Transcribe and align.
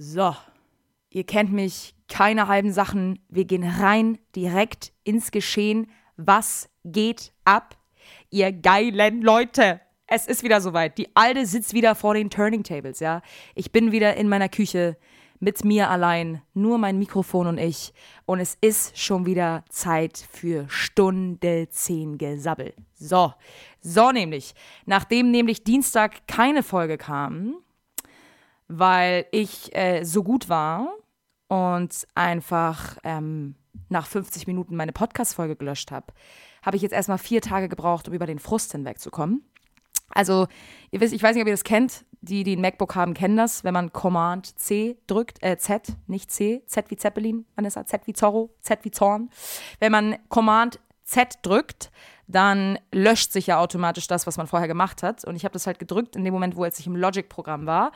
So, 0.00 0.32
ihr 1.10 1.24
kennt 1.24 1.52
mich, 1.52 1.96
keine 2.08 2.46
halben 2.46 2.72
Sachen. 2.72 3.18
Wir 3.28 3.44
gehen 3.44 3.64
rein 3.64 4.18
direkt 4.36 4.92
ins 5.02 5.32
Geschehen. 5.32 5.90
Was 6.16 6.68
geht 6.84 7.32
ab? 7.44 7.76
Ihr 8.30 8.52
geilen 8.52 9.22
Leute. 9.22 9.80
Es 10.06 10.28
ist 10.28 10.44
wieder 10.44 10.60
soweit. 10.60 10.98
Die 10.98 11.08
Alte 11.16 11.44
sitzt 11.46 11.74
wieder 11.74 11.96
vor 11.96 12.14
den 12.14 12.30
Turning 12.30 12.62
Tables, 12.62 13.00
ja. 13.00 13.22
Ich 13.56 13.72
bin 13.72 13.90
wieder 13.90 14.14
in 14.14 14.28
meiner 14.28 14.48
Küche 14.48 14.96
mit 15.40 15.64
mir 15.64 15.90
allein, 15.90 16.42
nur 16.54 16.78
mein 16.78 17.00
Mikrofon 17.00 17.48
und 17.48 17.58
ich. 17.58 17.92
Und 18.24 18.38
es 18.38 18.56
ist 18.60 18.96
schon 18.96 19.26
wieder 19.26 19.64
Zeit 19.68 20.24
für 20.30 20.66
Stunde 20.68 21.68
10 21.70 22.18
Gesabbel. 22.18 22.72
So, 22.94 23.34
so 23.80 24.12
nämlich. 24.12 24.54
Nachdem 24.86 25.32
nämlich 25.32 25.64
Dienstag 25.64 26.28
keine 26.28 26.62
Folge 26.62 26.98
kam, 26.98 27.56
weil 28.68 29.26
ich 29.32 29.74
äh, 29.74 30.04
so 30.04 30.22
gut 30.22 30.48
war 30.48 30.88
und 31.48 32.06
einfach 32.14 32.98
ähm, 33.02 33.54
nach 33.88 34.06
50 34.06 34.46
Minuten 34.46 34.76
meine 34.76 34.92
Podcast-Folge 34.92 35.56
gelöscht 35.56 35.90
habe, 35.90 36.12
habe 36.62 36.76
ich 36.76 36.82
jetzt 36.82 36.92
erstmal 36.92 37.18
vier 37.18 37.40
Tage 37.40 37.68
gebraucht, 37.68 38.08
um 38.08 38.14
über 38.14 38.26
den 38.26 38.38
Frust 38.38 38.72
hinwegzukommen. 38.72 39.42
Also, 40.10 40.46
ihr 40.90 41.00
wisst, 41.00 41.12
ich 41.12 41.22
weiß 41.22 41.34
nicht, 41.34 41.42
ob 41.42 41.48
ihr 41.48 41.54
das 41.54 41.64
kennt. 41.64 42.04
Die, 42.20 42.42
die 42.42 42.56
ein 42.56 42.60
MacBook 42.60 42.96
haben, 42.96 43.14
kennen 43.14 43.36
das. 43.36 43.62
Wenn 43.62 43.74
man 43.74 43.92
Command 43.92 44.58
C 44.58 44.96
drückt, 45.06 45.42
äh, 45.42 45.56
Z, 45.56 45.92
nicht 46.06 46.32
C, 46.32 46.62
Z 46.66 46.90
wie 46.90 46.96
Zeppelin, 46.96 47.46
Vanessa, 47.54 47.86
Z 47.86 48.06
wie 48.06 48.12
Zorro, 48.12 48.50
Z 48.60 48.80
wie 48.84 48.90
Zorn. 48.90 49.30
Wenn 49.78 49.92
man 49.92 50.16
Command 50.28 50.80
Z 51.04 51.38
drückt, 51.42 51.90
dann 52.26 52.78
löscht 52.92 53.32
sich 53.32 53.46
ja 53.46 53.58
automatisch 53.58 54.06
das, 54.08 54.26
was 54.26 54.36
man 54.36 54.46
vorher 54.46 54.68
gemacht 54.68 55.02
hat. 55.02 55.24
Und 55.24 55.36
ich 55.36 55.44
habe 55.44 55.52
das 55.52 55.66
halt 55.66 55.78
gedrückt 55.78 56.16
in 56.16 56.24
dem 56.24 56.34
Moment, 56.34 56.56
wo 56.56 56.64
jetzt 56.64 56.80
ich 56.80 56.86
im 56.86 56.96
Logic-Programm 56.96 57.66
war. 57.66 57.92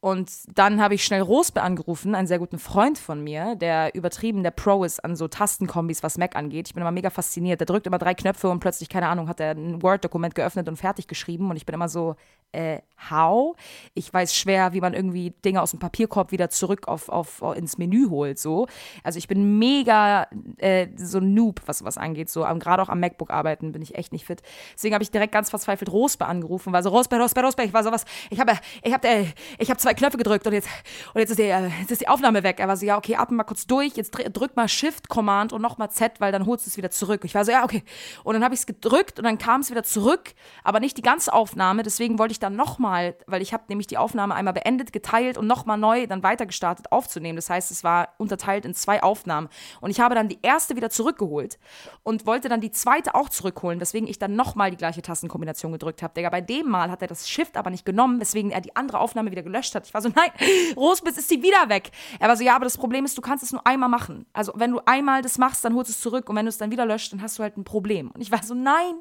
Und 0.00 0.30
dann 0.56 0.80
habe 0.80 0.94
ich 0.94 1.04
schnell 1.04 1.22
Rosbe 1.22 1.60
angerufen, 1.60 2.14
einen 2.14 2.28
sehr 2.28 2.38
guten 2.38 2.60
Freund 2.60 2.98
von 2.98 3.22
mir, 3.22 3.56
der 3.56 3.92
übertrieben 3.96 4.44
der 4.44 4.52
Pro 4.52 4.84
ist 4.84 5.04
an 5.04 5.16
so 5.16 5.26
Tastenkombis, 5.26 6.04
was 6.04 6.18
Mac 6.18 6.36
angeht. 6.36 6.68
Ich 6.68 6.74
bin 6.74 6.82
immer 6.82 6.92
mega 6.92 7.10
fasziniert. 7.10 7.58
Der 7.60 7.66
drückt 7.66 7.86
immer 7.88 7.98
drei 7.98 8.14
Knöpfe 8.14 8.48
und 8.48 8.60
plötzlich, 8.60 8.88
keine 8.88 9.08
Ahnung, 9.08 9.28
hat 9.28 9.40
er 9.40 9.50
ein 9.50 9.82
Word-Dokument 9.82 10.36
geöffnet 10.36 10.68
und 10.68 10.76
fertig 10.76 11.08
geschrieben. 11.08 11.50
Und 11.50 11.56
ich 11.56 11.66
bin 11.66 11.74
immer 11.74 11.88
so, 11.88 12.14
äh, 12.52 12.80
how? 13.10 13.56
Ich 13.94 14.12
weiß 14.12 14.34
schwer, 14.34 14.72
wie 14.72 14.80
man 14.80 14.94
irgendwie 14.94 15.30
Dinge 15.44 15.62
aus 15.62 15.70
dem 15.70 15.78
Papierkorb 15.78 16.32
wieder 16.32 16.50
zurück 16.50 16.88
auf, 16.88 17.08
auf, 17.08 17.42
ins 17.56 17.78
Menü 17.78 18.08
holt. 18.10 18.38
So. 18.38 18.66
Also 19.04 19.18
ich 19.18 19.28
bin 19.28 19.58
mega 19.58 20.26
äh, 20.56 20.88
so 20.96 21.20
Noob, 21.20 21.60
was 21.66 21.84
was 21.84 21.98
angeht. 21.98 22.28
So, 22.28 22.42
gerade 22.42 22.82
auch 22.82 22.88
am 22.88 23.00
MacBook 23.00 23.30
arbeiten 23.30 23.72
bin 23.72 23.82
ich 23.82 23.94
echt 23.94 24.12
nicht 24.12 24.26
fit. 24.26 24.42
Deswegen 24.74 24.94
habe 24.94 25.04
ich 25.04 25.10
direkt 25.10 25.32
ganz 25.32 25.50
verzweifelt 25.50 25.90
Rosbe 25.90 26.26
angerufen, 26.26 26.72
war 26.72 26.82
so, 26.82 26.90
Rosbe, 26.90 27.18
Rosbe, 27.18 27.42
Rosbe. 27.42 27.64
Ich 27.64 27.72
war 27.72 27.84
so 27.84 27.92
was, 27.92 28.04
ich 28.30 28.40
habe, 28.40 28.52
ich 28.82 28.92
habe, 28.92 29.06
äh, 29.06 29.26
ich 29.58 29.74
zwei 29.78 29.94
Knöpfe 29.94 30.16
gedrückt 30.16 30.46
und 30.46 30.52
jetzt, 30.52 30.68
und 31.14 31.20
jetzt 31.20 31.30
ist, 31.30 31.38
die, 31.38 31.44
äh, 31.44 31.68
jetzt 31.80 31.92
ist 31.92 32.00
die 32.00 32.08
Aufnahme 32.08 32.42
weg. 32.42 32.58
Er 32.58 32.68
war 32.68 32.76
so, 32.76 32.84
ja, 32.84 32.96
okay, 32.96 33.16
atme 33.16 33.36
mal 33.36 33.44
kurz 33.44 33.66
durch, 33.66 33.96
jetzt 33.96 34.10
drück 34.10 34.56
mal 34.56 34.68
Shift, 34.68 35.08
Command 35.08 35.52
und 35.52 35.62
nochmal 35.62 35.90
Z, 35.90 36.20
weil 36.20 36.32
dann 36.32 36.46
holst 36.46 36.66
du 36.66 36.70
es 36.70 36.76
wieder 36.76 36.90
zurück. 36.90 37.24
Ich 37.24 37.34
war 37.34 37.44
so, 37.44 37.52
ja, 37.52 37.64
okay. 37.64 37.84
Und 38.24 38.34
dann 38.34 38.42
habe 38.42 38.54
ich 38.54 38.60
es 38.60 38.66
gedrückt 38.66 39.18
und 39.18 39.24
dann 39.24 39.38
kam 39.38 39.60
es 39.60 39.70
wieder 39.70 39.84
zurück, 39.84 40.34
aber 40.64 40.80
nicht 40.80 40.96
die 40.96 41.02
ganze 41.02 41.32
Aufnahme. 41.32 41.82
Deswegen 41.82 42.18
wollte 42.18 42.32
ich 42.32 42.37
dann 42.38 42.56
nochmal, 42.56 43.16
weil 43.26 43.42
ich 43.42 43.52
habe 43.52 43.64
nämlich 43.68 43.86
die 43.86 43.98
Aufnahme 43.98 44.34
einmal 44.34 44.54
beendet, 44.54 44.92
geteilt 44.92 45.38
und 45.38 45.46
nochmal 45.46 45.78
neu 45.78 46.06
dann 46.06 46.22
weitergestartet 46.22 46.92
aufzunehmen. 46.92 47.36
Das 47.36 47.50
heißt, 47.50 47.70
es 47.70 47.84
war 47.84 48.14
unterteilt 48.18 48.64
in 48.64 48.74
zwei 48.74 49.02
Aufnahmen. 49.02 49.48
Und 49.80 49.90
ich 49.90 50.00
habe 50.00 50.14
dann 50.14 50.28
die 50.28 50.38
erste 50.42 50.76
wieder 50.76 50.90
zurückgeholt 50.90 51.58
und 52.02 52.26
wollte 52.26 52.48
dann 52.48 52.60
die 52.60 52.70
zweite 52.70 53.14
auch 53.14 53.28
zurückholen, 53.28 53.80
weswegen 53.80 54.08
ich 54.08 54.18
dann 54.18 54.36
nochmal 54.36 54.70
die 54.70 54.76
gleiche 54.76 55.02
Tastenkombination 55.02 55.72
gedrückt 55.72 56.02
habe. 56.02 56.14
Digga, 56.14 56.30
bei 56.30 56.40
dem 56.40 56.68
Mal 56.68 56.90
hat 56.90 57.02
er 57.02 57.08
das 57.08 57.28
Shift 57.28 57.56
aber 57.56 57.70
nicht 57.70 57.84
genommen, 57.84 58.20
weswegen 58.20 58.50
er 58.50 58.60
die 58.60 58.76
andere 58.76 59.00
Aufnahme 59.00 59.30
wieder 59.30 59.42
gelöscht 59.42 59.74
hat. 59.74 59.86
Ich 59.86 59.94
war 59.94 60.02
so, 60.02 60.08
nein, 60.14 60.30
Rosbitz 60.76 61.18
ist 61.18 61.28
sie 61.28 61.42
wieder 61.42 61.68
weg. 61.68 61.90
Er 62.18 62.28
war 62.28 62.36
so, 62.36 62.44
ja, 62.44 62.54
aber 62.54 62.64
das 62.64 62.78
Problem 62.78 63.04
ist, 63.04 63.16
du 63.18 63.22
kannst 63.22 63.44
es 63.44 63.52
nur 63.52 63.66
einmal 63.66 63.88
machen. 63.88 64.26
Also 64.32 64.52
wenn 64.56 64.72
du 64.72 64.80
einmal 64.86 65.22
das 65.22 65.38
machst, 65.38 65.64
dann 65.64 65.74
holst 65.74 65.90
du 65.90 65.92
es 65.92 66.00
zurück 66.00 66.28
und 66.28 66.36
wenn 66.36 66.46
du 66.46 66.50
es 66.50 66.58
dann 66.58 66.70
wieder 66.70 66.86
löscht, 66.86 67.12
dann 67.12 67.22
hast 67.22 67.38
du 67.38 67.42
halt 67.42 67.56
ein 67.56 67.64
Problem. 67.64 68.10
Und 68.10 68.20
ich 68.20 68.30
war 68.30 68.42
so, 68.42 68.54
nein. 68.54 68.94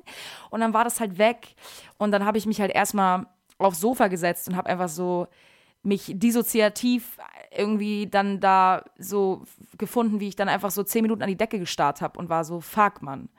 Und 0.49 0.61
dann 0.61 0.73
war 0.73 0.83
das 0.83 0.99
halt 0.99 1.17
weg. 1.17 1.55
Und 1.97 2.11
dann 2.11 2.25
habe 2.25 2.37
ich 2.37 2.45
mich 2.45 2.59
halt 2.59 2.71
erstmal 2.71 3.26
aufs 3.57 3.79
Sofa 3.79 4.07
gesetzt 4.07 4.47
und 4.47 4.55
habe 4.55 4.69
einfach 4.69 4.89
so 4.89 5.27
mich 5.83 6.11
dissoziativ 6.15 7.17
irgendwie 7.55 8.07
dann 8.07 8.39
da 8.39 8.83
so 8.97 9.43
gefunden, 9.77 10.19
wie 10.19 10.27
ich 10.27 10.35
dann 10.35 10.49
einfach 10.49 10.71
so 10.71 10.83
zehn 10.83 11.01
Minuten 11.01 11.21
an 11.21 11.29
die 11.29 11.37
Decke 11.37 11.59
gestarrt 11.59 12.01
habe 12.01 12.19
und 12.19 12.29
war 12.29 12.43
so, 12.43 12.59
fuck, 12.59 13.01
Mann. 13.01 13.29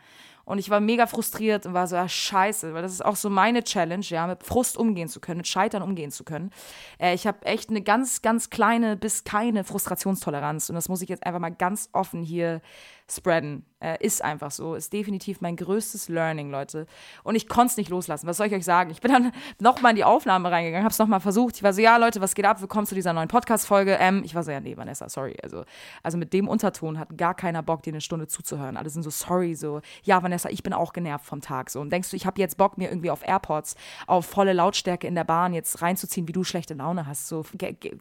Und 0.48 0.56
ich 0.56 0.70
war 0.70 0.80
mega 0.80 1.06
frustriert 1.06 1.66
und 1.66 1.74
war 1.74 1.86
so, 1.86 1.94
ja, 1.94 2.08
scheiße, 2.08 2.72
weil 2.72 2.80
das 2.80 2.92
ist 2.92 3.04
auch 3.04 3.16
so 3.16 3.28
meine 3.28 3.62
Challenge, 3.62 4.04
ja, 4.08 4.26
mit 4.26 4.42
Frust 4.42 4.78
umgehen 4.78 5.06
zu 5.06 5.20
können, 5.20 5.36
mit 5.36 5.46
Scheitern 5.46 5.82
umgehen 5.82 6.10
zu 6.10 6.24
können. 6.24 6.52
Äh, 6.98 7.12
ich 7.12 7.26
habe 7.26 7.44
echt 7.44 7.68
eine 7.68 7.82
ganz, 7.82 8.22
ganz 8.22 8.48
kleine 8.48 8.96
bis 8.96 9.24
keine 9.24 9.62
Frustrationstoleranz 9.62 10.70
und 10.70 10.74
das 10.74 10.88
muss 10.88 11.02
ich 11.02 11.10
jetzt 11.10 11.26
einfach 11.26 11.40
mal 11.40 11.50
ganz 11.50 11.90
offen 11.92 12.22
hier 12.22 12.62
spreaden. 13.10 13.64
Äh, 13.80 14.04
ist 14.04 14.24
einfach 14.24 14.50
so. 14.50 14.74
Ist 14.74 14.92
definitiv 14.92 15.41
mein 15.41 15.54
größtes 15.54 16.08
Learning, 16.08 16.50
Leute. 16.50 16.86
Und 17.22 17.36
ich 17.36 17.48
konnte 17.48 17.70
es 17.70 17.76
nicht 17.76 17.91
loslassen. 17.91 18.26
Was 18.26 18.36
soll 18.36 18.48
ich 18.48 18.52
euch 18.52 18.64
sagen? 18.64 18.91
Ich 18.91 19.00
bin 19.00 19.12
dann 19.12 19.32
nochmal 19.60 19.91
in 19.91 19.96
die 19.96 20.04
Aufnahme 20.04 20.50
reingegangen, 20.50 20.84
habe 20.84 20.92
es 20.92 20.98
nochmal 20.98 21.20
versucht. 21.20 21.56
Ich 21.56 21.62
war 21.62 21.72
so, 21.72 21.80
ja, 21.80 21.96
Leute, 21.96 22.20
was 22.20 22.34
geht 22.34 22.44
ab? 22.44 22.60
Willkommen 22.60 22.86
zu 22.86 22.96
dieser 22.96 23.12
neuen 23.12 23.28
Podcast-Folge. 23.28 23.96
Ähm, 24.00 24.22
ich 24.24 24.34
war 24.34 24.42
so, 24.42 24.50
ja, 24.50 24.58
nee, 24.58 24.76
Vanessa, 24.76 25.08
sorry. 25.08 25.36
Also, 25.44 25.64
also 26.02 26.19
mit 26.19 26.32
dem 26.32 26.48
Unterton 26.48 26.98
hat 26.98 27.16
gar 27.16 27.34
keiner 27.34 27.62
Bock, 27.62 27.84
dir 27.84 27.92
eine 27.92 28.00
Stunde 28.00 28.26
zuzuhören. 28.26 28.76
Alle 28.76 28.91
sind 28.91 29.04
so, 29.04 29.10
sorry, 29.10 29.54
so, 29.54 29.80
ja, 30.02 30.25
Vanessa, 30.25 30.48
ich 30.48 30.64
bin 30.64 30.72
auch 30.72 30.92
genervt 30.92 31.25
vom 31.25 31.40
Tag. 31.40 31.70
So. 31.70 31.80
Und 31.80 31.92
denkst 31.92 32.10
du, 32.10 32.16
ich 32.16 32.26
habe 32.26 32.40
jetzt 32.40 32.56
Bock, 32.56 32.78
mir 32.78 32.88
irgendwie 32.88 33.12
auf 33.12 33.25
Airports, 33.25 33.76
auf 34.08 34.26
volle 34.26 34.54
Lautstärke 34.54 35.06
in 35.06 35.14
der 35.14 35.25
Bahn 35.25 35.54
jetzt 35.54 35.82
reinzuziehen, 35.82 36.26
wie 36.26 36.32
du 36.32 36.42
schlechte 36.42 36.75
Laune 36.75 37.06
hast. 37.06 37.28
So, 37.28 37.44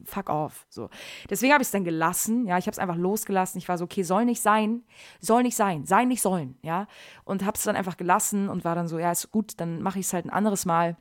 fuck 0.05 0.29
off. 0.31 0.65
So. 0.69 0.89
Deswegen 1.29 1.53
habe 1.53 1.61
ich 1.61 1.67
es 1.67 1.71
dann 1.71 1.83
gelassen. 1.83 2.47
Ja, 2.47 2.57
ich 2.57 2.65
habe 2.65 2.71
es 2.71 2.79
einfach 2.79 2.97
losgelassen. 2.97 3.59
Ich 3.59 3.69
war 3.69 3.77
so, 3.77 3.85
okay, 3.85 4.01
soll 4.01 4.25
nicht 4.25 4.41
sein. 4.41 4.81
Soll 5.19 5.43
nicht 5.43 5.55
sein, 5.55 5.85
sein 5.85 6.07
nicht 6.07 6.21
sollen, 6.21 6.57
ja. 6.61 6.87
Und 7.23 7.45
habe 7.45 7.57
es 7.57 7.63
dann 7.63 7.75
einfach 7.75 7.97
gelassen 7.97 8.49
und 8.49 8.65
war 8.65 8.75
dann 8.75 8.87
so, 8.87 8.99
ja, 8.99 9.11
ist 9.11 9.31
gut, 9.31 9.53
dann 9.57 9.81
mache 9.81 9.99
ich 9.99 10.05
es 10.05 10.13
halt 10.13 10.25
ein 10.25 10.31
anderes 10.31 10.65
Mal. 10.65 10.97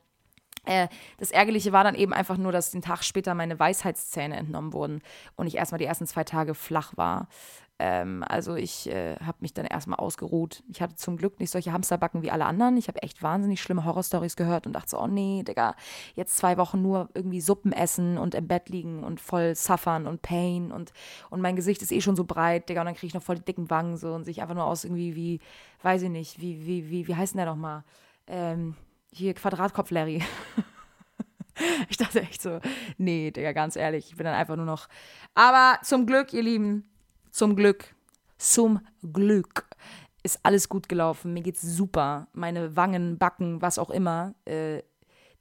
Äh, 0.67 0.89
das 1.19 1.31
Ärgerliche 1.31 1.73
war 1.73 1.85
dann 1.85 1.95
eben 1.95 2.13
einfach 2.13 2.37
nur, 2.37 2.53
dass 2.53 2.73
den 2.73 2.83
Tag 2.83 3.05
später 3.05 3.35
meine 3.35 3.59
Weisheitszähne 3.59 4.37
entnommen 4.37 4.73
wurden 4.73 5.01
und 5.37 5.47
ich 5.47 5.57
erstmal 5.57 5.79
die 5.79 5.85
ersten 5.85 6.07
zwei 6.07 6.25
Tage 6.25 6.55
flach 6.55 6.97
war. 6.97 7.29
Ähm, 7.79 8.25
also 8.27 8.55
ich 8.55 8.89
äh, 8.89 9.17
habe 9.17 9.39
mich 9.41 9.53
dann 9.53 9.67
erstmal 9.67 9.99
ausgeruht. 9.99 10.63
Ich 10.69 10.81
hatte 10.81 10.97
zum 10.97 11.19
Glück 11.19 11.39
nicht 11.39 11.51
solche 11.51 11.73
Hamsterbacken 11.73 12.23
wie 12.23 12.31
alle 12.31 12.47
anderen. 12.47 12.77
Ich 12.79 12.89
habe 12.89 13.03
echt 13.03 13.23
wahnsinnig 13.23 13.61
schlimme 13.61 13.85
Horrorstories 13.85 14.37
gehört 14.37 14.67
und 14.67 14.73
dachte 14.73 14.91
so, 14.91 15.01
oh 15.01 15.07
nee, 15.07 15.43
Digga, 15.43 15.75
jetzt 16.15 16.39
zwei 16.39 16.57
Wochen 16.57 16.81
nur 16.81 17.11
irgendwie 17.13 17.43
Suppen 17.43 17.73
essen 17.73 18.17
und 18.17 18.35
im 18.35 18.49
Bett 18.49 18.71
liegen 18.71 19.05
und 19.05 19.21
voll 19.21 19.55
suffern 19.55 20.07
und 20.07 20.23
Pain 20.23 20.73
und, 20.73 20.93
und 21.29 21.43
mein 21.43 21.55
Gesicht 21.55 21.83
ist 21.83 21.93
eh 21.93 22.01
schon 22.01 22.17
so 22.17 22.25
breit, 22.25 22.69
Digga, 22.69 22.81
und 22.81 22.87
dann 22.87 22.95
kriege 22.95 23.09
ich 23.09 23.15
noch 23.15 23.23
voll 23.23 23.37
die 23.37 23.45
dicken 23.45 23.69
Wangen 23.69 23.99
so 23.99 24.15
und 24.15 24.25
sich 24.25 24.41
einfach 24.41 24.55
nur 24.55 24.65
aus 24.65 24.85
irgendwie 24.85 25.15
wie, 25.15 25.41
weiß 25.83 26.03
ich 26.03 26.11
nicht, 26.11 26.41
wie, 26.41 26.67
wie, 26.67 26.89
wie, 26.89 27.09
wie 27.09 27.15
heißt 27.15 27.35
denn 27.35 27.39
der 27.39 27.47
nochmal? 27.47 27.85
Ähm, 28.27 28.75
hier 29.13 29.35
Quadratkopf 29.35 29.91
Larry. 29.91 30.23
ich 31.91 31.99
dachte 31.99 32.23
echt 32.23 32.41
so, 32.41 32.59
nee, 32.97 33.31
Digga, 33.31 33.53
ganz 33.53 33.77
ehrlich, 33.77 34.11
ich 34.11 34.17
bin 34.17 34.25
dann 34.25 34.35
einfach 34.35 34.57
nur 34.57 34.65
noch. 34.65 34.89
Aber 35.35 35.79
zum 35.83 36.07
Glück, 36.07 36.33
ihr 36.33 36.43
Lieben, 36.43 36.89
zum 37.37 37.55
Glück, 37.55 37.95
zum 38.39 38.81
Glück 39.13 39.69
ist 40.23 40.41
alles 40.43 40.71
gut 40.71 40.89
gelaufen. 40.89 41.35
Mir 41.35 41.43
geht's 41.43 41.61
super. 41.61 42.29
Meine 42.33 42.77
Wangen, 42.77 43.19
Backen, 43.19 43.61
was 43.61 43.79
auch 43.79 43.91
immer. 43.91 44.35
Äh, 44.47 44.83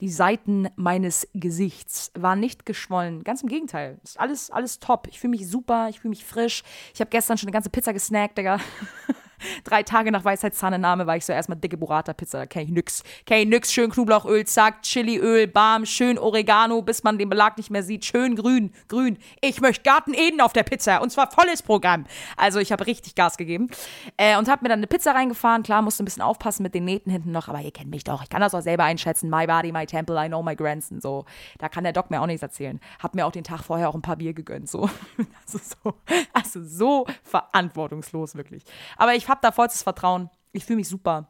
die 0.01 0.09
Seiten 0.09 0.67
meines 0.75 1.25
Gesichts 1.33 2.11
waren 2.13 2.41
nicht 2.41 2.65
geschwollen. 2.65 3.23
Ganz 3.23 3.43
im 3.43 3.47
Gegenteil. 3.47 3.97
Ist 4.03 4.19
alles, 4.19 4.51
alles 4.51 4.79
top. 4.81 5.07
Ich 5.07 5.21
fühle 5.21 5.31
mich 5.31 5.47
super, 5.47 5.87
ich 5.87 6.01
fühle 6.01 6.09
mich 6.09 6.25
frisch. 6.25 6.63
Ich 6.93 6.99
habe 6.99 7.09
gestern 7.09 7.37
schon 7.37 7.47
eine 7.47 7.53
ganze 7.53 7.69
Pizza 7.69 7.93
gesnackt, 7.93 8.37
Digga. 8.37 8.59
Drei 9.63 9.83
Tage 9.83 10.11
nach 10.11 10.23
Weisheitszahnennahme 10.23 11.07
war 11.07 11.17
ich 11.17 11.25
so 11.25 11.33
erstmal 11.33 11.57
dicke 11.57 11.77
Burrata-Pizza. 11.77 12.39
Da 12.39 12.45
kenne 12.45 12.65
ich 12.65 12.71
nix. 12.71 13.03
Kenne 13.25 13.41
ich 13.41 13.47
nix. 13.49 13.73
Schön 13.73 13.91
Knoblauchöl, 13.91 14.45
zack, 14.45 14.81
Chiliöl, 14.81 15.47
bam, 15.47 15.85
schön 15.85 16.17
Oregano, 16.17 16.81
bis 16.81 17.03
man 17.03 17.17
den 17.17 17.29
Belag 17.29 17.57
nicht 17.57 17.69
mehr 17.69 17.83
sieht. 17.83 18.05
Schön 18.05 18.35
grün, 18.35 18.73
grün. 18.87 19.17
Ich 19.41 19.61
möchte 19.61 19.83
Garten 19.83 20.13
Eden 20.13 20.41
auf 20.41 20.53
der 20.53 20.63
Pizza. 20.63 21.01
Und 21.01 21.11
zwar 21.11 21.31
volles 21.31 21.61
Programm. 21.61 22.05
Also 22.37 22.59
ich 22.59 22.71
habe 22.71 22.85
richtig 22.87 23.15
Gas 23.15 23.37
gegeben. 23.37 23.69
Äh, 24.17 24.37
und 24.37 24.47
habe 24.47 24.63
mir 24.63 24.69
dann 24.69 24.79
eine 24.79 24.87
Pizza 24.87 25.11
reingefahren. 25.11 25.63
Klar, 25.63 25.81
musste 25.81 26.03
ein 26.03 26.05
bisschen 26.05 26.23
aufpassen 26.23 26.63
mit 26.63 26.73
den 26.73 26.85
Nähten 26.85 27.11
hinten 27.11 27.31
noch. 27.31 27.47
Aber 27.47 27.61
ihr 27.61 27.71
kennt 27.71 27.89
mich 27.89 28.03
doch. 28.03 28.23
Ich 28.23 28.29
kann 28.29 28.41
das 28.41 28.53
auch 28.53 28.61
selber 28.61 28.83
einschätzen. 28.83 29.29
My 29.29 29.47
body, 29.47 29.71
my 29.71 29.85
temple, 29.85 30.15
I 30.23 30.27
know 30.27 30.41
my 30.41 30.55
grandson. 30.55 31.01
So, 31.01 31.25
da 31.57 31.69
kann 31.69 31.83
der 31.83 31.93
Doc 31.93 32.09
mir 32.11 32.21
auch 32.21 32.27
nichts 32.27 32.41
erzählen. 32.41 32.79
Hab 33.01 33.15
mir 33.15 33.25
auch 33.25 33.31
den 33.31 33.43
Tag 33.43 33.63
vorher 33.63 33.89
auch 33.89 33.95
ein 33.95 34.01
paar 34.01 34.15
Bier 34.17 34.33
gegönnt. 34.33 34.69
So. 34.69 34.89
Also 35.45 35.59
so, 35.59 35.93
also 36.33 36.63
so 36.63 37.05
verantwortungslos, 37.23 38.35
wirklich. 38.35 38.63
Aber 38.97 39.13
ich 39.13 39.24
habe 39.29 39.39
da 39.41 39.51
vollstes 39.51 39.83
Vertrauen. 39.83 40.29
Ich 40.51 40.65
fühle 40.65 40.77
mich 40.77 40.89
super. 40.89 41.29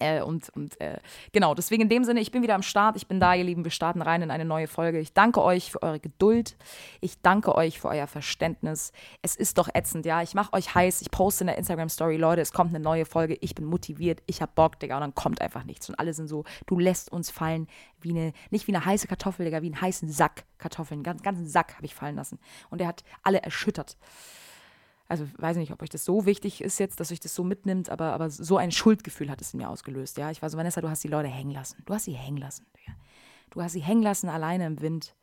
Äh, 0.00 0.22
und 0.22 0.48
und 0.50 0.80
äh, 0.80 0.98
genau, 1.32 1.54
deswegen 1.54 1.82
in 1.82 1.88
dem 1.88 2.04
Sinne, 2.04 2.20
ich 2.20 2.32
bin 2.32 2.42
wieder 2.42 2.54
am 2.54 2.62
Start, 2.62 2.96
ich 2.96 3.06
bin 3.06 3.20
da, 3.20 3.34
ihr 3.34 3.44
Lieben, 3.44 3.64
wir 3.64 3.70
starten 3.70 4.02
rein 4.02 4.22
in 4.22 4.30
eine 4.30 4.44
neue 4.44 4.66
Folge. 4.66 4.98
Ich 4.98 5.12
danke 5.12 5.42
euch 5.42 5.70
für 5.72 5.82
eure 5.82 6.00
Geduld, 6.00 6.56
ich 7.00 7.20
danke 7.20 7.54
euch 7.54 7.80
für 7.80 7.88
euer 7.88 8.06
Verständnis. 8.06 8.92
Es 9.22 9.36
ist 9.36 9.58
doch 9.58 9.68
ätzend, 9.72 10.06
ja, 10.06 10.22
ich 10.22 10.34
mache 10.34 10.52
euch 10.52 10.74
heiß, 10.74 11.00
ich 11.02 11.10
poste 11.10 11.44
in 11.44 11.46
der 11.48 11.58
Instagram-Story, 11.58 12.16
Leute, 12.16 12.40
es 12.40 12.52
kommt 12.52 12.70
eine 12.74 12.82
neue 12.82 13.04
Folge, 13.04 13.36
ich 13.40 13.54
bin 13.54 13.64
motiviert, 13.64 14.22
ich 14.26 14.42
hab 14.42 14.54
Bock, 14.54 14.80
Digga, 14.80 14.96
und 14.96 15.02
dann 15.02 15.14
kommt 15.14 15.40
einfach 15.40 15.64
nichts. 15.64 15.88
Und 15.88 15.98
alle 15.98 16.12
sind 16.12 16.28
so, 16.28 16.44
du 16.66 16.78
lässt 16.78 17.12
uns 17.12 17.30
fallen 17.30 17.68
wie 18.00 18.10
eine, 18.10 18.32
nicht 18.50 18.66
wie 18.66 18.74
eine 18.74 18.84
heiße 18.84 19.06
Kartoffel, 19.06 19.44
Digga, 19.44 19.62
wie 19.62 19.66
einen 19.66 19.80
heißen 19.80 20.08
Sack 20.08 20.44
Kartoffeln, 20.58 21.04
einen 21.06 21.22
ganzen, 21.22 21.46
Sack 21.46 21.76
habe 21.76 21.86
ich 21.86 21.94
fallen 21.94 22.16
lassen. 22.16 22.38
Und 22.70 22.80
der 22.80 22.88
hat 22.88 23.04
alle 23.22 23.42
erschüttert 23.42 23.96
also 25.08 25.26
weiß 25.36 25.56
nicht, 25.58 25.72
ob 25.72 25.82
euch 25.82 25.90
das 25.90 26.04
so 26.04 26.24
wichtig 26.26 26.62
ist 26.62 26.78
jetzt, 26.78 26.98
dass 26.98 27.12
euch 27.12 27.20
das 27.20 27.34
so 27.34 27.44
mitnimmt, 27.44 27.90
aber, 27.90 28.12
aber 28.12 28.30
so 28.30 28.56
ein 28.56 28.72
Schuldgefühl 28.72 29.30
hat 29.30 29.40
es 29.40 29.52
in 29.52 29.58
mir 29.58 29.68
ausgelöst. 29.68 30.16
Ja, 30.16 30.30
ich 30.30 30.40
war 30.40 30.48
so, 30.48 30.56
Vanessa, 30.56 30.80
du 30.80 30.88
hast 30.88 31.04
die 31.04 31.08
Leute 31.08 31.28
hängen 31.28 31.52
lassen. 31.52 31.82
Du 31.84 31.94
hast 31.94 32.04
sie 32.04 32.12
hängen 32.12 32.38
lassen. 32.38 32.66
Du 33.50 33.62
hast 33.62 33.72
sie 33.72 33.82
hängen 33.82 34.02
lassen, 34.02 34.28
alleine 34.28 34.66
im 34.66 34.80
Wind. 34.80 35.14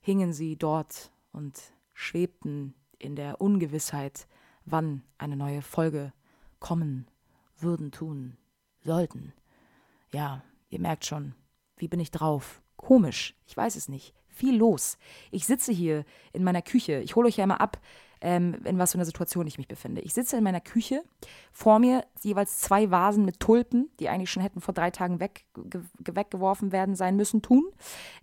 Hingen 0.00 0.32
sie 0.32 0.56
dort 0.56 1.10
und 1.32 1.60
schwebten 1.92 2.74
in 2.98 3.16
der 3.16 3.40
Ungewissheit, 3.40 4.28
wann 4.64 5.02
eine 5.18 5.36
neue 5.36 5.62
Folge 5.62 6.12
kommen 6.60 7.06
würden, 7.58 7.90
tun, 7.90 8.36
sollten. 8.80 9.32
Ja, 10.12 10.42
ihr 10.70 10.80
merkt 10.80 11.04
schon, 11.04 11.34
wie 11.76 11.88
bin 11.88 12.00
ich 12.00 12.10
drauf? 12.10 12.62
Komisch, 12.76 13.34
ich 13.46 13.56
weiß 13.56 13.76
es 13.76 13.88
nicht. 13.88 14.14
Viel 14.28 14.56
los. 14.56 14.98
Ich 15.30 15.46
sitze 15.46 15.72
hier 15.72 16.04
in 16.32 16.44
meiner 16.44 16.62
Küche. 16.62 17.00
Ich 17.00 17.16
hole 17.16 17.28
euch 17.28 17.36
ja 17.36 17.44
immer 17.44 17.60
ab 17.60 17.80
ähm, 18.20 18.56
in 18.64 18.78
was 18.78 18.92
für 18.92 18.98
einer 18.98 19.04
Situation 19.04 19.46
ich 19.46 19.58
mich 19.58 19.68
befinde. 19.68 20.00
Ich 20.00 20.14
sitze 20.14 20.36
in 20.36 20.44
meiner 20.44 20.60
Küche, 20.60 21.02
vor 21.52 21.78
mir 21.78 22.04
jeweils 22.22 22.58
zwei 22.58 22.90
Vasen 22.90 23.24
mit 23.24 23.40
Tulpen, 23.40 23.90
die 24.00 24.08
eigentlich 24.08 24.30
schon 24.30 24.42
hätten 24.42 24.60
vor 24.60 24.74
drei 24.74 24.90
Tagen 24.90 25.20
weg, 25.20 25.44
weggeworfen 25.98 26.72
werden 26.72 26.94
sein 26.94 27.16
müssen, 27.16 27.42
tun. 27.42 27.64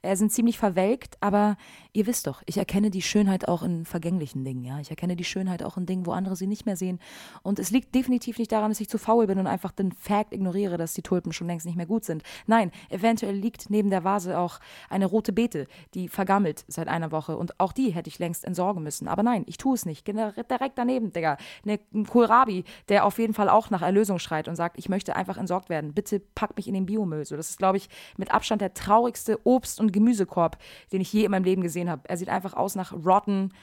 Äh, 0.01 0.16
sind 0.16 0.31
ziemlich 0.31 0.57
verwelkt, 0.57 1.18
aber 1.19 1.57
ihr 1.94 2.07
wisst 2.07 2.28
doch, 2.28 2.44
ich 2.45 2.57
erkenne 2.57 2.90
die 2.90 3.01
Schönheit 3.01 3.48
auch 3.48 3.63
in 3.63 3.86
vergänglichen 3.86 4.44
Dingen. 4.44 4.63
Ja? 4.63 4.80
Ich 4.80 4.90
erkenne 4.90 5.16
die 5.16 5.24
Schönheit 5.24 5.63
auch 5.63 5.78
in 5.78 5.86
Dingen, 5.86 6.06
wo 6.06 6.12
andere 6.12 6.36
sie 6.36 6.48
nicht 6.48 6.66
mehr 6.66 6.78
sehen. 6.78 7.00
Und 7.42 7.60
es 7.60 7.72
liegt 7.72 7.96
definitiv 7.96 8.38
nicht 8.38 8.51
daran, 8.51 8.72
dass 8.72 8.81
ich 8.81 8.89
zu 8.89 8.98
faul 8.98 9.28
bin 9.28 9.39
und 9.39 9.48
einfach 9.48 9.72
den 9.72 9.92
Fakt 9.92 10.34
ignoriere, 10.34 10.78
dass 10.78 10.94
die 10.94 11.01
Tulpen 11.01 11.31
schon 11.31 11.48
längst 11.48 11.66
nicht 11.66 11.75
mehr 11.75 11.86
gut 11.86 12.06
sind. 12.06 12.24
Nein, 12.48 12.72
eventuell 12.89 13.36
liegt 13.36 13.69
neben 13.69 13.89
der 13.89 14.04
Vase 14.04 14.38
auch 14.38 14.60
eine 14.89 15.06
rote 15.06 15.34
Beete, 15.34 15.68
die 15.94 16.07
vergammelt 16.07 16.66
seit 16.68 16.88
einer 16.88 17.12
Woche. 17.12 17.38
Und 17.38 17.60
auch 17.60 17.74
die 17.74 17.92
hätte 17.92 18.10
ich 18.10 18.19
längst 18.19 18.46
entsorgen 18.46 18.84
müssen. 18.84 19.07
Aber 19.07 19.24
nein, 19.24 19.44
ich 19.48 19.57
tue 19.57 19.75
es 19.75 19.82
nicht. 19.85 20.07
Direkt 20.07 20.77
daneben, 20.77 21.12
Digga. 21.12 21.38
Ne, 21.63 21.80
ein 21.94 22.06
Kohlrabi, 22.06 22.63
der 22.89 23.06
auf 23.06 23.19
jeden 23.19 23.33
Fall 23.33 23.50
auch 23.50 23.69
nach 23.69 23.81
Erlösung 23.81 24.19
schreit 24.19 24.47
und 24.47 24.56
sagt, 24.56 24.77
ich 24.77 24.89
möchte 24.89 25.15
einfach 25.15 25.38
entsorgt 25.38 25.69
werden. 25.69 25.94
Bitte 25.94 26.19
pack 26.19 26.56
mich 26.56 26.68
in 26.68 26.74
den 26.74 26.85
Biomüll. 26.85 27.25
So, 27.25 27.35
das 27.35 27.50
ist, 27.50 27.57
glaube 27.57 27.77
ich, 27.77 27.89
mit 28.18 28.33
Abstand 28.33 28.62
der 28.62 28.74
traurigste 28.74 29.39
Obst- 29.45 29.80
und 29.80 29.94
Gemüsekorb, 29.94 30.57
den 30.91 31.01
ich 31.01 31.12
je 31.12 31.25
in 31.25 31.31
meinem 31.31 31.44
Leben 31.44 31.62
gesehen 31.62 31.89
habe. 31.89 32.03
Er 32.07 32.18
sieht 32.18 32.30
einfach 32.30 32.53
aus 32.53 32.75
nach 32.75 32.94
rotten, 32.94 33.53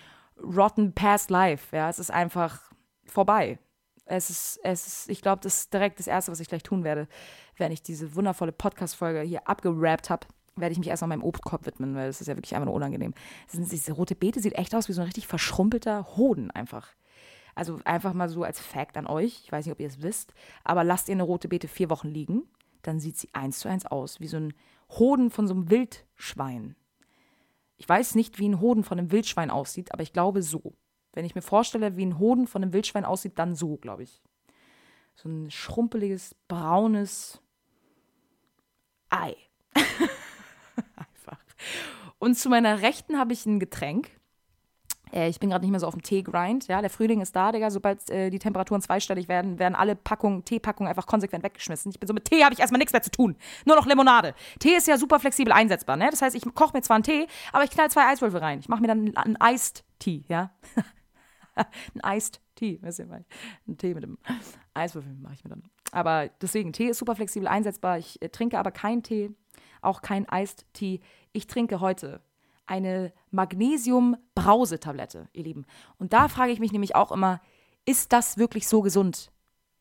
rotten 0.43 0.95
past 0.95 1.31
life. 1.31 1.75
Ja, 1.75 1.89
es 1.89 1.99
ist 1.99 2.11
einfach 2.11 2.73
vorbei. 3.05 3.59
Es 4.07 4.29
ist, 4.29 4.61
es 4.65 4.87
ist, 4.87 5.11
ich 5.11 5.23
glaube, 5.23 5.41
das 5.43 5.61
ist 5.61 5.73
direkt 5.73 6.01
das 6.01 6.09
Erste, 6.09 6.33
was 6.33 6.41
ich 6.41 6.49
gleich 6.49 6.65
tun 6.65 6.83
werde, 6.83 7.07
wenn 7.59 7.71
ich 7.71 7.83
diese 7.83 8.17
wundervolle 8.17 8.51
Podcast-Folge 8.51 9.21
hier 9.21 9.47
abgerappt 9.49 10.11
habe 10.11 10.27
werde 10.57 10.73
ich 10.73 10.79
mich 10.79 10.89
erstmal 10.89 11.09
meinem 11.09 11.25
Obstkorb 11.25 11.67
widmen, 11.67 11.95
weil 11.95 12.09
das 12.09 12.21
ist 12.21 12.27
ja 12.27 12.37
wirklich 12.37 12.55
einfach 12.55 12.67
nur 12.67 12.75
unangenehm. 12.75 13.15
Diese 13.53 13.93
rote 13.93 14.15
Beete 14.15 14.41
sieht 14.41 14.55
echt 14.55 14.75
aus 14.75 14.89
wie 14.89 14.93
so 14.93 15.01
ein 15.01 15.07
richtig 15.07 15.27
verschrumpelter 15.27 16.17
Hoden 16.17 16.51
einfach. 16.51 16.89
Also 17.55 17.81
einfach 17.85 18.15
mal 18.15 18.29
so 18.29 18.45
als 18.45 18.61
Fact 18.61 18.97
an 18.97 19.07
euch, 19.07 19.43
ich 19.45 19.53
weiß 19.53 19.67
nicht, 19.67 19.73
ob 19.73 19.81
ihr 19.81 19.89
es 19.89 20.03
wisst, 20.03 20.35
aber 20.65 20.85
lasst 20.85 21.09
ihr 21.09 21.15
eine 21.15 21.23
rote 21.23 21.49
Beete 21.49 21.69
vier 21.69 21.91
Wochen 21.91 22.09
liegen, 22.09 22.45
dann 22.83 23.01
sieht 23.01 23.19
sie 23.19 23.29
eins 23.33 23.59
zu 23.59 23.69
eins 23.69 23.87
aus, 23.87 24.21
wie 24.21 24.29
so 24.29 24.39
ein 24.39 24.55
Hoden 24.91 25.31
von 25.31 25.47
so 25.47 25.55
einem 25.55 25.71
Wildschwein. 25.71 26.77
Ich 27.77 27.89
weiß 27.89 28.15
nicht, 28.15 28.39
wie 28.39 28.49
ein 28.49 28.61
Hoden 28.61 28.85
von 28.85 28.99
einem 28.99 29.11
Wildschwein 29.11 29.51
aussieht, 29.51 29.93
aber 29.93 30.03
ich 30.03 30.13
glaube 30.13 30.43
so. 30.43 30.75
Wenn 31.13 31.25
ich 31.25 31.35
mir 31.35 31.43
vorstelle, 31.43 31.97
wie 31.97 32.07
ein 32.07 32.19
Hoden 32.19 32.47
von 32.47 32.63
einem 32.63 32.73
Wildschwein 32.73 33.05
aussieht, 33.05 33.39
dann 33.39 33.55
so, 33.55 33.77
glaube 33.77 34.05
ich. 34.05 34.23
So 35.15 35.29
ein 35.29 35.51
schrumpeliges, 35.51 36.37
braunes 36.47 37.41
Ei. 39.09 39.35
Und 42.19 42.37
zu 42.37 42.49
meiner 42.49 42.83
Rechten 42.83 43.19
habe 43.19 43.33
ich 43.33 43.47
ein 43.47 43.61
Getränk. 43.61 44.11
Äh, 45.13 45.29
ich 45.29 45.41
bin 45.41 45.51
gerade 45.51 45.65
nicht 45.65 45.71
mehr 45.71 45.81
so 45.81 45.87
auf 45.87 45.95
dem 45.95 46.03
Tee-Grind. 46.03 46.69
Ja, 46.69 46.81
der 46.81 46.91
Frühling 46.91 47.21
ist 47.21 47.35
da, 47.35 47.53
Digga. 47.53 47.71
Sobald 47.71 48.09
äh, 48.11 48.31
die 48.31 48.39
Temperaturen 48.39 48.83
zweistellig 48.83 49.29
werden, 49.29 49.59
werden 49.59 49.75
alle 49.75 49.97
Packungen, 49.97 50.45
Teepackungen 50.45 50.89
einfach 50.89 51.07
konsequent 51.07 51.45
weggeschmissen. 51.45 51.91
Ich 51.91 52.01
bin 52.01 52.07
so, 52.07 52.15
mit 52.15 52.25
Tee 52.27 52.45
habe 52.45 52.55
ich 52.55 52.61
erstmal 52.61 52.79
nichts 52.79 52.93
mehr 52.93 53.03
zu 53.03 53.11
tun. 53.11 53.37
Nur 53.65 53.77
noch 53.77 53.87
Limonade. 53.87 54.35
Tee 54.59 54.77
ist 54.77 54.87
ja 54.87 54.99
super 54.99 55.19
flexibel 55.19 55.53
einsetzbar, 55.53 55.97
ne? 55.97 56.09
Das 56.11 56.23
heißt, 56.23 56.37
ich 56.37 56.43
koche 56.55 56.77
mir 56.77 56.83
zwar 56.83 56.97
einen 56.97 57.05
Tee, 57.05 57.27
aber 57.53 57.65
ich 57.65 57.71
knall 57.71 57.91
zwei 57.91 58.07
Eiswürfel 58.07 58.41
rein. 58.41 58.61
Ich 58.61 58.69
mache 58.69 58.81
mir 58.81 58.89
dann 58.89 59.17
einen 59.17 59.39
Iced 59.43 59.85
Tea, 59.99 60.25
ja? 60.29 60.53
ein 61.55 62.17
Iced 62.17 62.41
Tea, 62.55 62.81
weißt 62.83 63.01
du, 63.01 63.25
ein 63.69 63.79
Tee 63.79 63.95
mit 63.95 64.05
dem 64.05 64.19
Eiswürfel 64.75 65.15
mache 65.15 65.35
ich 65.35 65.45
mir 65.45 65.51
dann. 65.51 65.63
Aber 65.93 66.29
deswegen, 66.41 66.73
Tee 66.73 66.89
ist 66.89 66.99
super 66.99 67.17
flexibel 67.17 67.49
einsetzbar. 67.49 67.99
Ich 67.99 68.21
äh, 68.23 68.29
trinke 68.29 68.59
aber 68.59 68.71
keinen 68.71 69.03
Tee 69.03 69.35
auch 69.83 70.03
kein 70.03 70.27
Iced 70.31 70.65
Tea. 70.73 71.01
Ich 71.33 71.47
trinke 71.47 71.81
heute 71.81 72.21
eine 72.67 73.13
Magnesium-Brausetablette, 73.33 75.29
ihr 75.33 75.43
Lieben. 75.43 75.67
Und 75.99 76.13
da 76.13 76.29
frage 76.29 76.53
ich 76.53 76.61
mich 76.61 76.73
nämlich 76.73 76.95
auch 76.95 77.11
immer, 77.11 77.41
ist 77.85 78.13
das 78.13 78.39
wirklich 78.39 78.69
so 78.69 78.81
gesund, 78.81 79.33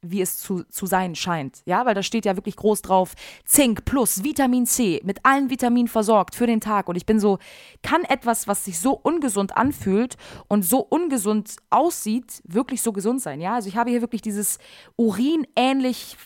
wie 0.01 0.21
es 0.21 0.37
zu, 0.37 0.63
zu 0.63 0.85
sein 0.85 1.15
scheint? 1.15 1.61
Ja, 1.65 1.85
weil 1.85 1.93
da 1.93 2.03
steht 2.03 2.25
ja 2.25 2.35
wirklich 2.35 2.55
groß 2.55 2.81
drauf, 2.81 3.13
Zink 3.45 3.85
plus 3.85 4.23
Vitamin 4.23 4.65
C, 4.65 5.01
mit 5.03 5.25
allen 5.25 5.49
Vitaminen 5.49 5.87
versorgt 5.87 6.35
für 6.35 6.47
den 6.47 6.61
Tag. 6.61 6.87
Und 6.87 6.95
ich 6.95 7.05
bin 7.05 7.19
so, 7.19 7.37
kann 7.83 8.03
etwas, 8.03 8.47
was 8.47 8.65
sich 8.65 8.79
so 8.79 8.93
ungesund 8.93 9.57
anfühlt 9.57 10.15
und 10.47 10.63
so 10.63 10.79
ungesund 10.79 11.57
aussieht, 11.69 12.41
wirklich 12.45 12.81
so 12.81 12.93
gesund 12.93 13.21
sein? 13.21 13.41
Ja, 13.41 13.55
also 13.55 13.67
ich 13.67 13.77
habe 13.77 13.89
hier 13.89 14.01
wirklich 14.01 14.21
dieses 14.21 14.57
urinähnlich 14.95 16.17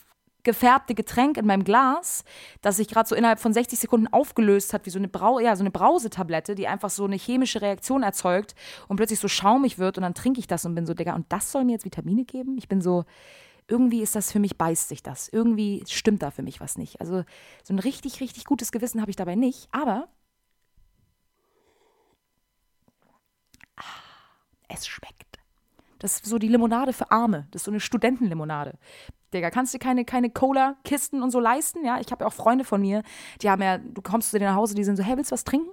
gefärbte 0.43 0.93
Getränk 0.93 1.37
in 1.37 1.45
meinem 1.45 1.63
Glas, 1.63 2.23
das 2.61 2.77
sich 2.77 2.87
gerade 2.87 3.07
so 3.07 3.15
innerhalb 3.15 3.39
von 3.39 3.53
60 3.53 3.79
Sekunden 3.79 4.07
aufgelöst 4.07 4.73
hat, 4.73 4.85
wie 4.85 4.89
so 4.89 4.99
eine, 4.99 5.07
Brau 5.07 5.39
ja, 5.39 5.55
so 5.55 5.63
eine 5.63 5.71
Brausetablette, 5.71 6.55
die 6.55 6.67
einfach 6.67 6.89
so 6.89 7.05
eine 7.05 7.15
chemische 7.15 7.61
Reaktion 7.61 8.03
erzeugt 8.03 8.55
und 8.87 8.97
plötzlich 8.97 9.19
so 9.19 9.27
schaumig 9.27 9.79
wird 9.79 9.97
und 9.97 10.03
dann 10.03 10.13
trinke 10.13 10.39
ich 10.39 10.47
das 10.47 10.65
und 10.65 10.75
bin 10.75 10.85
so, 10.85 10.93
Digga, 10.93 11.15
und 11.15 11.25
das 11.29 11.51
soll 11.51 11.63
mir 11.63 11.73
jetzt 11.73 11.85
Vitamine 11.85 12.25
geben? 12.25 12.57
Ich 12.57 12.67
bin 12.67 12.81
so, 12.81 13.05
irgendwie 13.67 14.01
ist 14.01 14.15
das 14.15 14.31
für 14.31 14.39
mich, 14.39 14.57
beißt 14.57 14.89
sich 14.89 15.01
das. 15.03 15.29
Irgendwie 15.29 15.83
stimmt 15.87 16.21
da 16.21 16.31
für 16.31 16.43
mich 16.43 16.59
was 16.59 16.77
nicht. 16.77 16.99
Also 16.99 17.23
so 17.63 17.73
ein 17.73 17.79
richtig, 17.79 18.19
richtig 18.19 18.45
gutes 18.45 18.71
Gewissen 18.71 19.01
habe 19.01 19.11
ich 19.11 19.15
dabei 19.15 19.35
nicht, 19.35 19.69
aber 19.71 20.09
ah, 23.77 23.83
es 24.67 24.85
schmeckt. 24.85 25.23
Das 26.03 26.17
ist 26.17 26.25
so 26.25 26.37
die 26.37 26.49
Limonade 26.49 26.91
für 26.91 27.09
Arme. 27.11 27.47
Das 27.51 27.61
ist 27.61 27.65
so 27.65 27.71
eine 27.71 27.79
Studentenlimonade. 27.79 28.77
Digga, 29.33 29.49
kannst 29.49 29.73
du 29.73 29.77
dir 29.77 29.83
keine, 29.83 30.05
keine 30.05 30.29
Cola-Kisten 30.29 31.21
und 31.21 31.31
so 31.31 31.39
leisten? 31.39 31.85
Ja, 31.85 31.99
ich 31.99 32.11
habe 32.11 32.23
ja 32.23 32.27
auch 32.27 32.33
Freunde 32.33 32.63
von 32.65 32.81
mir, 32.81 33.03
die 33.41 33.49
haben 33.49 33.61
ja, 33.61 33.77
du 33.77 34.01
kommst 34.01 34.31
zu 34.31 34.39
denen 34.39 34.51
nach 34.51 34.57
Hause, 34.57 34.75
die 34.75 34.83
sind 34.83 34.95
so, 34.95 35.03
hey, 35.03 35.17
willst 35.17 35.31
du 35.31 35.33
was 35.33 35.43
trinken? 35.43 35.71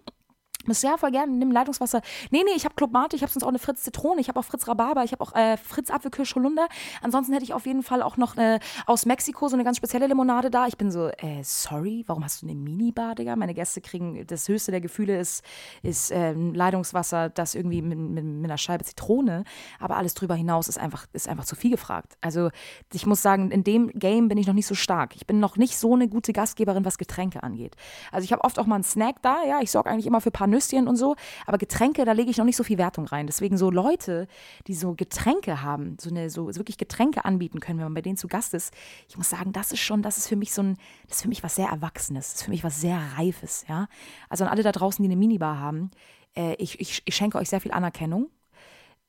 Müsst 0.70 0.84
ja 0.84 0.96
voll 0.96 1.11
gerne, 1.11 1.32
nimm 1.32 1.50
Leitungswasser. 1.50 2.00
Nee, 2.31 2.44
nee, 2.44 2.52
ich 2.55 2.64
habe 2.64 2.76
Club 2.76 2.93
Mate, 2.93 3.17
ich 3.17 3.22
habe 3.22 3.32
sonst 3.32 3.43
auch 3.43 3.49
eine 3.49 3.58
Fritz 3.58 3.82
Zitrone, 3.82 4.20
ich 4.20 4.28
habe 4.28 4.38
auch 4.38 4.44
Fritz 4.44 4.69
Rhabarber, 4.69 5.02
ich 5.02 5.11
habe 5.11 5.20
auch 5.20 5.34
äh, 5.34 5.56
Fritz 5.56 5.91
Apfelkirsch 5.91 6.36
Holunder. 6.36 6.69
Ansonsten 7.03 7.32
hätte 7.32 7.43
ich 7.43 7.55
auf 7.55 7.67
jeden 7.67 7.82
Fall 7.82 8.03
auch 8.03 8.17
noch 8.17 8.36
äh, 8.36 8.60
aus 8.86 9.05
Mexiko 9.05 9.48
so 9.48 9.56
eine 9.56 9.65
ganz 9.65 9.79
spezielle 9.79 10.06
Limonade 10.06 10.48
da. 10.48 10.69
Ich 10.69 10.77
bin 10.77 10.93
so, 10.93 11.08
äh, 11.08 11.43
sorry, 11.43 12.05
warum 12.06 12.22
hast 12.22 12.43
du 12.43 12.46
eine 12.46 12.55
Minibar, 12.55 13.17
Digga? 13.17 13.34
Meine 13.34 13.53
Gäste 13.53 13.81
kriegen, 13.81 14.24
das 14.29 14.46
höchste 14.46 14.70
der 14.70 14.81
Gefühle 14.81 15.19
ist, 15.19 15.43
ist 15.82 16.12
äh, 16.12 16.34
Leitungswasser, 16.34 17.31
das 17.31 17.56
irgendwie 17.56 17.82
mit, 17.82 17.98
mit, 17.98 18.24
mit, 18.24 18.44
einer 18.44 18.56
Scheibe 18.56 18.84
Zitrone. 18.84 19.43
Aber 19.81 19.96
alles 19.96 20.15
drüber 20.15 20.36
hinaus 20.36 20.69
ist 20.69 20.79
einfach, 20.79 21.06
ist 21.12 21.29
einfach 21.29 21.46
zu 21.46 21.56
viel 21.56 21.72
gefragt. 21.72 22.17
Also 22.20 22.50
ich 22.93 23.06
muss 23.06 23.22
sagen, 23.22 23.50
in 23.50 23.65
dem 23.65 23.89
Game 23.89 24.29
bin 24.29 24.39
ich 24.39 24.46
noch 24.46 24.55
nicht 24.55 24.69
so 24.69 24.77
stark. 24.77 25.17
Ich 25.17 25.27
bin 25.27 25.41
noch 25.41 25.56
nicht 25.56 25.77
so 25.77 25.94
eine 25.94 26.06
gute 26.06 26.32
Gastgeberin, 26.32 26.84
was 26.84 26.96
Getränke 26.96 27.43
angeht. 27.43 27.74
Also 28.12 28.24
ich 28.24 28.32
habe 28.32 28.44
oft 28.44 28.60
auch 28.60 28.67
mal 28.67 28.77
einen 28.77 28.84
Snack 28.84 29.20
da, 29.22 29.43
ja, 29.43 29.58
ich 29.60 29.72
sorge 29.72 29.91
eigentlich 29.91 30.06
immer 30.06 30.20
für 30.20 30.29
ein 30.29 30.32
paar 30.32 30.46
Nüsschen 30.60 30.88
und 30.88 30.96
so. 30.96 31.17
Aber 31.46 31.58
Getränke, 31.58 32.05
da 32.05 32.12
lege 32.12 32.31
ich 32.31 32.36
noch 32.36 32.44
nicht 32.44 32.56
so 32.56 32.64
viel 32.64 32.79
Wertung 32.79 33.06
rein. 33.06 33.26
Deswegen 33.26 33.56
so 33.56 33.70
Leute, 33.70 34.26
die 34.67 34.74
so 34.74 34.94
Getränke 34.94 35.62
haben, 35.62 35.96
so 36.00 36.10
eine, 36.10 36.31
so 36.31 36.55
wirklich 36.55 36.76
Getränke 36.76 37.24
anbieten 37.24 37.60
können, 37.60 37.79
wenn 37.79 37.86
man 37.86 37.94
bei 37.94 38.02
denen 38.02 38.17
zu 38.17 38.29
Gast 38.29 38.55
ist. 38.55 38.72
Ich 39.08 39.17
muss 39.17 39.31
sagen, 39.31 39.52
das 39.52 39.72
ist 39.72 39.81
schon, 39.81 40.02
das 40.02 40.19
ist 40.19 40.29
für 40.29 40.36
mich 40.36 40.52
so 40.52 40.62
ein, 40.62 40.76
das 41.08 41.19
ist 41.19 41.22
für 41.22 41.29
mich 41.29 41.43
was 41.43 41.55
sehr 41.55 41.69
Erwachsenes. 41.69 42.29
Das 42.29 42.34
ist 42.36 42.44
für 42.44 42.50
mich 42.50 42.64
was 42.64 42.81
sehr 42.81 43.00
Reifes, 43.17 43.64
ja. 43.69 43.88
Also 44.29 44.44
an 44.44 44.50
alle 44.50 44.62
da 44.62 44.72
draußen, 44.72 45.02
die 45.02 45.08
eine 45.08 45.17
Minibar 45.17 45.58
haben, 45.58 45.90
äh, 46.36 46.55
ich, 46.55 46.81
ich, 46.81 47.02
ich 47.05 47.14
schenke 47.14 47.38
euch 47.38 47.48
sehr 47.48 47.60
viel 47.60 47.72
Anerkennung. 47.72 48.29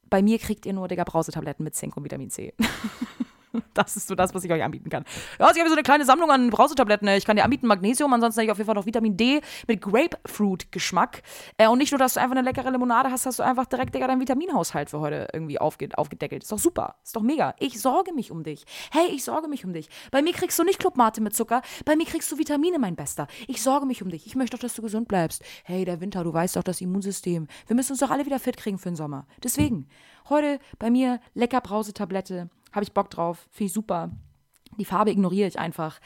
Bei 0.10 0.22
mir 0.22 0.40
kriegt 0.40 0.66
ihr 0.66 0.74
nur, 0.74 0.88
Digga, 0.88 1.04
Brausetabletten 1.04 1.64
mit 1.64 1.76
Zink 1.76 1.96
und 1.96 2.04
Vitamin 2.04 2.30
C. 2.30 2.54
Das 3.74 3.96
ist 3.96 4.08
so 4.08 4.16
das, 4.16 4.34
was 4.34 4.44
ich 4.44 4.52
euch 4.52 4.64
anbieten 4.64 4.90
kann. 4.90 5.06
Ja, 5.40 5.46
also 5.46 5.56
ich 5.56 5.62
habe 5.62 5.70
so 5.70 5.76
eine 5.76 5.84
kleine 5.84 6.06
Sammlung 6.06 6.30
an 6.30 6.50
Brausetabletten. 6.50 7.08
Ich 7.10 7.26
kann 7.26 7.36
dir 7.36 7.44
anbieten 7.44 7.68
Magnesium, 7.68 8.12
ansonsten 8.14 8.40
habe 8.40 8.46
ich 8.46 8.52
auf 8.52 8.58
jeden 8.58 8.66
Fall 8.66 8.76
noch 8.76 8.86
Vitamin 8.86 9.16
D 9.18 9.42
mit 9.68 9.82
Grapefruit-Geschmack. 9.82 11.22
Äh, 11.58 11.68
und 11.68 11.78
nicht 11.78 11.92
nur, 11.92 12.00
dass 12.00 12.16
du 12.16 12.22
einfach 12.22 12.36
eine 12.36 12.48
leckere 12.48 12.70
Limonade 12.72 13.12
hast, 13.12 13.26
hast 13.26 13.40
du 13.40 13.44
einfach 13.44 13.66
direkt, 13.66 13.96
Digga, 13.96 14.08
deinen 14.08 14.20
Vitaminhaushalt 14.20 14.90
für 14.90 15.00
heute 15.00 15.28
irgendwie 15.34 15.60
aufge 15.60 15.90
aufgedeckelt. 15.96 16.44
Ist 16.44 16.52
doch 16.52 16.60
super. 16.60 16.96
Ist 17.04 17.16
doch 17.16 17.22
mega. 17.22 17.56
Ich 17.60 17.82
sorge 17.82 18.14
mich 18.14 18.32
um 18.32 18.44
dich. 18.44 18.66
Hey, 18.92 19.08
ich 19.08 19.24
sorge 19.24 19.48
mich 19.48 19.66
um 19.66 19.74
dich. 19.74 19.90
Bei 20.12 20.22
mir 20.22 20.34
kriegst 20.34 20.58
du 20.60 20.64
nicht 20.64 20.80
Clubmate 20.80 21.22
mit 21.22 21.36
Zucker. 21.36 21.62
Bei 21.86 21.96
mir 21.96 22.06
kriegst 22.06 22.32
du 22.32 22.38
Vitamine, 22.38 22.80
mein 22.80 22.96
Bester. 22.96 23.28
Ich 23.48 23.62
sorge 23.62 23.86
mich 23.86 24.02
um 24.02 24.10
dich. 24.10 24.26
Ich 24.26 24.36
möchte 24.36 24.58
doch, 24.58 24.62
dass 24.62 24.74
du 24.74 24.82
gesund 24.82 25.08
bleibst. 25.08 25.44
Hey, 25.64 25.86
der 25.86 26.02
Winter, 26.02 26.24
du 26.24 26.34
weißt 26.34 26.56
doch, 26.56 26.64
das 26.64 26.82
Immunsystem. 26.82 27.48
Wir 27.68 27.76
müssen 27.76 27.94
uns 27.94 28.00
doch 28.00 28.12
alle 28.12 28.26
wieder 28.26 28.40
fit 28.40 28.58
kriegen 28.58 28.78
für 28.78 28.90
den 28.90 28.96
Sommer. 28.96 29.26
Deswegen, 29.44 29.88
heute 30.30 30.60
bei 30.80 30.90
mir 30.90 31.20
lecker 31.34 31.62
Brausetablette 31.62 32.50
habe 32.72 32.84
ich 32.84 32.94
Bock 32.94 33.10
drauf. 33.10 33.48
Finde 33.52 33.68
ich 33.68 33.74
super. 33.74 34.12
Die 34.78 34.86
Farbe 34.86 35.12
ignoriere 35.12 35.48
ich 35.48 35.60
einfach. 35.60 36.00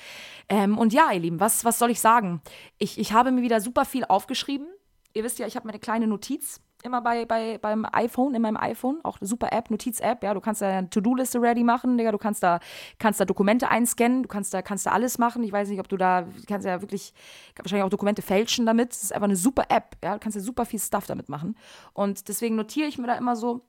Ähm, 0.50 0.78
und 0.78 0.94
ja, 0.94 1.12
ihr 1.12 1.20
Lieben, 1.20 1.40
was, 1.40 1.66
was 1.66 1.80
soll 1.80 1.92
ich 1.92 2.00
sagen? 2.00 2.42
Ich, 2.78 2.98
ich 2.98 3.14
habe 3.14 3.32
mir 3.32 3.42
wieder 3.42 3.62
super 3.62 3.86
viel 3.86 4.06
aufgeschrieben. 4.06 4.68
Ihr 5.14 5.24
wisst 5.24 5.40
ja, 5.40 5.48
ich 5.48 5.56
habe 5.56 5.68
meine 5.68 5.80
kleine 5.80 6.08
Notiz 6.08 6.62
immer 6.86 7.02
bei, 7.02 7.26
bei, 7.26 7.58
beim 7.58 7.86
iPhone, 7.92 8.36
in 8.36 8.42
meinem 8.42 8.58
iPhone, 8.58 9.00
auch 9.04 9.20
eine 9.20 9.28
super 9.28 9.52
App, 9.52 9.70
Notiz-App, 9.70 10.24
ja, 10.24 10.34
du 10.34 10.40
kannst 10.40 10.62
da 10.62 10.70
eine 10.70 10.90
To-Do-Liste 10.90 11.42
ready 11.42 11.64
machen, 11.64 11.98
Digga, 11.98 12.12
du 12.12 12.18
kannst 12.18 12.44
da, 12.44 12.60
kannst 13.00 13.20
da 13.20 13.26
Dokumente 13.26 13.70
einscannen, 13.70 14.24
du 14.24 14.30
kannst 14.30 14.54
da, 14.54 14.62
kannst 14.62 14.86
da 14.86 14.92
alles 14.92 15.18
machen. 15.18 15.44
Ich 15.44 15.52
weiß 15.52 15.70
nicht, 15.70 15.80
ob 15.80 15.90
du 15.90 15.98
da, 15.98 16.28
kannst 16.48 16.66
ja 16.66 16.82
wirklich, 16.82 17.14
wahrscheinlich 17.56 17.84
auch 17.84 17.90
Dokumente 17.90 18.22
fälschen 18.22 18.66
damit. 18.66 18.92
Das 18.92 19.04
ist 19.04 19.14
einfach 19.14 19.26
eine 19.26 19.36
super 19.36 19.66
App, 19.70 19.98
ja, 20.04 20.14
du 20.14 20.20
kannst 20.20 20.36
ja 20.36 20.42
super 20.42 20.66
viel 20.66 20.80
Stuff 20.80 21.08
damit 21.08 21.28
machen. 21.28 21.58
Und 21.94 22.28
deswegen 22.30 22.56
notiere 22.56 22.88
ich 22.88 22.98
mir 22.98 23.08
da 23.08 23.16
immer 23.16 23.36
so, 23.36 23.66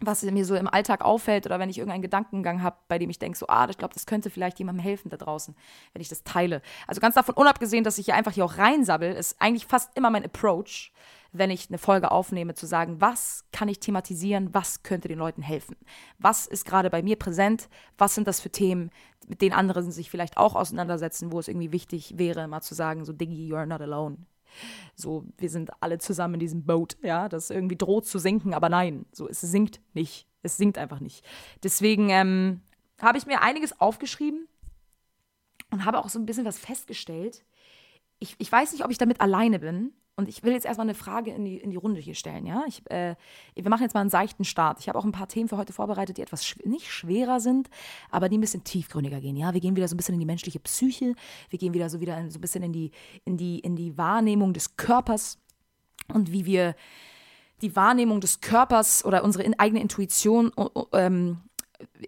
was 0.00 0.22
mir 0.22 0.44
so 0.44 0.54
im 0.54 0.68
Alltag 0.68 1.04
auffällt 1.04 1.46
oder 1.46 1.58
wenn 1.58 1.70
ich 1.70 1.78
irgendeinen 1.78 2.02
Gedankengang 2.02 2.62
habe, 2.62 2.76
bei 2.86 2.98
dem 2.98 3.10
ich 3.10 3.18
denke, 3.18 3.36
so, 3.36 3.46
ah, 3.48 3.66
ich 3.68 3.78
glaube, 3.78 3.94
das 3.94 4.06
könnte 4.06 4.30
vielleicht 4.30 4.58
jemandem 4.58 4.82
helfen 4.82 5.10
da 5.10 5.16
draußen, 5.16 5.56
wenn 5.92 6.02
ich 6.02 6.08
das 6.08 6.22
teile. 6.22 6.62
Also 6.86 7.00
ganz 7.00 7.16
davon 7.16 7.34
unabgesehen, 7.34 7.84
dass 7.84 7.98
ich 7.98 8.06
hier 8.06 8.14
einfach 8.14 8.32
hier 8.32 8.44
auch 8.44 8.58
reinsabbel, 8.58 9.12
ist 9.12 9.40
eigentlich 9.40 9.66
fast 9.66 9.90
immer 9.96 10.10
mein 10.10 10.24
Approach, 10.24 10.92
wenn 11.32 11.50
ich 11.50 11.68
eine 11.68 11.78
Folge 11.78 12.10
aufnehme, 12.10 12.54
zu 12.54 12.66
sagen, 12.66 13.00
was 13.00 13.44
kann 13.52 13.68
ich 13.68 13.80
thematisieren, 13.80 14.54
was 14.54 14.82
könnte 14.82 15.08
den 15.08 15.18
Leuten 15.18 15.42
helfen? 15.42 15.76
Was 16.18 16.46
ist 16.46 16.64
gerade 16.64 16.90
bei 16.90 17.02
mir 17.02 17.16
präsent? 17.16 17.68
Was 17.98 18.14
sind 18.14 18.28
das 18.28 18.40
für 18.40 18.50
Themen, 18.50 18.90
mit 19.26 19.42
denen 19.42 19.54
andere 19.54 19.82
sich 19.82 20.10
vielleicht 20.10 20.36
auch 20.36 20.54
auseinandersetzen, 20.54 21.32
wo 21.32 21.40
es 21.40 21.48
irgendwie 21.48 21.72
wichtig 21.72 22.14
wäre, 22.16 22.48
mal 22.48 22.62
zu 22.62 22.74
sagen, 22.74 23.04
so, 23.04 23.12
Diggy, 23.12 23.48
you 23.48 23.56
are 23.56 23.66
not 23.66 23.82
alone. 23.82 24.18
So, 24.94 25.24
wir 25.36 25.50
sind 25.50 25.70
alle 25.80 25.98
zusammen 25.98 26.34
in 26.34 26.40
diesem 26.40 26.64
Boot, 26.64 26.96
ja, 27.02 27.28
das 27.28 27.50
irgendwie 27.50 27.76
droht 27.76 28.06
zu 28.06 28.18
sinken, 28.18 28.54
aber 28.54 28.68
nein, 28.68 29.06
so, 29.12 29.28
es 29.28 29.40
sinkt 29.40 29.80
nicht. 29.94 30.26
Es 30.42 30.56
sinkt 30.56 30.78
einfach 30.78 31.00
nicht. 31.00 31.24
Deswegen 31.62 32.10
ähm, 32.10 32.60
habe 33.00 33.18
ich 33.18 33.26
mir 33.26 33.42
einiges 33.42 33.80
aufgeschrieben 33.80 34.46
und 35.70 35.84
habe 35.84 35.98
auch 35.98 36.08
so 36.08 36.18
ein 36.18 36.26
bisschen 36.26 36.44
was 36.44 36.58
festgestellt. 36.58 37.44
Ich, 38.18 38.36
ich 38.38 38.50
weiß 38.50 38.72
nicht, 38.72 38.84
ob 38.84 38.90
ich 38.90 38.98
damit 38.98 39.20
alleine 39.20 39.58
bin, 39.58 39.92
und 40.18 40.28
ich 40.28 40.42
will 40.42 40.52
jetzt 40.52 40.66
erstmal 40.66 40.86
eine 40.86 40.96
Frage 40.96 41.30
in 41.30 41.44
die, 41.44 41.58
in 41.58 41.70
die 41.70 41.76
Runde 41.76 42.00
hier 42.00 42.16
stellen, 42.16 42.44
ja. 42.44 42.64
Ich, 42.66 42.82
äh, 42.90 43.14
wir 43.54 43.70
machen 43.70 43.82
jetzt 43.82 43.94
mal 43.94 44.00
einen 44.00 44.10
seichten 44.10 44.44
Start. 44.44 44.80
Ich 44.80 44.88
habe 44.88 44.98
auch 44.98 45.04
ein 45.04 45.12
paar 45.12 45.28
Themen 45.28 45.48
für 45.48 45.56
heute 45.56 45.72
vorbereitet, 45.72 46.16
die 46.16 46.22
etwas 46.22 46.44
schw 46.44 46.68
nicht 46.68 46.90
schwerer 46.90 47.38
sind, 47.38 47.70
aber 48.10 48.28
die 48.28 48.36
ein 48.36 48.40
bisschen 48.40 48.64
tiefgründiger 48.64 49.20
gehen, 49.20 49.36
ja. 49.36 49.54
Wir 49.54 49.60
gehen 49.60 49.76
wieder 49.76 49.86
so 49.86 49.94
ein 49.94 49.96
bisschen 49.96 50.14
in 50.14 50.20
die 50.20 50.26
menschliche 50.26 50.58
Psyche, 50.58 51.14
wir 51.50 51.58
gehen 51.60 51.72
wieder 51.72 51.88
so 51.88 52.00
wieder 52.00 52.16
so 52.30 52.38
ein 52.38 52.40
bisschen 52.40 52.64
in 52.64 52.72
die, 52.72 52.90
in 53.24 53.36
die, 53.36 53.60
in 53.60 53.76
die 53.76 53.96
Wahrnehmung 53.96 54.52
des 54.54 54.76
Körpers 54.76 55.38
und 56.12 56.32
wie 56.32 56.46
wir 56.46 56.74
die 57.62 57.76
Wahrnehmung 57.76 58.20
des 58.20 58.40
Körpers 58.40 59.04
oder 59.04 59.22
unsere 59.22 59.44
in, 59.44 59.56
eigene 59.56 59.80
Intuition 59.80 60.50
ähm, 60.94 61.47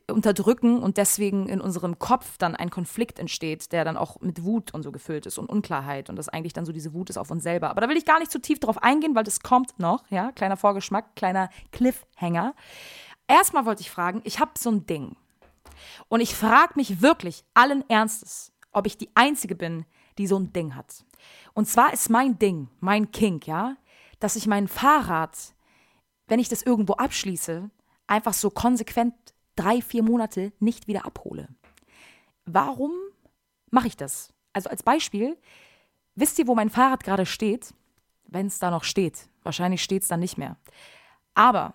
unterdrücken 0.09 0.83
und 0.83 0.97
deswegen 0.97 1.49
in 1.49 1.61
unserem 1.61 1.99
Kopf 1.99 2.39
dann 2.39 2.57
ein 2.57 2.71
Konflikt 2.71 3.19
entsteht, 3.19 3.71
der 3.73 3.85
dann 3.85 3.97
auch 3.97 4.21
mit 4.21 4.43
Wut 4.43 4.75
und 4.75 4.83
so 4.83 4.91
gefüllt 4.91 5.27
ist 5.27 5.39
und 5.39 5.49
Unklarheit 5.49 6.11
und 6.11 6.17
das 6.17 6.29
eigentlich 6.29 6.53
dann 6.53 6.65
so 6.65 6.73
diese 6.73 6.93
Wut 6.93 7.11
ist 7.11 7.17
auf 7.17 7.31
uns 7.31 7.45
selber. 7.45 7.71
Aber 7.71 7.81
da 7.81 7.89
will 7.89 7.97
ich 7.97 8.05
gar 8.05 8.19
nicht 8.19 8.33
zu 8.33 8.41
tief 8.41 8.59
drauf 8.59 8.83
eingehen, 8.83 9.15
weil 9.15 9.25
das 9.25 9.41
kommt 9.41 9.79
noch, 9.79 10.03
ja, 10.11 10.33
kleiner 10.33 10.57
Vorgeschmack, 10.57 11.15
kleiner 11.15 11.51
Cliffhanger. 11.71 12.55
Erstmal 13.29 13.65
wollte 13.65 13.83
ich 13.83 13.91
fragen, 13.91 14.23
ich 14.25 14.41
habe 14.41 14.53
so 14.59 14.71
ein 14.71 14.87
Ding 14.87 15.17
und 16.09 16.21
ich 16.21 16.35
frage 16.35 16.73
mich 16.75 17.01
wirklich 17.01 17.45
allen 17.55 17.89
Ernstes, 17.89 18.53
ob 18.73 18.87
ich 18.87 18.99
die 18.99 19.11
einzige 19.15 19.55
bin, 19.55 19.85
die 20.19 20.27
so 20.27 20.37
ein 20.37 20.53
Ding 20.53 20.75
hat. 20.75 21.05
Und 21.55 21.67
zwar 21.67 21.93
ist 21.93 22.11
mein 22.11 22.39
Ding, 22.39 22.69
mein 22.81 23.13
Kink, 23.13 23.47
ja, 23.47 23.77
dass 24.19 24.37
ich 24.37 24.47
mein 24.47 24.69
Fahrrad, 24.69 25.37
wenn 26.27 26.41
ich 26.41 26.49
das 26.49 26.63
irgendwo 26.63 26.95
abschließe, 26.95 27.71
einfach 28.07 28.35
so 28.35 28.51
konsequent 28.51 29.15
drei, 29.61 29.83
vier 29.83 30.03
Monate 30.03 30.53
nicht 30.59 30.87
wieder 30.87 31.05
abhole. 31.05 31.49
Warum 32.47 32.93
mache 33.71 33.89
ich 33.89 33.97
das? 33.97 34.33
Also 34.53 34.71
als 34.71 34.83
Beispiel, 34.83 35.37
wisst 36.15 36.39
ihr, 36.39 36.47
wo 36.47 36.55
mein 36.55 36.71
Fahrrad 36.71 37.05
gerade 37.05 37.27
steht? 37.27 37.75
Wenn 38.25 38.47
es 38.47 38.59
da 38.59 38.71
noch 38.71 38.85
steht. 38.85 39.29
Wahrscheinlich 39.43 39.83
steht 39.83 40.03
es 40.03 40.09
dann 40.09 40.21
nicht 40.21 40.39
mehr. 40.39 40.57
Aber 41.35 41.75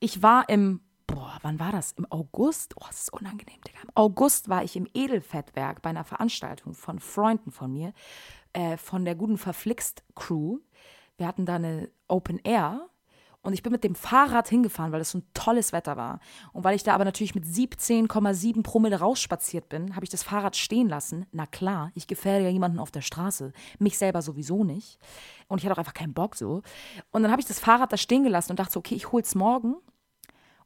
ich 0.00 0.22
war 0.22 0.48
im, 0.48 0.80
boah, 1.06 1.38
wann 1.42 1.58
war 1.58 1.72
das? 1.72 1.92
Im 1.92 2.10
August? 2.10 2.74
Oh, 2.76 2.84
das 2.86 3.02
ist 3.02 3.12
unangenehm, 3.12 3.60
Digga. 3.66 3.80
Im 3.82 3.90
August 3.94 4.48
war 4.48 4.62
ich 4.62 4.76
im 4.76 4.88
Edelfettwerk 4.94 5.82
bei 5.82 5.90
einer 5.90 6.04
Veranstaltung 6.04 6.74
von 6.74 7.00
Freunden 7.00 7.50
von 7.50 7.72
mir, 7.72 7.92
äh, 8.52 8.76
von 8.76 9.04
der 9.04 9.14
guten 9.14 9.38
Verflixt 9.38 10.04
Crew. 10.14 10.58
Wir 11.16 11.26
hatten 11.26 11.44
da 11.44 11.56
eine 11.56 11.90
Open 12.08 12.38
Air 12.44 12.88
und 13.46 13.52
ich 13.52 13.62
bin 13.62 13.70
mit 13.70 13.84
dem 13.84 13.94
Fahrrad 13.94 14.48
hingefahren, 14.48 14.90
weil 14.90 15.00
es 15.00 15.12
so 15.12 15.18
ein 15.18 15.26
tolles 15.32 15.72
Wetter 15.72 15.96
war. 15.96 16.18
Und 16.52 16.64
weil 16.64 16.74
ich 16.74 16.82
da 16.82 16.94
aber 16.94 17.04
natürlich 17.04 17.36
mit 17.36 17.44
17,7 17.44 18.64
Promille 18.64 18.98
rausspaziert 18.98 19.68
bin, 19.68 19.94
habe 19.94 20.04
ich 20.04 20.10
das 20.10 20.24
Fahrrad 20.24 20.56
stehen 20.56 20.88
lassen. 20.88 21.26
Na 21.30 21.46
klar, 21.46 21.92
ich 21.94 22.08
gefährde 22.08 22.46
ja 22.46 22.50
jemanden 22.50 22.80
auf 22.80 22.90
der 22.90 23.02
Straße. 23.02 23.52
Mich 23.78 23.98
selber 23.98 24.20
sowieso 24.20 24.64
nicht. 24.64 24.98
Und 25.46 25.58
ich 25.58 25.64
hatte 25.64 25.74
auch 25.74 25.78
einfach 25.78 25.94
keinen 25.94 26.12
Bock 26.12 26.34
so. 26.34 26.62
Und 27.12 27.22
dann 27.22 27.30
habe 27.30 27.40
ich 27.40 27.46
das 27.46 27.60
Fahrrad 27.60 27.92
da 27.92 27.96
stehen 27.96 28.24
gelassen 28.24 28.50
und 28.50 28.58
dachte 28.58 28.72
so, 28.72 28.80
okay, 28.80 28.96
ich 28.96 29.12
hol's 29.12 29.36
morgen. 29.36 29.76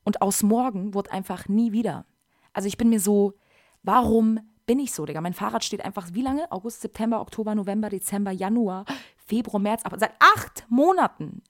Und 0.03 0.23
aus 0.23 0.43
morgen 0.43 0.95
wurde 0.95 1.13
einfach 1.13 1.49
nie 1.49 1.73
wieder. 1.73 2.07
Also 2.55 2.67
ich 2.67 2.79
bin 2.79 2.89
mir 2.89 3.01
so, 3.01 3.35
warum 3.83 4.41
bin 4.65 4.79
ich 4.79 4.95
so, 4.95 5.05
Digga? 5.05 5.21
Mein 5.21 5.35
Fahrrad 5.35 5.65
steht 5.65 5.85
einfach 5.85 6.15
wie 6.15 6.23
lange? 6.23 6.51
August, 6.51 6.81
September, 6.81 7.21
Oktober, 7.21 7.55
November, 7.55 7.91
Dezember, 7.91 8.31
Januar, 8.31 8.87
Februar, 9.27 9.61
März, 9.61 9.83
aber 9.85 9.99
seit 9.99 10.13
acht 10.19 10.65
Monaten 10.71 11.43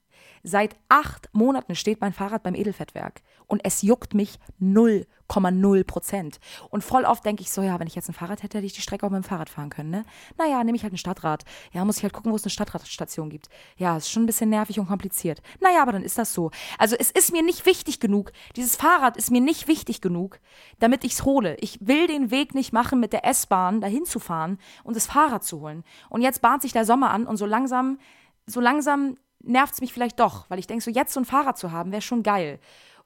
Seit 0.43 0.77
acht 0.89 1.29
Monaten 1.33 1.75
steht 1.75 2.01
mein 2.01 2.13
Fahrrad 2.13 2.43
beim 2.43 2.55
Edelfettwerk 2.55 3.23
und 3.47 3.61
es 3.65 3.83
juckt 3.83 4.15
mich 4.15 4.39
0,0 4.61 5.85
Prozent. 5.85 6.41
Und 6.71 6.83
voll 6.83 7.05
oft 7.05 7.25
denke 7.27 7.43
ich 7.43 7.51
so, 7.51 7.63
ja, 7.63 7.79
wenn 7.79 7.87
ich 7.87 7.95
jetzt 7.95 8.09
ein 8.09 8.15
Fahrrad 8.15 8.43
hätte, 8.43 8.59
hätte 8.59 8.67
ich 8.67 8.73
die 8.73 8.81
Strecke 8.81 9.05
auch 9.05 9.11
mit 9.11 9.23
dem 9.23 9.29
Fahrrad 9.29 9.51
fahren 9.51 9.69
können, 9.69 9.91
ne? 9.91 10.05
Naja, 10.39 10.65
nehme 10.65 10.77
ich 10.77 10.83
halt 10.83 10.95
ein 10.95 10.99
Stadtrad. 10.99 11.45
Ja, 11.73 11.85
muss 11.85 11.99
ich 11.99 12.03
halt 12.05 12.15
gucken, 12.15 12.33
wo 12.33 12.37
es 12.37 12.45
eine 12.45 12.51
Stadtradstation 12.51 13.29
gibt. 13.29 13.49
Ja, 13.77 13.97
ist 13.97 14.11
schon 14.11 14.23
ein 14.23 14.27
bisschen 14.27 14.49
nervig 14.49 14.81
und 14.81 14.87
kompliziert. 14.87 15.43
Naja, 15.61 15.83
aber 15.83 15.93
dann 15.93 16.03
ist 16.03 16.17
das 16.17 16.33
so. 16.33 16.51
Also 16.79 16.97
es 16.99 17.11
ist 17.11 17.33
mir 17.33 17.43
nicht 17.43 17.67
wichtig 17.67 18.01
genug. 18.01 18.33
Dieses 18.57 18.77
Fahrrad 18.77 19.17
ist 19.17 19.31
mir 19.31 19.41
nicht 19.41 19.69
wichtig 19.69 20.01
genug, 20.01 20.41
damit 20.79 21.05
ich 21.05 21.13
es 21.13 21.25
hole. 21.25 21.57
Ich 21.61 21.87
will 21.87 22.07
den 22.07 22.31
Weg 22.31 22.55
nicht 22.55 22.73
machen, 22.73 22.99
mit 22.99 23.13
der 23.13 23.27
S-Bahn 23.27 23.81
dahin 23.81 24.07
zu 24.07 24.21
fahren 24.21 24.59
und 24.85 24.97
das 24.97 25.07
Fahrrad 25.07 25.45
zu 25.45 25.61
holen. 25.61 25.85
Und 26.09 26.23
jetzt 26.23 26.41
bahnt 26.41 26.63
sich 26.63 26.73
der 26.73 26.87
Sommer 26.87 27.11
an 27.11 27.27
und 27.27 27.37
so 27.37 27.47
langsam, 27.47 27.99
so 28.47 28.61
langsam 28.61 29.17
nervt 29.43 29.75
es 29.75 29.81
mich 29.81 29.93
vielleicht 29.93 30.21
doch, 30.21 30.49
weil 30.49 30.59
ich 30.59 30.67
denke, 30.67 30.85
so 30.85 30.91
jetzt 30.91 31.13
so 31.13 31.21
ein 31.21 31.25
Fahrrad 31.25 31.59
zu 31.59 31.73
haben, 31.73 31.93
wäre 31.93 32.03
schon 32.03 32.23
geil. 32.23 32.61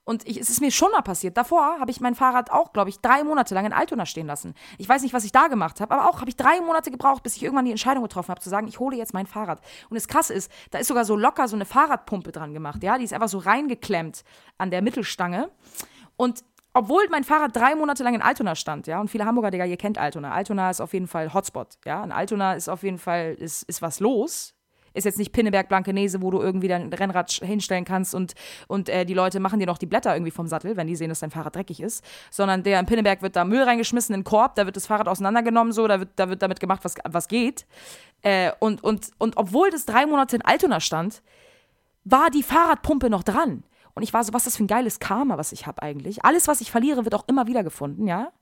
Und 0.05 0.29
ich, 0.29 0.39
es 0.39 0.51
ist 0.51 0.61
mir 0.61 0.71
schon 0.71 0.91
mal 0.93 1.01
passiert. 1.01 1.37
Davor 1.37 1.79
habe 1.81 1.91
ich 1.91 2.01
mein 2.01 2.15
Fahrrad 2.15 2.51
auch, 2.51 2.75
glaube 2.75 2.91
ich, 2.91 3.01
drei 3.01 3.25
Monate 3.25 3.55
lang 3.55 3.65
in 3.65 3.73
Altona 3.73 4.05
stehen 4.05 4.27
lassen. 4.27 4.55
Ich 4.77 4.87
weiß 4.87 5.03
nicht, 5.03 5.15
was 5.15 5.25
ich 5.25 5.33
da 5.33 5.49
gemacht 5.49 5.81
habe, 5.81 5.95
aber 5.95 6.11
auch 6.11 6.21
habe 6.21 6.29
ich 6.29 6.37
drei 6.37 6.61
Monate 6.61 6.91
gebraucht, 6.91 7.23
bis 7.23 7.37
ich 7.37 7.43
irgendwann 7.43 7.65
die 7.65 7.71
Entscheidung 7.71 8.03
getroffen 8.03 8.29
habe, 8.29 8.41
zu 8.41 8.51
sagen, 8.51 8.69
ich 8.69 8.79
hole 8.79 8.97
jetzt 8.97 9.15
mein 9.15 9.27
Fahrrad. 9.27 9.61
Und 9.89 9.95
das 9.95 10.07
Krasse 10.07 10.35
ist, 10.35 10.53
da 10.71 10.79
ist 10.79 10.89
sogar 10.89 11.07
so 11.07 11.17
locker 11.17 11.49
so 11.49 11.57
eine 11.57 11.65
Fahrradpumpe 11.65 12.33
dran 12.33 12.53
gemacht. 12.53 12.83
Ja, 12.83 12.99
die 12.99 13.05
ist 13.05 13.15
einfach 13.15 13.29
so 13.29 13.39
reingeklemmt 13.39 14.25
an 14.59 14.71
der 14.71 14.83
Mittelstange. 14.83 15.51
Und 16.17 16.45
obwohl 16.75 17.07
mein 17.09 17.25
Fahrrad 17.25 17.57
drei 17.57 17.75
Monate 17.75 18.03
lang 18.03 18.15
in 18.15 18.23
Altona 18.23 18.57
stand, 18.57 18.87
ja, 18.87 19.01
und 19.01 19.09
viele 19.09 19.25
Hamburger, 19.25 19.53
Digga, 19.53 19.65
ihr 19.65 19.77
kennt 19.77 19.97
Altona. 19.97 20.33
Altona 20.33 20.71
ist 20.71 20.81
auf 20.81 20.93
jeden 20.93 21.07
Fall 21.07 21.33
Hotspot, 21.33 21.79
ja. 21.87 22.05
In 22.05 22.13
Altona 22.13 22.55
ist 22.55 22.69
auf 22.69 22.83
jeden 22.83 22.99
Fall, 22.99 23.35
ist, 23.35 23.63
ist 23.63 23.81
was 23.81 24.01
los, 24.01 24.54
ist 24.95 25.05
jetzt 25.05 25.19
nicht 25.19 25.33
Pinneberg 25.33 25.69
Blankenese, 25.69 26.23
wo 26.23 26.31
du 26.31 26.41
irgendwie 26.41 26.69
dein 26.69 26.93
Rennrad 26.93 27.31
hinstellen 27.31 27.85
kannst 27.85 28.15
und, 28.15 28.35
und 28.69 28.89
äh, 28.89 29.05
die 29.05 29.15
Leute 29.15 29.41
machen 29.41 29.59
dir 29.59 29.67
noch 29.67 29.79
die 29.79 29.87
Blätter 29.87 30.15
irgendwie 30.15 30.31
vom 30.31 30.47
Sattel, 30.47 30.77
wenn 30.77 30.87
die 30.87 30.97
sehen, 30.97 31.09
dass 31.09 31.21
dein 31.21 31.31
Fahrrad 31.31 31.57
dreckig 31.57 31.81
ist. 31.81 32.05
Sondern 32.31 32.63
der 32.63 32.81
in 32.81 32.87
Pinneberg 32.87 33.21
wird 33.21 33.37
da 33.37 33.45
Müll 33.45 33.63
reingeschmissen 33.63 34.15
in 34.15 34.21
den 34.21 34.25
Korb, 34.25 34.55
da 34.55 34.67
wird 34.67 34.77
das 34.77 34.87
Fahrrad 34.87 35.09
auseinandergenommen, 35.09 35.73
so, 35.73 35.87
da 35.87 36.01
wird, 36.01 36.11
da 36.17 36.29
wird 36.29 36.43
damit 36.43 36.61
gemacht, 36.61 36.81
was, 36.85 36.95
was 37.05 37.29
geht. 37.29 37.67
Äh, 38.23 38.53
und, 38.61 38.83
und, 38.83 39.11
und 39.19 39.37
obwohl 39.37 39.71
das 39.71 39.85
drei 39.85 40.07
Monate 40.07 40.37
in 40.37 40.43
Altona 40.43 40.81
stand, 40.81 41.23
war 42.05 42.31
die 42.31 42.43
Fahrradpumpe 42.43 43.11
noch 43.11 43.23
dran. 43.23 43.65
Und 43.95 44.03
ich 44.03 44.13
war 44.13 44.25
so, 44.25 44.33
was 44.33 44.43
ist 44.43 44.47
das 44.47 44.57
für 44.57 44.65
ein 44.65 44.69
geiles 44.69 44.99
Karma, 44.99 45.39
was 45.39 45.53
ich 45.53 45.67
habe 45.67 45.83
eigentlich. 45.83 46.25
Alles, 46.25 46.49
was 46.49 46.61
ich 46.61 46.73
verliere, 46.73 47.05
wird 47.05 47.15
auch 47.15 47.29
immer 47.29 47.47
wieder 47.47 47.63
gefunden, 47.63 48.09
ja. 48.09 48.33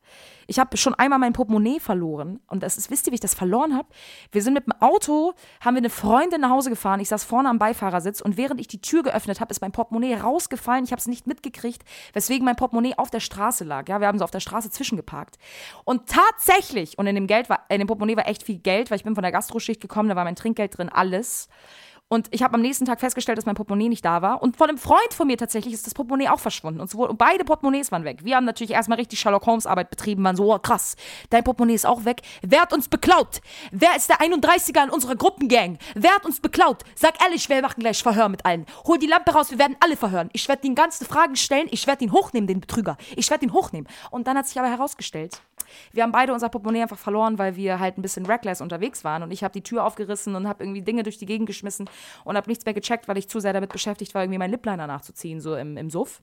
Ich 0.47 0.59
habe 0.59 0.77
schon 0.77 0.95
einmal 0.95 1.19
mein 1.19 1.35
Portemonnaie 1.35 1.79
verloren. 1.79 2.41
Und 2.47 2.63
das 2.63 2.79
ist, 2.79 2.91
wisst 2.91 3.07
ihr, 3.07 3.13
wie 3.13 3.17
ich 3.17 3.21
das 3.21 3.35
verloren 3.35 3.77
habe? 3.77 3.89
Wir 4.31 4.43
sind 4.43 4.55
mit 4.55 4.67
dem 4.67 4.73
Auto, 4.81 5.35
haben 5.61 5.75
wir 5.75 5.81
eine 5.81 5.91
Freundin 5.91 6.41
nach 6.41 6.51
Hause 6.51 6.71
gefahren. 6.71 7.01
Ich 7.01 7.09
saß 7.11 7.25
vorne 7.25 7.51
am 7.51 7.59
Beifahrersitz 7.59 8.23
und 8.23 8.37
während 8.37 8.61
ich 8.61 8.67
die 8.67 8.81
Tür 8.81 9.03
geöffnet 9.03 9.41
habe, 9.41 9.51
ist 9.51 9.61
mein 9.61 9.73
Portemonnaie 9.73 10.15
rausgefallen. 10.15 10.85
Ich 10.85 10.93
habe 10.93 11.01
es 11.01 11.07
nicht 11.07 11.27
mitgekriegt, 11.27 11.83
weswegen 12.15 12.45
mein 12.45 12.57
Portemonnaie 12.57 12.95
auf 12.97 13.11
der 13.11 13.21
Straße 13.21 13.65
lag. 13.65 13.89
Ja, 13.89 14.01
wir 14.01 14.09
haben 14.09 14.19
so 14.19 14.25
auf 14.25 14.31
der 14.31 14.41
Straße 14.41 14.71
zwischengeparkt. 14.71 15.39
Und 15.85 16.09
tatsächlich, 16.09 16.99
und 16.99 17.07
in 17.07 17.15
dem 17.15 17.27
Geld 17.27 17.51
war, 17.51 17.67
in 17.69 17.79
dem 17.79 17.87
Portemonnaie 17.87 18.17
war 18.17 18.27
echt 18.27 18.43
viel 18.43 18.59
Geld, 18.59 18.91
weil 18.91 18.97
ich 18.97 19.05
bin 19.05 19.15
von 19.15 19.23
der 19.23 19.33
Gastroschicht 19.33 19.81
gekommen, 19.81 20.09
da 20.09 20.17
war 20.17 20.25
mein 20.25 20.37
Trinkgeld 20.37 20.79
drin, 20.79 20.89
alles. 20.89 21.49
Und 22.13 22.29
ich 22.31 22.43
habe 22.43 22.57
am 22.57 22.61
nächsten 22.61 22.85
Tag 22.85 23.01
festgestellt, 23.01 23.39
dass 23.39 23.47
mein 23.47 23.55
Portemonnaie 23.55 23.89
nicht 23.89 24.05
da 24.05 24.21
war. 24.21 24.43
Und 24.43 24.59
von 24.59 24.69
einem 24.69 24.77
Freund 24.77 25.15
von 25.15 25.27
mir 25.27 25.39
tatsächlich 25.39 25.73
ist 25.73 25.87
das 25.87 25.95
Portemonnaie 25.95 26.29
auch 26.29 26.41
verschwunden. 26.41 26.79
Und, 26.79 26.91
sowohl, 26.91 27.09
und 27.09 27.17
beide 27.17 27.43
Portemonnaies 27.43 27.91
waren 27.91 28.05
weg. 28.05 28.19
Wir 28.23 28.37
haben 28.37 28.45
natürlich 28.45 28.73
erstmal 28.73 28.99
richtig 28.99 29.19
Sherlock 29.19 29.47
Holmes 29.47 29.65
Arbeit 29.65 29.89
betrieben, 29.89 30.23
waren 30.23 30.37
so, 30.37 30.53
oh, 30.53 30.59
krass, 30.59 30.97
dein 31.31 31.43
Portemonnaie 31.43 31.73
ist 31.73 31.87
auch 31.87 32.05
weg. 32.05 32.21
Wer 32.43 32.61
hat 32.61 32.75
uns 32.75 32.91
beklaut? 32.91 33.41
Wer 33.71 33.97
ist 33.97 34.11
der 34.11 34.19
31er 34.19 34.85
in 34.85 34.91
unserer 34.91 35.17
Gruppengang? 35.17 35.79
Wer 35.95 36.15
hat 36.15 36.27
uns 36.27 36.39
beklaut? 36.39 36.83
Sag 36.97 37.15
ehrlich, 37.25 37.49
wir 37.49 37.63
machen 37.63 37.81
gleich 37.81 38.03
Verhör 38.03 38.29
mit 38.29 38.45
allen. 38.45 38.67
Hol 38.85 38.99
die 38.99 39.07
Lampe 39.07 39.33
raus, 39.33 39.51
wir 39.51 39.59
werden 39.59 39.79
alle 39.81 39.97
verhören. 39.97 40.29
Ich 40.35 40.47
werde 40.51 40.61
den 40.61 40.75
ganzen 40.75 41.07
Fragen 41.07 41.37
stellen, 41.37 41.69
ich 41.71 41.87
werde 41.87 42.05
ihn 42.05 42.13
hochnehmen, 42.13 42.47
den 42.47 42.61
Betrüger. 42.61 42.99
Ich 43.17 43.31
werde 43.31 43.47
ihn 43.47 43.55
hochnehmen. 43.55 43.89
Und 44.11 44.27
dann 44.27 44.37
hat 44.37 44.47
sich 44.47 44.59
aber 44.59 44.69
herausgestellt, 44.69 45.41
wir 45.93 46.03
haben 46.03 46.13
beide 46.13 46.33
unser 46.33 46.49
Portemonnaie 46.49 46.83
einfach 46.83 46.99
verloren, 46.99 47.39
weil 47.39 47.57
wir 47.57 47.81
halt 47.81 47.99
ein 47.99 48.03
bisschen 48.03 48.27
reckless 48.27 48.61
unterwegs 48.61 49.05
waren. 49.05 49.23
Und 49.23 49.31
ich 49.31 49.43
habe 49.43 49.53
die 49.53 49.63
Tür 49.63 49.85
aufgerissen 49.85 50.35
und 50.35 50.47
habe 50.47 50.65
irgendwie 50.65 50.83
Dinge 50.83 51.03
durch 51.03 51.19
die 51.19 51.27
Gegend 51.27 51.47
geschmissen 51.47 51.89
und 52.25 52.37
habe 52.37 52.49
nichts 52.49 52.65
mehr 52.65 52.75
gecheckt, 52.75 53.09
weil 53.09 53.19
ich 53.19 53.29
zu 53.29 53.41
sehr 53.41 53.53
damit 53.53 53.73
beschäftigt 53.73 54.15
war, 54.15 54.23
irgendwie 54.23 54.39
meinen 54.39 54.53
Lipliner 54.53 54.87
nachzuziehen, 54.87 55.41
so 55.41 55.57
im, 55.57 55.77
im 55.77 55.91
Suff. 55.91 56.23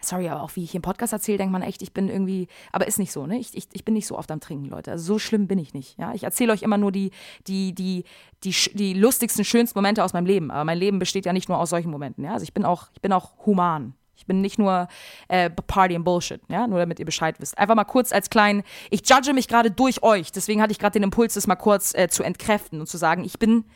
Sorry, 0.00 0.28
aber 0.28 0.42
auch 0.42 0.54
wie 0.54 0.64
ich 0.64 0.74
im 0.74 0.82
Podcast 0.82 1.12
erzähle, 1.12 1.38
denkt 1.38 1.52
man 1.52 1.62
echt, 1.62 1.82
ich 1.82 1.92
bin 1.92 2.08
irgendwie, 2.08 2.48
aber 2.72 2.86
ist 2.86 2.98
nicht 2.98 3.12
so, 3.12 3.26
ne? 3.26 3.38
Ich, 3.38 3.56
ich, 3.56 3.68
ich 3.72 3.84
bin 3.84 3.94
nicht 3.94 4.06
so 4.06 4.16
oft 4.16 4.30
am 4.30 4.40
Trinken, 4.40 4.66
Leute. 4.66 4.92
Also 4.92 5.04
so 5.04 5.18
schlimm 5.18 5.48
bin 5.48 5.58
ich 5.58 5.74
nicht, 5.74 5.98
ja? 5.98 6.14
Ich 6.14 6.24
erzähle 6.24 6.52
euch 6.52 6.62
immer 6.62 6.78
nur 6.78 6.92
die, 6.92 7.10
die, 7.46 7.74
die, 7.74 8.04
die, 8.44 8.54
die 8.74 8.94
lustigsten, 8.94 9.44
schönsten 9.44 9.78
Momente 9.78 10.04
aus 10.04 10.12
meinem 10.12 10.26
Leben. 10.26 10.50
Aber 10.50 10.64
mein 10.64 10.78
Leben 10.78 10.98
besteht 10.98 11.26
ja 11.26 11.32
nicht 11.32 11.48
nur 11.48 11.58
aus 11.58 11.70
solchen 11.70 11.90
Momenten, 11.90 12.24
ja? 12.24 12.32
Also 12.32 12.44
ich 12.44 12.54
bin 12.54 12.64
auch, 12.64 12.88
ich 12.94 13.00
bin 13.00 13.12
auch 13.12 13.32
human. 13.44 13.94
Ich 14.18 14.24
bin 14.24 14.40
nicht 14.40 14.58
nur 14.58 14.88
äh, 15.28 15.50
Party 15.50 15.94
and 15.94 16.04
Bullshit, 16.04 16.40
ja, 16.48 16.66
nur 16.66 16.78
damit 16.78 16.98
ihr 16.98 17.04
Bescheid 17.04 17.38
wisst. 17.38 17.58
Einfach 17.58 17.74
mal 17.74 17.84
kurz 17.84 18.12
als 18.12 18.30
kleinen, 18.30 18.62
ich 18.90 19.06
judge 19.08 19.34
mich 19.34 19.46
gerade 19.46 19.70
durch 19.70 20.02
euch, 20.02 20.32
deswegen 20.32 20.62
hatte 20.62 20.72
ich 20.72 20.78
gerade 20.78 20.94
den 20.94 21.02
Impuls, 21.02 21.34
das 21.34 21.46
mal 21.46 21.54
kurz 21.54 21.94
äh, 21.94 22.08
zu 22.08 22.22
entkräften 22.22 22.80
und 22.80 22.86
zu 22.86 22.96
sagen, 22.96 23.24
ich 23.24 23.38
bin, 23.38 23.66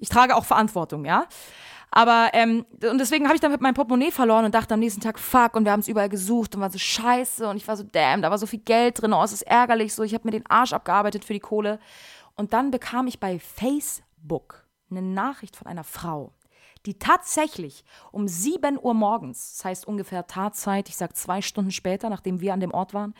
ich 0.00 0.08
trage 0.08 0.36
auch 0.36 0.44
Verantwortung, 0.44 1.04
ja. 1.04 1.26
Aber, 1.92 2.30
ähm, 2.34 2.66
und 2.88 2.98
deswegen 2.98 3.26
habe 3.26 3.34
ich 3.34 3.40
dann 3.40 3.56
mein 3.60 3.74
Portemonnaie 3.74 4.12
verloren 4.12 4.44
und 4.44 4.54
dachte 4.54 4.74
am 4.74 4.80
nächsten 4.80 5.00
Tag, 5.00 5.18
fuck, 5.18 5.56
und 5.56 5.64
wir 5.64 5.72
haben 5.72 5.80
es 5.80 5.88
überall 5.88 6.08
gesucht 6.08 6.54
und 6.54 6.60
war 6.60 6.70
so 6.70 6.78
scheiße 6.78 7.48
und 7.48 7.56
ich 7.56 7.66
war 7.66 7.76
so, 7.76 7.82
damn, 7.82 8.22
da 8.22 8.30
war 8.30 8.38
so 8.38 8.46
viel 8.46 8.60
Geld 8.60 9.02
drin, 9.02 9.12
oh, 9.12 9.22
es 9.24 9.32
ist 9.32 9.42
ärgerlich, 9.42 9.92
so, 9.92 10.04
ich 10.04 10.14
habe 10.14 10.26
mir 10.26 10.32
den 10.32 10.46
Arsch 10.46 10.72
abgearbeitet 10.72 11.24
für 11.24 11.32
die 11.32 11.40
Kohle. 11.40 11.80
Und 12.36 12.52
dann 12.52 12.70
bekam 12.70 13.08
ich 13.08 13.18
bei 13.18 13.40
Facebook 13.40 14.64
eine 14.88 15.02
Nachricht 15.02 15.56
von 15.56 15.66
einer 15.66 15.84
Frau 15.84 16.32
die 16.86 16.98
tatsächlich 16.98 17.84
um 18.10 18.26
7 18.26 18.78
Uhr 18.80 18.94
morgens, 18.94 19.56
das 19.56 19.64
heißt 19.64 19.88
ungefähr 19.88 20.26
Tatzeit, 20.26 20.88
ich 20.88 20.96
sag 20.96 21.16
zwei 21.16 21.42
Stunden 21.42 21.70
später, 21.70 22.08
nachdem 22.08 22.40
wir 22.40 22.54
an 22.54 22.60
dem 22.60 22.72
Ort 22.72 22.94
waren, 22.94 23.14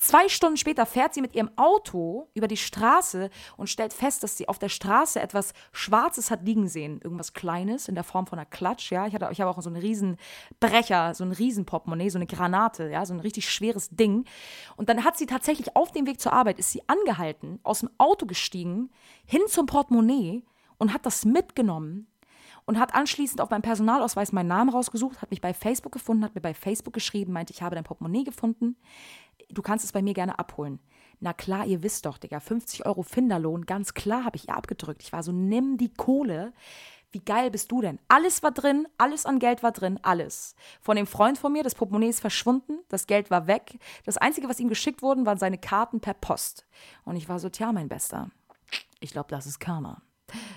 Zwei 0.00 0.30
Stunden 0.30 0.56
später 0.56 0.86
fährt 0.86 1.12
sie 1.12 1.20
mit 1.20 1.34
ihrem 1.34 1.50
Auto 1.56 2.30
über 2.32 2.48
die 2.48 2.56
Straße 2.56 3.28
und 3.58 3.68
stellt 3.68 3.92
fest, 3.92 4.22
dass 4.22 4.34
sie 4.34 4.48
auf 4.48 4.58
der 4.58 4.70
Straße 4.70 5.20
etwas 5.20 5.52
Schwarzes 5.72 6.30
hat 6.30 6.42
liegen 6.42 6.68
sehen. 6.68 7.02
Irgendwas 7.04 7.34
Kleines 7.34 7.86
in 7.86 7.94
der 7.94 8.02
Form 8.02 8.26
von 8.26 8.38
einer 8.38 8.46
Klatsch. 8.46 8.90
Ja, 8.90 9.06
ich, 9.06 9.14
hatte, 9.14 9.28
ich 9.30 9.42
habe 9.42 9.50
auch 9.50 9.60
so 9.60 9.68
einen 9.68 9.76
Riesenbrecher, 9.76 11.12
so 11.12 11.22
ein 11.22 11.32
Riesenportemonnaie, 11.32 12.08
so 12.08 12.16
eine 12.16 12.26
Granate, 12.26 12.88
ja, 12.88 13.04
so 13.04 13.12
ein 13.12 13.20
richtig 13.20 13.50
schweres 13.50 13.90
Ding. 13.90 14.24
Und 14.76 14.88
dann 14.88 15.04
hat 15.04 15.18
sie 15.18 15.26
tatsächlich 15.26 15.76
auf 15.76 15.92
dem 15.92 16.06
Weg 16.06 16.18
zur 16.18 16.32
Arbeit, 16.32 16.58
ist 16.58 16.70
sie 16.70 16.82
angehalten, 16.88 17.60
aus 17.62 17.80
dem 17.80 17.90
Auto 17.98 18.24
gestiegen, 18.24 18.90
hin 19.26 19.42
zum 19.48 19.66
Portemonnaie 19.66 20.42
und 20.78 20.94
hat 20.94 21.04
das 21.04 21.26
mitgenommen 21.26 22.06
und 22.64 22.78
hat 22.78 22.94
anschließend 22.94 23.40
auf 23.40 23.50
meinem 23.50 23.62
Personalausweis 23.62 24.32
meinen 24.32 24.48
Namen 24.48 24.70
rausgesucht, 24.70 25.20
hat 25.20 25.30
mich 25.30 25.40
bei 25.40 25.52
Facebook 25.52 25.92
gefunden, 25.92 26.24
hat 26.24 26.34
mir 26.34 26.40
bei 26.40 26.54
Facebook 26.54 26.94
geschrieben, 26.94 27.32
meinte, 27.32 27.52
ich 27.52 27.62
habe 27.62 27.74
dein 27.74 27.84
Portemonnaie 27.84 28.24
gefunden. 28.24 28.76
Du 29.48 29.62
kannst 29.62 29.84
es 29.84 29.92
bei 29.92 30.02
mir 30.02 30.14
gerne 30.14 30.38
abholen. 30.38 30.80
Na 31.20 31.32
klar, 31.32 31.66
ihr 31.66 31.82
wisst 31.82 32.06
doch, 32.06 32.18
Digga, 32.18 32.40
50 32.40 32.86
Euro 32.86 33.02
Finderlohn, 33.02 33.66
ganz 33.66 33.94
klar 33.94 34.24
habe 34.24 34.36
ich 34.36 34.48
ihr 34.48 34.56
abgedrückt. 34.56 35.02
Ich 35.02 35.12
war 35.12 35.22
so, 35.22 35.32
nimm 35.32 35.76
die 35.76 35.92
Kohle. 35.92 36.52
Wie 37.12 37.20
geil 37.20 37.50
bist 37.50 37.72
du 37.72 37.80
denn? 37.80 37.98
Alles 38.08 38.42
war 38.42 38.52
drin, 38.52 38.86
alles 38.96 39.26
an 39.26 39.40
Geld 39.40 39.62
war 39.62 39.72
drin, 39.72 39.98
alles. 40.02 40.54
Von 40.80 40.96
dem 40.96 41.06
Freund 41.06 41.38
von 41.38 41.52
mir, 41.52 41.62
das 41.62 41.74
Portemonnaie 41.74 42.08
ist 42.08 42.20
verschwunden, 42.20 42.78
das 42.88 43.06
Geld 43.06 43.30
war 43.30 43.46
weg. 43.48 43.78
Das 44.04 44.16
Einzige, 44.16 44.48
was 44.48 44.60
ihm 44.60 44.68
geschickt 44.68 45.02
wurde, 45.02 45.26
waren 45.26 45.38
seine 45.38 45.58
Karten 45.58 46.00
per 46.00 46.14
Post. 46.14 46.66
Und 47.04 47.16
ich 47.16 47.28
war 47.28 47.38
so, 47.38 47.48
tja, 47.48 47.72
mein 47.72 47.88
Bester, 47.88 48.30
ich 49.00 49.10
glaube, 49.10 49.28
das 49.30 49.46
ist 49.46 49.58
Karma 49.58 50.02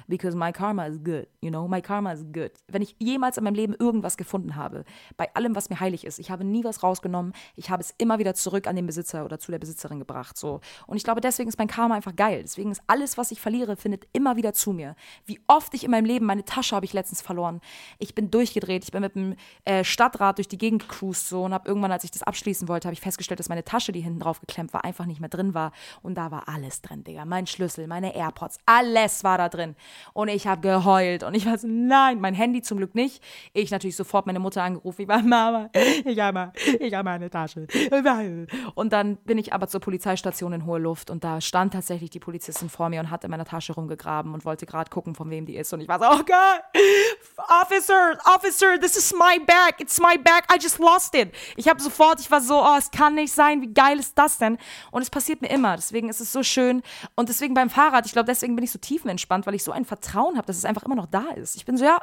because 0.08 0.36
my 0.36 0.52
karma 0.52 0.88
is 0.88 1.04
good, 1.04 1.28
you 1.42 1.50
know, 1.50 1.68
my 1.68 1.82
karma 1.82 2.14
is 2.14 2.24
good. 2.32 2.52
Wenn 2.68 2.82
ich 2.82 2.96
jemals 3.00 3.38
in 3.38 3.44
meinem 3.44 3.56
Leben 3.56 3.74
irgendwas 3.74 4.18
gefunden 4.18 4.56
habe, 4.56 4.84
bei 5.18 5.34
allem, 5.36 5.56
was 5.56 5.70
mir 5.70 5.80
heilig 5.80 6.06
ist, 6.06 6.20
ich 6.20 6.32
habe 6.32 6.44
nie 6.44 6.64
was 6.64 6.84
rausgenommen, 6.84 7.34
ich 7.56 7.70
habe 7.70 7.82
es 7.82 7.94
immer 7.98 8.20
wieder 8.20 8.34
zurück 8.34 8.68
an 8.68 8.76
den 8.76 8.86
Besitzer 8.86 9.26
oder 9.26 9.40
zu 9.40 9.52
der 9.52 9.60
Besitzerin 9.60 10.00
gebracht, 10.00 10.38
so. 10.38 10.60
Und 10.88 10.98
ich 10.98 11.04
glaube, 11.04 11.22
deswegen 11.22 11.50
ist 11.50 11.58
mein 11.58 11.68
Karma 11.68 11.96
einfach 11.96 12.16
geil. 12.16 12.42
Deswegen 12.44 12.72
ist 12.72 12.82
alles, 12.88 13.18
was 13.18 13.32
ich 13.32 13.42
verliere, 13.42 13.76
findet 13.76 14.08
immer 14.14 14.36
wieder 14.36 14.54
zu 14.54 14.74
mir. 14.74 14.96
Wie 15.26 15.40
oft 15.48 15.74
ich 15.74 15.84
in 15.84 15.92
meinem 15.92 16.06
Leben, 16.06 16.26
meine 16.26 16.46
Tasche 16.46 16.76
habe 16.76 16.86
ich 16.86 16.94
letztens 16.94 17.22
verloren. 17.22 17.62
Ich 18.00 18.16
bin 18.16 18.32
durchgedreht, 18.32 18.84
ich 18.84 18.92
bin 18.92 19.02
mit 19.02 19.16
dem 19.16 19.36
äh, 19.66 19.84
Stadtrat 19.84 20.38
durch 20.38 20.48
die 20.48 20.58
Gegend 20.58 20.88
gecruised 20.88 21.28
so 21.28 21.44
und 21.44 21.54
habe 21.54 21.68
irgendwann, 21.68 21.92
als 21.92 22.04
ich 22.04 22.12
das 22.12 22.24
abschließen 22.24 22.68
wollte, 22.68 22.88
habe 22.88 22.94
ich 22.94 23.02
festgestellt, 23.02 23.40
dass 23.40 23.50
meine 23.50 23.64
Tasche, 23.64 23.92
die 23.92 24.02
hinten 24.02 24.20
drauf 24.20 24.40
geklemmt 24.40 24.74
war, 24.74 24.84
einfach 24.84 25.06
nicht 25.06 25.20
mehr 25.20 25.30
drin 25.30 25.54
war. 25.54 25.72
Und 26.02 26.16
da 26.16 26.32
war 26.32 26.48
alles 26.48 26.82
drin, 26.82 27.04
Digga. 27.04 27.26
Mein 27.26 27.48
Schlüssel, 27.48 27.88
meine 27.88 28.16
AirPods, 28.16 28.58
alles 28.66 29.24
war 29.24 29.38
da 29.38 29.50
drin. 29.50 29.63
Und 30.14 30.28
ich 30.28 30.48
habe 30.48 30.62
geheult. 30.62 31.24
Und 31.24 31.34
ich 31.34 31.46
war 31.46 31.58
so, 31.58 31.68
nein, 31.68 32.20
mein 32.20 32.34
Handy 32.34 32.62
zum 32.62 32.78
Glück 32.78 32.96
nicht. 32.96 33.24
Ich 33.54 33.72
natürlich 33.72 33.96
sofort 33.96 34.26
meine 34.26 34.40
Mutter 34.40 34.64
angerufen. 34.64 35.02
Ich 35.02 35.08
war, 35.08 35.22
Mama, 35.22 35.70
ich 35.74 36.20
habe 36.20 36.52
ich 36.80 36.94
hab 36.94 37.06
meine 37.06 37.30
Tasche. 37.30 37.68
Und 38.76 38.94
dann 38.94 39.18
bin 39.18 39.38
ich 39.38 39.54
aber 39.54 39.68
zur 39.68 39.80
Polizeistation 39.80 40.54
in 40.54 40.66
hohe 40.66 40.80
Luft. 40.80 41.10
Und 41.10 41.24
da 41.24 41.42
stand 41.42 41.74
tatsächlich 41.74 42.10
die 42.10 42.20
Polizistin 42.20 42.70
vor 42.70 42.90
mir 42.90 43.00
und 43.00 43.10
hat 43.10 43.24
in 43.24 43.32
meiner 43.32 43.46
Tasche 43.46 43.74
rumgegraben 43.74 44.34
und 44.34 44.46
wollte 44.46 44.66
gerade 44.66 44.90
gucken, 44.90 45.16
von 45.16 45.30
wem 45.30 45.46
die 45.46 45.56
ist. 45.56 45.74
Und 45.74 45.82
ich 45.82 45.88
war 45.88 46.00
so, 46.00 46.06
oh 46.06 46.24
Gott, 46.26 46.64
Officer, 47.62 48.18
Officer, 48.36 48.80
this 48.80 48.96
is 48.96 49.14
my 49.14 49.40
bag. 49.46 49.80
It's 49.80 50.00
my 50.00 50.18
bag. 50.18 50.44
I 50.52 50.58
just 50.62 50.80
lost 50.80 51.16
it. 51.16 51.34
Ich 51.56 51.68
habe 51.68 51.82
sofort, 51.82 52.20
ich 52.20 52.30
war 52.30 52.42
so, 52.42 52.62
oh, 52.62 52.76
es 52.78 52.92
kann 52.92 53.16
nicht 53.16 53.34
sein. 53.34 53.62
Wie 53.62 53.74
geil 53.74 54.00
ist 54.00 54.18
das 54.18 54.38
denn? 54.38 54.58
Und 54.92 55.02
es 55.02 55.10
passiert 55.10 55.42
mir 55.42 55.50
immer. 55.50 55.76
Deswegen 55.76 56.10
ist 56.10 56.22
es 56.22 56.32
so 56.32 56.44
schön. 56.44 56.82
Und 57.16 57.30
deswegen 57.30 57.54
beim 57.54 57.70
Fahrrad, 57.70 58.06
ich 58.06 58.14
glaube, 58.14 58.26
deswegen 58.26 58.56
bin 58.56 58.64
ich 58.64 58.72
so 58.72 58.80
tiefenentspannt, 58.80 59.46
weil 59.46 59.53
ich 59.54 59.64
so 59.64 59.72
ein 59.72 59.86
Vertrauen 59.86 60.38
habe, 60.38 60.48
dass 60.48 60.58
es 60.58 60.66
einfach 60.66 60.84
immer 60.84 60.96
noch 60.96 61.08
da 61.08 61.26
ist. 61.36 61.56
Ich 61.56 61.66
bin 61.66 61.78
so, 61.78 61.86
ja, 61.86 62.00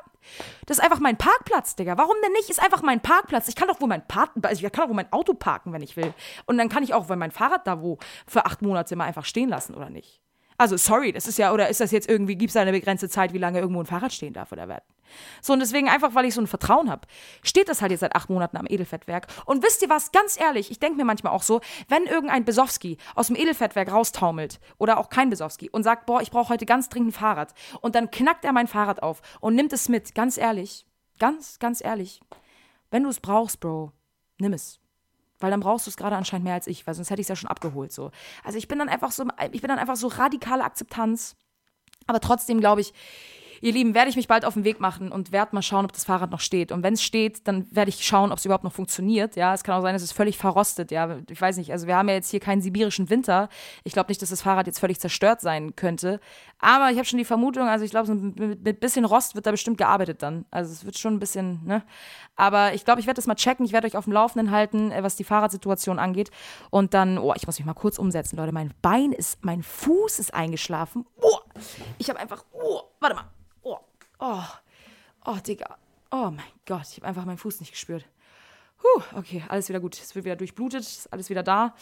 das 0.66 0.78
ist 0.78 0.84
einfach 0.84 1.00
mein 1.00 1.16
Parkplatz, 1.16 1.76
Digga. 1.76 1.96
Warum 1.96 2.16
denn 2.22 2.32
nicht? 2.32 2.50
Ist 2.50 2.62
einfach 2.62 2.82
mein 2.82 3.00
Parkplatz. 3.00 3.48
Ich 3.48 3.56
kann 3.56 3.68
doch 3.68 3.80
wohl 3.80 3.88
mein 3.88 4.06
Park, 4.06 4.30
also 4.42 4.64
ich 4.64 4.72
kann 4.72 4.84
doch 4.84 4.88
wohl 4.88 4.96
mein 4.96 5.12
Auto 5.12 5.34
parken, 5.34 5.72
wenn 5.72 5.82
ich 5.82 5.96
will. 5.96 6.12
Und 6.46 6.58
dann 6.58 6.68
kann 6.68 6.82
ich 6.82 6.94
auch 6.94 7.08
wohl 7.08 7.16
mein 7.16 7.30
Fahrrad 7.30 7.66
da 7.66 7.82
wo 7.82 7.98
für 8.26 8.46
acht 8.46 8.62
Monate 8.62 8.96
mal 8.96 9.04
einfach 9.04 9.24
stehen 9.24 9.48
lassen, 9.48 9.74
oder 9.74 9.90
nicht? 9.90 10.20
Also, 10.58 10.76
sorry, 10.76 11.10
das 11.10 11.26
ist 11.26 11.38
ja, 11.38 11.54
oder 11.54 11.70
ist 11.70 11.80
das 11.80 11.90
jetzt 11.90 12.08
irgendwie, 12.08 12.36
gibt 12.36 12.50
es 12.50 12.54
da 12.54 12.60
eine 12.60 12.72
begrenzte 12.72 13.08
Zeit, 13.08 13.32
wie 13.32 13.38
lange 13.38 13.60
irgendwo 13.60 13.80
ein 13.80 13.86
Fahrrad 13.86 14.12
stehen 14.12 14.34
darf 14.34 14.52
oder 14.52 14.68
werden? 14.68 14.84
So, 15.42 15.52
und 15.52 15.60
deswegen 15.60 15.88
einfach, 15.88 16.14
weil 16.14 16.24
ich 16.24 16.34
so 16.34 16.40
ein 16.40 16.46
Vertrauen 16.46 16.90
habe, 16.90 17.06
steht 17.42 17.68
das 17.68 17.82
halt 17.82 17.90
jetzt 17.90 18.00
seit 18.00 18.14
acht 18.14 18.30
Monaten 18.30 18.56
am 18.56 18.66
Edelfettwerk. 18.68 19.26
Und 19.46 19.62
wisst 19.62 19.82
ihr 19.82 19.88
was, 19.88 20.12
ganz 20.12 20.38
ehrlich, 20.40 20.70
ich 20.70 20.78
denke 20.78 20.96
mir 20.96 21.04
manchmal 21.04 21.32
auch 21.32 21.42
so, 21.42 21.60
wenn 21.88 22.04
irgendein 22.04 22.44
Besowski 22.44 22.98
aus 23.14 23.28
dem 23.28 23.36
Edelfettwerk 23.36 23.90
raustaumelt 23.90 24.60
oder 24.78 24.98
auch 24.98 25.08
kein 25.08 25.30
Besowski 25.30 25.70
und 25.70 25.82
sagt, 25.82 26.06
boah, 26.06 26.20
ich 26.22 26.30
brauche 26.30 26.50
heute 26.50 26.66
ganz 26.66 26.88
dringend 26.88 27.10
ein 27.10 27.12
Fahrrad 27.12 27.54
und 27.80 27.94
dann 27.94 28.10
knackt 28.10 28.44
er 28.44 28.52
mein 28.52 28.66
Fahrrad 28.66 29.02
auf 29.02 29.22
und 29.40 29.54
nimmt 29.54 29.72
es 29.72 29.88
mit, 29.88 30.14
ganz 30.14 30.36
ehrlich, 30.36 30.86
ganz, 31.18 31.58
ganz 31.58 31.82
ehrlich, 31.82 32.20
wenn 32.90 33.04
du 33.04 33.08
es 33.08 33.20
brauchst, 33.20 33.60
Bro, 33.60 33.92
nimm 34.38 34.52
es. 34.52 34.80
Weil 35.38 35.50
dann 35.50 35.60
brauchst 35.60 35.86
du 35.86 35.90
es 35.90 35.96
gerade 35.96 36.16
anscheinend 36.16 36.44
mehr 36.44 36.54
als 36.54 36.66
ich, 36.66 36.86
weil 36.86 36.94
sonst 36.94 37.10
hätte 37.10 37.20
ich 37.20 37.24
es 37.24 37.28
ja 37.28 37.36
schon 37.36 37.48
abgeholt. 37.48 37.92
So. 37.92 38.10
Also 38.44 38.58
ich 38.58 38.68
bin 38.68 38.78
dann 38.78 38.90
einfach 38.90 39.10
so, 39.10 39.24
ich 39.52 39.62
bin 39.62 39.68
dann 39.68 39.78
einfach 39.78 39.96
so 39.96 40.08
radikale 40.08 40.62
Akzeptanz. 40.62 41.36
Aber 42.06 42.20
trotzdem 42.20 42.60
glaube 42.60 42.82
ich, 42.82 42.92
ihr 43.60 43.72
Lieben, 43.72 43.94
werde 43.94 44.10
ich 44.10 44.16
mich 44.16 44.28
bald 44.28 44.44
auf 44.44 44.54
den 44.54 44.64
Weg 44.64 44.80
machen 44.80 45.12
und 45.12 45.32
werde 45.32 45.54
mal 45.54 45.62
schauen, 45.62 45.84
ob 45.84 45.92
das 45.92 46.04
Fahrrad 46.04 46.30
noch 46.30 46.40
steht. 46.40 46.72
Und 46.72 46.82
wenn 46.82 46.94
es 46.94 47.02
steht, 47.02 47.46
dann 47.46 47.66
werde 47.70 47.88
ich 47.88 48.04
schauen, 48.04 48.32
ob 48.32 48.38
es 48.38 48.44
überhaupt 48.44 48.64
noch 48.64 48.72
funktioniert. 48.72 49.36
Ja, 49.36 49.54
es 49.54 49.64
kann 49.64 49.74
auch 49.74 49.82
sein, 49.82 49.94
es 49.94 50.12
völlig 50.12 50.38
verrostet. 50.38 50.90
Ja, 50.90 51.18
ich 51.28 51.40
weiß 51.40 51.56
nicht. 51.56 51.72
Also 51.72 51.86
wir 51.86 51.96
haben 51.96 52.08
ja 52.08 52.14
jetzt 52.14 52.30
hier 52.30 52.40
keinen 52.40 52.62
sibirischen 52.62 53.10
Winter. 53.10 53.48
Ich 53.84 53.92
glaube 53.92 54.10
nicht, 54.10 54.22
dass 54.22 54.30
das 54.30 54.42
Fahrrad 54.42 54.66
jetzt 54.66 54.78
völlig 54.78 54.98
zerstört 55.00 55.40
sein 55.40 55.76
könnte. 55.76 56.20
Aber 56.58 56.90
ich 56.90 56.96
habe 56.96 57.04
schon 57.04 57.18
die 57.18 57.24
Vermutung, 57.24 57.68
also 57.68 57.84
ich 57.84 57.90
glaube, 57.90 58.06
so 58.06 58.14
mit, 58.14 58.66
ein 58.66 58.76
bisschen 58.76 59.04
Rost 59.04 59.34
wird 59.34 59.46
da 59.46 59.50
bestimmt 59.50 59.78
gearbeitet 59.78 60.22
dann. 60.22 60.44
Also 60.50 60.72
es 60.72 60.84
wird 60.84 60.98
schon 60.98 61.14
ein 61.14 61.20
bisschen, 61.20 61.64
ne? 61.64 61.82
Aber 62.36 62.72
ich 62.74 62.84
glaube, 62.84 63.00
ich 63.00 63.06
werde 63.06 63.16
das 63.16 63.26
mal 63.26 63.34
checken. 63.34 63.66
Ich 63.66 63.72
werde 63.72 63.86
euch 63.86 63.96
auf 63.96 64.04
dem 64.04 64.14
Laufenden 64.14 64.50
halten, 64.50 64.90
äh, 64.90 65.02
was 65.02 65.16
die 65.16 65.24
Fahrradsituation 65.24 65.98
angeht. 65.98 66.30
Und 66.70 66.94
dann, 66.94 67.18
oh, 67.18 67.34
ich 67.36 67.46
muss 67.46 67.58
mich 67.58 67.66
mal 67.66 67.74
kurz 67.74 67.98
umsetzen, 67.98 68.36
Leute. 68.36 68.52
Mein 68.52 68.72
Bein 68.80 69.12
ist, 69.12 69.44
mein 69.44 69.62
Fuß 69.62 70.18
ist 70.18 70.32
eingeschlafen. 70.32 71.06
Oh, 71.20 71.38
ich 71.98 72.08
habe 72.08 72.18
einfach, 72.18 72.44
oh, 72.52 72.80
warte 73.00 73.16
mal. 73.16 73.24
Oh, 74.20 74.42
oh, 75.24 75.36
Digga. 75.46 75.76
Oh 76.10 76.30
mein 76.30 76.44
Gott, 76.66 76.86
ich 76.90 76.98
habe 76.98 77.06
einfach 77.06 77.24
meinen 77.24 77.38
Fuß 77.38 77.60
nicht 77.60 77.72
gespürt. 77.72 78.04
Puh, 78.76 79.02
okay, 79.16 79.42
alles 79.48 79.68
wieder 79.68 79.80
gut. 79.80 79.94
Es 79.94 80.14
wird 80.14 80.24
wieder 80.24 80.36
durchblutet, 80.36 80.82
ist 80.82 81.12
alles 81.12 81.30
wieder 81.30 81.42
da. 81.42 81.74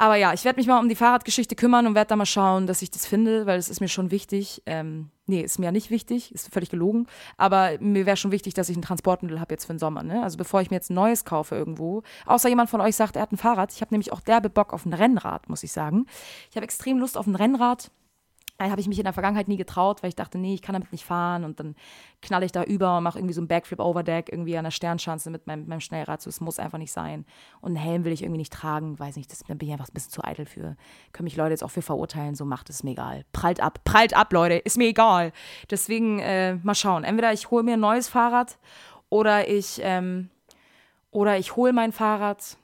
Aber 0.00 0.14
ja, 0.14 0.32
ich 0.32 0.44
werde 0.44 0.60
mich 0.60 0.68
mal 0.68 0.78
um 0.78 0.88
die 0.88 0.94
Fahrradgeschichte 0.94 1.56
kümmern 1.56 1.88
und 1.88 1.96
werde 1.96 2.10
da 2.10 2.16
mal 2.16 2.26
schauen, 2.26 2.68
dass 2.68 2.82
ich 2.82 2.90
das 2.92 3.04
finde, 3.04 3.46
weil 3.46 3.58
es 3.58 3.68
ist 3.68 3.80
mir 3.80 3.88
schon 3.88 4.12
wichtig. 4.12 4.62
Ähm, 4.66 5.10
nee, 5.26 5.40
ist 5.40 5.58
mir 5.58 5.66
ja 5.66 5.72
nicht 5.72 5.90
wichtig, 5.90 6.32
ist 6.32 6.52
völlig 6.54 6.70
gelogen. 6.70 7.08
Aber 7.36 7.76
mir 7.80 8.06
wäre 8.06 8.16
schon 8.16 8.30
wichtig, 8.30 8.54
dass 8.54 8.68
ich 8.68 8.76
ein 8.76 8.82
Transportmittel 8.82 9.40
habe 9.40 9.52
jetzt 9.54 9.64
für 9.64 9.74
den 9.74 9.80
Sommer. 9.80 10.04
Ne? 10.04 10.22
Also 10.22 10.36
bevor 10.36 10.60
ich 10.60 10.70
mir 10.70 10.76
jetzt 10.76 10.90
ein 10.90 10.94
neues 10.94 11.24
kaufe 11.24 11.56
irgendwo. 11.56 12.04
Außer 12.26 12.48
jemand 12.48 12.70
von 12.70 12.80
euch 12.80 12.94
sagt, 12.94 13.16
er 13.16 13.22
hat 13.22 13.32
ein 13.32 13.38
Fahrrad. 13.38 13.72
Ich 13.72 13.80
habe 13.80 13.92
nämlich 13.92 14.12
auch 14.12 14.20
derbe 14.20 14.50
Bock 14.50 14.72
auf 14.72 14.86
ein 14.86 14.92
Rennrad, 14.92 15.48
muss 15.48 15.64
ich 15.64 15.72
sagen. 15.72 16.06
Ich 16.50 16.56
habe 16.56 16.64
extrem 16.64 16.98
Lust 16.98 17.18
auf 17.18 17.26
ein 17.26 17.34
Rennrad. 17.34 17.90
Da 18.58 18.68
habe 18.70 18.80
ich 18.80 18.88
mich 18.88 18.98
in 18.98 19.04
der 19.04 19.12
Vergangenheit 19.12 19.46
nie 19.46 19.56
getraut, 19.56 20.02
weil 20.02 20.08
ich 20.08 20.16
dachte, 20.16 20.36
nee, 20.36 20.52
ich 20.52 20.62
kann 20.62 20.72
damit 20.72 20.90
nicht 20.90 21.04
fahren 21.04 21.44
und 21.44 21.60
dann 21.60 21.76
knalle 22.20 22.44
ich 22.44 22.50
da 22.50 22.64
über 22.64 22.96
und 22.96 23.04
mache 23.04 23.16
irgendwie 23.16 23.34
so 23.34 23.40
ein 23.40 23.46
Backflip 23.46 23.78
Overdeck 23.78 24.30
irgendwie 24.32 24.58
an 24.58 24.64
der 24.64 24.72
Sternschanze 24.72 25.30
mit 25.30 25.46
meinem, 25.46 25.68
meinem 25.68 25.80
Schnellrad. 25.80 26.20
So, 26.20 26.28
es 26.28 26.40
muss 26.40 26.58
einfach 26.58 26.78
nicht 26.78 26.90
sein. 26.90 27.24
Und 27.60 27.76
einen 27.76 27.76
Helm 27.76 28.04
will 28.04 28.12
ich 28.12 28.22
irgendwie 28.22 28.38
nicht 28.38 28.52
tragen, 28.52 28.98
weiß 28.98 29.14
nicht, 29.14 29.30
das, 29.30 29.44
da 29.46 29.54
bin 29.54 29.68
ich 29.68 29.72
einfach 29.72 29.88
ein 29.88 29.94
bisschen 29.94 30.10
zu 30.10 30.24
eitel 30.24 30.44
für. 30.44 30.76
Können 31.12 31.24
mich 31.24 31.36
Leute 31.36 31.50
jetzt 31.50 31.62
auch 31.62 31.70
für 31.70 31.82
verurteilen, 31.82 32.34
so 32.34 32.44
macht 32.44 32.68
es 32.68 32.82
mir 32.82 32.90
egal. 32.90 33.24
Prallt 33.32 33.60
ab, 33.60 33.78
prallt 33.84 34.16
ab, 34.16 34.32
Leute, 34.32 34.56
ist 34.56 34.76
mir 34.76 34.88
egal. 34.88 35.32
Deswegen 35.70 36.18
äh, 36.18 36.56
mal 36.56 36.74
schauen. 36.74 37.04
Entweder 37.04 37.32
ich 37.32 37.52
hole 37.52 37.62
mir 37.62 37.74
ein 37.74 37.80
neues 37.80 38.08
Fahrrad 38.08 38.58
oder 39.08 39.48
ich, 39.48 39.80
ähm, 39.84 40.30
oder 41.12 41.38
ich 41.38 41.54
hole 41.54 41.72
mein 41.72 41.92
Fahrrad 41.92 42.56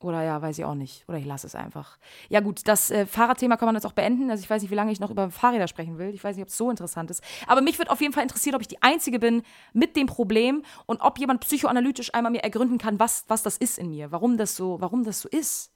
oder 0.00 0.22
ja, 0.22 0.40
weiß 0.40 0.58
ich 0.58 0.64
auch 0.64 0.74
nicht. 0.74 1.04
Oder 1.08 1.18
ich 1.18 1.26
lasse 1.26 1.46
es 1.46 1.54
einfach. 1.56 1.98
Ja, 2.28 2.40
gut, 2.40 2.60
das 2.68 2.90
äh, 2.90 3.04
Fahrradthema 3.04 3.56
kann 3.56 3.66
man 3.66 3.74
jetzt 3.74 3.86
auch 3.86 3.92
beenden. 3.92 4.30
Also 4.30 4.42
ich 4.42 4.50
weiß 4.50 4.62
nicht, 4.62 4.70
wie 4.70 4.76
lange 4.76 4.92
ich 4.92 5.00
noch 5.00 5.10
über 5.10 5.30
Fahrräder 5.30 5.66
sprechen 5.66 5.98
will. 5.98 6.14
Ich 6.14 6.22
weiß 6.22 6.36
nicht, 6.36 6.44
ob 6.44 6.48
es 6.48 6.56
so 6.56 6.70
interessant 6.70 7.10
ist. 7.10 7.22
Aber 7.48 7.62
mich 7.62 7.78
wird 7.78 7.90
auf 7.90 8.00
jeden 8.00 8.12
Fall 8.12 8.22
interessieren, 8.22 8.54
ob 8.54 8.60
ich 8.60 8.68
die 8.68 8.80
Einzige 8.80 9.18
bin 9.18 9.42
mit 9.72 9.96
dem 9.96 10.06
Problem 10.06 10.62
und 10.86 11.00
ob 11.00 11.18
jemand 11.18 11.40
psychoanalytisch 11.40 12.14
einmal 12.14 12.30
mir 12.30 12.44
ergründen 12.44 12.78
kann, 12.78 13.00
was, 13.00 13.24
was 13.26 13.42
das 13.42 13.56
ist 13.56 13.78
in 13.78 13.90
mir, 13.90 14.12
warum 14.12 14.36
das 14.36 14.54
so, 14.54 14.80
warum 14.80 15.02
das 15.02 15.20
so 15.20 15.28
ist. 15.28 15.72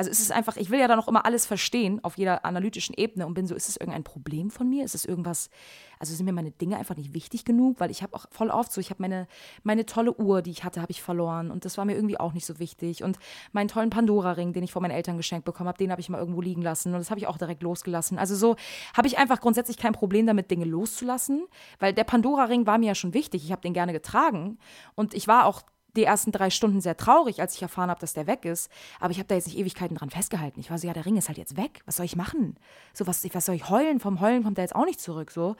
Also 0.00 0.10
es 0.10 0.18
ist 0.18 0.32
einfach, 0.32 0.56
ich 0.56 0.70
will 0.70 0.80
ja 0.80 0.88
dann 0.88 0.98
auch 0.98 1.08
immer 1.08 1.26
alles 1.26 1.44
verstehen 1.44 2.02
auf 2.02 2.16
jeder 2.16 2.46
analytischen 2.46 2.94
Ebene 2.96 3.26
und 3.26 3.34
bin 3.34 3.46
so, 3.46 3.54
ist 3.54 3.68
es 3.68 3.76
irgendein 3.76 4.02
Problem 4.02 4.50
von 4.50 4.66
mir? 4.66 4.82
Ist 4.82 4.94
es 4.94 5.04
irgendwas, 5.04 5.50
also 5.98 6.14
sind 6.14 6.24
mir 6.24 6.32
meine 6.32 6.52
Dinge 6.52 6.78
einfach 6.78 6.96
nicht 6.96 7.12
wichtig 7.12 7.44
genug? 7.44 7.80
Weil 7.80 7.90
ich 7.90 8.02
habe 8.02 8.14
auch 8.14 8.24
voll 8.30 8.48
oft 8.48 8.72
so, 8.72 8.80
ich 8.80 8.88
habe 8.88 9.02
meine, 9.02 9.28
meine 9.62 9.84
tolle 9.84 10.18
Uhr, 10.18 10.40
die 10.40 10.52
ich 10.52 10.64
hatte, 10.64 10.80
habe 10.80 10.90
ich 10.90 11.02
verloren 11.02 11.50
und 11.50 11.66
das 11.66 11.76
war 11.76 11.84
mir 11.84 11.96
irgendwie 11.96 12.18
auch 12.18 12.32
nicht 12.32 12.46
so 12.46 12.58
wichtig. 12.58 13.04
Und 13.04 13.18
meinen 13.52 13.68
tollen 13.68 13.90
Pandora-Ring, 13.90 14.54
den 14.54 14.62
ich 14.62 14.72
von 14.72 14.80
meinen 14.80 14.92
Eltern 14.92 15.18
geschenkt 15.18 15.44
bekommen 15.44 15.68
habe, 15.68 15.76
den 15.76 15.90
habe 15.90 16.00
ich 16.00 16.08
mal 16.08 16.16
irgendwo 16.16 16.40
liegen 16.40 16.62
lassen 16.62 16.94
und 16.94 16.98
das 16.98 17.10
habe 17.10 17.20
ich 17.20 17.26
auch 17.26 17.36
direkt 17.36 17.62
losgelassen. 17.62 18.18
Also 18.18 18.34
so 18.36 18.56
habe 18.96 19.06
ich 19.06 19.18
einfach 19.18 19.42
grundsätzlich 19.42 19.76
kein 19.76 19.92
Problem 19.92 20.26
damit, 20.26 20.50
Dinge 20.50 20.64
loszulassen, 20.64 21.46
weil 21.78 21.92
der 21.92 22.04
Pandora-Ring 22.04 22.64
war 22.64 22.78
mir 22.78 22.86
ja 22.86 22.94
schon 22.94 23.12
wichtig. 23.12 23.44
Ich 23.44 23.52
habe 23.52 23.60
den 23.60 23.74
gerne 23.74 23.92
getragen 23.92 24.56
und 24.94 25.12
ich 25.12 25.28
war 25.28 25.44
auch 25.44 25.60
die 25.96 26.04
ersten 26.04 26.32
drei 26.32 26.50
Stunden 26.50 26.80
sehr 26.80 26.96
traurig, 26.96 27.40
als 27.40 27.54
ich 27.54 27.62
erfahren 27.62 27.90
habe, 27.90 28.00
dass 28.00 28.12
der 28.12 28.26
weg 28.26 28.44
ist. 28.44 28.70
Aber 29.00 29.10
ich 29.10 29.18
habe 29.18 29.26
da 29.26 29.34
jetzt 29.34 29.46
nicht 29.46 29.58
Ewigkeiten 29.58 29.96
dran 29.96 30.10
festgehalten. 30.10 30.60
Ich 30.60 30.70
war 30.70 30.78
so, 30.78 30.86
ja, 30.86 30.92
der 30.92 31.06
Ring 31.06 31.16
ist 31.16 31.28
halt 31.28 31.38
jetzt 31.38 31.56
weg. 31.56 31.82
Was 31.86 31.96
soll 31.96 32.06
ich 32.06 32.16
machen? 32.16 32.56
So, 32.92 33.06
was, 33.06 33.24
was 33.34 33.46
soll 33.46 33.54
ich 33.54 33.68
heulen? 33.68 34.00
Vom 34.00 34.20
Heulen 34.20 34.42
kommt 34.42 34.58
er 34.58 34.64
jetzt 34.64 34.74
auch 34.74 34.84
nicht 34.84 35.00
zurück. 35.00 35.30
So. 35.30 35.56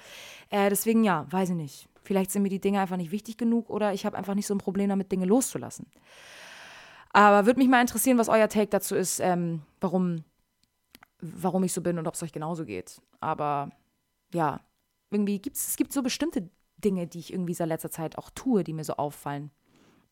Äh, 0.51 0.71
deswegen, 0.71 1.05
ja, 1.05 1.27
weiß 1.31 1.51
ich 1.51 1.57
nicht. 1.57 1.89
Vielleicht 2.03 2.31
sind 2.31 2.43
mir 2.43 2.49
die 2.49 2.61
Dinge 2.61 2.81
einfach 2.81 2.97
nicht 2.97 3.11
wichtig 3.11 3.37
genug 3.37 3.71
oder 3.71 3.93
ich 3.93 4.07
habe 4.07 4.17
einfach 4.17 4.35
nicht 4.35 4.47
so 4.47 4.55
ein 4.55 4.59
Problem 4.59 4.89
damit, 4.89 5.13
Dinge 5.13 5.27
loszulassen. 5.27 5.87
Aber 7.13 7.47
würde 7.47 7.59
mich 7.59 7.69
mal 7.69 7.81
interessieren, 7.81 8.19
was 8.19 8.29
euer 8.29 8.49
Take 8.49 8.69
dazu 8.69 8.95
ist, 8.95 9.21
ähm, 9.21 9.63
warum, 9.81 10.25
warum 11.21 11.65
ich 11.65 11.73
so 11.73 11.83
bin 11.83 11.99
und 11.99 12.07
ob 12.07 12.15
es 12.15 12.23
euch 12.23 12.33
genauso 12.33 12.65
geht. 12.65 13.01
Aber 13.21 13.71
ja, 14.33 14.61
irgendwie 15.11 15.41
gibt 15.41 15.57
es 15.57 15.77
so 15.89 16.03
bestimmte 16.03 16.49
Dinge, 16.79 17.07
die 17.07 17.19
ich 17.19 17.33
irgendwie 17.33 17.55
seit 17.55 17.69
letzter 17.69 17.91
Zeit 17.91 18.17
auch 18.17 18.31
tue, 18.31 18.65
die 18.65 18.73
mir 18.73 18.85
so 18.85 18.95
auffallen. 18.95 19.51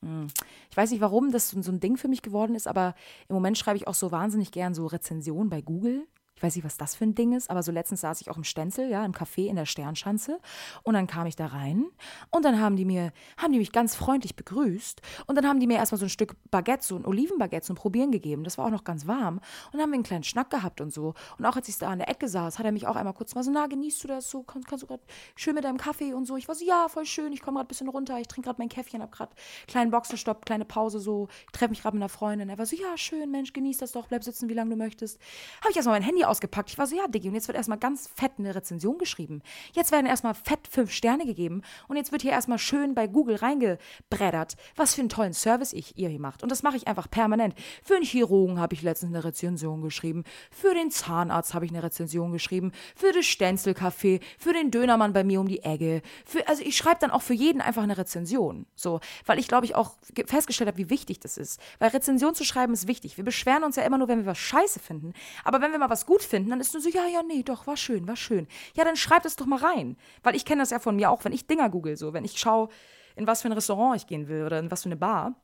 Hm. 0.03 0.29
Ich 0.71 0.77
weiß 0.77 0.91
nicht, 0.91 1.01
warum 1.01 1.33
das 1.33 1.51
so 1.51 1.71
ein 1.71 1.81
Ding 1.81 1.97
für 1.97 2.09
mich 2.09 2.23
geworden 2.23 2.55
ist, 2.55 2.69
aber 2.69 2.95
im 3.29 3.35
Moment 3.35 3.59
schreibe 3.59 3.77
ich 3.77 3.89
auch 3.89 3.95
so 3.95 4.13
wahnsinnig 4.13 4.53
gern 4.53 4.75
so 4.75 4.87
Rezensionen 4.87 5.51
bei 5.51 5.61
Google. 5.61 6.07
Ich 6.39 6.43
weiß 6.45 6.55
nicht, 6.55 6.65
was 6.65 6.77
das 6.77 6.95
für 6.95 7.03
ein 7.03 7.17
Ding 7.17 7.33
ist, 7.33 7.51
aber 7.51 7.65
so 7.65 7.73
letztens 7.73 8.03
saß 8.03 8.21
ich 8.21 8.31
auch 8.31 8.37
im 8.37 8.45
Stenzel, 8.45 8.89
ja, 8.89 9.05
im 9.05 9.11
Café 9.11 9.49
in 9.49 9.57
der 9.57 9.67
Sternschanze 9.67 10.39
und 10.85 10.95
dann 10.95 11.09
kam 11.09 11.27
ich 11.27 11.35
da 11.35 11.47
rein 11.47 11.87
und 12.31 12.45
dann 12.45 12.61
haben 12.61 12.77
die 12.77 12.85
mir, 12.85 13.13
haben 13.39 13.53
die 13.53 13.59
mich 13.59 13.73
ganz 13.73 13.97
freundlich 13.97 14.37
begrüßt 14.37 15.03
und 15.27 15.35
dann 15.35 15.49
haben 15.49 15.59
die 15.59 15.67
mir 15.67 15.79
erstmal 15.79 15.99
so 15.99 16.07
ein 16.07 16.11
Stück 16.11 16.37
Baguette, 16.53 16.87
so 16.87 16.95
ein 16.95 17.05
Olivenbaguette 17.05 17.67
zum 17.67 17.75
Probieren 17.75 18.13
gegeben. 18.13 18.45
Das 18.45 18.57
war 18.57 18.67
auch 18.67 18.71
noch 18.71 18.85
ganz 18.85 19.09
warm 19.09 19.39
und 19.39 19.73
dann 19.73 19.81
haben 19.83 19.91
wir 19.91 19.95
einen 19.95 20.05
kleinen 20.05 20.23
Schnack 20.23 20.51
gehabt 20.51 20.81
und 20.81 20.93
so. 20.93 21.15
Und 21.39 21.45
auch 21.45 21.57
als 21.57 21.69
ich 21.69 21.77
da 21.77 21.89
an 21.89 21.99
der 21.99 22.09
Ecke 22.09 22.29
saß, 22.29 22.61
hat 22.61 22.65
er 22.65 22.71
mich 22.71 22.87
auch 22.87 22.95
einmal 22.95 23.15
kurz 23.15 23.35
mal 23.35 23.43
so, 23.43 23.51
na, 23.51 23.67
genießt 23.67 24.05
du 24.05 24.07
das 24.07 24.31
so, 24.31 24.45
kannst, 24.45 24.69
kannst 24.69 24.85
du 24.85 24.87
gerade 24.87 25.03
schön 25.35 25.57
mit 25.57 25.65
deinem 25.65 25.79
Kaffee 25.79 26.15
und 26.15 26.25
so. 26.25 26.37
Ich 26.37 26.47
war 26.47 26.55
so, 26.55 26.65
ja, 26.65 26.89
voll 26.89 27.05
schön, 27.05 27.33
ich 27.33 27.43
komme 27.43 27.57
gerade 27.57 27.67
ein 27.67 27.69
bisschen 27.69 27.89
runter, 27.89 28.17
ich 28.21 28.29
trinke 28.29 28.47
gerade 28.47 28.61
mein 28.61 28.69
Käffchen, 28.69 29.03
hab 29.03 29.11
gerade 29.11 29.33
kleinen 29.67 29.91
Boxenstopp, 29.91 30.47
kleine 30.47 30.65
Pause 30.65 31.01
so, 31.01 31.27
ich 31.47 31.53
treffe 31.53 31.71
mich 31.71 31.83
gerade 31.83 31.97
mit 31.97 32.03
einer 32.03 32.09
Freundin. 32.09 32.49
Er 32.49 32.59
war 32.59 32.67
so, 32.67 32.77
ja, 32.77 32.97
schön, 32.97 33.29
Mensch, 33.33 33.53
genieß 33.53 33.79
das 33.79 33.91
doch, 33.91 34.07
bleib 34.07 34.23
sitzen, 34.23 34.49
wie 34.49 34.55
lange 34.55 34.71
du 34.71 34.77
möchtest. 34.77 35.19
Habe 35.63 35.71
ich 35.71 35.77
erstmal 35.77 35.99
mein 35.99 36.07
Handy 36.07 36.28
ausgepackt. 36.29 36.71
Ich 36.71 36.79
war 36.79 36.87
so, 36.87 36.97
ja, 36.97 37.07
Diggi, 37.09 37.29
und 37.29 37.35
jetzt 37.35 37.49
wird 37.49 37.57
erstmal 37.57 37.79
ganz 37.79 38.09
fett 38.15 38.33
eine 38.39 38.55
Rezension 38.55 38.99
geschrieben. 38.99 39.43
Jetzt 39.73 39.93
werden 39.93 40.07
erstmal 40.07 40.35
fett 40.35 40.69
fünf 40.69 40.91
Sterne 40.93 41.27
gegeben 41.27 41.63
und 41.89 41.97
jetzt 41.97 42.13
wird 42.13 42.23
hier 42.23 42.33
erstmal 42.33 42.59
schön 42.59 42.95
bei 42.95 43.07
Google 43.07 43.37
reingebreddert, 43.37 44.57
was 44.77 44.95
für 44.95 45.01
einen 45.01 45.09
tollen 45.09 45.33
Service 45.33 45.73
ich 45.73 45.99
ihr 45.99 46.09
hier 46.09 46.21
macht. 46.21 46.43
Und 46.43 46.51
das 46.51 46.63
mache 46.63 46.77
ich 46.77 46.89
einfach 46.89 47.11
permanent. 47.11 47.55
Für 47.83 47.97
einen 47.97 48.05
Chirurgen 48.05 48.61
habe 48.61 48.75
ich 48.75 48.83
letztens 48.83 49.15
eine 49.15 49.25
Rezension 49.25 49.83
geschrieben, 49.83 50.25
für 50.51 50.75
den 50.75 50.91
Zahnarzt 50.91 51.55
habe 51.55 51.65
ich 51.65 51.71
eine 51.71 51.83
Rezension 51.83 52.33
geschrieben, 52.33 52.73
für 52.97 53.13
das 53.13 53.25
Stenzelcafé, 53.25 54.21
für 54.39 54.53
den 54.53 54.71
Dönermann 54.71 55.13
bei 55.13 55.25
mir 55.25 55.41
um 55.41 55.49
die 55.49 55.63
Ecke. 55.63 56.03
Für, 56.25 56.47
also 56.49 56.63
ich 56.63 56.77
schreibe 56.77 57.01
dann 57.01 57.11
auch 57.11 57.23
für 57.23 57.35
jeden 57.35 57.61
einfach 57.61 57.83
eine 57.83 57.99
Rezension. 57.99 58.67
So, 58.75 59.01
weil 59.27 59.39
ich 59.39 59.49
glaube 59.49 59.67
ich 59.67 59.75
auch 59.75 59.97
festgestellt 60.27 60.69
habe, 60.69 60.79
wie 60.79 60.91
wichtig 60.91 61.21
das 61.21 61.37
ist. 61.37 61.61
Weil 61.79 61.91
Rezension 61.91 62.35
zu 62.35 62.45
schreiben 62.45 62.73
ist 62.73 62.89
wichtig. 62.89 63.17
Wir 63.17 63.25
beschweren 63.25 63.65
uns 63.65 63.77
ja 63.77 63.83
immer 63.83 63.99
nur, 63.99 64.09
wenn 64.09 64.21
wir 64.21 64.27
was 64.27 64.39
scheiße 64.39 64.81
finden. 64.81 65.13
Aber 65.45 65.61
wenn 65.61 65.73
wir 65.73 65.79
mal 65.79 65.91
was 65.91 66.07
gut 66.07 66.18
finden, 66.23 66.51
dann 66.51 66.61
ist 66.61 66.75
nur 66.75 66.83
so, 66.83 66.89
ja, 66.89 67.07
ja, 67.07 67.23
nee, 67.23 67.43
doch, 67.43 67.67
war 67.67 67.77
schön, 67.77 68.07
war 68.09 68.17
schön. 68.17 68.47
Ja, 68.75 68.85
dann 68.85 68.97
schreibt 68.97 69.27
es 69.27 69.37
doch 69.37 69.47
mal 69.47 69.59
rein. 69.59 69.97
Weil 70.23 70.37
ich 70.37 70.45
kenne 70.45 70.63
das 70.63 70.71
ja 70.71 70.79
von 70.79 70.97
mir 70.97 71.11
auch, 71.11 71.25
wenn 71.25 71.33
ich 71.33 71.47
Dinger 71.47 71.69
google, 71.71 71.97
so, 71.97 72.13
wenn 72.13 72.25
ich 72.25 72.39
schaue, 72.39 72.69
in 73.17 73.27
was 73.27 73.43
für 73.43 73.49
ein 73.49 73.53
Restaurant 73.53 73.97
ich 73.97 74.07
gehen 74.07 74.29
will 74.29 74.45
oder 74.45 74.59
in 74.59 74.71
was 74.71 74.83
für 74.83 74.89
eine 74.89 74.97
Bar, 74.97 75.35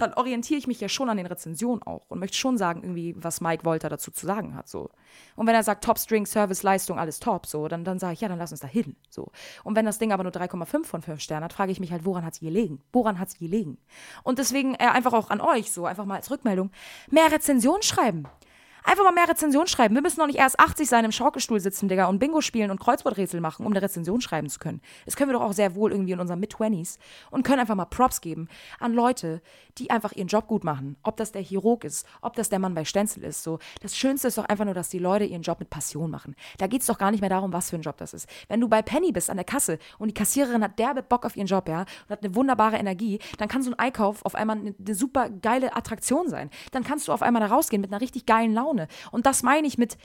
dann 0.00 0.14
orientiere 0.14 0.58
ich 0.58 0.66
mich 0.66 0.80
ja 0.80 0.88
schon 0.88 1.10
an 1.10 1.16
den 1.16 1.26
Rezensionen 1.26 1.82
auch 1.82 2.02
und 2.08 2.18
möchte 2.18 2.36
schon 2.36 2.56
sagen, 2.56 2.82
irgendwie, 2.82 3.14
was 3.18 3.40
Mike 3.40 3.64
Wolter 3.64 3.88
dazu 3.88 4.10
zu 4.10 4.26
sagen 4.26 4.54
hat. 4.54 4.68
So. 4.68 4.90
Und 5.36 5.46
wenn 5.46 5.54
er 5.54 5.62
sagt, 5.62 5.84
Top 5.84 5.98
String, 5.98 6.26
Service, 6.26 6.62
Leistung, 6.62 6.98
alles 6.98 7.20
top, 7.20 7.46
so, 7.46 7.68
dann, 7.68 7.84
dann 7.84 7.98
sage 7.98 8.14
ich, 8.14 8.20
ja, 8.20 8.28
dann 8.28 8.38
lass 8.38 8.50
uns 8.50 8.60
da 8.60 8.66
hin. 8.66 8.96
So. 9.10 9.30
Und 9.64 9.76
wenn 9.76 9.84
das 9.84 9.98
Ding 9.98 10.12
aber 10.12 10.22
nur 10.22 10.32
3,5 10.32 10.84
von 10.84 11.02
5 11.02 11.20
Sternen 11.20 11.44
hat, 11.44 11.52
frage 11.52 11.72
ich 11.72 11.80
mich 11.80 11.92
halt, 11.92 12.04
woran 12.04 12.24
hat 12.24 12.34
es 12.34 12.40
gelegen? 12.40 12.80
Woran 12.92 13.18
hat 13.18 13.28
es 13.28 13.38
gelegen? 13.38 13.78
Und 14.22 14.38
deswegen 14.38 14.74
äh, 14.74 14.86
einfach 14.86 15.12
auch 15.12 15.30
an 15.30 15.40
euch, 15.40 15.72
so, 15.72 15.86
einfach 15.86 16.06
mal 16.06 16.16
als 16.16 16.30
Rückmeldung, 16.30 16.70
mehr 17.10 17.30
Rezensionen 17.30 17.82
schreiben. 17.82 18.24
Einfach 18.84 19.04
mal 19.04 19.12
mehr 19.12 19.28
Rezension 19.28 19.66
schreiben. 19.66 19.94
Wir 19.94 20.02
müssen 20.02 20.20
noch 20.20 20.26
nicht 20.26 20.38
erst 20.38 20.58
80 20.58 20.88
sein 20.88 21.04
im 21.04 21.12
Schaukelstuhl 21.12 21.60
sitzen, 21.60 21.88
Digga, 21.88 22.06
und 22.06 22.18
Bingo 22.18 22.40
spielen 22.40 22.70
und 22.70 22.80
Kreuzworträtsel 22.80 23.40
machen, 23.40 23.66
um 23.66 23.72
eine 23.72 23.82
Rezension 23.82 24.20
schreiben 24.20 24.48
zu 24.48 24.58
können. 24.58 24.80
Das 25.04 25.16
können 25.16 25.30
wir 25.30 25.38
doch 25.38 25.44
auch 25.44 25.52
sehr 25.52 25.74
wohl 25.74 25.92
irgendwie 25.92 26.12
in 26.12 26.20
unseren 26.20 26.40
Mid-20s 26.40 26.98
und 27.30 27.42
können 27.42 27.60
einfach 27.60 27.74
mal 27.74 27.84
Props 27.84 28.20
geben 28.20 28.48
an 28.78 28.94
Leute, 28.94 29.42
die 29.78 29.90
einfach 29.90 30.12
ihren 30.12 30.28
Job 30.28 30.46
gut 30.46 30.64
machen. 30.64 30.96
Ob 31.02 31.16
das 31.16 31.32
der 31.32 31.42
Chirurg 31.42 31.84
ist, 31.84 32.06
ob 32.22 32.34
das 32.34 32.48
der 32.48 32.58
Mann 32.58 32.74
bei 32.74 32.84
Stenzel 32.84 33.24
ist. 33.24 33.42
So. 33.42 33.58
Das 33.82 33.96
Schönste 33.96 34.28
ist 34.28 34.38
doch 34.38 34.46
einfach 34.46 34.64
nur, 34.64 34.74
dass 34.74 34.88
die 34.88 34.98
Leute 34.98 35.24
ihren 35.24 35.42
Job 35.42 35.60
mit 35.60 35.70
Passion 35.70 36.10
machen. 36.10 36.34
Da 36.58 36.66
geht 36.66 36.80
es 36.80 36.86
doch 36.86 36.98
gar 36.98 37.10
nicht 37.10 37.20
mehr 37.20 37.30
darum, 37.30 37.52
was 37.52 37.70
für 37.70 37.76
ein 37.76 37.82
Job 37.82 37.96
das 37.98 38.14
ist. 38.14 38.28
Wenn 38.48 38.60
du 38.60 38.68
bei 38.68 38.82
Penny 38.82 39.12
bist 39.12 39.30
an 39.30 39.36
der 39.36 39.44
Kasse 39.44 39.78
und 39.98 40.08
die 40.08 40.14
Kassiererin 40.14 40.62
hat 40.62 40.78
derbe 40.78 41.02
Bock 41.02 41.24
auf 41.24 41.36
ihren 41.36 41.46
Job, 41.46 41.68
ja, 41.68 41.80
und 41.80 42.10
hat 42.10 42.24
eine 42.24 42.34
wunderbare 42.34 42.76
Energie, 42.76 43.18
dann 43.38 43.48
kann 43.48 43.62
so 43.62 43.70
ein 43.70 43.78
Einkauf 43.78 44.24
auf 44.24 44.34
einmal 44.34 44.58
eine, 44.58 44.74
eine 44.78 44.94
super 44.94 45.30
geile 45.30 45.76
Attraktion 45.76 46.28
sein. 46.28 46.50
Dann 46.72 46.84
kannst 46.84 47.08
du 47.08 47.12
auf 47.12 47.22
einmal 47.22 47.40
da 47.40 47.54
rausgehen 47.54 47.80
mit 47.80 47.92
einer 47.92 48.00
richtig 48.00 48.26
geilen 48.26 48.54
Laune. 48.54 48.69
Und 49.10 49.26
das 49.26 49.42
meine 49.42 49.66
ich 49.66 49.78
mit, 49.78 49.96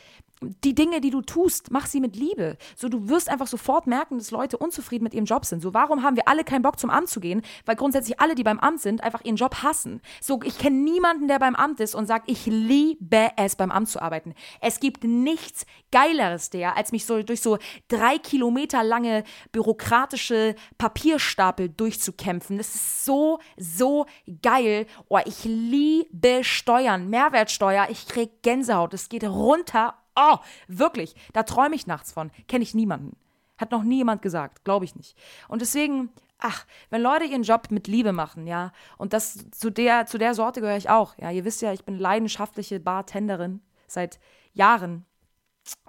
die 0.42 0.76
Dinge, 0.76 1.02
die 1.02 1.12
du 1.12 1.22
tust, 1.22 1.72
mach 1.72 1.86
sie 1.86 2.00
mit 2.00 2.16
Liebe. 2.16 2.58
So, 2.76 2.90
du 2.90 3.08
wirst 3.08 3.30
einfach 3.30 3.48
sofort 3.48 3.88
merken, 3.88 4.18
dass 4.18 4.32
Leute 4.32 4.58
unzufrieden 4.58 5.04
mit 5.04 5.14
ihrem 5.14 5.26
Job 5.26 5.46
sind. 5.46 5.62
So, 5.62 5.74
warum 5.74 6.04
haben 6.04 6.16
wir 6.16 6.28
alle 6.28 6.44
keinen 6.44 6.62
Bock 6.62 6.80
zum 6.80 6.90
Amt 6.90 7.10
zu 7.10 7.20
gehen? 7.20 7.42
Weil 7.66 7.76
grundsätzlich 7.76 8.20
alle, 8.20 8.36
die 8.36 8.44
beim 8.44 8.60
Amt 8.60 8.82
sind, 8.82 9.02
einfach 9.02 9.24
ihren 9.24 9.38
Job 9.38 9.64
hassen. 9.64 10.02
So, 10.22 10.40
ich 10.44 10.58
kenne 10.58 10.78
niemanden, 10.78 11.28
der 11.28 11.40
beim 11.40 11.56
Amt 11.56 11.80
ist 11.80 11.96
und 11.96 12.06
sagt, 12.06 12.30
ich 12.30 12.46
liebe 12.46 13.30
es, 13.38 13.56
beim 13.56 13.72
Amt 13.72 13.90
zu 13.90 14.02
arbeiten. 14.02 14.34
Es 14.62 14.80
gibt 14.80 15.04
nichts 15.04 15.66
Geileres 15.92 16.50
der, 16.50 16.76
als 16.76 16.92
mich 16.92 17.06
so 17.06 17.24
durch 17.24 17.42
so 17.42 17.58
drei 17.88 18.18
Kilometer 18.18 18.84
lange 18.84 19.24
bürokratische 19.52 20.56
Papierstapel 20.78 21.70
durchzukämpfen. 21.70 22.58
Das 22.58 22.76
ist 22.76 23.06
so, 23.06 23.40
so 23.58 24.06
geil. 24.42 24.86
Oh, 25.08 25.20
ich 25.24 25.46
liebe 25.46 26.44
Steuern, 26.44 27.10
Mehrwertsteuer. 27.10 27.88
Ich 27.90 28.08
krieg 28.08 28.44
Gänsehaut. 28.56 28.94
Es 28.94 29.10
geht 29.10 29.24
runter 29.24 29.96
Oh, 30.18 30.38
wirklich, 30.68 31.14
da 31.34 31.44
träume 31.44 31.76
ich 31.76 31.88
nachts 31.88 32.14
von. 32.14 32.32
Kenne 32.48 32.64
ich 32.64 32.74
niemanden. 32.74 33.18
Hat 33.58 33.72
noch 33.72 33.84
nie 33.84 33.98
jemand 33.98 34.22
gesagt, 34.22 34.64
glaube 34.64 34.86
ich 34.86 34.96
nicht. 34.96 35.18
Und 35.50 35.62
deswegen, 35.62 36.10
ach, 36.40 36.66
wenn 36.90 37.02
Leute 37.02 37.26
ihren 37.26 37.44
Job 37.44 37.68
mit 37.70 37.88
Liebe 37.88 38.14
machen, 38.14 38.48
ja, 38.48 38.72
und 38.98 39.12
das 39.12 39.50
zu 39.52 39.70
der, 39.70 40.06
zu 40.06 40.18
der 40.18 40.34
Sorte 40.34 40.62
gehöre 40.62 40.78
ich 40.78 40.90
auch. 40.90 41.18
Ja, 41.18 41.32
ihr 41.32 41.44
wisst 41.44 41.62
ja, 41.62 41.74
ich 41.74 41.84
bin 41.84 42.00
leidenschaftliche 42.00 42.80
Bartenderin 42.80 43.62
seit 43.88 44.20
Jahren. 44.54 45.06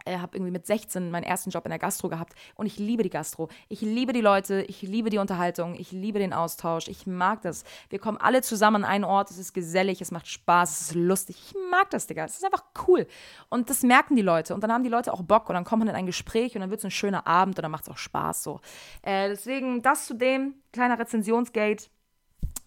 Äh, 0.04 0.18
habe 0.18 0.36
irgendwie 0.36 0.52
mit 0.52 0.66
16 0.66 1.10
meinen 1.10 1.24
ersten 1.24 1.50
Job 1.50 1.64
in 1.64 1.70
der 1.70 1.78
Gastro 1.78 2.08
gehabt 2.08 2.34
und 2.54 2.66
ich 2.66 2.78
liebe 2.78 3.02
die 3.02 3.10
Gastro. 3.10 3.48
Ich 3.68 3.80
liebe 3.80 4.12
die 4.12 4.20
Leute, 4.20 4.62
ich 4.62 4.82
liebe 4.82 5.10
die 5.10 5.18
Unterhaltung, 5.18 5.74
ich 5.74 5.92
liebe 5.92 6.18
den 6.18 6.32
Austausch. 6.32 6.88
Ich 6.88 7.06
mag 7.06 7.42
das. 7.42 7.64
Wir 7.90 7.98
kommen 7.98 8.18
alle 8.18 8.42
zusammen 8.42 8.84
an 8.84 8.90
einen 8.90 9.04
Ort, 9.04 9.30
es 9.30 9.38
ist 9.38 9.52
gesellig, 9.52 10.00
es 10.00 10.10
macht 10.10 10.28
Spaß, 10.28 10.70
es 10.70 10.80
ist 10.88 10.94
lustig. 10.94 11.36
Ich 11.46 11.54
mag 11.70 11.90
das, 11.90 12.06
Digga. 12.06 12.24
Es 12.24 12.36
ist 12.36 12.44
einfach 12.44 12.64
cool. 12.86 13.06
Und 13.48 13.68
das 13.70 13.82
merken 13.82 14.16
die 14.16 14.22
Leute 14.22 14.54
und 14.54 14.62
dann 14.62 14.72
haben 14.72 14.84
die 14.84 14.90
Leute 14.90 15.12
auch 15.12 15.22
Bock 15.22 15.48
und 15.48 15.54
dann 15.54 15.64
kommt 15.64 15.80
man 15.80 15.88
in 15.88 15.94
ein 15.94 16.06
Gespräch 16.06 16.54
und 16.54 16.60
dann 16.60 16.70
wird 16.70 16.80
es 16.80 16.84
ein 16.84 16.90
schöner 16.90 17.26
Abend 17.26 17.58
und 17.58 17.62
dann 17.62 17.70
macht 17.70 17.84
es 17.84 17.88
auch 17.90 17.98
Spaß 17.98 18.42
so. 18.42 18.60
Äh, 19.02 19.28
deswegen 19.28 19.82
das 19.82 20.06
zu 20.06 20.14
dem, 20.14 20.54
kleiner 20.72 20.98
Rezensionsgate, 20.98 21.88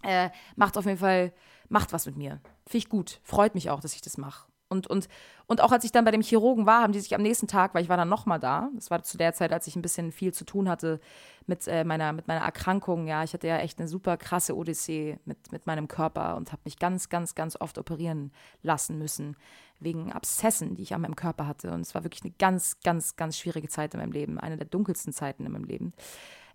äh, 0.04 0.30
macht 0.56 0.78
auf 0.78 0.86
jeden 0.86 0.98
Fall, 0.98 1.34
macht 1.70 1.94
was 1.94 2.06
mit 2.06 2.18
mir. 2.18 2.42
Finde 2.66 2.78
ich 2.78 2.90
gut. 2.90 3.20
Freut 3.24 3.56
mich 3.56 3.70
auch, 3.70 3.80
dass 3.80 3.94
ich 3.94 4.02
das 4.02 4.18
mache. 4.18 4.49
Und, 4.70 4.86
und, 4.86 5.08
und 5.48 5.62
auch 5.62 5.72
als 5.72 5.84
ich 5.84 5.92
dann 5.92 6.06
bei 6.06 6.12
dem 6.12 6.22
Chirurgen 6.22 6.68
war, 6.68 6.84
haben 6.84 6.94
die 6.94 7.00
sich 7.00 7.16
am 7.16 7.24
nächsten 7.24 7.48
Tag, 7.48 7.74
weil 7.74 7.82
ich 7.82 7.90
war 7.90 7.98
dann 7.98 8.08
nochmal 8.08 8.40
da, 8.40 8.70
das 8.76 8.92
war 8.92 9.02
zu 9.02 9.18
der 9.18 9.34
Zeit, 9.34 9.52
als 9.52 9.66
ich 9.66 9.76
ein 9.76 9.82
bisschen 9.82 10.12
viel 10.12 10.32
zu 10.32 10.46
tun 10.46 10.70
hatte 10.70 11.00
mit, 11.48 11.68
äh, 11.68 11.84
meiner, 11.84 12.14
mit 12.14 12.28
meiner 12.28 12.46
Erkrankung, 12.46 13.08
ja, 13.08 13.24
ich 13.24 13.34
hatte 13.34 13.48
ja 13.48 13.58
echt 13.58 13.80
eine 13.80 13.88
super 13.88 14.16
krasse 14.16 14.56
Odyssee 14.56 15.18
mit, 15.26 15.52
mit 15.52 15.66
meinem 15.66 15.88
Körper 15.88 16.38
und 16.38 16.52
habe 16.52 16.62
mich 16.66 16.78
ganz, 16.78 17.10
ganz, 17.10 17.34
ganz 17.34 17.60
oft 17.60 17.80
operieren 17.80 18.32
lassen 18.62 19.00
müssen, 19.00 19.36
wegen 19.80 20.12
Abszessen, 20.12 20.76
die 20.76 20.84
ich 20.84 20.94
an 20.94 21.02
meinem 21.02 21.16
Körper 21.16 21.48
hatte. 21.48 21.72
Und 21.72 21.82
es 21.82 21.96
war 21.96 22.04
wirklich 22.04 22.24
eine 22.24 22.34
ganz, 22.38 22.80
ganz, 22.84 23.16
ganz 23.16 23.38
schwierige 23.38 23.70
Zeit 23.70 23.96
in 23.96 24.00
meinem 24.00 24.12
Leben, 24.12 24.40
eine 24.40 24.58
der 24.58 24.68
dunkelsten 24.68 25.14
Zeiten 25.14 25.46
in 25.46 25.52
meinem 25.52 25.64
Leben. 25.64 25.94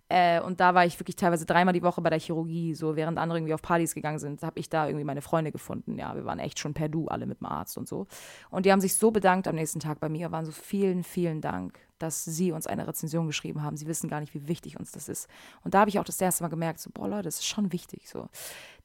Äh, 0.07 0.39
und 0.41 0.59
da 0.59 0.75
war 0.75 0.85
ich 0.85 0.99
wirklich 0.99 1.15
teilweise 1.15 1.45
dreimal 1.45 1.73
die 1.73 1.81
Woche 1.81 2.01
bei 2.01 2.11
der 2.11 2.19
Chirurgie, 2.19 2.75
so 2.75 2.95
während 2.95 3.17
andere 3.17 3.39
irgendwie 3.39 3.53
auf 3.55 3.61
Partys 3.61 3.95
gegangen 3.95 4.19
sind, 4.19 4.43
habe 4.43 4.59
ich 4.59 4.69
da 4.69 4.87
irgendwie 4.87 5.05
meine 5.05 5.21
Freunde 5.21 5.51
gefunden. 5.51 5.97
Ja, 5.97 6.15
wir 6.15 6.25
waren 6.25 6.39
echt 6.39 6.59
schon 6.59 6.73
per 6.73 6.89
Du 6.89 7.07
alle 7.07 7.25
mit 7.25 7.39
dem 7.39 7.47
Arzt 7.47 7.77
und 7.77 7.87
so. 7.87 8.05
Und 8.51 8.65
die 8.65 8.71
haben 8.71 8.81
sich 8.81 8.95
so 8.95 9.09
bedankt 9.09 9.47
am 9.47 9.55
nächsten 9.55 9.79
Tag 9.79 9.99
bei 9.99 10.09
mir, 10.09 10.31
waren 10.31 10.45
so 10.45 10.51
vielen, 10.51 11.03
vielen 11.03 11.41
Dank, 11.41 11.79
dass 11.97 12.23
sie 12.23 12.51
uns 12.51 12.67
eine 12.67 12.87
Rezension 12.87 13.25
geschrieben 13.25 13.63
haben. 13.63 13.77
Sie 13.77 13.87
wissen 13.87 14.07
gar 14.07 14.19
nicht, 14.19 14.33
wie 14.35 14.47
wichtig 14.47 14.79
uns 14.79 14.91
das 14.91 15.09
ist. 15.09 15.27
Und 15.63 15.73
da 15.73 15.79
habe 15.79 15.89
ich 15.89 15.97
auch 15.97 16.03
das 16.03 16.21
erste 16.21 16.43
Mal 16.43 16.49
gemerkt, 16.49 16.79
so, 16.79 16.91
boah 16.93 17.07
Leute, 17.07 17.23
das 17.23 17.35
ist 17.35 17.47
schon 17.47 17.71
wichtig. 17.71 18.07
So. 18.07 18.29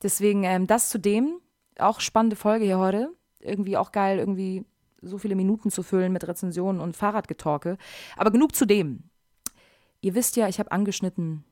Deswegen 0.02 0.44
ähm, 0.44 0.66
das 0.66 0.88
zu 0.88 0.98
dem, 0.98 1.40
auch 1.78 2.00
spannende 2.00 2.36
Folge 2.36 2.64
hier 2.64 2.78
heute. 2.78 3.10
Irgendwie 3.40 3.76
auch 3.76 3.92
geil, 3.92 4.18
irgendwie 4.18 4.64
so 5.02 5.18
viele 5.18 5.34
Minuten 5.34 5.70
zu 5.70 5.82
füllen 5.82 6.12
mit 6.12 6.26
Rezensionen 6.26 6.80
und 6.80 6.96
Fahrradgetorke. 6.96 7.78
Aber 8.16 8.30
genug 8.30 8.54
zu 8.54 8.66
dem. 8.66 9.09
Ihr 10.00 10.14
wisst 10.14 10.36
ja, 10.36 10.48
ich 10.48 10.58
habe 10.58 10.72
angeschnitten 10.72 11.44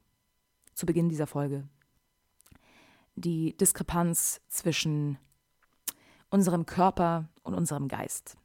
zu 0.74 0.86
Beginn 0.86 1.08
dieser 1.08 1.26
Folge 1.26 1.68
die 3.20 3.56
Diskrepanz 3.56 4.40
zwischen 4.48 5.18
unserem 6.30 6.66
Körper 6.66 7.28
und 7.42 7.54
unserem 7.54 7.88
Geist. 7.88 8.36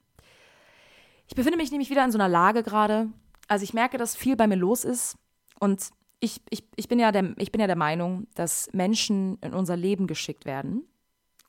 Ich 1.27 1.35
befinde 1.35 1.57
mich 1.57 1.71
nämlich 1.71 1.89
wieder 1.89 2.03
in 2.03 2.11
so 2.11 2.17
einer 2.17 2.29
Lage 2.29 2.63
gerade. 2.63 3.09
Also 3.47 3.63
ich 3.63 3.73
merke, 3.73 3.97
dass 3.97 4.15
viel 4.15 4.35
bei 4.35 4.47
mir 4.47 4.55
los 4.55 4.83
ist 4.83 5.17
und 5.59 5.89
ich, 6.19 6.41
ich, 6.49 6.63
ich, 6.75 6.87
bin 6.87 6.99
ja 6.99 7.11
der, 7.11 7.33
ich 7.37 7.51
bin 7.51 7.59
ja 7.59 7.67
der 7.67 7.75
Meinung, 7.75 8.27
dass 8.35 8.69
Menschen 8.71 9.37
in 9.41 9.53
unser 9.53 9.75
Leben 9.75 10.07
geschickt 10.07 10.45
werden, 10.45 10.87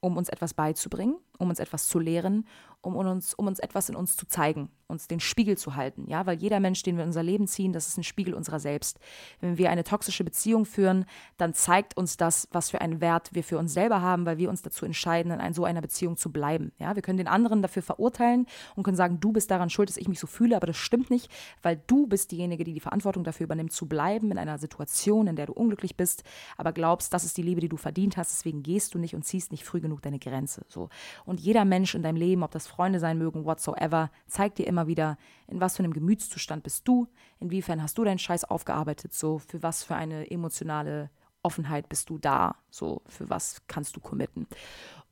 um 0.01 0.17
uns 0.17 0.29
etwas 0.29 0.55
beizubringen, 0.55 1.17
um 1.39 1.49
uns 1.49 1.59
etwas 1.59 1.89
zu 1.89 1.99
lehren, 1.99 2.47
um 2.85 2.97
uns, 2.97 3.35
um 3.35 3.47
uns 3.47 3.59
etwas 3.59 3.89
in 3.89 3.97
uns 3.97 4.17
zu 4.17 4.27
zeigen, 4.27 4.69
uns 4.87 5.09
den 5.09 5.21
Spiegel 5.21 5.57
zu 5.57 5.75
halten. 5.75 6.05
Ja, 6.09 6.27
weil 6.27 6.37
jeder 6.37 6.61
Mensch, 6.61 6.83
den 6.83 6.97
wir 6.97 7.03
in 7.03 7.09
unser 7.09 7.23
Leben 7.23 7.47
ziehen, 7.47 7.73
das 7.73 7.89
ist 7.89 7.97
ein 7.97 8.05
Spiegel 8.05 8.35
unserer 8.35 8.61
selbst. 8.61 9.01
Wenn 9.41 9.57
wir 9.57 9.71
eine 9.71 9.85
toxische 9.85 10.25
Beziehung 10.25 10.67
führen, 10.67 11.07
dann 11.39 11.55
zeigt 11.55 11.97
uns 11.97 12.17
das, 12.17 12.47
was 12.53 12.71
für 12.71 12.81
einen 12.81 13.01
Wert 13.01 13.31
wir 13.33 13.43
für 13.43 13.59
uns 13.59 13.73
selber 13.73 14.03
haben, 14.03 14.27
weil 14.27 14.37
wir 14.37 14.51
uns 14.51 14.63
dazu 14.63 14.85
entscheiden, 14.85 15.33
in 15.33 15.55
so 15.55 15.65
einer 15.65 15.81
Beziehung 15.81 16.17
zu 16.17 16.31
bleiben. 16.31 16.73
Ja, 16.79 16.95
wir 16.95 17.03
können 17.03 17.17
den 17.17 17.29
anderen 17.29 17.63
dafür 17.63 17.83
verurteilen 17.83 18.47
und 18.77 18.83
können 18.83 18.97
sagen, 18.97 19.19
du 19.21 19.33
bist 19.33 19.51
daran 19.51 19.71
schuld, 19.71 19.89
dass 19.89 19.97
ich 19.97 20.09
mich 20.09 20.21
so 20.21 20.27
fühle, 20.27 20.57
aber 20.57 20.67
das 20.67 20.77
stimmt 20.77 21.11
nicht, 21.11 21.31
weil 21.63 21.81
du 21.87 22.07
bist 22.07 22.33
diejenige, 22.33 22.65
die 22.65 22.75
die 22.75 22.81
Verantwortung 22.81 23.25
dafür 23.25 23.45
übernimmt, 23.45 23.73
zu 23.73 23.87
bleiben 23.87 24.31
in 24.31 24.39
einer 24.39 24.59
Situation, 24.59 25.27
in 25.27 25.37
der 25.37 25.47
du 25.47 25.55
unglücklich 25.55 25.97
bist, 25.97 26.23
aber 26.57 26.73
glaubst, 26.73 27.13
das 27.15 27.25
ist 27.25 27.37
die 27.37 27.43
Liebe, 27.43 27.61
die 27.61 27.69
du 27.69 27.77
verdient 27.77 28.17
hast, 28.19 28.33
deswegen 28.33 28.63
gehst 28.63 28.95
du 28.95 28.99
nicht 28.99 29.15
und 29.15 29.25
ziehst 29.25 29.51
nicht 29.51 29.65
früh 29.65 29.81
genug 29.81 30.03
deine 30.03 30.19
Grenze. 30.19 30.67
So. 30.69 30.91
Und 31.25 31.41
jeder 31.41 31.65
Mensch 31.65 31.95
in 31.95 32.03
deinem 32.03 32.17
Leben, 32.17 32.43
ob 32.43 32.51
das 32.51 32.67
Freunde 32.67 33.01
sein 33.01 33.19
mögen, 33.19 33.45
whatsoever, 33.45 34.11
zeigt 34.27 34.59
dir 34.59 34.67
immer 34.67 34.87
wieder, 34.87 35.17
in 35.47 35.61
was 35.61 35.77
für 35.77 35.83
einem 35.83 35.95
Gemütszustand 35.95 36.63
bist 36.63 36.87
du, 36.87 37.09
inwiefern 37.41 37.83
hast 37.83 37.97
du 37.99 38.05
deinen 38.05 38.19
Scheiß 38.19 38.45
aufgearbeitet, 38.45 39.15
so 39.15 39.39
für 39.39 39.63
was 39.63 39.83
für 39.83 39.95
eine 39.95 40.31
emotionale 40.31 41.11
Offenheit 41.43 41.89
bist 41.89 42.11
du 42.11 42.19
da, 42.19 42.57
so 42.71 43.03
für 43.07 43.29
was 43.31 43.63
kannst 43.69 43.97
du 43.97 44.01
committen. 44.01 44.47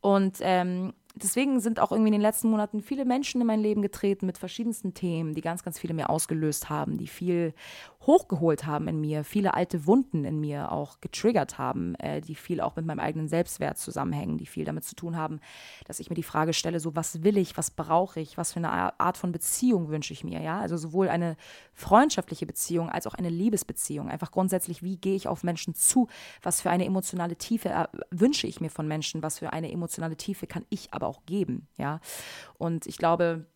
Und 0.01 0.39
ähm, 0.41 0.95
deswegen 1.15 1.61
sind 1.61 1.81
auch 1.81 1.93
irgendwie 1.93 2.09
in 2.09 2.15
den 2.15 2.21
letzten 2.21 2.51
Monaten 2.51 2.81
viele 2.81 3.05
Menschen 3.05 3.41
in 3.41 3.47
mein 3.47 3.61
Leben 3.61 3.83
getreten 3.83 4.27
mit 4.27 4.39
verschiedensten 4.39 4.95
Themen, 4.95 5.35
die 5.35 5.41
ganz, 5.41 5.63
ganz 5.63 5.79
viele 5.79 5.95
mir 5.95 6.11
ausgelöst 6.11 6.71
haben, 6.71 6.99
die 6.99 7.07
viel 7.07 7.55
hochgeholt 8.07 8.67
haben 8.67 8.89
in 8.89 9.01
mir, 9.01 9.23
viele 9.23 9.55
alte 9.55 9.87
Wunden 9.87 10.25
in 10.25 10.41
mir 10.41 10.73
auch 10.73 11.01
getriggert 11.01 11.59
haben, 11.59 11.95
äh, 11.97 12.21
die 12.21 12.35
viel 12.35 12.61
auch 12.61 12.75
mit 12.77 12.85
meinem 12.85 12.99
eigenen 12.99 13.29
Selbstwert 13.29 13.79
zusammenhängen, 13.79 14.39
die 14.39 14.47
viel 14.47 14.65
damit 14.65 14.85
zu 14.85 14.97
tun 14.97 15.17
haben, 15.17 15.41
dass 15.87 16.01
ich 16.01 16.11
mir 16.11 16.17
die 16.17 16.23
Frage 16.23 16.53
stelle, 16.53 16.81
so 16.81 16.97
was 16.97 17.23
will 17.23 17.37
ich, 17.37 17.57
was 17.57 17.71
brauche 17.71 18.21
ich, 18.21 18.37
was 18.37 18.53
für 18.53 18.59
eine 18.59 18.99
Art 18.99 19.17
von 19.17 19.31
Beziehung 19.31 19.89
wünsche 19.89 20.13
ich 20.13 20.25
mir, 20.25 20.41
ja? 20.41 20.61
Also 20.61 20.77
sowohl 20.77 21.09
eine 21.09 21.37
freundschaftliche 21.75 22.47
Beziehung 22.47 22.89
als 22.89 23.07
auch 23.07 23.15
eine 23.15 23.29
Liebesbeziehung. 23.29 24.09
Einfach 24.09 24.33
grundsätzlich, 24.33 24.83
wie 24.83 24.97
gehe 24.97 25.15
ich 25.15 25.29
auf 25.29 25.45
Menschen 25.45 25.75
zu, 25.75 26.09
was 26.43 26.61
für 26.61 26.71
eine 26.71 26.85
emotionale 26.85 27.37
Tiefe 27.37 27.69
äh, 27.69 27.87
wünsche 28.11 28.47
ich 28.47 28.61
mir 28.61 28.71
von 28.71 28.89
Menschen, 28.89 29.23
was 29.23 29.39
für 29.39 29.53
eine 29.53 29.71
emotionale 29.71 30.17
Tiefe 30.17 30.47
kann 30.47 30.65
ich 30.71 30.93
aber 30.93 31.02
aber 31.03 31.09
auch 31.09 31.25
geben, 31.27 31.69
ja. 31.77 32.01
Und 32.59 32.87
ich 32.87 32.97
glaube, 32.97 33.47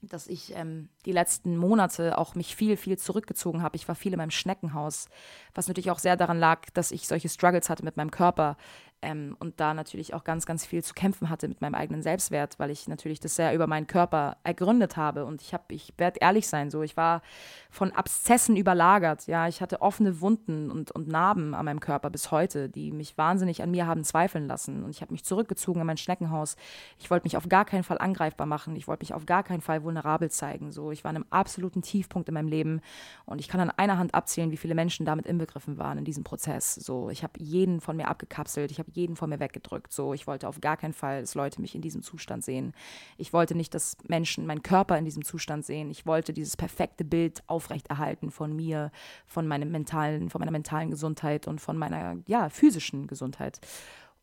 dass 0.00 0.28
ich 0.28 0.54
ähm, 0.54 0.88
die 1.06 1.12
letzten 1.12 1.56
Monate 1.56 2.18
auch 2.18 2.34
mich 2.34 2.54
viel, 2.54 2.76
viel 2.76 2.98
zurückgezogen 2.98 3.62
habe. 3.62 3.76
Ich 3.76 3.88
war 3.88 3.94
viel 3.94 4.12
in 4.12 4.18
meinem 4.18 4.30
Schneckenhaus, 4.30 5.08
was 5.54 5.66
natürlich 5.66 5.90
auch 5.90 5.98
sehr 5.98 6.16
daran 6.16 6.38
lag, 6.38 6.70
dass 6.72 6.92
ich 6.92 7.08
solche 7.08 7.28
Struggles 7.28 7.68
hatte 7.68 7.84
mit 7.84 7.96
meinem 7.96 8.12
Körper, 8.12 8.56
ähm, 9.00 9.36
und 9.38 9.60
da 9.60 9.74
natürlich 9.74 10.12
auch 10.14 10.24
ganz, 10.24 10.44
ganz 10.44 10.66
viel 10.66 10.82
zu 10.82 10.92
kämpfen 10.92 11.30
hatte 11.30 11.46
mit 11.46 11.60
meinem 11.60 11.74
eigenen 11.74 12.02
Selbstwert, 12.02 12.58
weil 12.58 12.70
ich 12.70 12.88
natürlich 12.88 13.20
das 13.20 13.36
sehr 13.36 13.54
über 13.54 13.66
meinen 13.66 13.86
Körper 13.86 14.36
ergründet 14.42 14.96
habe. 14.96 15.24
Und 15.24 15.40
ich 15.40 15.54
habe, 15.54 15.64
ich 15.68 15.92
werde 15.98 16.18
ehrlich 16.20 16.48
sein, 16.48 16.70
so, 16.70 16.82
ich 16.82 16.96
war 16.96 17.22
von 17.70 17.92
Abszessen 17.92 18.56
überlagert. 18.56 19.26
Ja, 19.26 19.46
ich 19.46 19.60
hatte 19.60 19.82
offene 19.82 20.20
Wunden 20.20 20.70
und, 20.70 20.90
und 20.90 21.06
Narben 21.06 21.54
an 21.54 21.64
meinem 21.64 21.78
Körper 21.78 22.10
bis 22.10 22.32
heute, 22.32 22.68
die 22.68 22.90
mich 22.90 23.16
wahnsinnig 23.16 23.62
an 23.62 23.70
mir 23.70 23.86
haben 23.86 24.02
zweifeln 24.02 24.48
lassen. 24.48 24.82
Und 24.82 24.90
ich 24.90 25.00
habe 25.00 25.12
mich 25.12 25.24
zurückgezogen 25.24 25.80
in 25.80 25.86
mein 25.86 25.96
Schneckenhaus. 25.96 26.56
Ich 26.98 27.10
wollte 27.10 27.24
mich 27.24 27.36
auf 27.36 27.48
gar 27.48 27.64
keinen 27.64 27.84
Fall 27.84 27.98
angreifbar 27.98 28.46
machen. 28.46 28.74
Ich 28.74 28.88
wollte 28.88 29.02
mich 29.02 29.14
auf 29.14 29.26
gar 29.26 29.44
keinen 29.44 29.60
Fall 29.60 29.84
vulnerabel 29.84 30.30
zeigen. 30.30 30.72
So, 30.72 30.90
ich 30.90 31.04
war 31.04 31.10
in 31.12 31.16
einem 31.16 31.26
absoluten 31.30 31.82
Tiefpunkt 31.82 32.28
in 32.28 32.34
meinem 32.34 32.48
Leben. 32.48 32.80
Und 33.26 33.40
ich 33.40 33.46
kann 33.46 33.60
an 33.60 33.70
einer 33.70 33.98
Hand 33.98 34.14
abzählen, 34.14 34.50
wie 34.50 34.56
viele 34.56 34.74
Menschen 34.74 35.06
damit 35.06 35.26
inbegriffen 35.26 35.78
waren 35.78 35.98
in 35.98 36.04
diesem 36.04 36.24
Prozess. 36.24 36.74
So, 36.74 37.10
ich 37.10 37.22
habe 37.22 37.34
jeden 37.38 37.80
von 37.80 37.96
mir 37.96 38.08
abgekapselt. 38.08 38.72
Ich 38.72 38.78
habe 38.80 38.87
jeden 38.92 39.16
von 39.16 39.30
mir 39.30 39.40
weggedrückt. 39.40 39.92
So, 39.92 40.14
ich 40.14 40.26
wollte 40.26 40.48
auf 40.48 40.60
gar 40.60 40.76
keinen 40.76 40.92
Fall, 40.92 41.20
dass 41.20 41.34
Leute 41.34 41.60
mich 41.60 41.74
in 41.74 41.82
diesem 41.82 42.02
Zustand 42.02 42.44
sehen. 42.44 42.72
Ich 43.16 43.32
wollte 43.32 43.54
nicht, 43.54 43.74
dass 43.74 43.96
Menschen 44.06 44.46
meinen 44.46 44.62
Körper 44.62 44.98
in 44.98 45.04
diesem 45.04 45.24
Zustand 45.24 45.64
sehen. 45.64 45.90
Ich 45.90 46.06
wollte 46.06 46.32
dieses 46.32 46.56
perfekte 46.56 47.04
Bild 47.04 47.42
aufrechterhalten 47.46 48.30
von 48.30 48.54
mir, 48.54 48.90
von 49.26 49.46
meinem 49.46 49.70
mentalen, 49.70 50.30
von 50.30 50.40
meiner 50.40 50.52
mentalen 50.52 50.90
Gesundheit 50.90 51.46
und 51.46 51.60
von 51.60 51.76
meiner 51.76 52.16
ja, 52.26 52.48
physischen 52.48 53.06
Gesundheit 53.06 53.60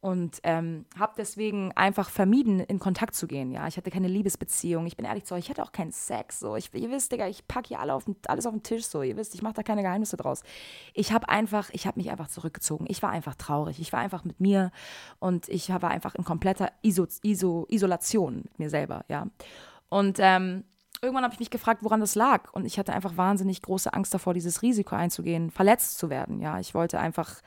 und 0.05 0.39
ähm, 0.43 0.85
habe 0.99 1.13
deswegen 1.17 1.71
einfach 1.71 2.11
vermieden, 2.11 2.59
in 2.59 2.77
Kontakt 2.77 3.15
zu 3.15 3.25
gehen. 3.25 3.49
Ja, 3.49 3.67
ich 3.67 3.75
hatte 3.75 3.89
keine 3.89 4.07
Liebesbeziehung. 4.07 4.85
Ich 4.85 4.95
bin 4.95 5.03
ehrlich 5.03 5.25
zu 5.25 5.33
euch, 5.33 5.45
ich 5.45 5.49
hatte 5.49 5.63
auch 5.63 5.71
keinen 5.71 5.91
Sex. 5.91 6.39
So, 6.39 6.55
ich, 6.55 6.71
ihr 6.75 6.91
wisst, 6.91 7.11
Digga, 7.11 7.27
ich 7.27 7.47
packe 7.47 7.69
hier 7.69 7.79
alle 7.79 7.95
auf, 7.95 8.05
alles 8.27 8.45
auf 8.45 8.53
den 8.53 8.61
Tisch. 8.61 8.85
So, 8.85 9.01
ihr 9.01 9.17
wisst, 9.17 9.33
ich 9.33 9.41
mache 9.41 9.55
da 9.55 9.63
keine 9.63 9.81
Geheimnisse 9.81 10.15
draus. 10.15 10.43
Ich 10.93 11.11
habe 11.11 11.27
einfach, 11.27 11.71
ich 11.71 11.87
habe 11.87 11.99
mich 11.99 12.11
einfach 12.11 12.27
zurückgezogen. 12.27 12.85
Ich 12.87 13.01
war 13.01 13.09
einfach 13.09 13.33
traurig. 13.33 13.79
Ich 13.79 13.91
war 13.93 13.99
einfach 13.99 14.23
mit 14.23 14.39
mir 14.39 14.69
und 15.17 15.49
ich 15.49 15.69
war 15.69 15.89
einfach 15.89 16.13
in 16.13 16.23
kompletter 16.23 16.71
Iso, 16.83 17.07
Iso, 17.23 17.65
Isolation 17.71 18.43
mit 18.43 18.59
mir 18.59 18.69
selber. 18.69 19.05
Ja, 19.09 19.25
und 19.89 20.17
ähm, 20.19 20.65
irgendwann 21.01 21.23
habe 21.23 21.33
ich 21.33 21.39
mich 21.39 21.49
gefragt, 21.49 21.83
woran 21.83 21.99
das 21.99 22.13
lag. 22.13 22.53
Und 22.53 22.65
ich 22.65 22.77
hatte 22.77 22.93
einfach 22.93 23.17
wahnsinnig 23.17 23.63
große 23.63 23.91
Angst 23.91 24.13
davor, 24.13 24.35
dieses 24.35 24.61
Risiko 24.61 24.95
einzugehen, 24.95 25.49
verletzt 25.49 25.97
zu 25.97 26.11
werden. 26.11 26.41
Ja, 26.41 26.59
ich 26.59 26.75
wollte 26.75 26.99
einfach 26.99 27.41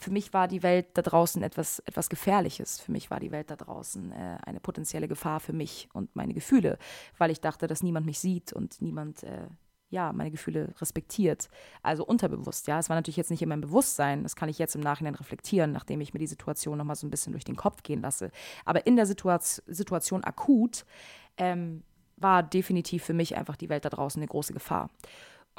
für 0.00 0.10
mich 0.10 0.32
war 0.32 0.48
die 0.48 0.62
Welt 0.62 0.86
da 0.94 1.02
draußen 1.02 1.42
etwas, 1.42 1.80
etwas 1.80 2.08
Gefährliches. 2.08 2.80
Für 2.80 2.90
mich 2.90 3.10
war 3.10 3.20
die 3.20 3.30
Welt 3.30 3.50
da 3.50 3.56
draußen 3.56 4.12
äh, 4.12 4.38
eine 4.44 4.58
potenzielle 4.58 5.08
Gefahr 5.08 5.40
für 5.40 5.52
mich 5.52 5.88
und 5.92 6.16
meine 6.16 6.32
Gefühle, 6.32 6.78
weil 7.18 7.30
ich 7.30 7.40
dachte, 7.40 7.66
dass 7.66 7.82
niemand 7.82 8.06
mich 8.06 8.18
sieht 8.18 8.52
und 8.52 8.80
niemand, 8.80 9.22
äh, 9.22 9.48
ja, 9.90 10.12
meine 10.12 10.30
Gefühle 10.30 10.72
respektiert. 10.80 11.50
Also 11.82 12.04
unterbewusst, 12.06 12.66
ja. 12.66 12.78
Es 12.78 12.88
war 12.88 12.96
natürlich 12.96 13.16
jetzt 13.16 13.30
nicht 13.30 13.42
in 13.42 13.48
meinem 13.48 13.60
Bewusstsein. 13.60 14.22
Das 14.22 14.36
kann 14.36 14.48
ich 14.48 14.58
jetzt 14.58 14.74
im 14.74 14.80
Nachhinein 14.80 15.16
reflektieren, 15.16 15.72
nachdem 15.72 16.00
ich 16.00 16.14
mir 16.14 16.20
die 16.20 16.26
Situation 16.26 16.78
nochmal 16.78 16.96
so 16.96 17.06
ein 17.06 17.10
bisschen 17.10 17.32
durch 17.32 17.44
den 17.44 17.56
Kopf 17.56 17.82
gehen 17.82 18.00
lasse. 18.00 18.30
Aber 18.64 18.86
in 18.86 18.96
der 18.96 19.06
Situation, 19.06 19.64
Situation 19.66 20.24
akut 20.24 20.86
ähm, 21.36 21.82
war 22.16 22.42
definitiv 22.42 23.04
für 23.04 23.14
mich 23.14 23.36
einfach 23.36 23.56
die 23.56 23.68
Welt 23.68 23.84
da 23.84 23.90
draußen 23.90 24.20
eine 24.20 24.28
große 24.28 24.52
Gefahr. 24.52 24.88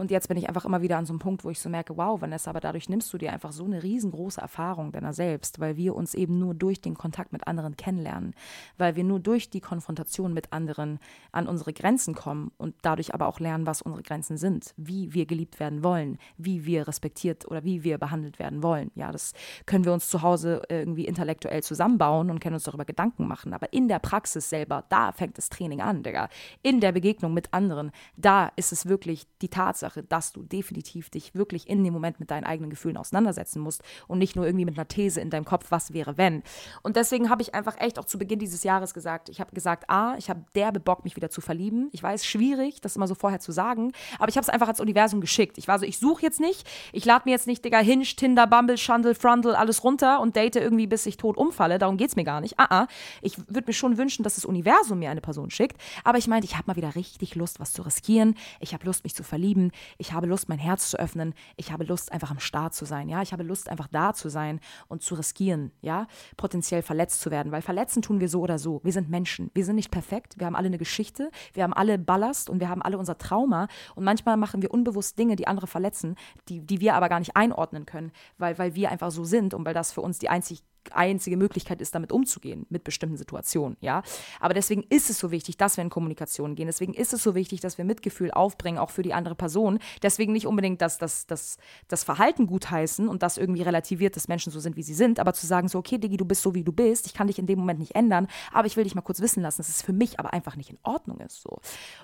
Und 0.02 0.10
jetzt 0.10 0.30
bin 0.30 0.38
ich 0.38 0.48
einfach 0.48 0.66
immer 0.66 0.82
wieder 0.82 0.98
an 0.98 1.06
so 1.06 1.14
einem 1.14 1.20
Punkt, 1.20 1.44
wo 1.44 1.52
ich 1.52 1.60
so 1.60 1.70
merke, 1.70 1.96
wow, 1.96 2.20
Vanessa, 2.20 2.50
aber 2.50 2.60
dadurch 2.60 2.90
nimmst 2.90 3.14
du 3.14 3.20
dir 3.20 3.32
einfach 3.32 3.52
so 3.52 3.66
eine 3.66 3.84
riesengroße 3.84 4.42
Erfahrung 4.42 4.92
deiner 4.92 5.14
selbst, 5.14 5.60
weil 5.60 5.78
wir 5.78 5.96
uns 5.96 6.16
eben 6.16 6.40
nur 6.40 6.56
durch 6.56 6.82
den 6.82 6.96
Kontakt 6.96 7.32
mit 7.32 7.46
anderen 7.46 7.78
kennenlernen, 7.78 8.34
weil 8.80 8.96
wir 8.96 9.04
nur 9.04 9.20
durch 9.20 9.52
die 9.52 9.62
Konfrontation 9.62 10.34
mit 10.34 10.52
anderen 10.52 10.98
an 11.32 11.48
unsere 11.48 11.72
Grenzen 11.72 12.16
kommen 12.16 12.52
und 12.58 12.74
dadurch 12.82 13.14
aber 13.14 13.28
auch 13.28 13.40
lernen, 13.40 13.68
was 13.68 13.84
unsere 13.84 14.02
Grenzen 14.02 14.38
sind, 14.38 14.74
wie 14.76 15.14
wir 15.14 15.28
geliebt 15.28 15.60
werden 15.60 15.84
wollen, 15.84 16.18
wie 16.36 16.66
wir 16.66 16.88
respektiert 16.88 17.48
oder 17.48 17.64
wie 17.64 17.84
wir 17.84 18.00
behandelt 18.00 18.40
werden 18.40 18.64
wollen. 18.64 18.90
Ja, 18.96 19.12
das 19.12 19.34
können 19.68 19.86
wir 19.86 19.94
uns 19.94 20.10
zu 20.10 20.24
Hause 20.24 20.64
irgendwie 20.68 21.06
intellektuell 21.06 21.62
zusammenbauen 21.62 22.32
und 22.32 22.40
können 22.40 22.56
uns 22.56 22.64
darüber 22.64 22.86
Gedanken 22.86 23.28
machen, 23.28 23.54
aber 23.54 23.72
in 23.72 23.88
der 23.88 24.00
Praxis 24.00 24.50
selber, 24.50 24.84
da 24.90 25.12
fängt 25.12 25.38
das 25.38 25.50
Training 25.50 25.80
an, 25.82 26.02
Digga. 26.02 26.28
In 26.64 26.80
der 26.80 26.92
Begegnung 26.92 27.36
mit 27.36 27.54
anderen, 27.54 27.92
da 28.18 28.52
ist 28.56 28.72
es 28.72 28.88
wirklich 28.88 29.28
die 29.44 29.50
Tatsache, 29.50 29.91
Tatsache, 29.92 30.04
dass 30.04 30.32
du 30.32 30.44
definitiv 30.44 31.10
dich 31.10 31.36
wirklich 31.36 31.70
in 31.70 31.84
dem 31.84 31.94
Moment 31.94 32.20
mit 32.20 32.32
deinen 32.32 32.44
eigenen 32.44 32.70
Gefühlen 32.70 32.98
auseinandersetzen 32.98 33.60
musst 33.62 33.84
und 34.08 34.20
nicht 34.20 34.36
nur 34.36 34.46
irgendwie 34.46 34.66
mit 34.66 34.78
einer 34.78 34.88
These 34.88 35.22
in 35.22 35.30
deinem 35.30 35.46
Kopf, 35.46 35.68
was 35.70 35.94
wäre, 35.94 36.18
wenn. 36.18 36.44
Und 36.82 36.96
deswegen 36.96 37.30
habe 37.30 37.42
ich 37.42 37.54
einfach 37.54 37.80
echt 37.80 38.00
auch 38.00 38.06
zu 38.06 38.18
Beginn 38.18 38.40
dieses 38.40 38.64
Jahres 38.64 38.94
gesagt, 38.94 39.30
ich 39.30 39.40
habe 39.40 39.54
gesagt, 39.54 39.90
ah, 39.90 40.16
ich 40.18 40.30
habe 40.30 40.44
derbe 40.56 40.80
Bock, 40.80 41.04
mich 41.04 41.16
wieder 41.16 41.30
zu 41.30 41.42
verlieben. 41.42 41.90
Ich 41.92 42.02
weiß, 42.04 42.26
schwierig, 42.26 42.82
das 42.82 42.96
immer 42.96 43.08
so 43.08 43.16
vorher 43.16 43.40
zu 43.40 43.52
sagen, 43.52 43.92
aber 44.20 44.30
ich 44.30 44.38
habe 44.38 44.44
es 44.44 44.50
einfach 44.50 44.68
ans 44.68 44.80
Universum 44.80 45.22
geschickt. 45.22 45.58
Ich 45.58 45.68
war 45.68 45.80
so, 45.80 45.86
ich 45.86 46.00
suche 46.00 46.22
jetzt 46.22 46.40
nicht, 46.40 46.68
ich 46.92 47.06
lade 47.06 47.24
mir 47.26 47.32
jetzt 47.32 47.48
nicht, 47.48 47.64
Digga, 47.64 47.80
Hinge, 47.80 48.04
Tinder, 48.04 48.48
Bumble, 48.48 48.78
Shundle, 48.78 49.16
Frundle, 49.16 49.58
alles 49.58 49.84
runter 49.84 50.20
und 50.20 50.36
date 50.36 50.56
irgendwie, 50.56 50.88
bis 50.88 51.06
ich 51.06 51.18
tot 51.18 51.38
umfalle. 51.38 51.78
Darum 51.78 51.98
geht 51.98 52.10
es 52.10 52.16
mir 52.16 52.24
gar 52.24 52.42
nicht. 52.42 52.60
Ah, 52.60 52.68
ah. 52.70 52.88
Ich 53.22 53.38
würde 53.38 53.68
mir 53.68 53.74
schon 53.74 53.98
wünschen, 53.98 54.24
dass 54.24 54.36
das 54.36 54.46
Universum 54.46 55.00
mir 55.00 55.12
eine 55.12 55.22
Person 55.22 55.50
schickt, 55.50 55.80
aber 56.04 56.18
ich 56.18 56.28
meinte, 56.28 56.46
ich 56.46 56.56
habe 56.56 56.66
mal 56.68 56.76
wieder 56.76 56.96
richtig 56.96 57.36
Lust, 57.36 57.60
was 57.60 57.74
zu 57.74 57.82
riskieren. 57.82 58.36
Ich 58.60 58.74
habe 58.74 58.86
Lust, 58.86 59.04
mich 59.04 59.16
zu 59.16 59.24
verlieben 59.24 59.71
ich 59.98 60.14
habe 60.14 60.28
Lust, 60.28 60.50
mein 60.50 60.60
Herz 60.60 60.90
zu 60.90 61.00
öffnen, 61.00 61.34
ich 61.56 61.72
habe 61.72 61.84
Lust, 61.84 62.12
einfach 62.12 62.32
am 62.32 62.40
Start 62.40 62.74
zu 62.74 62.86
sein, 62.86 63.10
ja, 63.10 63.22
ich 63.22 63.34
habe 63.34 63.44
Lust, 63.44 63.70
einfach 63.70 63.88
da 63.88 64.14
zu 64.14 64.30
sein 64.30 64.60
und 64.88 65.02
zu 65.02 65.16
riskieren, 65.16 65.72
ja, 65.82 66.08
potenziell 66.38 66.82
verletzt 66.82 67.22
zu 67.22 67.32
werden, 67.32 67.52
weil 67.52 67.62
verletzen 67.62 68.02
tun 68.02 68.20
wir 68.20 68.30
so 68.30 68.42
oder 68.42 68.60
so. 68.60 68.82
Wir 68.84 68.94
sind 68.94 69.10
Menschen, 69.10 69.52
wir 69.54 69.66
sind 69.66 69.76
nicht 69.76 69.92
perfekt, 69.92 70.36
wir 70.38 70.46
haben 70.46 70.56
alle 70.56 70.68
eine 70.68 70.78
Geschichte, 70.78 71.32
wir 71.54 71.64
haben 71.64 71.74
alle 71.74 71.98
Ballast 71.98 72.50
und 72.50 72.60
wir 72.60 72.70
haben 72.70 72.82
alle 72.82 72.98
unser 72.98 73.18
Trauma. 73.18 73.68
Und 73.96 74.04
manchmal 74.04 74.38
machen 74.38 74.62
wir 74.62 74.72
unbewusst 74.72 75.18
Dinge, 75.18 75.36
die 75.36 75.48
andere 75.48 75.68
verletzen, 75.68 76.16
die, 76.50 76.62
die 76.62 76.82
wir 76.82 76.96
aber 76.96 77.10
gar 77.10 77.20
nicht 77.20 77.36
einordnen 77.36 77.86
können, 77.86 78.12
weil, 78.38 78.58
weil 78.58 78.76
wir 78.76 78.92
einfach 78.92 79.12
so 79.12 79.24
sind 79.24 79.54
und 79.54 79.66
weil 79.66 79.74
das 79.74 79.92
für 79.92 80.02
uns 80.02 80.20
die 80.20 80.30
einzig 80.30 80.64
einzige 80.92 81.38
Möglichkeit 81.38 81.82
ist, 81.82 81.96
damit 81.96 82.12
umzugehen, 82.12 82.66
mit 82.70 82.84
bestimmten 82.84 83.18
Situationen, 83.18 83.78
ja. 83.82 84.04
Aber 84.40 84.54
deswegen 84.54 84.84
ist 84.90 85.10
es 85.10 85.20
so 85.20 85.32
wichtig, 85.32 85.58
dass 85.58 85.78
wir 85.78 85.84
in 85.84 85.90
Kommunikation 85.90 86.56
gehen. 86.56 86.68
Deswegen 86.68 86.94
ist 86.94 87.14
es 87.14 87.24
so 87.24 87.36
wichtig, 87.36 87.62
dass 87.62 87.78
wir 87.78 87.86
Mitgefühl 87.86 88.32
aufbringen, 88.32 88.80
auch 88.80 88.90
für 88.90 89.04
die 89.04 89.14
andere 89.14 89.36
Person. 89.36 89.80
Deswegen 90.02 90.34
nicht 90.34 90.48
unbedingt 90.48 90.82
das, 90.82 90.98
das, 90.98 91.28
das, 91.28 91.58
das 91.88 92.04
Verhalten 92.04 92.48
gutheißen 92.48 93.08
und 93.08 93.24
das 93.24 93.38
irgendwie 93.38 93.62
relativiert, 93.62 94.16
dass 94.16 94.28
Menschen 94.28 94.52
so 94.52 94.60
sind, 94.60 94.76
wie 94.76 94.84
sie 94.84 94.94
sind, 94.94 95.20
aber 95.20 95.34
zu 95.34 95.46
sagen, 95.46 95.68
so, 95.68 95.80
okay, 95.80 95.98
Digi, 95.98 96.18
du 96.18 96.26
bist 96.26 96.42
so, 96.42 96.56
wie 96.56 96.64
du 96.64 96.72
bist, 96.72 97.06
ich 97.06 97.14
kann 97.14 97.28
dich 97.28 97.40
in 97.40 97.46
dem 97.46 97.60
Moment 97.60 97.80
nicht 97.80 97.96
ändern, 97.96 98.28
aber 98.52 98.68
ich 98.68 98.78
will 98.78 98.84
dich 98.84 98.96
mal 98.96 99.02
kurz 99.02 99.22
wissen 99.22 99.42
lassen, 99.42 99.58
dass 99.58 99.70
es 99.70 99.82
für 99.82 99.94
mich 99.94 100.20
aber 100.20 100.34
einfach 100.34 100.56
nicht 100.56 100.70
in 100.70 100.80
Ordnung 100.84 101.20
ist. 101.20 101.42
So. 101.42 101.60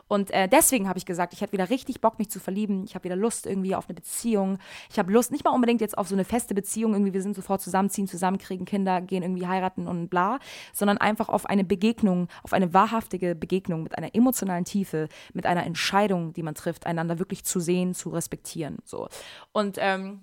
Und 0.08 0.32
äh, 0.32 0.48
deswegen 0.48 0.88
habe 0.88 1.00
ich 1.00 1.06
gesagt, 1.06 1.34
ich 1.34 1.42
hätte 1.42 1.54
wieder 1.54 1.70
richtig 1.70 2.02
Bock, 2.02 2.20
mich 2.20 2.30
zu 2.30 2.40
verlieben. 2.40 2.84
Ich 2.86 2.96
habe 2.96 3.06
wieder 3.06 3.16
Lust 3.16 3.46
irgendwie 3.46 3.76
auf 3.76 3.88
eine 3.88 3.96
Beziehung. 3.96 4.58
Ich 4.90 5.00
habe 5.00 5.12
Lust, 5.12 5.32
nicht 5.32 5.44
mal 5.44 5.52
unbedingt 5.52 5.82
jetzt 5.82 5.98
auf 5.98 6.08
so 6.08 6.16
eine 6.16 6.26
feste 6.26 6.54
Beziehung, 6.54 6.94
irgendwie, 6.94 7.14
wir 7.14 7.22
sind 7.22 7.36
sofort 7.36 7.62
zusammenziehen, 7.62 8.08
zusammenkriegen, 8.08 8.66
Kinder, 8.68 9.02
gehen 9.02 9.24
irgendwie 9.24 9.48
heiraten 9.48 9.88
und 9.88 10.10
bla, 10.10 10.38
sondern 10.74 11.00
einfach 11.00 11.30
auf 11.30 11.48
eine 11.48 11.64
Begegnung, 11.64 12.28
auf 12.44 12.54
eine 12.54 12.74
wahrhaftige 12.74 13.34
Begegnung 13.34 13.82
mit 13.82 13.98
einer 13.98 14.14
emotionalen 14.14 14.66
Tiefe, 14.66 15.08
mit 15.34 15.48
einer 15.48 15.66
Entscheidung, 15.66 16.34
die 16.34 16.44
man 16.44 16.54
trifft, 16.54 16.86
einander 16.86 17.18
wirklich 17.18 17.44
zu 17.44 17.60
sehen, 17.60 17.96
zu 17.96 18.10
respektieren. 18.10 18.78
So. 18.86 19.10
Und 19.52 19.78
ähm, 19.80 20.22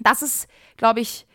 das 0.00 0.22
ist, 0.22 0.48
glaube 0.78 1.00
ich, 1.00 1.26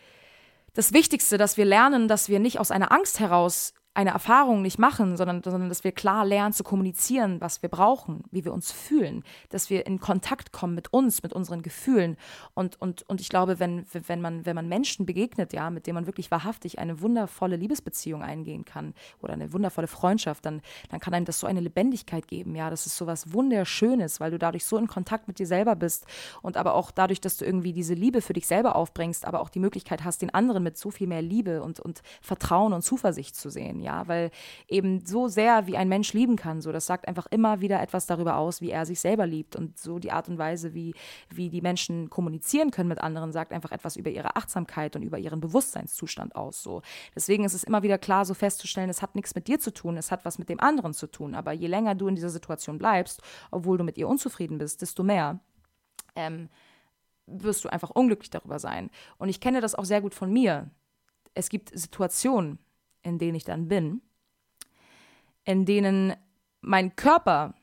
das 0.73 0.93
Wichtigste, 0.93 1.38
dass 1.38 1.57
wir 1.57 1.65
lernen, 1.65 2.07
dass 2.07 2.29
wir 2.29 2.39
nicht 2.39 2.59
aus 2.59 2.71
einer 2.71 2.91
Angst 2.91 3.19
heraus 3.19 3.73
eine 3.95 4.10
Erfahrung 4.10 4.62
nicht 4.62 4.77
machen, 4.77 5.15
sondern, 5.15 5.41
sondern 5.41 5.69
dass 5.69 5.86
wir 5.86 5.93
klar 5.93 6.25
lernen 6.25 6.53
zu 6.53 6.65
kommunizieren, 6.65 7.39
was 7.39 7.62
wir 7.62 7.69
brauchen, 7.69 8.25
wie 8.29 8.43
wir 8.43 8.53
uns 8.53 8.69
fühlen, 8.69 9.23
dass 9.49 9.69
wir 9.69 9.88
in 9.88 10.01
Kontakt 10.01 10.51
kommen 10.51 10.75
mit 10.75 10.91
uns, 10.91 11.23
mit 11.23 11.31
unseren 11.31 11.62
Gefühlen. 11.62 12.17
Und, 12.53 12.79
und, 12.81 13.10
und 13.10 13.21
ich 13.21 13.29
glaube, 13.29 13.58
wenn, 13.60 13.86
wenn, 13.93 14.19
man, 14.19 14.45
wenn 14.45 14.55
man 14.55 14.67
Menschen 14.67 15.05
begegnet, 15.05 15.53
ja, 15.53 15.69
mit 15.69 15.88
denen 15.88 15.95
man 15.95 16.08
wirklich 16.08 16.29
wahrhaftig 16.29 16.77
eine 16.77 16.99
wundervolle 16.99 17.55
Liebesbeziehung 17.55 18.21
eingehen 18.21 18.65
kann 18.65 18.93
oder 19.21 19.31
eine 19.31 19.53
wundervolle 19.53 19.88
Freundschaft, 19.88 20.45
dann, 20.45 20.62
dann 20.89 20.99
kann 20.99 21.13
einem 21.13 21.25
das 21.25 21.39
so 21.39 21.47
eine 21.47 21.62
Lebendigkeit 21.62 22.27
geben. 22.27 22.53
Ja, 22.53 22.69
das 22.69 22.86
ist 22.86 22.97
so 22.97 23.08
was 23.08 23.31
Wunderschönes, 23.31 24.19
weil 24.19 24.31
du 24.31 24.38
dadurch 24.38 24.65
so 24.65 24.77
in 24.77 24.88
Kontakt 24.88 25.29
mit 25.29 25.39
dir 25.39 25.47
selber 25.47 25.77
bist 25.77 26.05
und 26.41 26.58
aber 26.58 26.73
auch 26.73 26.91
dadurch, 26.91 27.21
dass 27.21 27.38
du 27.38 27.45
irgendwie 27.45 27.71
diese 27.71 27.93
Liebe 27.93 28.21
für 28.21 28.34
dich 28.34 28.45
selber 28.45 28.75
aufbringst, 28.75 29.23
aber 29.23 29.39
auch 29.39 29.49
die 29.49 29.60
Möglichkeit 29.60 30.03
hast, 30.03 30.21
den 30.21 30.34
anderen 30.34 30.63
mit 30.63 30.77
so 30.77 30.91
viel 30.91 31.08
mehr 31.08 31.21
Liebe 31.21 31.63
und, 31.63 31.79
und 31.79 32.01
Vertrauen 32.21 32.73
und 32.73 32.81
Zuversicht 32.81 33.38
zu 33.38 33.49
sehen 33.49 33.84
ja, 33.85 34.07
weil 34.07 34.31
eben 34.67 35.05
so 35.05 35.27
sehr 35.27 35.67
wie 35.67 35.77
ein 35.77 35.87
Mensch 35.87 36.11
lieben 36.13 36.35
kann, 36.35 36.61
so 36.61 36.71
das 36.71 36.85
sagt 36.85 37.07
einfach 37.07 37.27
immer 37.27 37.61
wieder 37.61 37.81
etwas 37.81 38.05
darüber 38.05 38.37
aus, 38.37 38.59
wie 38.61 38.71
er 38.71 38.85
sich 38.85 38.99
selber 38.99 39.25
liebt 39.25 39.55
und 39.55 39.77
so 39.77 39.99
die 39.99 40.11
Art 40.11 40.27
und 40.27 40.37
Weise, 40.37 40.73
wie, 40.73 40.93
wie 41.29 41.49
die 41.49 41.61
Menschen 41.61 42.09
kommunizieren 42.09 42.71
können 42.71 42.89
mit 42.89 42.99
anderen, 42.99 43.31
sagt 43.31 43.53
einfach 43.53 43.71
etwas 43.71 43.95
über 43.95 44.09
ihre 44.09 44.35
Achtsamkeit 44.35 44.95
und 44.95 45.03
über 45.03 45.17
ihren 45.17 45.39
Bewusstseinszustand 45.39 46.35
aus, 46.35 46.61
so. 46.61 46.81
Deswegen 47.15 47.45
ist 47.45 47.53
es 47.53 47.63
immer 47.63 47.83
wieder 47.83 47.97
klar, 47.97 48.25
so 48.25 48.33
festzustellen, 48.33 48.89
es 48.89 49.01
hat 49.01 49.15
nichts 49.15 49.35
mit 49.35 49.47
dir 49.47 49.59
zu 49.59 49.71
tun, 49.71 49.97
es 49.97 50.11
hat 50.11 50.25
was 50.25 50.37
mit 50.39 50.49
dem 50.49 50.59
anderen 50.59 50.93
zu 50.93 51.07
tun, 51.07 51.35
aber 51.35 51.53
je 51.53 51.67
länger 51.67 51.95
du 51.95 52.07
in 52.07 52.15
dieser 52.15 52.29
Situation 52.29 52.77
bleibst, 52.77 53.21
obwohl 53.51 53.77
du 53.77 53.83
mit 53.83 53.97
ihr 53.97 54.07
unzufrieden 54.07 54.57
bist, 54.57 54.81
desto 54.81 55.03
mehr 55.03 55.39
ähm, 56.15 56.49
wirst 57.27 57.63
du 57.63 57.69
einfach 57.69 57.89
unglücklich 57.89 58.29
darüber 58.29 58.59
sein. 58.59 58.89
Und 59.17 59.29
ich 59.29 59.39
kenne 59.39 59.61
das 59.61 59.75
auch 59.75 59.85
sehr 59.85 60.01
gut 60.01 60.13
von 60.13 60.31
mir. 60.31 60.69
Es 61.33 61.49
gibt 61.49 61.77
Situationen, 61.77 62.59
in 63.05 63.19
denen 63.19 63.35
ich 63.35 63.43
dann 63.43 63.67
bin, 63.67 64.01
in 65.43 65.65
denen 65.65 66.13
mein 66.61 66.95
Körper, 66.95 67.53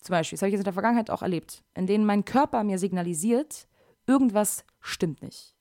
zum 0.00 0.14
Beispiel, 0.14 0.36
das 0.36 0.42
habe 0.42 0.48
ich 0.48 0.54
jetzt 0.54 0.62
in 0.62 0.64
der 0.64 0.72
Vergangenheit 0.72 1.10
auch 1.10 1.22
erlebt, 1.22 1.62
in 1.74 1.86
denen 1.86 2.06
mein 2.06 2.24
Körper 2.24 2.64
mir 2.64 2.78
signalisiert, 2.78 3.68
irgendwas 4.06 4.64
stimmt 4.80 5.22
nicht 5.22 5.54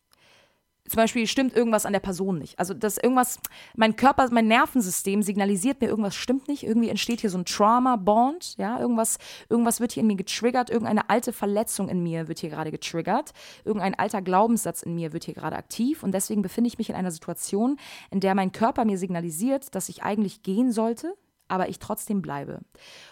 zum 0.91 0.97
Beispiel 0.97 1.25
stimmt 1.25 1.55
irgendwas 1.55 1.85
an 1.85 1.93
der 1.93 2.01
Person 2.01 2.37
nicht. 2.37 2.59
Also 2.59 2.73
dass 2.73 2.97
irgendwas, 2.97 3.39
mein 3.77 3.95
Körper, 3.95 4.27
mein 4.29 4.47
Nervensystem 4.47 5.23
signalisiert 5.23 5.79
mir, 5.79 5.87
irgendwas 5.87 6.15
stimmt 6.15 6.49
nicht. 6.49 6.63
Irgendwie 6.63 6.89
entsteht 6.89 7.21
hier 7.21 7.29
so 7.29 7.37
ein 7.37 7.45
Trauma-Bond, 7.45 8.57
ja, 8.57 8.77
irgendwas, 8.77 9.17
irgendwas 9.49 9.79
wird 9.79 9.93
hier 9.93 10.01
in 10.01 10.07
mir 10.07 10.17
getriggert, 10.17 10.69
irgendeine 10.69 11.09
alte 11.09 11.31
Verletzung 11.31 11.87
in 11.87 12.03
mir 12.03 12.27
wird 12.27 12.39
hier 12.39 12.49
gerade 12.49 12.71
getriggert, 12.71 13.31
irgendein 13.63 13.95
alter 13.95 14.21
Glaubenssatz 14.21 14.81
in 14.81 14.93
mir 14.95 15.13
wird 15.13 15.23
hier 15.23 15.33
gerade 15.33 15.55
aktiv 15.55 16.03
und 16.03 16.11
deswegen 16.11 16.41
befinde 16.41 16.67
ich 16.67 16.77
mich 16.77 16.89
in 16.89 16.95
einer 16.95 17.11
Situation, 17.11 17.77
in 18.09 18.19
der 18.19 18.35
mein 18.35 18.51
Körper 18.51 18.83
mir 18.83 18.97
signalisiert, 18.97 19.73
dass 19.73 19.87
ich 19.87 20.03
eigentlich 20.03 20.43
gehen 20.43 20.73
sollte, 20.73 21.13
aber 21.47 21.69
ich 21.69 21.79
trotzdem 21.79 22.21
bleibe. 22.21 22.59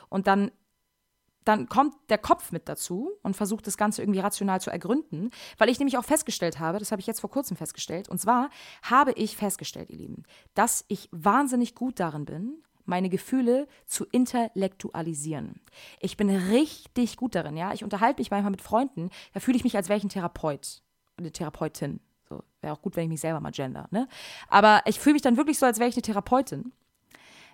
Und 0.09 0.27
dann 0.27 0.51
dann 1.45 1.67
kommt 1.67 1.95
der 2.09 2.17
Kopf 2.17 2.51
mit 2.51 2.69
dazu 2.69 3.11
und 3.23 3.35
versucht 3.35 3.67
das 3.67 3.77
Ganze 3.77 4.01
irgendwie 4.01 4.19
rational 4.19 4.61
zu 4.61 4.69
ergründen, 4.69 5.31
weil 5.57 5.69
ich 5.69 5.79
nämlich 5.79 5.97
auch 5.97 6.05
festgestellt 6.05 6.59
habe, 6.59 6.79
das 6.79 6.91
habe 6.91 6.99
ich 6.99 7.07
jetzt 7.07 7.21
vor 7.21 7.31
kurzem 7.31 7.57
festgestellt, 7.57 8.09
und 8.09 8.19
zwar 8.19 8.49
habe 8.83 9.11
ich 9.13 9.35
festgestellt, 9.35 9.89
ihr 9.89 9.97
Lieben, 9.97 10.23
dass 10.53 10.85
ich 10.87 11.09
wahnsinnig 11.11 11.75
gut 11.75 11.99
darin 11.99 12.25
bin, 12.25 12.63
meine 12.85 13.09
Gefühle 13.09 13.67
zu 13.85 14.05
intellektualisieren. 14.05 15.61
Ich 15.99 16.17
bin 16.17 16.29
richtig 16.29 17.17
gut 17.17 17.35
darin, 17.35 17.55
ja. 17.55 17.71
Ich 17.73 17.83
unterhalte 17.83 18.19
mich 18.19 18.31
manchmal 18.31 18.51
mit 18.51 18.61
Freunden, 18.61 19.09
da 19.33 19.39
fühle 19.39 19.57
ich 19.57 19.63
mich, 19.63 19.75
als 19.77 19.89
wäre 19.89 19.99
ein 20.01 20.09
Therapeut, 20.09 20.81
eine 21.17 21.31
Therapeutin. 21.31 21.99
So, 22.27 22.43
wäre 22.61 22.73
auch 22.73 22.81
gut, 22.81 22.95
wenn 22.95 23.03
ich 23.03 23.09
mich 23.09 23.21
selber 23.21 23.39
mal 23.39 23.51
gender, 23.51 23.87
ne? 23.91 24.07
Aber 24.49 24.81
ich 24.85 24.99
fühle 24.99 25.13
mich 25.13 25.21
dann 25.21 25.37
wirklich 25.37 25.59
so, 25.59 25.65
als 25.65 25.79
wäre 25.79 25.89
ich 25.89 25.95
eine 25.95 26.01
Therapeutin 26.01 26.73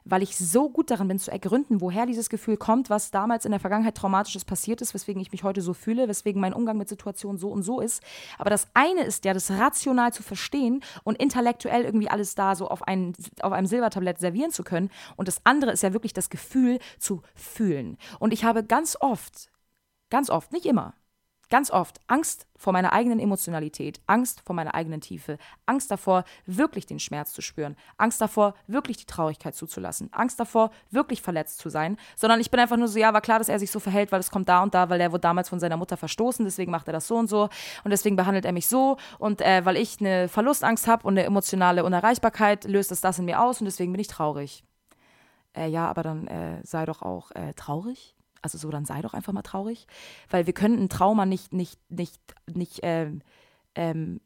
weil 0.06 0.22
ich 0.22 0.38
so 0.38 0.70
gut 0.70 0.91
darin 0.91 1.08
bin 1.08 1.20
zu 1.20 1.32
ergründen, 1.32 1.82
woher 1.82 2.06
dieses 2.06 2.30
Gefühl 2.30 2.58
kommt, 2.58 2.89
was 2.91 3.10
damals 3.10 3.44
in 3.44 3.52
der 3.52 3.60
Vergangenheit 3.60 3.96
traumatisches 3.96 4.46
passiert 4.46 4.82
ist, 4.82 4.94
weswegen 4.94 5.22
ich 5.22 5.32
mich 5.32 5.44
heute 5.44 5.62
so 5.62 5.74
fühle, 5.74 6.08
weswegen 6.08 6.39
mein 6.39 6.54
Umgang 6.54 6.78
mit 6.78 6.88
Situationen 6.88 7.39
so 7.39 7.50
und 7.50 7.63
so 7.63 7.82
ist. 7.82 8.04
Aber 8.38 8.52
das 8.52 8.68
eine 8.76 9.02
ist 9.02 9.26
ja, 9.26 9.34
das 9.34 9.50
rational 9.52 10.13
zu 10.13 10.22
verstehen 10.22 10.84
und 11.04 11.18
intellektuell 11.18 11.84
irgendwie 11.84 12.10
alles 12.10 12.36
da 12.36 12.56
so 12.56 12.68
auf, 12.68 12.84
ein, 12.84 13.13
auf 13.41 13.52
einem 13.52 13.65
Silbertablett 13.65 14.20
servieren 14.20 14.52
zu 14.52 14.63
können. 14.63 14.91
Und 15.15 15.28
das 15.28 15.41
andere 15.44 15.72
ist 15.72 15.82
ja 15.82 15.94
wirklich 15.94 16.13
das 16.13 16.30
Gefühl 16.30 16.80
zu 17.00 17.24
fühlen. 17.34 17.98
Und 18.20 18.32
ich 18.32 18.44
habe 18.44 18.63
ganz 18.63 18.96
oft, 19.00 19.50
ganz 20.12 20.30
oft, 20.30 20.54
nicht 20.54 20.68
immer, 20.68 20.94
Ganz 21.49 21.69
oft 21.71 21.99
Angst 22.08 22.47
vor 22.58 22.73
meiner 22.73 22.93
eigenen 22.93 23.19
Emotionalität, 23.19 23.99
Angst 24.08 24.41
vor 24.45 24.55
meiner 24.55 24.73
eigenen 24.73 25.01
Tiefe, 25.01 25.38
Angst 25.65 25.91
davor, 25.91 26.23
wirklich 26.45 26.86
den 26.86 26.99
Schmerz 26.99 27.34
zu 27.34 27.41
spüren, 27.41 27.75
Angst 27.97 28.21
davor, 28.21 28.55
wirklich 28.67 28.97
die 28.97 29.05
Traurigkeit 29.05 29.55
zuzulassen, 29.55 30.12
Angst 30.12 30.39
davor, 30.39 30.71
wirklich 30.89 31.21
verletzt 31.21 31.60
zu 31.60 31.69
sein, 31.69 31.97
sondern 32.15 32.39
ich 32.39 32.49
bin 32.49 32.60
einfach 32.60 32.77
nur 32.77 32.88
so, 32.88 32.97
ja, 32.97 33.13
war 33.13 33.21
klar, 33.21 33.39
dass 33.39 33.49
er 33.49 33.60
sich 33.60 33.71
so 33.71 33.79
verhält, 33.79 34.12
weil 34.12 34.19
es 34.19 34.31
kommt 34.31 34.49
da 34.49 34.63
und 34.63 34.73
da, 34.73 34.89
weil 34.89 35.01
er 35.01 35.12
wurde 35.12 35.21
damals 35.21 35.49
von 35.49 35.60
seiner 35.60 35.77
Mutter 35.77 35.97
verstoßen, 35.97 36.45
deswegen 36.45 36.71
macht 36.71 36.88
er 36.88 36.93
das 36.93 37.08
so 37.08 37.17
und 37.17 37.27
so 37.27 37.49
und 37.84 37.91
deswegen 37.91 38.15
behandelt 38.15 38.45
er 38.45 38.53
mich 38.53 38.67
so 38.67 38.97
und 39.19 39.41
äh, 39.41 39.65
weil 39.65 39.77
ich 39.77 39.99
eine 39.99 40.27
Verlustangst 40.27 40.88
habe 40.88 41.05
und 41.08 41.13
eine 41.13 41.23
emotionale 41.23 41.84
Unerreichbarkeit, 41.84 42.63
löst 42.65 42.91
es 42.91 43.01
das 43.01 43.19
in 43.19 43.25
mir 43.25 43.41
aus 43.41 43.60
und 43.60 43.65
deswegen 43.65 43.91
bin 43.91 44.01
ich 44.01 44.08
traurig. 44.08 44.63
Äh, 45.55 45.67
ja, 45.67 45.88
aber 45.88 46.03
dann 46.03 46.27
äh, 46.27 46.60
sei 46.63 46.86
doch 46.86 47.01
auch 47.01 47.31
äh, 47.31 47.53
traurig 47.53 48.14
Also 48.45 48.60
so, 48.60 48.69
dann 48.69 48.86
sei 48.86 49.01
doch 49.01 49.15
einfach 49.15 49.34
mal 49.34 49.41
traurig. 49.41 49.88
Weil 50.29 50.45
wir 50.45 50.53
können 50.53 50.77
ein 50.77 50.88
Trauma 50.88 51.25
nicht, 51.25 51.51
nicht, 51.51 51.79
nicht, 51.89 52.21
nicht, 52.45 52.81
ähm, 52.84 53.23
ähm, 53.73 54.21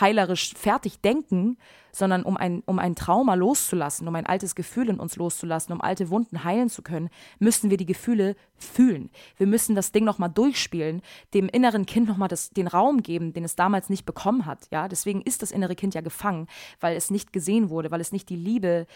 heilerisch 0.00 0.54
fertig 0.54 1.00
denken, 1.00 1.56
sondern 1.92 2.24
um 2.24 2.36
ein, 2.36 2.62
um 2.66 2.78
ein 2.78 2.96
Trauma 2.96 3.34
loszulassen, 3.34 4.06
um 4.08 4.14
ein 4.14 4.26
altes 4.26 4.54
Gefühl 4.54 4.88
in 4.88 4.98
uns 4.98 5.16
loszulassen, 5.16 5.72
um 5.72 5.80
alte 5.80 6.10
Wunden 6.10 6.44
heilen 6.44 6.68
zu 6.68 6.82
können, 6.82 7.08
müssen 7.38 7.70
wir 7.70 7.76
die 7.76 7.86
Gefühle 7.86 8.36
fühlen. 8.56 9.10
Wir 9.36 9.46
müssen 9.46 9.74
das 9.74 9.92
Ding 9.92 10.04
nochmal 10.04 10.30
durchspielen, 10.30 11.02
dem 11.34 11.48
inneren 11.48 11.86
Kind 11.86 12.08
nochmal 12.08 12.30
den 12.56 12.66
Raum 12.66 13.02
geben, 13.02 13.32
den 13.32 13.44
es 13.44 13.54
damals 13.54 13.90
nicht 13.90 14.04
bekommen 14.04 14.44
hat. 14.44 14.66
Ja? 14.70 14.88
Deswegen 14.88 15.22
ist 15.22 15.42
das 15.42 15.52
innere 15.52 15.76
Kind 15.76 15.94
ja 15.94 16.00
gefangen, 16.00 16.48
weil 16.80 16.96
es 16.96 17.10
nicht 17.10 17.32
gesehen 17.32 17.70
wurde, 17.70 17.90
weil 17.90 18.00
es 18.00 18.12
nicht 18.12 18.28
die 18.28 18.36
Liebe 18.36 18.86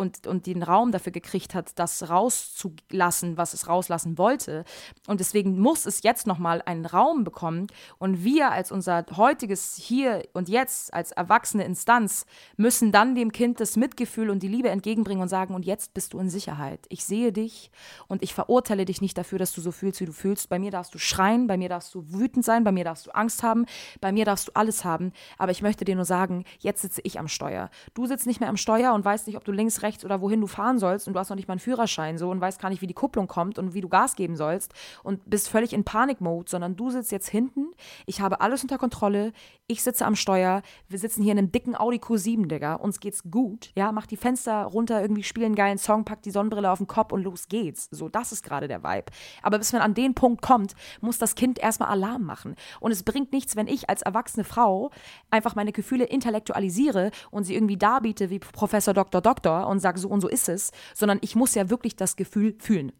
und, 0.00 0.26
und 0.26 0.46
den 0.46 0.62
Raum 0.62 0.92
dafür 0.92 1.12
gekriegt 1.12 1.54
hat, 1.54 1.78
das 1.78 2.08
rauszulassen, 2.08 3.36
was 3.36 3.52
es 3.52 3.68
rauslassen 3.68 4.16
wollte. 4.16 4.64
Und 5.06 5.20
deswegen 5.20 5.60
muss 5.60 5.84
es 5.84 6.02
jetzt 6.02 6.26
nochmal 6.26 6.62
einen 6.64 6.86
Raum 6.86 7.22
bekommen. 7.22 7.66
Und 7.98 8.24
wir 8.24 8.50
als 8.50 8.72
unser 8.72 9.04
heutiges 9.14 9.76
Hier 9.76 10.26
und 10.32 10.48
Jetzt, 10.48 10.94
als 10.94 11.12
erwachsene 11.12 11.64
Instanz, 11.64 12.24
müssen 12.56 12.92
dann 12.92 13.14
dem 13.14 13.30
Kind 13.30 13.60
das 13.60 13.76
Mitgefühl 13.76 14.30
und 14.30 14.42
die 14.42 14.48
Liebe 14.48 14.70
entgegenbringen 14.70 15.20
und 15.20 15.28
sagen, 15.28 15.54
und 15.54 15.66
jetzt 15.66 15.92
bist 15.92 16.14
du 16.14 16.18
in 16.18 16.30
Sicherheit. 16.30 16.86
Ich 16.88 17.04
sehe 17.04 17.30
dich 17.30 17.70
und 18.08 18.22
ich 18.22 18.32
verurteile 18.32 18.86
dich 18.86 19.02
nicht 19.02 19.18
dafür, 19.18 19.38
dass 19.38 19.52
du 19.52 19.60
so 19.60 19.70
fühlst, 19.70 20.00
wie 20.00 20.06
du 20.06 20.12
fühlst. 20.12 20.48
Bei 20.48 20.58
mir 20.58 20.70
darfst 20.70 20.94
du 20.94 20.98
schreien, 20.98 21.46
bei 21.46 21.58
mir 21.58 21.68
darfst 21.68 21.94
du 21.94 22.10
wütend 22.10 22.44
sein, 22.44 22.64
bei 22.64 22.72
mir 22.72 22.84
darfst 22.84 23.06
du 23.06 23.10
Angst 23.10 23.42
haben, 23.42 23.66
bei 24.00 24.12
mir 24.12 24.24
darfst 24.24 24.48
du 24.48 24.52
alles 24.54 24.82
haben. 24.82 25.12
Aber 25.36 25.52
ich 25.52 25.60
möchte 25.60 25.84
dir 25.84 25.94
nur 25.94 26.06
sagen, 26.06 26.44
jetzt 26.58 26.80
sitze 26.80 27.02
ich 27.04 27.18
am 27.18 27.28
Steuer. 27.28 27.68
Du 27.92 28.06
sitzt 28.06 28.26
nicht 28.26 28.40
mehr 28.40 28.48
am 28.48 28.56
Steuer 28.56 28.94
und 28.94 29.04
weißt 29.04 29.26
nicht, 29.26 29.36
ob 29.36 29.44
du 29.44 29.52
links, 29.52 29.82
rechts, 29.82 29.89
rechts 29.90 30.04
oder 30.04 30.20
wohin 30.20 30.40
du 30.40 30.46
fahren 30.46 30.78
sollst 30.78 31.08
und 31.08 31.14
du 31.14 31.20
hast 31.20 31.30
noch 31.30 31.36
nicht 31.36 31.48
mal 31.48 31.54
einen 31.54 31.60
Führerschein 31.60 32.16
so 32.16 32.30
und 32.30 32.40
weißt 32.40 32.60
gar 32.60 32.70
nicht, 32.70 32.80
wie 32.80 32.86
die 32.86 32.94
Kupplung 32.94 33.26
kommt 33.26 33.58
und 33.58 33.74
wie 33.74 33.80
du 33.80 33.88
Gas 33.88 34.14
geben 34.14 34.36
sollst 34.36 34.72
und 35.02 35.28
bist 35.28 35.48
völlig 35.48 35.72
in 35.72 35.84
Panikmode, 35.84 36.48
sondern 36.48 36.76
du 36.76 36.90
sitzt 36.90 37.12
jetzt 37.12 37.28
hinten, 37.28 37.72
ich 38.06 38.20
habe 38.20 38.40
alles 38.40 38.62
unter 38.62 38.78
Kontrolle, 38.78 39.32
ich 39.66 39.82
sitze 39.82 40.06
am 40.06 40.16
Steuer, 40.16 40.62
wir 40.88 40.98
sitzen 40.98 41.22
hier 41.22 41.32
in 41.32 41.38
einem 41.38 41.52
dicken 41.52 41.76
Audi 41.76 41.98
Q7, 41.98 42.46
Digga, 42.46 42.74
uns 42.74 43.00
geht's 43.00 43.22
gut, 43.30 43.70
ja, 43.74 43.92
mach 43.92 44.06
die 44.06 44.16
Fenster 44.16 44.64
runter, 44.64 45.00
irgendwie 45.00 45.22
spielen 45.22 45.46
einen 45.46 45.54
geilen 45.54 45.78
Song, 45.78 46.04
pack 46.04 46.22
die 46.22 46.30
Sonnenbrille 46.30 46.70
auf 46.70 46.78
den 46.78 46.86
Kopf 46.86 47.12
und 47.12 47.22
los 47.22 47.48
geht's. 47.48 47.88
So, 47.90 48.08
das 48.08 48.32
ist 48.32 48.42
gerade 48.42 48.68
der 48.68 48.82
Vibe. 48.82 49.06
Aber 49.42 49.58
bis 49.58 49.72
man 49.72 49.82
an 49.82 49.94
den 49.94 50.14
Punkt 50.14 50.42
kommt, 50.42 50.74
muss 51.00 51.18
das 51.18 51.34
Kind 51.34 51.58
erstmal 51.58 51.88
Alarm 51.88 52.22
machen. 52.22 52.56
Und 52.80 52.92
es 52.92 53.02
bringt 53.02 53.32
nichts, 53.32 53.56
wenn 53.56 53.66
ich 53.66 53.88
als 53.88 54.02
erwachsene 54.02 54.44
Frau 54.44 54.90
einfach 55.30 55.54
meine 55.54 55.72
Gefühle 55.72 56.04
intellektualisiere 56.04 57.10
und 57.30 57.44
sie 57.44 57.54
irgendwie 57.54 57.76
darbiete 57.76 58.30
wie 58.30 58.38
Professor 58.38 58.94
Dr. 58.94 59.20
Doktor 59.20 59.66
und 59.66 59.79
sage, 59.80 59.98
so 59.98 60.08
und 60.08 60.20
so 60.20 60.28
ist 60.28 60.48
es, 60.48 60.72
sondern 60.94 61.18
ich 61.22 61.34
muss 61.34 61.54
ja 61.54 61.70
wirklich 61.70 61.96
das 61.96 62.16
Gefühl 62.16 62.54
fühlen. 62.58 62.92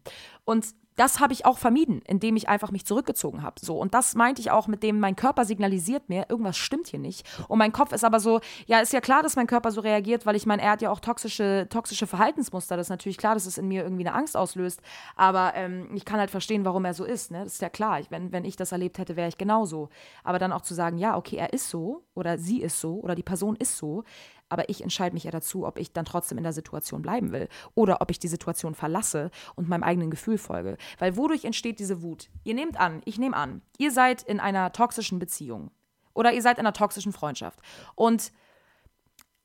Und 0.45 0.73
das 0.95 1.19
habe 1.19 1.33
ich 1.33 1.45
auch 1.45 1.57
vermieden, 1.57 2.01
indem 2.05 2.35
ich 2.35 2.49
einfach 2.49 2.71
mich 2.71 2.85
zurückgezogen 2.85 3.43
habe. 3.43 3.55
So 3.59 3.79
und 3.79 3.93
das 3.93 4.15
meinte 4.15 4.41
ich 4.41 4.51
auch 4.51 4.67
mit 4.67 4.83
dem 4.83 4.99
mein 4.99 5.15
Körper 5.15 5.45
signalisiert 5.45 6.09
mir, 6.09 6.25
irgendwas 6.29 6.57
stimmt 6.57 6.87
hier 6.87 6.99
nicht. 6.99 7.27
Und 7.47 7.57
mein 7.59 7.71
Kopf 7.71 7.91
ist 7.93 8.03
aber 8.03 8.19
so, 8.19 8.41
ja, 8.67 8.79
ist 8.81 8.93
ja 8.93 9.01
klar, 9.01 9.23
dass 9.23 9.35
mein 9.35 9.47
Körper 9.47 9.71
so 9.71 9.81
reagiert, 9.81 10.25
weil 10.25 10.35
ich 10.35 10.45
meine, 10.45 10.61
er 10.61 10.71
hat 10.71 10.81
ja 10.81 10.91
auch 10.91 10.99
toxische 10.99 11.67
toxische 11.69 12.07
Verhaltensmuster. 12.07 12.77
Das 12.77 12.87
ist 12.87 12.91
natürlich 12.91 13.17
klar, 13.17 13.33
dass 13.33 13.45
es 13.45 13.57
in 13.57 13.67
mir 13.67 13.83
irgendwie 13.83 14.05
eine 14.05 14.15
Angst 14.15 14.35
auslöst. 14.35 14.81
Aber 15.15 15.53
ähm, 15.55 15.89
ich 15.95 16.05
kann 16.05 16.19
halt 16.19 16.29
verstehen, 16.29 16.65
warum 16.65 16.85
er 16.85 16.93
so 16.93 17.05
ist. 17.05 17.31
Ne? 17.31 17.43
Das 17.43 17.53
ist 17.53 17.61
ja 17.61 17.69
klar. 17.69 17.99
Ich, 17.99 18.11
wenn 18.11 18.31
wenn 18.31 18.45
ich 18.45 18.55
das 18.55 18.71
erlebt 18.71 18.97
hätte, 18.97 19.15
wäre 19.15 19.29
ich 19.29 19.37
genauso. 19.37 19.89
Aber 20.23 20.39
dann 20.39 20.51
auch 20.51 20.61
zu 20.61 20.73
sagen, 20.73 20.97
ja, 20.97 21.17
okay, 21.17 21.37
er 21.37 21.53
ist 21.53 21.69
so 21.69 22.03
oder 22.13 22.37
sie 22.37 22.61
ist 22.61 22.79
so 22.79 22.99
oder 22.99 23.15
die 23.15 23.23
Person 23.23 23.55
ist 23.55 23.77
so 23.77 24.03
aber 24.51 24.69
ich 24.69 24.83
entscheide 24.83 25.13
mich 25.13 25.23
ja 25.23 25.31
dazu, 25.31 25.65
ob 25.65 25.79
ich 25.79 25.93
dann 25.93 26.03
trotzdem 26.03 26.37
in 26.37 26.43
der 26.43 26.53
Situation 26.53 27.01
bleiben 27.01 27.31
will 27.31 27.47
oder 27.73 28.01
ob 28.01 28.11
ich 28.11 28.19
die 28.19 28.27
Situation 28.27 28.75
verlasse 28.75 29.31
und 29.55 29.69
meinem 29.69 29.83
eigenen 29.83 30.11
Gefühl 30.11 30.37
folge. 30.37 30.77
Weil 30.99 31.15
wodurch 31.15 31.45
entsteht 31.45 31.79
diese 31.79 32.01
Wut? 32.01 32.29
Ihr 32.43 32.53
nehmt 32.53 32.77
an, 32.77 33.01
ich 33.05 33.17
nehme 33.17 33.35
an, 33.35 33.61
ihr 33.77 33.91
seid 33.91 34.23
in 34.23 34.41
einer 34.41 34.73
toxischen 34.73 35.19
Beziehung 35.19 35.71
oder 36.13 36.33
ihr 36.33 36.41
seid 36.41 36.57
in 36.57 36.65
einer 36.65 36.73
toxischen 36.73 37.13
Freundschaft 37.13 37.59
und 37.95 38.33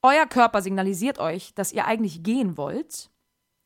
euer 0.02 0.26
Körper 0.26 0.60
signalisiert 0.60 1.20
euch, 1.20 1.54
dass 1.54 1.72
ihr 1.72 1.86
eigentlich 1.86 2.24
gehen 2.24 2.56
wollt 2.56 3.10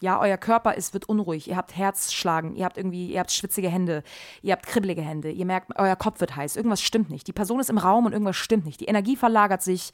ja, 0.00 0.18
euer 0.18 0.38
Körper 0.38 0.74
ist, 0.74 0.94
wird 0.94 1.08
unruhig, 1.08 1.48
ihr 1.48 1.56
habt 1.56 1.76
Herzschlagen, 1.76 2.56
ihr 2.56 2.64
habt 2.64 2.78
irgendwie, 2.78 3.12
ihr 3.12 3.20
habt 3.20 3.30
schwitzige 3.30 3.68
Hände, 3.68 4.02
ihr 4.42 4.52
habt 4.52 4.66
kribbelige 4.66 5.02
Hände, 5.02 5.30
ihr 5.30 5.44
merkt, 5.44 5.78
euer 5.78 5.96
Kopf 5.96 6.20
wird 6.20 6.36
heiß, 6.36 6.56
irgendwas 6.56 6.80
stimmt 6.80 7.10
nicht. 7.10 7.26
Die 7.26 7.32
Person 7.32 7.60
ist 7.60 7.70
im 7.70 7.78
Raum 7.78 8.06
und 8.06 8.12
irgendwas 8.12 8.36
stimmt 8.36 8.64
nicht. 8.64 8.80
Die 8.80 8.86
Energie 8.86 9.16
verlagert 9.16 9.62
sich, 9.62 9.92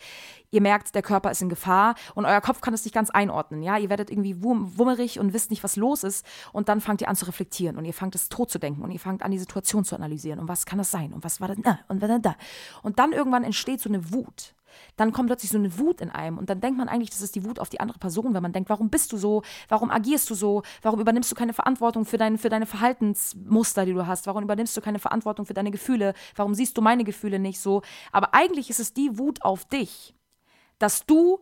ihr 0.50 0.60
merkt, 0.60 0.94
der 0.94 1.02
Körper 1.02 1.30
ist 1.30 1.42
in 1.42 1.48
Gefahr 1.48 1.96
und 2.14 2.24
euer 2.24 2.40
Kopf 2.40 2.60
kann 2.60 2.72
es 2.72 2.84
nicht 2.84 2.94
ganz 2.94 3.10
einordnen. 3.10 3.62
Ja, 3.62 3.78
ihr 3.78 3.90
werdet 3.90 4.10
irgendwie 4.10 4.42
wummerig 4.42 5.18
und 5.18 5.32
wisst 5.32 5.50
nicht, 5.50 5.64
was 5.64 5.76
los 5.76 6.04
ist 6.04 6.24
und 6.52 6.68
dann 6.68 6.80
fangt 6.80 7.00
ihr 7.00 7.08
an 7.08 7.16
zu 7.16 7.26
reflektieren 7.26 7.76
und 7.76 7.84
ihr 7.84 7.94
fangt 7.94 8.14
es 8.14 8.28
tot 8.28 8.50
zu 8.50 8.58
denken 8.58 8.82
und 8.82 8.92
ihr 8.92 9.00
fangt 9.00 9.22
an, 9.22 9.30
die 9.32 9.38
Situation 9.38 9.84
zu 9.84 9.96
analysieren 9.96 10.38
und 10.38 10.48
was 10.48 10.66
kann 10.66 10.78
das 10.78 10.90
sein 10.90 11.12
und 11.12 11.24
was 11.24 11.40
war 11.40 11.48
das 11.48 11.58
da 11.62 11.80
und 11.88 12.00
was 12.00 12.10
da. 12.22 12.36
Und 12.82 12.98
dann 12.98 13.12
irgendwann 13.12 13.44
entsteht 13.44 13.80
so 13.80 13.88
eine 13.88 14.12
Wut 14.12 14.55
dann 14.96 15.12
kommt 15.12 15.28
plötzlich 15.28 15.50
so 15.50 15.58
eine 15.58 15.78
Wut 15.78 16.00
in 16.00 16.10
einem 16.10 16.38
und 16.38 16.48
dann 16.48 16.60
denkt 16.60 16.78
man 16.78 16.88
eigentlich, 16.88 17.10
das 17.10 17.20
ist 17.20 17.34
die 17.34 17.44
Wut 17.44 17.58
auf 17.58 17.68
die 17.68 17.80
andere 17.80 17.98
Person, 17.98 18.34
wenn 18.34 18.42
man 18.42 18.52
denkt, 18.52 18.70
warum 18.70 18.90
bist 18.90 19.12
du 19.12 19.16
so, 19.16 19.42
warum 19.68 19.90
agierst 19.90 20.30
du 20.30 20.34
so, 20.34 20.62
warum 20.82 21.00
übernimmst 21.00 21.30
du 21.30 21.34
keine 21.34 21.52
Verantwortung 21.52 22.04
für, 22.04 22.18
dein, 22.18 22.38
für 22.38 22.48
deine 22.48 22.66
Verhaltensmuster, 22.66 23.84
die 23.84 23.92
du 23.92 24.06
hast, 24.06 24.26
warum 24.26 24.44
übernimmst 24.44 24.76
du 24.76 24.80
keine 24.80 24.98
Verantwortung 24.98 25.46
für 25.46 25.54
deine 25.54 25.70
Gefühle, 25.70 26.14
warum 26.36 26.54
siehst 26.54 26.76
du 26.76 26.82
meine 26.82 27.04
Gefühle 27.04 27.38
nicht 27.38 27.60
so. 27.60 27.82
Aber 28.12 28.34
eigentlich 28.34 28.70
ist 28.70 28.80
es 28.80 28.92
die 28.92 29.18
Wut 29.18 29.42
auf 29.42 29.64
dich, 29.64 30.14
dass 30.78 31.06
du 31.06 31.40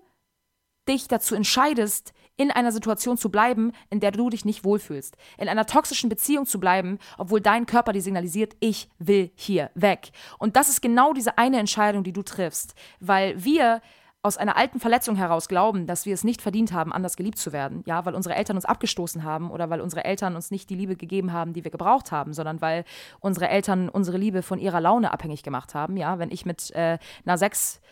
dich 0.88 1.08
dazu 1.08 1.34
entscheidest, 1.34 2.13
in 2.36 2.50
einer 2.50 2.72
Situation 2.72 3.16
zu 3.16 3.30
bleiben, 3.30 3.72
in 3.90 4.00
der 4.00 4.10
du 4.10 4.28
dich 4.30 4.44
nicht 4.44 4.64
wohlfühlst. 4.64 5.16
In 5.38 5.48
einer 5.48 5.66
toxischen 5.66 6.08
Beziehung 6.08 6.46
zu 6.46 6.58
bleiben, 6.58 6.98
obwohl 7.18 7.40
dein 7.40 7.66
Körper 7.66 7.92
dir 7.92 8.02
signalisiert, 8.02 8.56
ich 8.60 8.88
will 8.98 9.30
hier 9.34 9.70
weg. 9.74 10.10
Und 10.38 10.56
das 10.56 10.68
ist 10.68 10.82
genau 10.82 11.12
diese 11.12 11.38
eine 11.38 11.58
Entscheidung, 11.58 12.02
die 12.02 12.12
du 12.12 12.22
triffst. 12.22 12.74
Weil 13.00 13.44
wir 13.44 13.80
aus 14.24 14.38
einer 14.38 14.56
alten 14.56 14.80
Verletzung 14.80 15.16
heraus 15.16 15.48
glauben, 15.48 15.86
dass 15.86 16.06
wir 16.06 16.14
es 16.14 16.24
nicht 16.24 16.40
verdient 16.40 16.72
haben, 16.72 16.94
anders 16.94 17.16
geliebt 17.16 17.36
zu 17.36 17.52
werden, 17.52 17.82
ja, 17.84 18.06
weil 18.06 18.14
unsere 18.14 18.34
Eltern 18.34 18.56
uns 18.56 18.64
abgestoßen 18.64 19.22
haben 19.22 19.50
oder 19.50 19.68
weil 19.68 19.82
unsere 19.82 20.04
Eltern 20.04 20.34
uns 20.34 20.50
nicht 20.50 20.70
die 20.70 20.74
Liebe 20.74 20.96
gegeben 20.96 21.30
haben, 21.34 21.52
die 21.52 21.62
wir 21.62 21.70
gebraucht 21.70 22.10
haben, 22.10 22.32
sondern 22.32 22.62
weil 22.62 22.86
unsere 23.20 23.50
Eltern 23.50 23.90
unsere 23.90 24.16
Liebe 24.16 24.40
von 24.40 24.58
ihrer 24.58 24.80
Laune 24.80 25.12
abhängig 25.12 25.42
gemacht 25.42 25.74
haben, 25.74 25.98
ja, 25.98 26.18
wenn 26.18 26.30
ich 26.30 26.46
mit 26.46 26.70
äh, 26.70 26.98
einer 27.26 27.36
sechs 27.36 27.82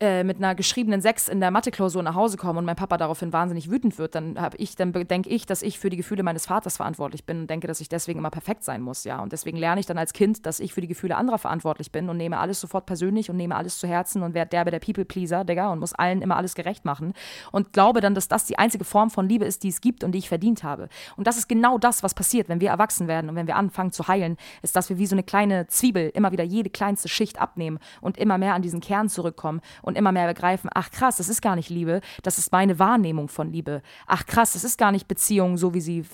äh, 0.00 0.24
mit 0.24 0.38
einer 0.38 0.56
geschriebenen 0.56 1.00
Sechs 1.00 1.28
in 1.28 1.38
der 1.38 1.52
Mathe-Klausur 1.52 2.02
nach 2.02 2.16
Hause 2.16 2.36
komme 2.36 2.58
und 2.58 2.64
mein 2.64 2.74
Papa 2.74 2.96
daraufhin 2.96 3.32
wahnsinnig 3.32 3.70
wütend 3.70 3.96
wird, 3.96 4.16
dann 4.16 4.40
habe 4.40 4.56
ich, 4.56 4.74
dann 4.74 4.92
denke 4.92 5.30
ich, 5.30 5.46
dass 5.46 5.62
ich 5.62 5.78
für 5.78 5.88
die 5.88 5.96
Gefühle 5.96 6.24
meines 6.24 6.46
Vaters 6.46 6.78
verantwortlich 6.78 7.24
bin 7.24 7.42
und 7.42 7.46
denke, 7.48 7.68
dass 7.68 7.80
ich 7.80 7.88
deswegen 7.88 8.18
immer 8.18 8.30
perfekt 8.30 8.64
sein 8.64 8.82
muss, 8.82 9.04
ja. 9.04 9.22
Und 9.22 9.32
deswegen 9.32 9.56
lerne 9.56 9.78
ich 9.78 9.86
dann 9.86 9.96
als 9.96 10.12
Kind, 10.12 10.46
dass 10.46 10.58
ich 10.58 10.74
für 10.74 10.80
die 10.80 10.88
Gefühle 10.88 11.16
anderer 11.16 11.38
verantwortlich 11.38 11.92
bin 11.92 12.08
und 12.08 12.16
nehme 12.16 12.38
alles 12.38 12.60
sofort 12.60 12.86
persönlich 12.86 13.30
und 13.30 13.36
nehme 13.36 13.54
alles 13.54 13.78
zu 13.78 13.86
Herzen 13.86 14.24
und 14.24 14.34
werde 14.34 14.48
derbe 14.48 14.72
der 14.72 14.80
People-Pleaser, 14.80 15.44
Digga, 15.44 15.70
und 15.70 15.78
muss 15.78 15.92
allen 15.92 16.22
immer 16.22 16.36
alles 16.36 16.56
gerecht 16.56 16.84
machen. 16.84 17.12
Und 17.52 17.72
glaube 17.72 18.00
dann, 18.00 18.16
dass 18.16 18.26
das 18.26 18.46
die 18.46 18.58
einzige 18.58 18.84
Form 18.84 19.10
von 19.10 19.28
Liebe 19.28 19.44
ist, 19.44 19.62
die 19.62 19.68
es 19.68 19.80
gibt 19.80 20.02
und 20.02 20.10
die 20.10 20.18
ich 20.18 20.28
verdient 20.28 20.64
habe. 20.64 20.88
Und 21.16 21.28
das 21.28 21.38
ist 21.38 21.48
genau 21.48 21.78
das, 21.78 22.02
was 22.02 22.14
passiert, 22.14 22.48
wenn 22.48 22.60
wir 22.60 22.70
erwachsen 22.70 23.06
werden 23.06 23.30
und 23.30 23.36
wenn 23.36 23.46
wir 23.46 23.54
anfangen 23.54 23.92
zu 23.92 24.08
heilen, 24.08 24.38
ist, 24.62 24.74
dass 24.74 24.90
wir 24.90 24.98
wie 24.98 25.06
so 25.06 25.14
eine 25.14 25.22
kleine 25.22 25.68
Zwiebel 25.68 26.10
immer 26.14 26.32
wieder 26.32 26.42
jede 26.42 26.68
kleinste 26.68 27.08
Schicht 27.08 27.40
abnehmen 27.40 27.78
und 28.00 28.18
immer 28.18 28.38
mehr 28.38 28.54
an 28.54 28.62
diesen 28.62 28.80
Kern 28.80 29.08
zurückkommen 29.08 29.60
und 29.84 29.96
immer 29.96 30.12
mehr 30.12 30.26
begreifen, 30.26 30.70
ach 30.72 30.90
krass, 30.90 31.18
das 31.18 31.28
ist 31.28 31.42
gar 31.42 31.56
nicht 31.56 31.70
Liebe, 31.70 32.00
das 32.22 32.38
ist 32.38 32.50
meine 32.52 32.78
Wahrnehmung 32.78 33.28
von 33.28 33.52
Liebe. 33.52 33.82
Ach 34.06 34.26
krass, 34.26 34.54
das 34.54 34.64
ist 34.64 34.78
gar 34.78 34.90
nicht 34.90 35.06
Beziehung, 35.06 35.56
so 35.56 35.74
wie 35.74 35.80
sie 35.80 36.04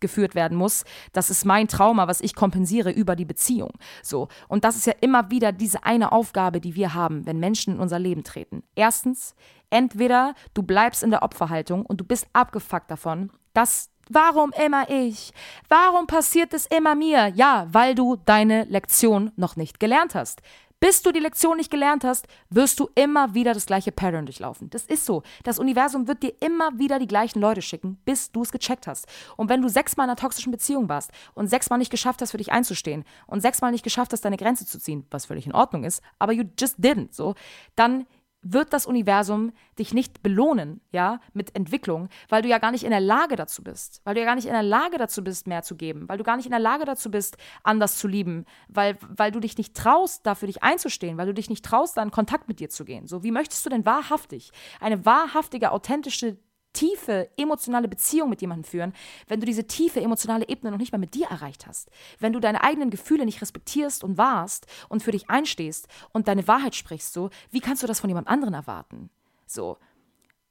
geführt 0.00 0.34
werden 0.34 0.58
muss. 0.58 0.84
Das 1.12 1.30
ist 1.30 1.44
mein 1.44 1.68
Trauma, 1.68 2.08
was 2.08 2.20
ich 2.20 2.34
kompensiere 2.34 2.90
über 2.90 3.16
die 3.16 3.24
Beziehung. 3.24 3.70
So. 4.02 4.28
Und 4.48 4.64
das 4.64 4.76
ist 4.76 4.86
ja 4.86 4.94
immer 5.00 5.30
wieder 5.30 5.52
diese 5.52 5.84
eine 5.84 6.12
Aufgabe, 6.12 6.60
die 6.60 6.74
wir 6.74 6.94
haben, 6.94 7.24
wenn 7.26 7.38
Menschen 7.38 7.74
in 7.74 7.80
unser 7.80 7.98
Leben 7.98 8.24
treten. 8.24 8.62
Erstens, 8.74 9.34
entweder 9.70 10.34
du 10.54 10.62
bleibst 10.62 11.02
in 11.02 11.10
der 11.10 11.22
Opferhaltung 11.22 11.86
und 11.86 12.00
du 12.00 12.04
bist 12.04 12.26
abgefuckt 12.32 12.90
davon, 12.90 13.30
dass 13.54 13.90
Warum 14.12 14.50
immer 14.66 14.90
ich? 14.90 15.32
Warum 15.68 16.08
passiert 16.08 16.52
es 16.52 16.66
immer 16.66 16.96
mir? 16.96 17.28
Ja, 17.28 17.68
weil 17.70 17.94
du 17.94 18.16
deine 18.16 18.64
Lektion 18.64 19.30
noch 19.36 19.54
nicht 19.54 19.78
gelernt 19.78 20.16
hast. 20.16 20.42
Bis 20.80 21.02
du 21.02 21.12
die 21.12 21.20
Lektion 21.20 21.58
nicht 21.58 21.70
gelernt 21.70 22.04
hast, 22.04 22.26
wirst 22.48 22.80
du 22.80 22.88
immer 22.94 23.34
wieder 23.34 23.52
das 23.52 23.66
gleiche 23.66 23.92
Pattern 23.92 24.24
durchlaufen. 24.24 24.70
Das 24.70 24.84
ist 24.84 25.04
so. 25.04 25.22
Das 25.44 25.58
Universum 25.58 26.08
wird 26.08 26.22
dir 26.22 26.32
immer 26.40 26.78
wieder 26.78 26.98
die 26.98 27.06
gleichen 27.06 27.38
Leute 27.38 27.60
schicken, 27.60 27.98
bis 28.06 28.32
du 28.32 28.40
es 28.40 28.50
gecheckt 28.50 28.86
hast. 28.86 29.06
Und 29.36 29.50
wenn 29.50 29.60
du 29.60 29.68
sechsmal 29.68 30.06
in 30.06 30.10
einer 30.10 30.16
toxischen 30.16 30.50
Beziehung 30.50 30.88
warst 30.88 31.10
und 31.34 31.48
sechsmal 31.48 31.78
nicht 31.78 31.90
geschafft 31.90 32.22
hast, 32.22 32.30
für 32.30 32.38
dich 32.38 32.50
einzustehen 32.50 33.04
und 33.26 33.42
sechsmal 33.42 33.72
nicht 33.72 33.84
geschafft 33.84 34.14
hast, 34.14 34.24
deine 34.24 34.38
Grenze 34.38 34.64
zu 34.64 34.78
ziehen, 34.78 35.06
was 35.10 35.26
völlig 35.26 35.44
in 35.44 35.52
Ordnung 35.52 35.84
ist, 35.84 36.02
aber 36.18 36.32
you 36.32 36.44
just 36.58 36.78
didn't, 36.78 37.08
so, 37.12 37.34
dann 37.76 38.06
wird 38.42 38.72
das 38.72 38.86
Universum 38.86 39.52
dich 39.78 39.92
nicht 39.92 40.22
belohnen, 40.22 40.80
ja, 40.92 41.20
mit 41.32 41.54
Entwicklung, 41.54 42.08
weil 42.28 42.42
du 42.42 42.48
ja 42.48 42.58
gar 42.58 42.70
nicht 42.70 42.84
in 42.84 42.90
der 42.90 43.00
Lage 43.00 43.36
dazu 43.36 43.62
bist, 43.62 44.00
weil 44.04 44.14
du 44.14 44.20
ja 44.20 44.26
gar 44.26 44.34
nicht 44.34 44.46
in 44.46 44.52
der 44.52 44.62
Lage 44.62 44.98
dazu 44.98 45.22
bist, 45.22 45.46
mehr 45.46 45.62
zu 45.62 45.76
geben, 45.76 46.08
weil 46.08 46.18
du 46.18 46.24
gar 46.24 46.36
nicht 46.36 46.46
in 46.46 46.52
der 46.52 46.60
Lage 46.60 46.84
dazu 46.84 47.10
bist, 47.10 47.36
anders 47.62 47.98
zu 47.98 48.08
lieben, 48.08 48.46
weil, 48.68 48.96
weil 49.08 49.30
du 49.30 49.40
dich 49.40 49.58
nicht 49.58 49.74
traust, 49.74 50.26
dafür 50.26 50.46
dich 50.46 50.62
einzustehen, 50.62 51.18
weil 51.18 51.26
du 51.26 51.34
dich 51.34 51.50
nicht 51.50 51.64
traust, 51.64 51.96
da 51.96 52.02
in 52.02 52.10
Kontakt 52.10 52.48
mit 52.48 52.60
dir 52.60 52.70
zu 52.70 52.84
gehen. 52.84 53.06
So, 53.06 53.22
wie 53.22 53.30
möchtest 53.30 53.64
du 53.66 53.70
denn 53.70 53.84
wahrhaftig, 53.84 54.50
eine 54.80 55.04
wahrhaftige, 55.04 55.72
authentische 55.72 56.38
tiefe 56.72 57.30
emotionale 57.36 57.88
Beziehung 57.88 58.30
mit 58.30 58.40
jemandem 58.40 58.64
führen, 58.64 58.92
wenn 59.28 59.40
du 59.40 59.46
diese 59.46 59.66
tiefe 59.66 60.00
emotionale 60.00 60.48
Ebene 60.48 60.70
noch 60.70 60.78
nicht 60.78 60.92
mal 60.92 60.98
mit 60.98 61.14
dir 61.14 61.26
erreicht 61.26 61.66
hast. 61.66 61.90
Wenn 62.18 62.32
du 62.32 62.40
deine 62.40 62.62
eigenen 62.62 62.90
Gefühle 62.90 63.24
nicht 63.24 63.42
respektierst 63.42 64.04
und 64.04 64.18
wahrst 64.18 64.66
und 64.88 65.02
für 65.02 65.12
dich 65.12 65.30
einstehst 65.30 65.88
und 66.12 66.28
deine 66.28 66.46
Wahrheit 66.48 66.74
sprichst, 66.74 67.12
so, 67.12 67.30
wie 67.50 67.60
kannst 67.60 67.82
du 67.82 67.86
das 67.86 68.00
von 68.00 68.10
jemand 68.10 68.28
anderen 68.28 68.54
erwarten? 68.54 69.10
So. 69.46 69.78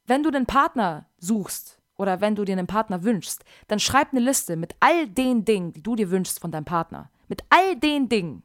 Wenn 0.06 0.24
du 0.24 0.30
einen 0.30 0.46
Partner 0.46 1.06
suchst 1.20 1.80
oder 1.98 2.22
wenn 2.22 2.36
du 2.36 2.46
dir 2.46 2.54
einen 2.54 2.68
Partner 2.68 3.04
wünschst, 3.04 3.44
dann 3.68 3.80
schreib 3.80 4.12
eine 4.12 4.22
Liste 4.22 4.56
mit 4.56 4.76
all 4.80 5.08
den 5.08 5.46
Dingen, 5.46 5.74
die 5.74 5.84
du 5.84 5.96
dir 5.96 6.10
wünschst 6.10 6.40
von 6.40 6.52
deinem 6.52 6.66
Partner. 6.66 7.10
Mit 7.28 7.44
all 7.50 7.76
den 7.76 8.10
Dingen. 8.10 8.44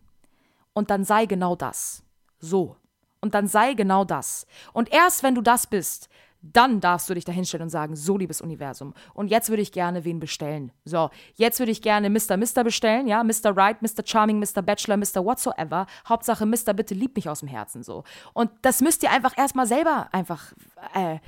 Und 0.75 0.91
dann 0.91 1.05
sei 1.05 1.27
genau 1.27 1.57
das. 1.57 2.03
So. 2.39 2.77
Und 3.21 3.35
dann 3.35 3.47
sei 3.47 3.73
genau 3.73 4.05
das. 4.05 4.47
Und 4.75 4.93
erst 4.93 5.23
wenn 5.23 5.35
du 5.35 5.41
das 5.41 5.67
bist, 5.67 6.11
dann 6.53 6.81
darfst 6.81 7.09
du 7.09 7.15
dich 7.15 7.25
dahinstellen 7.25 7.65
und 7.65 7.71
sagen, 7.71 7.97
so 7.97 8.19
liebes 8.19 8.41
Universum. 8.41 8.95
Und 9.15 9.29
jetzt 9.29 9.49
würde 9.49 9.63
ich 9.63 9.73
gerne 9.73 10.05
wen 10.05 10.21
bestellen. 10.21 10.73
So, 10.85 11.11
jetzt 11.35 11.59
würde 11.59 11.73
ich 11.73 11.81
gerne 11.81 12.11
Mr. 12.11 12.37
Mr. 12.37 12.65
bestellen, 12.65 13.07
ja, 13.07 13.25
Mr. 13.25 13.57
Right, 13.57 13.81
Mr. 13.81 14.05
Charming, 14.05 14.39
Mr. 14.39 14.63
Bachelor, 14.63 14.97
Mr. 14.97 15.25
Whatsoever. 15.25 15.87
Hauptsache, 16.09 16.45
Mr. 16.45 16.75
Bitte 16.75 16.95
lieb 16.95 17.17
mich 17.17 17.29
aus 17.29 17.41
dem 17.41 17.49
Herzen 17.49 17.83
so. 17.83 18.05
Und 18.35 18.51
das 18.63 18.81
müsst 18.81 19.03
ihr 19.03 19.11
einfach 19.11 19.37
erstmal 19.39 19.67
selber 19.67 20.09
einfach 20.13 20.53
äh, 20.95 21.19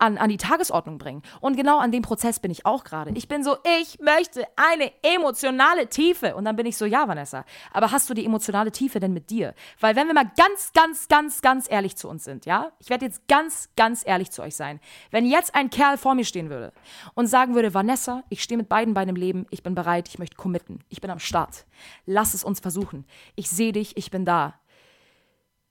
an, 0.00 0.18
an 0.18 0.28
die 0.28 0.36
Tagesordnung 0.36 0.98
bringen. 0.98 1.22
Und 1.40 1.56
genau 1.56 1.78
an 1.78 1.92
dem 1.92 2.02
Prozess 2.02 2.40
bin 2.40 2.50
ich 2.50 2.66
auch 2.66 2.84
gerade. 2.84 3.10
Ich 3.14 3.28
bin 3.28 3.44
so, 3.44 3.56
ich 3.80 3.98
möchte 4.00 4.46
eine 4.56 4.92
emotionale 5.02 5.88
Tiefe. 5.88 6.34
Und 6.34 6.44
dann 6.44 6.56
bin 6.56 6.66
ich 6.66 6.76
so, 6.76 6.86
ja, 6.86 7.06
Vanessa, 7.06 7.44
aber 7.72 7.90
hast 7.92 8.08
du 8.08 8.14
die 8.14 8.24
emotionale 8.24 8.72
Tiefe 8.72 9.00
denn 9.00 9.12
mit 9.12 9.30
dir? 9.30 9.54
Weil 9.78 9.96
wenn 9.96 10.06
wir 10.06 10.14
mal 10.14 10.30
ganz, 10.36 10.72
ganz, 10.72 11.08
ganz, 11.08 11.42
ganz 11.42 11.70
ehrlich 11.70 11.96
zu 11.96 12.08
uns 12.08 12.24
sind, 12.24 12.46
ja, 12.46 12.72
ich 12.78 12.90
werde 12.90 13.04
jetzt 13.04 13.28
ganz, 13.28 13.68
ganz 13.76 14.02
ehrlich 14.06 14.30
zu 14.30 14.42
euch 14.42 14.56
sein. 14.56 14.80
Wenn 15.10 15.26
jetzt 15.26 15.54
ein 15.54 15.70
Kerl 15.70 15.98
vor 15.98 16.14
mir 16.14 16.24
stehen 16.24 16.50
würde 16.50 16.72
und 17.14 17.26
sagen 17.26 17.54
würde, 17.54 17.74
Vanessa, 17.74 18.24
ich 18.28 18.42
stehe 18.42 18.58
mit 18.58 18.68
beiden 18.68 18.94
Beinen 18.94 19.10
im 19.10 19.20
Leben, 19.20 19.46
ich 19.50 19.62
bin 19.62 19.74
bereit, 19.74 20.08
ich 20.08 20.18
möchte 20.18 20.36
committen, 20.36 20.80
ich 20.88 21.00
bin 21.00 21.10
am 21.10 21.18
Start. 21.18 21.66
Lass 22.06 22.34
es 22.34 22.44
uns 22.44 22.60
versuchen. 22.60 23.04
Ich 23.34 23.50
sehe 23.50 23.72
dich, 23.72 23.96
ich 23.96 24.10
bin 24.10 24.24
da. 24.24 24.54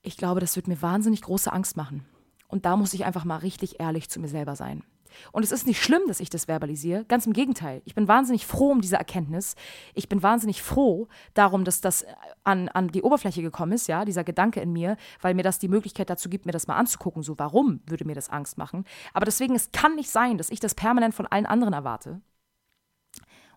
Ich 0.02 0.18
glaube, 0.18 0.40
das 0.40 0.56
wird 0.56 0.68
mir 0.68 0.82
wahnsinnig 0.82 1.22
große 1.22 1.52
Angst 1.52 1.76
machen. 1.76 2.06
Und 2.50 2.66
da 2.66 2.76
muss 2.76 2.94
ich 2.94 3.06
einfach 3.06 3.24
mal 3.24 3.38
richtig 3.38 3.80
ehrlich 3.80 4.10
zu 4.10 4.20
mir 4.20 4.28
selber 4.28 4.58
sein. 4.58 4.84
Und 5.32 5.44
es 5.44 5.52
ist 5.52 5.66
nicht 5.66 5.82
schlimm, 5.82 6.04
dass 6.08 6.20
ich 6.20 6.30
das 6.30 6.48
verbalisiere. 6.48 7.06
Ganz 7.06 7.26
im 7.26 7.34
Gegenteil. 7.34 7.82
Ich 7.86 7.96
bin 7.96 8.08
wahnsinnig 8.08 8.46
froh 8.46 8.72
um 8.72 8.82
diese 8.82 8.98
Erkenntnis. 8.98 9.56
Ich 9.94 10.10
bin 10.10 10.22
wahnsinnig 10.22 10.62
froh 10.62 11.08
darum, 11.34 11.64
dass 11.64 11.82
das 11.82 12.06
an, 12.44 12.70
an 12.70 12.90
die 12.90 13.02
Oberfläche 13.02 13.42
gekommen 13.42 13.72
ist, 13.72 13.88
ja, 13.88 14.06
dieser 14.06 14.24
Gedanke 14.24 14.60
in 14.60 14.72
mir, 14.72 14.98
weil 15.22 15.34
mir 15.34 15.44
das 15.44 15.60
die 15.60 15.68
Möglichkeit 15.68 16.10
dazu 16.10 16.30
gibt, 16.30 16.46
mir 16.46 16.52
das 16.52 16.68
mal 16.68 16.78
anzugucken. 16.78 17.24
So, 17.24 17.38
warum 17.40 17.82
würde 17.86 18.06
mir 18.06 18.16
das 18.16 18.30
Angst 18.30 18.58
machen? 18.58 18.86
Aber 19.14 19.26
deswegen, 19.26 19.56
es 19.56 19.72
kann 19.72 19.96
nicht 19.96 20.10
sein, 20.10 20.38
dass 20.38 20.50
ich 20.50 20.60
das 20.60 20.76
permanent 20.76 21.16
von 21.16 21.28
allen 21.28 21.46
anderen 21.46 21.74
erwarte 21.74 22.22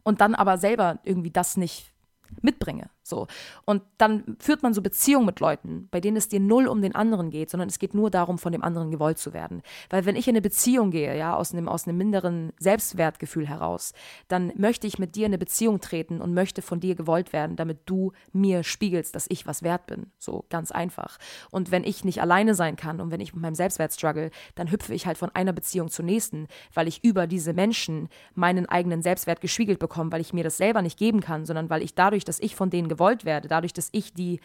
und 0.02 0.20
dann 0.20 0.34
aber 0.34 0.58
selber 0.58 0.98
irgendwie 1.04 1.30
das 1.30 1.56
nicht 1.56 1.92
mitbringe. 2.40 2.88
So. 3.02 3.26
Und 3.64 3.82
dann 3.98 4.36
führt 4.38 4.62
man 4.62 4.74
so 4.74 4.82
Beziehungen 4.82 5.26
mit 5.26 5.40
Leuten, 5.40 5.88
bei 5.90 6.00
denen 6.00 6.16
es 6.16 6.28
dir 6.28 6.40
null 6.40 6.66
um 6.66 6.82
den 6.82 6.94
anderen 6.94 7.30
geht, 7.30 7.50
sondern 7.50 7.68
es 7.68 7.78
geht 7.78 7.94
nur 7.94 8.10
darum, 8.10 8.38
von 8.38 8.52
dem 8.52 8.62
anderen 8.62 8.90
gewollt 8.90 9.18
zu 9.18 9.32
werden. 9.32 9.62
Weil 9.90 10.06
wenn 10.06 10.16
ich 10.16 10.28
in 10.28 10.32
eine 10.32 10.42
Beziehung 10.42 10.90
gehe, 10.90 11.16
ja, 11.16 11.34
aus 11.34 11.52
einem, 11.52 11.68
aus 11.68 11.86
einem 11.86 11.98
minderen 11.98 12.52
Selbstwertgefühl 12.58 13.46
heraus, 13.48 13.92
dann 14.28 14.52
möchte 14.56 14.86
ich 14.86 14.98
mit 14.98 15.16
dir 15.16 15.26
in 15.26 15.30
eine 15.30 15.38
Beziehung 15.38 15.80
treten 15.80 16.20
und 16.20 16.34
möchte 16.34 16.62
von 16.62 16.80
dir 16.80 16.94
gewollt 16.94 17.32
werden, 17.32 17.56
damit 17.56 17.80
du 17.86 18.12
mir 18.32 18.62
spiegelst, 18.62 19.14
dass 19.14 19.26
ich 19.28 19.46
was 19.46 19.62
wert 19.62 19.86
bin. 19.86 20.06
So 20.18 20.44
ganz 20.48 20.70
einfach. 20.70 21.18
Und 21.50 21.70
wenn 21.70 21.84
ich 21.84 22.04
nicht 22.04 22.20
alleine 22.22 22.54
sein 22.54 22.76
kann 22.76 23.00
und 23.00 23.10
wenn 23.10 23.20
ich 23.20 23.34
mit 23.34 23.42
meinem 23.42 23.54
Selbstwert 23.54 23.92
struggle, 23.92 24.30
dann 24.54 24.70
hüpfe 24.70 24.94
ich 24.94 25.06
halt 25.06 25.18
von 25.18 25.30
einer 25.34 25.52
Beziehung 25.52 25.90
zur 25.90 26.04
nächsten, 26.04 26.46
weil 26.72 26.86
ich 26.86 27.02
über 27.02 27.26
diese 27.26 27.52
Menschen 27.52 28.08
meinen 28.34 28.66
eigenen 28.66 29.02
Selbstwert 29.02 29.40
gespiegelt 29.40 29.78
bekomme, 29.78 30.12
weil 30.12 30.20
ich 30.20 30.32
mir 30.32 30.44
das 30.44 30.56
selber 30.56 30.82
nicht 30.82 30.98
geben 30.98 31.20
kann, 31.20 31.46
sondern 31.46 31.68
weil 31.68 31.82
ich 31.82 31.94
dadurch, 31.94 32.24
dass 32.24 32.38
ich 32.38 32.54
von 32.54 32.70
denen 32.70 32.91
gewollt 32.94 33.24
werde, 33.24 33.48
dadurch, 33.48 33.72
dass 33.72 33.88
ich 33.92 34.12
die 34.12 34.40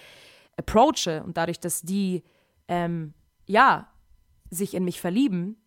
approache 0.57 1.23
und 1.23 1.37
dadurch, 1.37 1.59
dass 1.59 1.81
die, 1.81 2.23
ähm, 2.67 3.13
ja, 3.45 3.87
sich 4.49 4.73
in 4.73 4.85
mich 4.85 5.01
verlieben, 5.01 5.57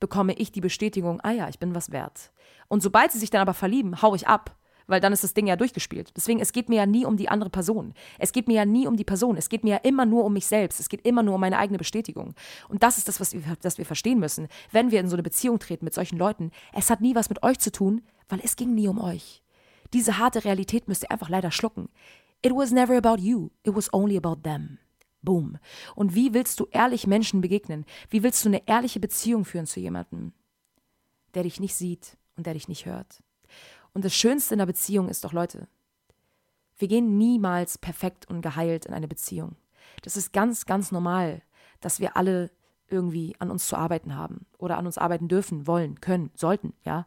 bekomme 0.00 0.34
ich 0.34 0.52
die 0.52 0.60
Bestätigung, 0.60 1.20
ah 1.22 1.30
ja, 1.30 1.48
ich 1.48 1.58
bin 1.58 1.74
was 1.74 1.92
wert. 1.92 2.32
Und 2.68 2.82
sobald 2.82 3.12
sie 3.12 3.18
sich 3.18 3.30
dann 3.30 3.42
aber 3.42 3.54
verlieben, 3.54 4.02
hau 4.02 4.14
ich 4.14 4.26
ab, 4.26 4.56
weil 4.86 5.00
dann 5.00 5.12
ist 5.12 5.24
das 5.24 5.34
Ding 5.34 5.46
ja 5.46 5.56
durchgespielt. 5.56 6.12
Deswegen, 6.16 6.40
es 6.40 6.52
geht 6.52 6.68
mir 6.68 6.76
ja 6.76 6.86
nie 6.86 7.06
um 7.06 7.16
die 7.16 7.28
andere 7.28 7.50
Person. 7.50 7.94
Es 8.18 8.32
geht 8.32 8.48
mir 8.48 8.54
ja 8.54 8.64
nie 8.64 8.86
um 8.86 8.96
die 8.96 9.04
Person. 9.04 9.36
Es 9.36 9.48
geht 9.48 9.64
mir 9.64 9.70
ja 9.70 9.76
immer 9.78 10.04
nur 10.04 10.24
um 10.24 10.32
mich 10.32 10.46
selbst. 10.46 10.80
Es 10.80 10.88
geht 10.88 11.06
immer 11.06 11.22
nur 11.22 11.36
um 11.36 11.40
meine 11.40 11.58
eigene 11.58 11.78
Bestätigung. 11.78 12.34
Und 12.68 12.82
das 12.82 12.98
ist 12.98 13.08
das, 13.08 13.20
was 13.20 13.32
wir, 13.32 13.42
das 13.62 13.78
wir 13.78 13.86
verstehen 13.86 14.18
müssen, 14.18 14.48
wenn 14.72 14.90
wir 14.90 15.00
in 15.00 15.08
so 15.08 15.16
eine 15.16 15.22
Beziehung 15.22 15.58
treten 15.58 15.84
mit 15.84 15.94
solchen 15.94 16.18
Leuten. 16.18 16.50
Es 16.72 16.90
hat 16.90 17.00
nie 17.00 17.14
was 17.14 17.28
mit 17.28 17.42
euch 17.42 17.58
zu 17.58 17.72
tun, 17.72 18.02
weil 18.28 18.40
es 18.42 18.56
ging 18.56 18.74
nie 18.74 18.88
um 18.88 19.00
euch. 19.00 19.43
Diese 19.94 20.18
harte 20.18 20.44
Realität 20.44 20.88
müsst 20.88 21.04
ihr 21.04 21.10
einfach 21.12 21.28
leider 21.28 21.52
schlucken. 21.52 21.88
It 22.42 22.52
was 22.52 22.72
never 22.72 22.96
about 22.96 23.22
you, 23.22 23.50
it 23.62 23.74
was 23.74 23.92
only 23.94 24.16
about 24.16 24.42
them. 24.42 24.78
Boom. 25.22 25.56
Und 25.94 26.14
wie 26.16 26.34
willst 26.34 26.58
du 26.58 26.66
ehrlich 26.72 27.06
Menschen 27.06 27.40
begegnen? 27.40 27.86
Wie 28.10 28.24
willst 28.24 28.44
du 28.44 28.48
eine 28.48 28.66
ehrliche 28.66 28.98
Beziehung 28.98 29.44
führen 29.44 29.66
zu 29.66 29.78
jemandem, 29.78 30.32
der 31.32 31.44
dich 31.44 31.60
nicht 31.60 31.76
sieht 31.76 32.18
und 32.36 32.44
der 32.44 32.54
dich 32.54 32.66
nicht 32.66 32.86
hört? 32.86 33.22
Und 33.92 34.04
das 34.04 34.14
Schönste 34.14 34.54
in 34.54 34.58
der 34.58 34.66
Beziehung 34.66 35.08
ist 35.08 35.24
doch, 35.24 35.32
Leute, 35.32 35.68
wir 36.76 36.88
gehen 36.88 37.16
niemals 37.16 37.78
perfekt 37.78 38.28
und 38.28 38.42
geheilt 38.42 38.86
in 38.86 38.94
eine 38.94 39.08
Beziehung. 39.08 39.54
Das 40.02 40.16
ist 40.16 40.32
ganz, 40.32 40.66
ganz 40.66 40.90
normal, 40.90 41.40
dass 41.80 42.00
wir 42.00 42.16
alle 42.16 42.50
irgendwie 42.88 43.36
an 43.38 43.50
uns 43.50 43.68
zu 43.68 43.76
arbeiten 43.76 44.16
haben 44.16 44.44
oder 44.58 44.76
an 44.76 44.86
uns 44.86 44.98
arbeiten 44.98 45.28
dürfen, 45.28 45.68
wollen, 45.68 46.00
können, 46.00 46.32
sollten, 46.34 46.74
ja. 46.84 47.06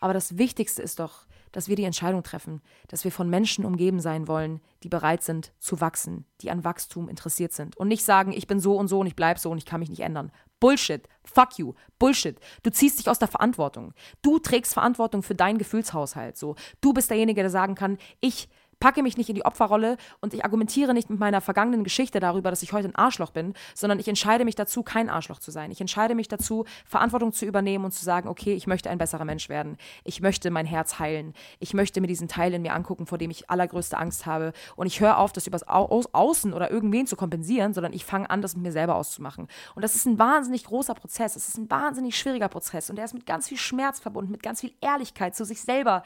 Aber 0.00 0.14
das 0.14 0.38
Wichtigste 0.38 0.82
ist 0.82 0.98
doch, 0.98 1.26
dass 1.52 1.68
wir 1.68 1.76
die 1.76 1.84
Entscheidung 1.84 2.22
treffen, 2.22 2.60
dass 2.88 3.04
wir 3.04 3.12
von 3.12 3.30
Menschen 3.30 3.64
umgeben 3.64 4.00
sein 4.00 4.26
wollen, 4.26 4.60
die 4.82 4.88
bereit 4.88 5.22
sind 5.22 5.52
zu 5.58 5.80
wachsen, 5.80 6.24
die 6.40 6.50
an 6.50 6.64
Wachstum 6.64 7.08
interessiert 7.08 7.52
sind 7.52 7.76
und 7.76 7.88
nicht 7.88 8.04
sagen, 8.04 8.32
ich 8.32 8.46
bin 8.46 8.58
so 8.58 8.76
und 8.76 8.88
so 8.88 9.00
und 9.00 9.06
ich 9.06 9.16
bleibe 9.16 9.38
so 9.38 9.50
und 9.50 9.58
ich 9.58 9.66
kann 9.66 9.80
mich 9.80 9.90
nicht 9.90 10.00
ändern. 10.00 10.32
Bullshit. 10.60 11.08
Fuck 11.24 11.58
you. 11.58 11.74
Bullshit. 11.98 12.38
Du 12.62 12.70
ziehst 12.70 12.98
dich 12.98 13.08
aus 13.08 13.18
der 13.18 13.28
Verantwortung. 13.28 13.94
Du 14.22 14.38
trägst 14.38 14.74
Verantwortung 14.74 15.22
für 15.22 15.34
deinen 15.34 15.58
Gefühlshaushalt. 15.58 16.36
So, 16.36 16.54
du 16.80 16.92
bist 16.92 17.10
derjenige, 17.10 17.42
der 17.42 17.50
sagen 17.50 17.74
kann, 17.74 17.98
ich 18.20 18.48
packe 18.82 19.04
mich 19.04 19.16
nicht 19.16 19.28
in 19.28 19.36
die 19.36 19.44
Opferrolle 19.44 19.96
und 20.20 20.34
ich 20.34 20.44
argumentiere 20.44 20.92
nicht 20.92 21.08
mit 21.08 21.20
meiner 21.20 21.40
vergangenen 21.40 21.84
Geschichte 21.84 22.18
darüber, 22.18 22.50
dass 22.50 22.64
ich 22.64 22.72
heute 22.72 22.88
ein 22.88 22.96
Arschloch 22.96 23.30
bin, 23.30 23.54
sondern 23.76 24.00
ich 24.00 24.08
entscheide 24.08 24.44
mich 24.44 24.56
dazu, 24.56 24.82
kein 24.82 25.08
Arschloch 25.08 25.38
zu 25.38 25.52
sein. 25.52 25.70
Ich 25.70 25.80
entscheide 25.80 26.16
mich 26.16 26.26
dazu, 26.26 26.64
Verantwortung 26.84 27.32
zu 27.32 27.46
übernehmen 27.46 27.84
und 27.84 27.92
zu 27.92 28.04
sagen, 28.04 28.28
okay, 28.28 28.54
ich 28.54 28.66
möchte 28.66 28.90
ein 28.90 28.98
besserer 28.98 29.24
Mensch 29.24 29.48
werden. 29.48 29.76
Ich 30.02 30.20
möchte 30.20 30.50
mein 30.50 30.66
Herz 30.66 30.98
heilen. 30.98 31.32
Ich 31.60 31.74
möchte 31.74 32.00
mir 32.00 32.08
diesen 32.08 32.26
Teil 32.26 32.54
in 32.54 32.62
mir 32.62 32.74
angucken, 32.74 33.06
vor 33.06 33.18
dem 33.18 33.30
ich 33.30 33.48
allergrößte 33.48 33.96
Angst 33.96 34.26
habe. 34.26 34.52
Und 34.74 34.88
ich 34.88 34.98
höre 34.98 35.16
auf, 35.18 35.30
das 35.30 35.46
übers 35.46 35.68
Au 35.68 36.02
Außen 36.12 36.52
oder 36.52 36.72
irgendwen 36.72 37.06
zu 37.06 37.14
kompensieren, 37.14 37.74
sondern 37.74 37.92
ich 37.92 38.04
fange 38.04 38.30
an, 38.30 38.42
das 38.42 38.56
mit 38.56 38.64
mir 38.64 38.72
selber 38.72 38.96
auszumachen. 38.96 39.46
Und 39.76 39.82
das 39.82 39.94
ist 39.94 40.06
ein 40.06 40.18
wahnsinnig 40.18 40.64
großer 40.64 40.94
Prozess. 40.94 41.36
Es 41.36 41.46
ist 41.46 41.56
ein 41.56 41.70
wahnsinnig 41.70 42.18
schwieriger 42.18 42.48
Prozess. 42.48 42.90
Und 42.90 42.96
der 42.96 43.04
ist 43.04 43.14
mit 43.14 43.26
ganz 43.26 43.46
viel 43.46 43.58
Schmerz 43.58 44.00
verbunden, 44.00 44.32
mit 44.32 44.42
ganz 44.42 44.60
viel 44.60 44.72
Ehrlichkeit 44.80 45.36
zu 45.36 45.44
sich 45.44 45.60
selber, 45.60 46.02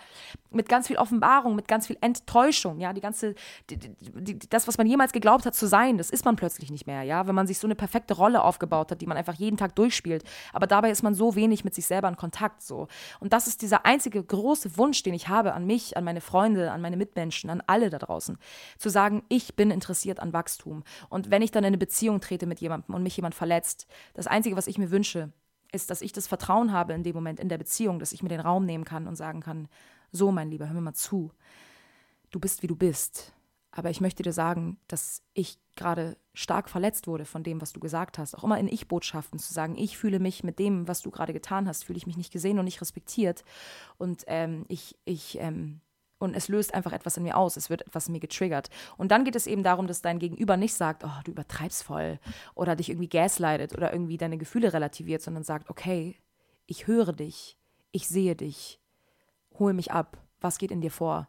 mit 0.50 0.68
ganz 0.68 0.88
viel 0.88 0.98
Offenbarung, 0.98 1.56
mit 1.56 1.68
ganz 1.68 1.86
viel 1.86 1.96
Enttäuschung 2.02 2.65
Enttäuschung, 2.66 2.80
ja, 2.80 2.92
die 2.92 3.00
ganze, 3.00 3.34
die, 3.70 3.76
die, 3.78 4.38
das, 4.38 4.66
was 4.66 4.78
man 4.78 4.86
jemals 4.86 5.12
geglaubt 5.12 5.46
hat 5.46 5.54
zu 5.54 5.66
sein, 5.66 5.98
das 5.98 6.10
ist 6.10 6.24
man 6.24 6.36
plötzlich 6.36 6.70
nicht 6.70 6.86
mehr, 6.86 7.02
ja, 7.02 7.26
wenn 7.26 7.34
man 7.34 7.46
sich 7.46 7.58
so 7.58 7.66
eine 7.66 7.74
perfekte 7.74 8.14
Rolle 8.14 8.42
aufgebaut 8.42 8.90
hat, 8.90 9.00
die 9.00 9.06
man 9.06 9.16
einfach 9.16 9.34
jeden 9.34 9.56
Tag 9.56 9.74
durchspielt, 9.76 10.24
aber 10.52 10.66
dabei 10.66 10.90
ist 10.90 11.02
man 11.02 11.14
so 11.14 11.34
wenig 11.34 11.64
mit 11.64 11.74
sich 11.74 11.86
selber 11.86 12.08
in 12.08 12.16
Kontakt, 12.16 12.62
so. 12.62 12.88
Und 13.20 13.32
das 13.32 13.46
ist 13.46 13.62
dieser 13.62 13.86
einzige 13.86 14.22
große 14.22 14.76
Wunsch, 14.76 15.02
den 15.02 15.14
ich 15.14 15.28
habe 15.28 15.54
an 15.54 15.66
mich, 15.66 15.96
an 15.96 16.04
meine 16.04 16.20
Freunde, 16.20 16.72
an 16.72 16.80
meine 16.80 16.96
Mitmenschen, 16.96 17.50
an 17.50 17.62
alle 17.66 17.90
da 17.90 17.98
draußen, 17.98 18.38
zu 18.78 18.88
sagen, 18.88 19.22
ich 19.28 19.56
bin 19.56 19.70
interessiert 19.70 20.20
an 20.20 20.32
Wachstum. 20.32 20.82
Und 21.08 21.30
wenn 21.30 21.42
ich 21.42 21.50
dann 21.50 21.64
in 21.64 21.68
eine 21.68 21.78
Beziehung 21.78 22.20
trete 22.20 22.46
mit 22.46 22.60
jemandem 22.60 22.94
und 22.94 23.02
mich 23.02 23.16
jemand 23.16 23.34
verletzt, 23.34 23.86
das 24.14 24.26
Einzige, 24.26 24.56
was 24.56 24.66
ich 24.66 24.78
mir 24.78 24.90
wünsche, 24.90 25.32
ist, 25.72 25.90
dass 25.90 26.00
ich 26.00 26.12
das 26.12 26.26
Vertrauen 26.26 26.72
habe 26.72 26.92
in 26.92 27.02
dem 27.02 27.14
Moment 27.14 27.40
in 27.40 27.48
der 27.48 27.58
Beziehung, 27.58 27.98
dass 27.98 28.12
ich 28.12 28.22
mir 28.22 28.28
den 28.28 28.40
Raum 28.40 28.64
nehmen 28.64 28.84
kann 28.84 29.06
und 29.06 29.16
sagen 29.16 29.40
kann, 29.40 29.68
so 30.12 30.30
mein 30.30 30.50
Lieber, 30.50 30.66
hör 30.66 30.74
mir 30.74 30.80
mal 30.80 30.94
zu 30.94 31.32
du 32.37 32.41
bist, 32.41 32.62
wie 32.62 32.66
du 32.66 32.76
bist. 32.76 33.32
Aber 33.70 33.91
ich 33.91 34.01
möchte 34.01 34.22
dir 34.22 34.32
sagen, 34.32 34.78
dass 34.89 35.22
ich 35.34 35.59
gerade 35.74 36.16
stark 36.34 36.68
verletzt 36.70 37.07
wurde 37.07 37.24
von 37.24 37.43
dem, 37.43 37.61
was 37.61 37.72
du 37.72 37.80
gesagt 37.80 38.18
hast. 38.18 38.34
Auch 38.34 38.45
immer 38.45 38.59
in 38.59 38.68
Ich-Botschaften 38.68 39.39
zu 39.39 39.53
sagen, 39.53 39.76
ich 39.76 39.99
fühle 39.99 40.18
mich 40.18 40.45
mit 40.45 40.59
dem, 40.59 40.87
was 40.87 41.03
du 41.03 41.11
gerade 41.11 41.32
getan 41.32 41.66
hast, 41.66 41.84
fühle 41.84 41.97
ich 41.97 42.07
mich 42.07 42.16
nicht 42.16 42.32
gesehen 42.32 42.59
und 42.59 42.66
nicht 42.66 42.80
respektiert. 42.80 43.43
Und 43.99 44.24
ähm, 44.26 44.64
ich, 44.68 44.97
ich, 45.05 45.39
ähm, 45.41 45.80
und 46.18 46.34
es 46.34 46.49
löst 46.49 46.74
einfach 46.74 46.93
etwas 46.93 47.16
in 47.16 47.22
mir 47.22 47.37
aus, 47.37 47.57
es 47.57 47.68
wird 47.68 47.87
etwas 47.87 48.07
in 48.07 48.12
mir 48.12 48.20
getriggert. 48.20 48.70
Und 48.97 49.11
dann 49.11 49.24
geht 49.24 49.37
es 49.37 49.47
eben 49.47 49.62
darum, 49.62 49.87
dass 49.87 50.03
dein 50.03 50.18
Gegenüber 50.18 50.57
nicht 50.57 50.74
sagt, 50.74 51.05
oh, 51.05 51.20
du 51.24 51.32
übertreibst 51.32 51.82
voll 51.82 52.18
oder 52.55 52.76
dich 52.76 52.89
irgendwie 52.89 53.09
gaslightet 53.09 53.74
oder 53.74 53.93
irgendwie 53.93 54.16
deine 54.16 54.39
Gefühle 54.39 54.72
relativiert, 54.72 55.22
sondern 55.22 55.43
sagt, 55.43 55.68
okay, 55.68 56.16
ich 56.66 56.87
höre 56.87 57.12
dich, 57.12 57.59
ich 57.93 58.09
sehe 58.09 58.37
dich, 58.37 58.80
hol 59.59 59.74
mich 59.74 59.93
ab, 59.93 60.18
was 60.41 60.59
geht 60.59 60.70
in 60.70 60.80
dir 60.80 60.91
vor? 60.91 61.28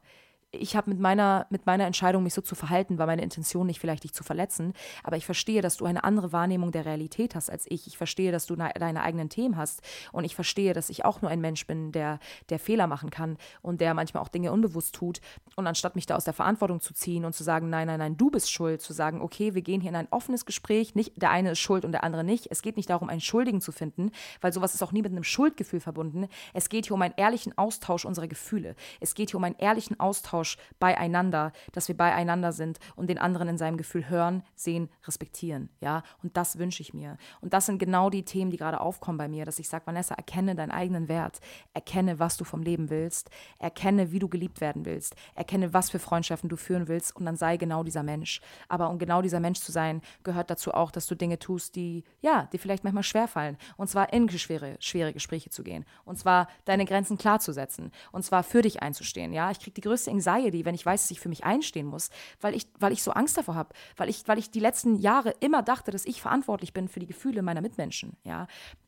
Ich 0.60 0.76
habe 0.76 0.90
mit 0.90 1.00
meiner, 1.00 1.48
mit 1.50 1.66
meiner 1.66 1.86
Entscheidung, 1.86 2.24
mich 2.24 2.34
so 2.34 2.42
zu 2.42 2.56
verhalten, 2.56 2.98
war 2.98 3.06
meine 3.06 3.22
Intention 3.22 3.68
nicht 3.68 3.80
vielleicht 3.80 4.04
dich 4.04 4.14
zu 4.14 4.24
verletzen, 4.24 4.74
aber 5.04 5.18
ich 5.18 5.26
verstehe, 5.26 5.62
dass 5.62 5.78
du 5.78 5.86
eine 5.86 6.04
andere 6.04 6.32
Wahrnehmung 6.32 6.72
der 6.72 6.86
Realität 6.86 7.36
hast 7.36 7.50
als 7.50 7.66
ich. 7.70 7.88
Ich 7.88 7.98
verstehe, 7.98 8.32
dass 8.32 8.46
du 8.46 8.56
deine 8.56 9.02
eigenen 9.02 9.30
Themen 9.30 9.58
hast 9.58 9.82
und 10.12 10.24
ich 10.24 10.36
verstehe, 10.36 10.74
dass 10.74 10.90
ich 10.90 11.06
auch 11.06 11.22
nur 11.22 11.32
ein 11.32 11.42
Mensch 11.42 11.68
bin, 11.68 11.92
der, 11.92 12.20
der 12.50 12.60
Fehler 12.60 12.88
machen 12.88 13.10
kann 13.10 13.38
und 13.62 13.82
der 13.82 13.94
manchmal 13.94 14.24
auch 14.24 14.30
Dinge 14.30 14.52
unbewusst 14.52 14.96
tut. 14.96 15.22
Und 15.56 15.68
anstatt 15.68 15.96
mich 15.96 16.06
da 16.06 16.16
aus 16.16 16.26
der 16.26 16.34
Verantwortung 16.34 16.82
zu 16.82 16.94
ziehen 16.94 17.26
und 17.26 17.34
zu 17.34 17.44
sagen, 17.44 17.70
nein, 17.70 17.88
nein, 17.88 18.00
nein, 18.00 18.18
du 18.18 18.30
bist 18.30 18.52
schuld, 18.52 18.82
zu 18.82 18.94
sagen, 18.94 19.22
okay, 19.22 19.54
wir 19.54 19.62
gehen 19.62 19.82
hier 19.82 19.90
in 19.90 19.96
ein 19.96 20.08
offenes 20.12 20.46
Gespräch, 20.46 20.96
nicht 20.96 21.22
der 21.22 21.32
eine 21.32 21.52
ist 21.52 21.60
schuld 21.60 21.86
und 21.86 21.92
der 21.92 22.04
andere 22.04 22.24
nicht. 22.24 22.48
Es 22.50 22.62
geht 22.62 22.78
nicht 22.78 22.90
darum, 22.90 23.10
einen 23.10 23.22
Schuldigen 23.22 23.62
zu 23.62 23.72
finden, 23.72 24.12
weil 24.42 24.54
sowas 24.54 24.74
ist 24.74 24.84
auch 24.84 24.92
nie 24.92 25.02
mit 25.02 25.12
einem 25.12 25.24
Schuldgefühl 25.24 25.80
verbunden. 25.80 26.28
Es 26.54 26.70
geht 26.70 26.88
hier 26.88 26.96
um 26.96 27.02
einen 27.02 27.14
ehrlichen 27.18 27.58
Austausch 27.58 28.06
unserer 28.06 28.28
Gefühle. 28.28 28.76
Es 29.00 29.16
geht 29.16 29.32
hier 29.32 29.38
um 29.38 29.44
einen 29.44 29.58
ehrlichen 29.58 30.00
Austausch 30.00 30.47
beieinander, 30.80 31.52
dass 31.74 31.88
wir 31.88 31.98
beieinander 31.98 32.52
sind 32.52 32.80
und 32.96 33.10
den 33.10 33.18
anderen 33.18 33.50
in 33.50 33.58
seinem 33.58 33.78
Gefühl 33.78 34.08
hören, 34.08 34.44
sehen, 34.56 34.90
respektieren. 35.06 35.70
Ja, 35.82 36.04
und 36.24 36.38
das 36.38 36.58
wünsche 36.58 36.82
ich 36.82 36.94
mir. 36.94 37.18
Und 37.42 37.54
das 37.54 37.66
sind 37.66 37.80
genau 37.80 38.10
die 38.10 38.24
Themen, 38.24 38.52
die 38.52 38.58
gerade 38.58 38.80
aufkommen 38.80 39.18
bei 39.18 39.28
mir, 39.28 39.46
dass 39.46 39.60
ich 39.60 39.68
sage, 39.68 39.88
Vanessa, 39.88 40.16
erkenne 40.16 40.56
deinen 40.56 40.72
eigenen 40.72 41.10
Wert, 41.10 41.40
erkenne, 41.74 42.20
was 42.20 42.38
du 42.38 42.46
vom 42.46 42.62
Leben 42.62 42.90
willst, 42.90 43.30
erkenne, 43.60 44.12
wie 44.12 44.20
du 44.20 44.30
geliebt 44.30 44.62
werden 44.62 44.86
willst, 44.86 45.16
erkenne, 45.36 45.74
was 45.74 45.90
für 45.90 46.00
Freundschaften 46.00 46.50
du 46.50 46.56
führen 46.56 46.88
willst 46.88 47.16
und 47.16 47.26
dann 47.26 47.36
sei 47.36 47.58
genau 47.58 47.84
dieser 47.84 48.04
Mensch. 48.04 48.42
Aber 48.70 48.90
um 48.90 49.00
genau 49.00 49.22
dieser 49.22 49.40
Mensch 49.40 49.60
zu 49.60 49.72
sein, 49.72 50.02
gehört 50.24 50.50
dazu 50.50 50.74
auch, 50.74 50.92
dass 50.92 51.08
du 51.08 51.16
Dinge 51.16 51.40
tust, 51.40 51.76
die, 51.76 52.04
ja, 52.22 52.48
die 52.54 52.58
vielleicht 52.58 52.84
manchmal 52.84 53.04
schwerfallen. 53.04 53.58
Und 53.76 53.90
zwar 53.90 54.14
in 54.14 54.30
schwere, 54.30 54.76
schwere 54.80 55.14
Gespräche 55.14 55.50
zu 55.50 55.64
gehen. 55.64 55.86
Und 56.06 56.18
zwar 56.20 56.48
deine 56.66 56.86
Grenzen 56.86 57.18
klarzusetzen. 57.18 57.92
Und 58.12 58.24
zwar 58.24 58.44
für 58.44 58.62
dich 58.62 58.82
einzustehen. 58.82 59.34
Ja, 59.34 59.52
ich 59.52 59.60
kriege 59.60 59.74
die 59.74 59.82
größte 59.82 60.12
Anxiety, 60.12 60.37
wenn 60.44 60.76
ich 60.76 60.86
weiß, 60.86 61.04
dass 61.04 61.12
ich 61.12 61.20
für 61.20 61.30
mich 61.30 61.44
einstehen 61.44 61.88
muss, 61.88 62.10
weil 62.42 62.56
ich, 62.56 62.68
weil 62.80 62.94
ich 62.94 63.04
so 63.04 63.12
Angst 63.12 63.38
davor 63.38 63.56
habe. 63.56 63.70
Weil 63.96 64.10
ich, 64.10 64.28
weil 64.28 64.38
ich 64.38 64.52
die 64.52 64.60
letzten 64.60 64.96
Jahre 64.96 65.34
immer 65.40 65.64
dachte, 65.64 65.92
dass 65.92 66.06
ich 66.06 66.22
verantwortlich 66.22 66.74
bin 66.74 66.88
für 66.88 67.00
die 67.00 67.08
Gefühle 67.08 67.42
meiner 67.42 67.62
Mitmenschen. 67.62 68.18
Ja, 68.24 68.48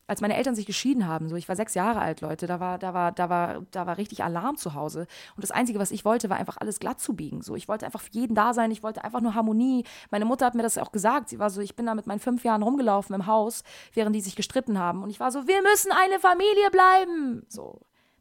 als 0.10 0.22
meine 0.22 0.36
Eltern 0.36 0.56
sich 0.56 0.66
geschieden 0.66 1.08
haben, 1.08 1.30
so 1.30 1.36
ich 1.36 1.48
war 1.48 1.56
sechs 1.56 1.76
Jahre 1.76 2.00
alt, 2.00 2.22
Leute, 2.22 2.48
da 2.48 2.60
war, 2.60 2.80
da 2.80 2.94
war, 2.96 3.12
da 3.12 3.30
war, 3.30 3.62
da 3.70 3.86
war 3.86 3.98
richtig 3.98 4.24
Alarm 4.24 4.58
zu 4.58 4.74
Hause. 4.74 5.06
Und 5.36 5.44
das 5.44 5.52
Einzige, 5.52 5.78
was 5.78 5.92
ich 5.92 6.04
wollte, 6.04 6.30
war 6.32 6.38
einfach 6.38 6.58
alles 6.58 6.80
glatt 6.80 7.00
zu 7.00 7.14
biegen. 7.14 7.44
So, 7.44 7.56
ich 7.56 7.68
wollte 7.68 7.86
einfach 7.86 8.02
für 8.02 8.12
jeden 8.12 8.34
da 8.34 8.54
sein, 8.56 8.72
ich 8.72 8.82
wollte 8.82 9.04
einfach 9.04 9.22
nur 9.22 9.36
Harmonie. 9.36 9.86
Meine 10.10 10.26
Mutter 10.26 10.48
hat 10.48 10.56
mir 10.56 10.64
das 10.64 10.80
auch 10.80 10.92
gesagt. 10.92 11.30
Sie 11.30 11.38
war 11.38 11.52
so, 11.52 11.62
ich 11.62 11.76
bin 11.76 11.86
da 11.86 11.94
mit 11.94 12.08
meinen 12.08 12.20
fünf 12.20 12.44
Jahren 12.44 12.64
rumgelaufen 12.64 13.14
im 13.14 13.28
Haus, 13.28 13.64
während 13.94 14.16
die 14.16 14.22
sich 14.22 14.36
gestritten 14.36 14.80
haben. 14.80 15.04
Und 15.04 15.12
ich 15.12 15.20
war 15.20 15.32
so, 15.32 15.48
wir 15.48 15.62
müssen 15.62 15.92
eine 15.92 16.20
Familie 16.20 16.72
bleiben. 16.72 17.46
So. 17.48 17.80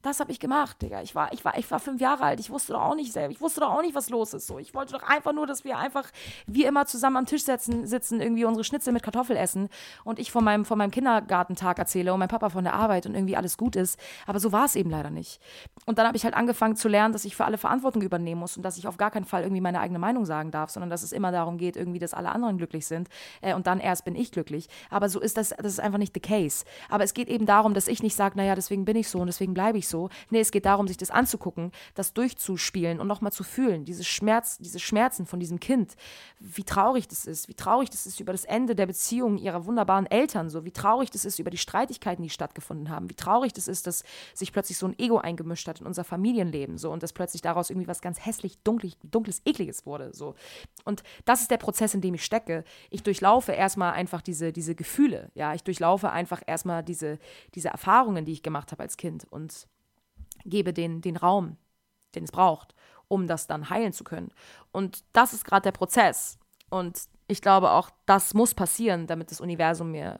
Das 0.08 0.20
habe 0.20 0.32
ich 0.32 0.40
gemacht, 0.40 0.80
Digga. 0.80 1.02
Ich 1.02 1.14
war, 1.14 1.34
ich, 1.34 1.44
war, 1.44 1.58
ich 1.58 1.70
war 1.70 1.78
fünf 1.80 2.00
Jahre 2.00 2.24
alt. 2.24 2.40
Ich 2.40 2.48
wusste 2.48 2.72
doch 2.72 2.80
auch 2.80 2.94
nicht 2.94 3.12
selber. 3.12 3.30
Ich 3.30 3.42
wusste 3.42 3.60
doch 3.60 3.68
auch 3.70 3.82
nicht, 3.82 3.94
was 3.94 4.08
los 4.08 4.32
ist. 4.32 4.46
So. 4.46 4.58
Ich 4.58 4.72
wollte 4.72 4.94
doch 4.94 5.02
einfach 5.02 5.34
nur, 5.34 5.46
dass 5.46 5.64
wir 5.64 5.76
einfach 5.76 6.08
wie 6.46 6.64
immer 6.64 6.86
zusammen 6.86 7.18
am 7.18 7.26
Tisch 7.26 7.44
sitzen, 7.44 7.86
sitzen 7.86 8.22
irgendwie 8.22 8.46
unsere 8.46 8.64
Schnitzel 8.64 8.94
mit 8.94 9.02
Kartoffel 9.02 9.36
essen 9.36 9.68
und 10.04 10.18
ich 10.18 10.32
von 10.32 10.42
meinem, 10.42 10.64
von 10.64 10.78
meinem 10.78 10.92
Kindergartentag 10.92 11.78
erzähle 11.78 12.14
und 12.14 12.20
mein 12.20 12.28
Papa 12.28 12.48
von 12.48 12.64
der 12.64 12.72
Arbeit 12.72 13.04
und 13.04 13.14
irgendwie 13.14 13.36
alles 13.36 13.58
gut 13.58 13.76
ist. 13.76 14.00
Aber 14.26 14.40
so 14.40 14.50
war 14.50 14.64
es 14.64 14.76
eben 14.76 14.88
leider 14.88 15.10
nicht. 15.10 15.42
Und 15.84 15.98
dann 15.98 16.06
habe 16.06 16.16
ich 16.16 16.24
halt 16.24 16.32
angefangen 16.32 16.74
zu 16.74 16.88
lernen, 16.88 17.12
dass 17.12 17.26
ich 17.26 17.36
für 17.36 17.44
alle 17.44 17.58
Verantwortung 17.58 18.00
übernehmen 18.00 18.40
muss 18.40 18.56
und 18.56 18.62
dass 18.62 18.78
ich 18.78 18.86
auf 18.88 18.96
gar 18.96 19.10
keinen 19.10 19.26
Fall 19.26 19.42
irgendwie 19.42 19.60
meine 19.60 19.80
eigene 19.80 19.98
Meinung 19.98 20.24
sagen 20.24 20.50
darf, 20.50 20.70
sondern 20.70 20.88
dass 20.88 21.02
es 21.02 21.12
immer 21.12 21.32
darum 21.32 21.58
geht, 21.58 21.76
irgendwie, 21.76 21.98
dass 21.98 22.14
alle 22.14 22.30
anderen 22.30 22.56
glücklich 22.56 22.86
sind 22.86 23.10
äh, 23.42 23.52
und 23.52 23.66
dann 23.66 23.78
erst 23.78 24.06
bin 24.06 24.14
ich 24.14 24.32
glücklich. 24.32 24.68
Aber 24.88 25.10
so 25.10 25.20
ist 25.20 25.36
das, 25.36 25.50
das 25.50 25.66
ist 25.74 25.80
einfach 25.80 25.98
nicht 25.98 26.14
the 26.14 26.20
case. 26.20 26.64
Aber 26.88 27.04
es 27.04 27.12
geht 27.12 27.28
eben 27.28 27.44
darum, 27.44 27.74
dass 27.74 27.88
ich 27.88 28.02
nicht 28.02 28.16
sage, 28.16 28.38
naja, 28.38 28.54
deswegen 28.54 28.86
bin 28.86 28.96
ich 28.96 29.10
so 29.10 29.18
und 29.18 29.26
deswegen 29.26 29.52
bleibe 29.52 29.76
ich 29.76 29.86
so. 29.86 29.97
Nee, 30.30 30.40
es 30.40 30.50
geht 30.50 30.64
darum, 30.64 30.86
sich 30.86 30.96
das 30.96 31.10
anzugucken, 31.10 31.72
das 31.94 32.12
durchzuspielen 32.12 33.00
und 33.00 33.06
nochmal 33.06 33.32
zu 33.32 33.44
fühlen, 33.44 33.84
diese 33.84 34.04
Schmerz, 34.04 34.58
diese 34.58 34.78
Schmerzen 34.78 35.26
von 35.26 35.40
diesem 35.40 35.60
Kind, 35.60 35.94
wie 36.38 36.64
traurig 36.64 37.08
das 37.08 37.26
ist, 37.26 37.48
wie 37.48 37.54
traurig 37.54 37.90
das 37.90 38.06
ist 38.06 38.20
über 38.20 38.32
das 38.32 38.44
Ende 38.44 38.74
der 38.74 38.86
Beziehung 38.86 39.38
ihrer 39.38 39.66
wunderbaren 39.66 40.06
Eltern, 40.06 40.50
so. 40.50 40.64
Wie 40.64 40.70
traurig 40.70 41.10
das 41.10 41.24
ist 41.24 41.38
über 41.38 41.50
die 41.50 41.58
Streitigkeiten, 41.58 42.22
die 42.22 42.30
stattgefunden 42.30 42.90
haben, 42.90 43.10
wie 43.10 43.14
traurig 43.14 43.52
das 43.52 43.68
ist, 43.68 43.86
dass 43.86 44.04
sich 44.34 44.52
plötzlich 44.52 44.78
so 44.78 44.86
ein 44.86 44.98
Ego 44.98 45.18
eingemischt 45.18 45.66
hat 45.68 45.80
in 45.80 45.86
unser 45.86 46.04
Familienleben, 46.04 46.78
so. 46.78 46.90
Und 46.90 47.02
dass 47.02 47.12
plötzlich 47.12 47.42
daraus 47.42 47.70
irgendwie 47.70 47.88
was 47.88 48.00
ganz 48.00 48.24
hässlich, 48.24 48.58
dunkles, 48.62 48.96
dunkles, 49.02 49.42
ekliges 49.44 49.86
wurde, 49.86 50.14
so. 50.14 50.34
Und 50.84 51.02
das 51.24 51.40
ist 51.40 51.50
der 51.50 51.58
Prozess, 51.58 51.94
in 51.94 52.00
dem 52.00 52.14
ich 52.14 52.24
stecke. 52.24 52.64
Ich 52.90 53.02
durchlaufe 53.02 53.52
erstmal 53.52 53.92
einfach 53.92 54.22
diese, 54.22 54.52
diese 54.52 54.74
Gefühle, 54.74 55.30
ja, 55.34 55.54
ich 55.54 55.64
durchlaufe 55.64 56.10
einfach 56.10 56.42
erstmal 56.46 56.82
diese, 56.82 57.18
diese 57.54 57.68
Erfahrungen, 57.68 58.24
die 58.24 58.32
ich 58.32 58.42
gemacht 58.42 58.72
habe 58.72 58.82
als 58.82 58.96
Kind. 58.96 59.26
Und 59.30 59.66
gebe 60.44 60.72
den, 60.72 61.00
den 61.00 61.16
Raum, 61.16 61.56
den 62.14 62.24
es 62.24 62.32
braucht, 62.32 62.74
um 63.08 63.26
das 63.26 63.46
dann 63.46 63.70
heilen 63.70 63.92
zu 63.92 64.04
können. 64.04 64.30
Und 64.72 65.04
das 65.12 65.32
ist 65.32 65.44
gerade 65.44 65.62
der 65.62 65.72
Prozess. 65.72 66.38
Und 66.70 67.00
ich 67.26 67.42
glaube 67.42 67.70
auch, 67.70 67.90
das 68.06 68.34
muss 68.34 68.54
passieren, 68.54 69.06
damit 69.06 69.30
das 69.30 69.40
Universum 69.40 69.92
mir 69.92 70.18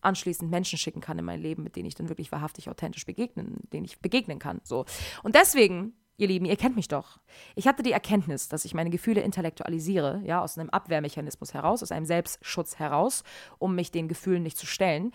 anschließend 0.00 0.50
Menschen 0.50 0.78
schicken 0.78 1.00
kann 1.00 1.18
in 1.18 1.24
mein 1.24 1.40
Leben, 1.40 1.62
mit 1.62 1.76
denen 1.76 1.86
ich 1.86 1.94
dann 1.94 2.08
wirklich 2.08 2.32
wahrhaftig 2.32 2.70
authentisch 2.70 3.04
begegnen, 3.04 3.58
denen 3.72 3.84
ich 3.84 4.00
begegnen 4.00 4.38
kann. 4.38 4.60
So. 4.62 4.84
Und 5.22 5.34
deswegen, 5.34 5.94
ihr 6.16 6.28
Lieben, 6.28 6.46
ihr 6.46 6.56
kennt 6.56 6.76
mich 6.76 6.88
doch. 6.88 7.18
Ich 7.56 7.66
hatte 7.66 7.82
die 7.82 7.92
Erkenntnis, 7.92 8.48
dass 8.48 8.64
ich 8.64 8.74
meine 8.74 8.90
Gefühle 8.90 9.20
intellektualisiere, 9.20 10.22
ja, 10.24 10.40
aus 10.40 10.56
einem 10.56 10.70
Abwehrmechanismus 10.70 11.54
heraus, 11.54 11.82
aus 11.82 11.92
einem 11.92 12.06
Selbstschutz 12.06 12.78
heraus, 12.78 13.24
um 13.58 13.74
mich 13.74 13.90
den 13.90 14.08
Gefühlen 14.08 14.42
nicht 14.42 14.58
zu 14.58 14.66
stellen. 14.66 15.12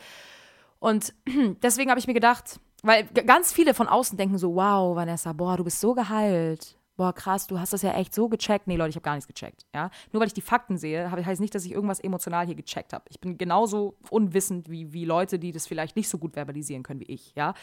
Und 0.79 1.13
deswegen 1.63 1.89
habe 1.89 1.99
ich 1.99 2.07
mir 2.07 2.13
gedacht, 2.13 2.59
weil 2.81 3.05
ganz 3.05 3.53
viele 3.53 3.73
von 3.73 3.87
außen 3.87 4.17
denken 4.17 4.37
so, 4.37 4.55
wow, 4.55 4.95
Vanessa, 4.95 5.33
boah, 5.33 5.57
du 5.57 5.63
bist 5.63 5.79
so 5.79 5.93
geheilt. 5.93 6.77
Boah, 6.97 7.13
krass, 7.13 7.47
du 7.47 7.59
hast 7.59 7.73
das 7.73 7.81
ja 7.81 7.93
echt 7.93 8.13
so 8.13 8.29
gecheckt. 8.29 8.67
Nee, 8.67 8.75
Leute, 8.75 8.89
ich 8.91 8.95
habe 8.95 9.03
gar 9.03 9.15
nichts 9.15 9.27
gecheckt. 9.27 9.65
Ja? 9.73 9.89
Nur 10.11 10.19
weil 10.19 10.27
ich 10.27 10.33
die 10.33 10.41
Fakten 10.41 10.77
sehe, 10.77 11.09
heißt 11.09 11.41
nicht, 11.41 11.55
dass 11.55 11.65
ich 11.65 11.71
irgendwas 11.71 11.99
emotional 11.99 12.45
hier 12.45 12.53
gecheckt 12.53 12.93
habe. 12.93 13.05
Ich 13.09 13.19
bin 13.19 13.37
genauso 13.37 13.95
unwissend 14.09 14.69
wie, 14.69 14.93
wie 14.93 15.05
Leute, 15.05 15.39
die 15.39 15.51
das 15.51 15.67
vielleicht 15.67 15.95
nicht 15.95 16.09
so 16.09 16.17
gut 16.17 16.33
verbalisieren 16.33 16.83
können 16.83 16.99
wie 16.99 17.11
ich. 17.11 17.33
Ja? 17.35 17.53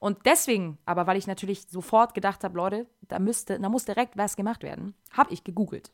Und 0.00 0.18
deswegen, 0.24 0.78
aber 0.84 1.06
weil 1.06 1.16
ich 1.16 1.26
natürlich 1.26 1.66
sofort 1.68 2.14
gedacht 2.14 2.42
habe, 2.42 2.56
Leute, 2.56 2.86
da, 3.02 3.18
müsste, 3.18 3.60
da 3.60 3.68
muss 3.68 3.84
direkt 3.84 4.16
was 4.16 4.36
gemacht 4.36 4.62
werden, 4.62 4.94
habe 5.12 5.32
ich 5.32 5.44
gegoogelt 5.44 5.92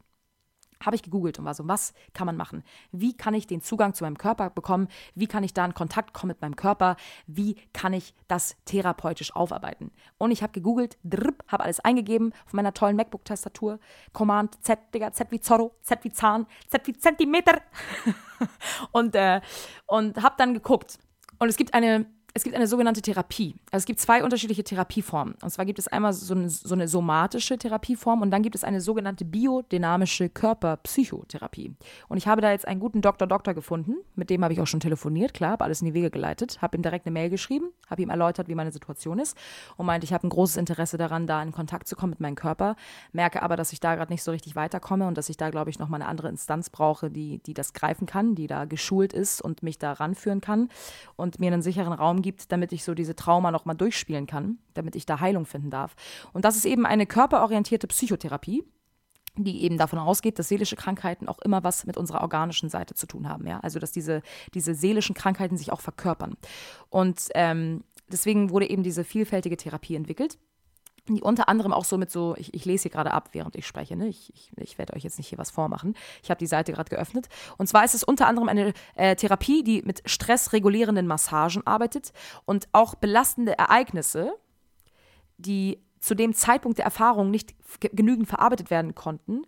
habe 0.83 0.97
ich 0.97 1.03
gegoogelt 1.03 1.39
und 1.39 1.45
war 1.45 1.55
so, 1.55 1.67
was 1.69 1.95
kann 2.13 2.27
man 2.27 2.37
machen? 2.37 2.63
Wie 2.93 3.17
kann 3.17 3.35
ich 3.35 3.47
den 3.47 3.61
Zugang 3.61 3.95
zu 3.95 4.05
meinem 4.05 4.19
Körper 4.19 4.51
bekommen? 4.51 4.89
Wie 5.15 5.27
kann 5.27 5.45
ich 5.45 5.55
da 5.55 5.65
in 5.65 5.75
Kontakt 5.75 6.13
kommen 6.15 6.29
mit 6.29 6.41
meinem 6.41 6.57
Körper? 6.57 6.97
Wie 7.27 7.57
kann 7.73 7.93
ich 7.93 8.15
das 8.29 8.57
therapeutisch 8.65 9.35
aufarbeiten? 9.35 9.91
Und 10.19 10.31
ich 10.31 10.43
habe 10.43 10.53
gegoogelt, 10.53 10.99
habe 11.49 11.65
alles 11.65 11.81
eingegeben 11.81 12.33
auf 12.47 12.53
meiner 12.53 12.75
tollen 12.75 12.97
MacBook-Tastatur. 12.97 13.79
Command 14.13 14.63
Z, 14.65 14.79
Digga, 14.95 15.13
Z 15.13 15.31
wie 15.31 15.41
Zorro, 15.41 15.75
Z 15.83 16.03
wie 16.05 16.13
Zahn, 16.13 16.47
Z 16.69 16.87
wie 16.87 16.95
Zentimeter. 16.95 17.61
und 18.93 19.15
äh, 19.15 19.41
und 19.87 20.23
habe 20.23 20.35
dann 20.39 20.55
geguckt. 20.55 20.99
Und 21.39 21.49
es 21.49 21.57
gibt 21.57 21.75
eine 21.75 22.07
es 22.37 22.43
gibt 22.43 22.57
eine 22.57 22.67
sogenannte 22.67 23.01
Therapie. 23.01 23.55
Also 23.71 23.83
es 23.83 23.87
gibt 23.87 24.01
zwei 24.01 24.25
unterschiedliche 24.25 24.65
Therapieformen. 24.65 25.37
Und 25.41 25.51
zwar 25.51 25.65
gibt 25.65 25.79
es 25.79 25.87
einmal 25.87 26.13
so 26.13 26.35
eine, 26.35 26.51
so 26.51 26.75
eine 26.75 26.89
somatische 26.89 27.57
Therapieform 27.57 28.23
und 28.23 28.33
dann 28.33 28.43
gibt 28.43 28.57
es 28.57 28.65
eine 28.65 28.81
sogenannte 28.81 29.25
biodynamische 29.25 30.29
Körperpsychotherapie. 30.31 31.77
Und 32.09 32.17
ich 32.17 32.27
habe 32.27 32.41
da 32.41 32.51
jetzt 32.51 32.67
einen 32.67 32.81
guten 32.81 33.03
Doktor 33.03 33.29
Doktor 33.29 33.55
gefunden, 33.55 33.99
mit 34.17 34.31
dem 34.31 34.43
habe 34.43 34.53
ich 34.53 34.61
auch 34.61 34.67
schon 34.67 34.81
telefoniert, 34.81 35.33
klar, 35.33 35.53
habe 35.53 35.63
alles 35.63 35.81
in 35.81 35.87
die 35.87 35.95
Wege 35.95 36.11
geleitet, 36.11 36.61
habe 36.61 36.77
ihm 36.77 36.83
direkt 36.83 37.07
eine 37.07 37.13
Mail 37.13 37.31
geschrieben, 37.31 37.69
habe 37.89 38.03
ihm 38.03 38.11
erläutert, 38.11 38.49
wie 38.49 38.57
meine 38.57 38.73
Situation 38.73 39.21
ist 39.21 39.37
und 39.77 39.87
meinte, 39.87 40.05
ich 40.05 40.13
habe 40.13 40.27
ein 40.27 40.31
großes 40.31 40.57
Interesse 40.57 40.99
daran, 40.99 41.29
da 41.29 41.41
in 41.41 41.53
Kontakt 41.53 41.87
zu 41.87 41.95
kommen 41.95 42.11
mit 42.11 42.21
meinem 42.21 42.35
Körper, 42.35 42.75
merke 43.13 43.43
aber, 43.43 43.55
dass 43.55 43.73
ich 43.73 43.79
da 43.79 43.95
gerade 43.95 44.13
nicht 44.13 44.25
so 44.25 44.33
richtig 44.33 44.57
weiterkomme 44.57 45.07
und 45.07 45.17
dass 45.17 45.29
ich 45.29 45.37
da, 45.37 45.51
glaube 45.51 45.71
ich, 45.71 45.79
nochmal 45.79 46.03
eine 46.03 46.11
andere 46.11 46.31
Instanz 46.31 46.69
brauche, 46.69 47.13
die, 47.13 47.39
die 47.47 47.55
das 47.55 47.75
greifen 47.75 48.07
kann, 48.07 48.35
die 48.35 48.49
da 48.49 48.65
geschult 48.65 49.13
ist 49.13 49.41
und 49.41 49.63
mich 49.63 49.79
da 49.79 49.93
ranführen 49.93 50.41
kann 50.41 50.69
und 51.15 51.39
mir 51.39 51.53
einen 51.53 51.63
sicheren 51.63 51.93
Raum 51.93 52.24
gibt, 52.25 52.51
damit 52.51 52.73
ich 52.73 52.83
so 52.83 52.95
diese 52.95 53.15
Trauma 53.15 53.53
nochmal 53.53 53.77
durchspielen 53.77 54.27
kann, 54.27 54.59
damit 54.73 54.97
ich 54.97 55.07
da 55.07 55.21
Heilung 55.21 55.47
finden 55.47 55.71
darf. 55.71 55.95
Und 56.33 56.45
das 56.45 56.57
ist 56.57 56.65
eben 56.65 56.87
eine 56.87 57.07
körperorientierte 57.07 57.87
Psychotherapie 57.87 58.65
die 59.37 59.65
eben 59.65 59.79
davon 59.79 59.99
ausgeht, 59.99 60.39
dass 60.39 60.49
seelische 60.49 60.77
Krankheiten 60.77 61.29
auch 61.29 61.41
immer 61.41 61.65
was 61.65 61.87
mit 61.87 61.97
unserer 61.97 62.23
organischen 62.23 62.69
Seite 62.69 62.95
zu 62.95 63.07
tun 63.09 63.29
haben. 63.29 63.47
Ja? 63.49 63.59
Also 63.61 63.81
dass 63.81 63.91
diese, 63.91 64.23
diese 64.55 64.75
seelischen 64.75 65.15
Krankheiten 65.15 65.57
sich 65.57 65.73
auch 65.73 65.81
verkörpern. 65.81 66.37
Und 66.89 67.31
ähm, 67.35 67.83
deswegen 68.07 68.51
wurde 68.51 68.71
eben 68.71 68.85
diese 68.85 69.03
vielfältige 69.03 69.57
Therapie 69.57 69.97
entwickelt 69.97 70.39
die 71.09 71.21
unter 71.21 71.49
anderem 71.49 71.73
auch 71.73 71.85
so 71.85 71.99
mit 71.99 72.11
so, 72.11 72.35
ich, 72.39 72.55
ich 72.55 72.65
lese 72.65 72.83
hier 72.83 72.91
gerade 72.91 73.13
ab, 73.13 73.31
während 73.33 73.57
ich 73.57 73.67
spreche, 73.67 73.97
ne? 73.97 74.09
ich, 74.09 74.33
ich, 74.35 74.51
ich 74.57 74.79
werde 74.79 74.95
euch 74.95 75.03
jetzt 75.03 75.19
nicht 75.19 75.29
hier 75.29 75.39
was 75.39 75.51
vormachen. 75.51 75.95
Ich 76.23 76.31
habe 76.31 76.39
die 76.39 76.47
Seite 76.47 76.73
gerade 76.73 76.89
geöffnet. 76.89 77.29
Und 77.59 77.67
zwar 77.67 77.85
ist 77.85 77.95
es 77.95 78.05
unter 78.05 78.27
anderem 78.27 78.49
eine 78.49 78.73
äh, 78.95 79.15
Therapie, 79.15 79.63
die 79.63 79.83
mit 79.83 80.03
stressregulierenden 80.07 81.07
Massagen 81.07 81.67
arbeitet 81.67 82.13
und 82.47 82.69
auch 82.73 82.95
belastende 82.95 83.59
Ereignisse, 83.59 84.33
die 85.37 85.83
zu 86.01 86.15
dem 86.15 86.35
Zeitpunkt 86.35 86.79
der 86.79 86.85
Erfahrung 86.85 87.31
nicht 87.31 87.55
genügend 87.81 88.29
verarbeitet 88.29 88.71
werden 88.71 88.95
konnten, 88.95 89.43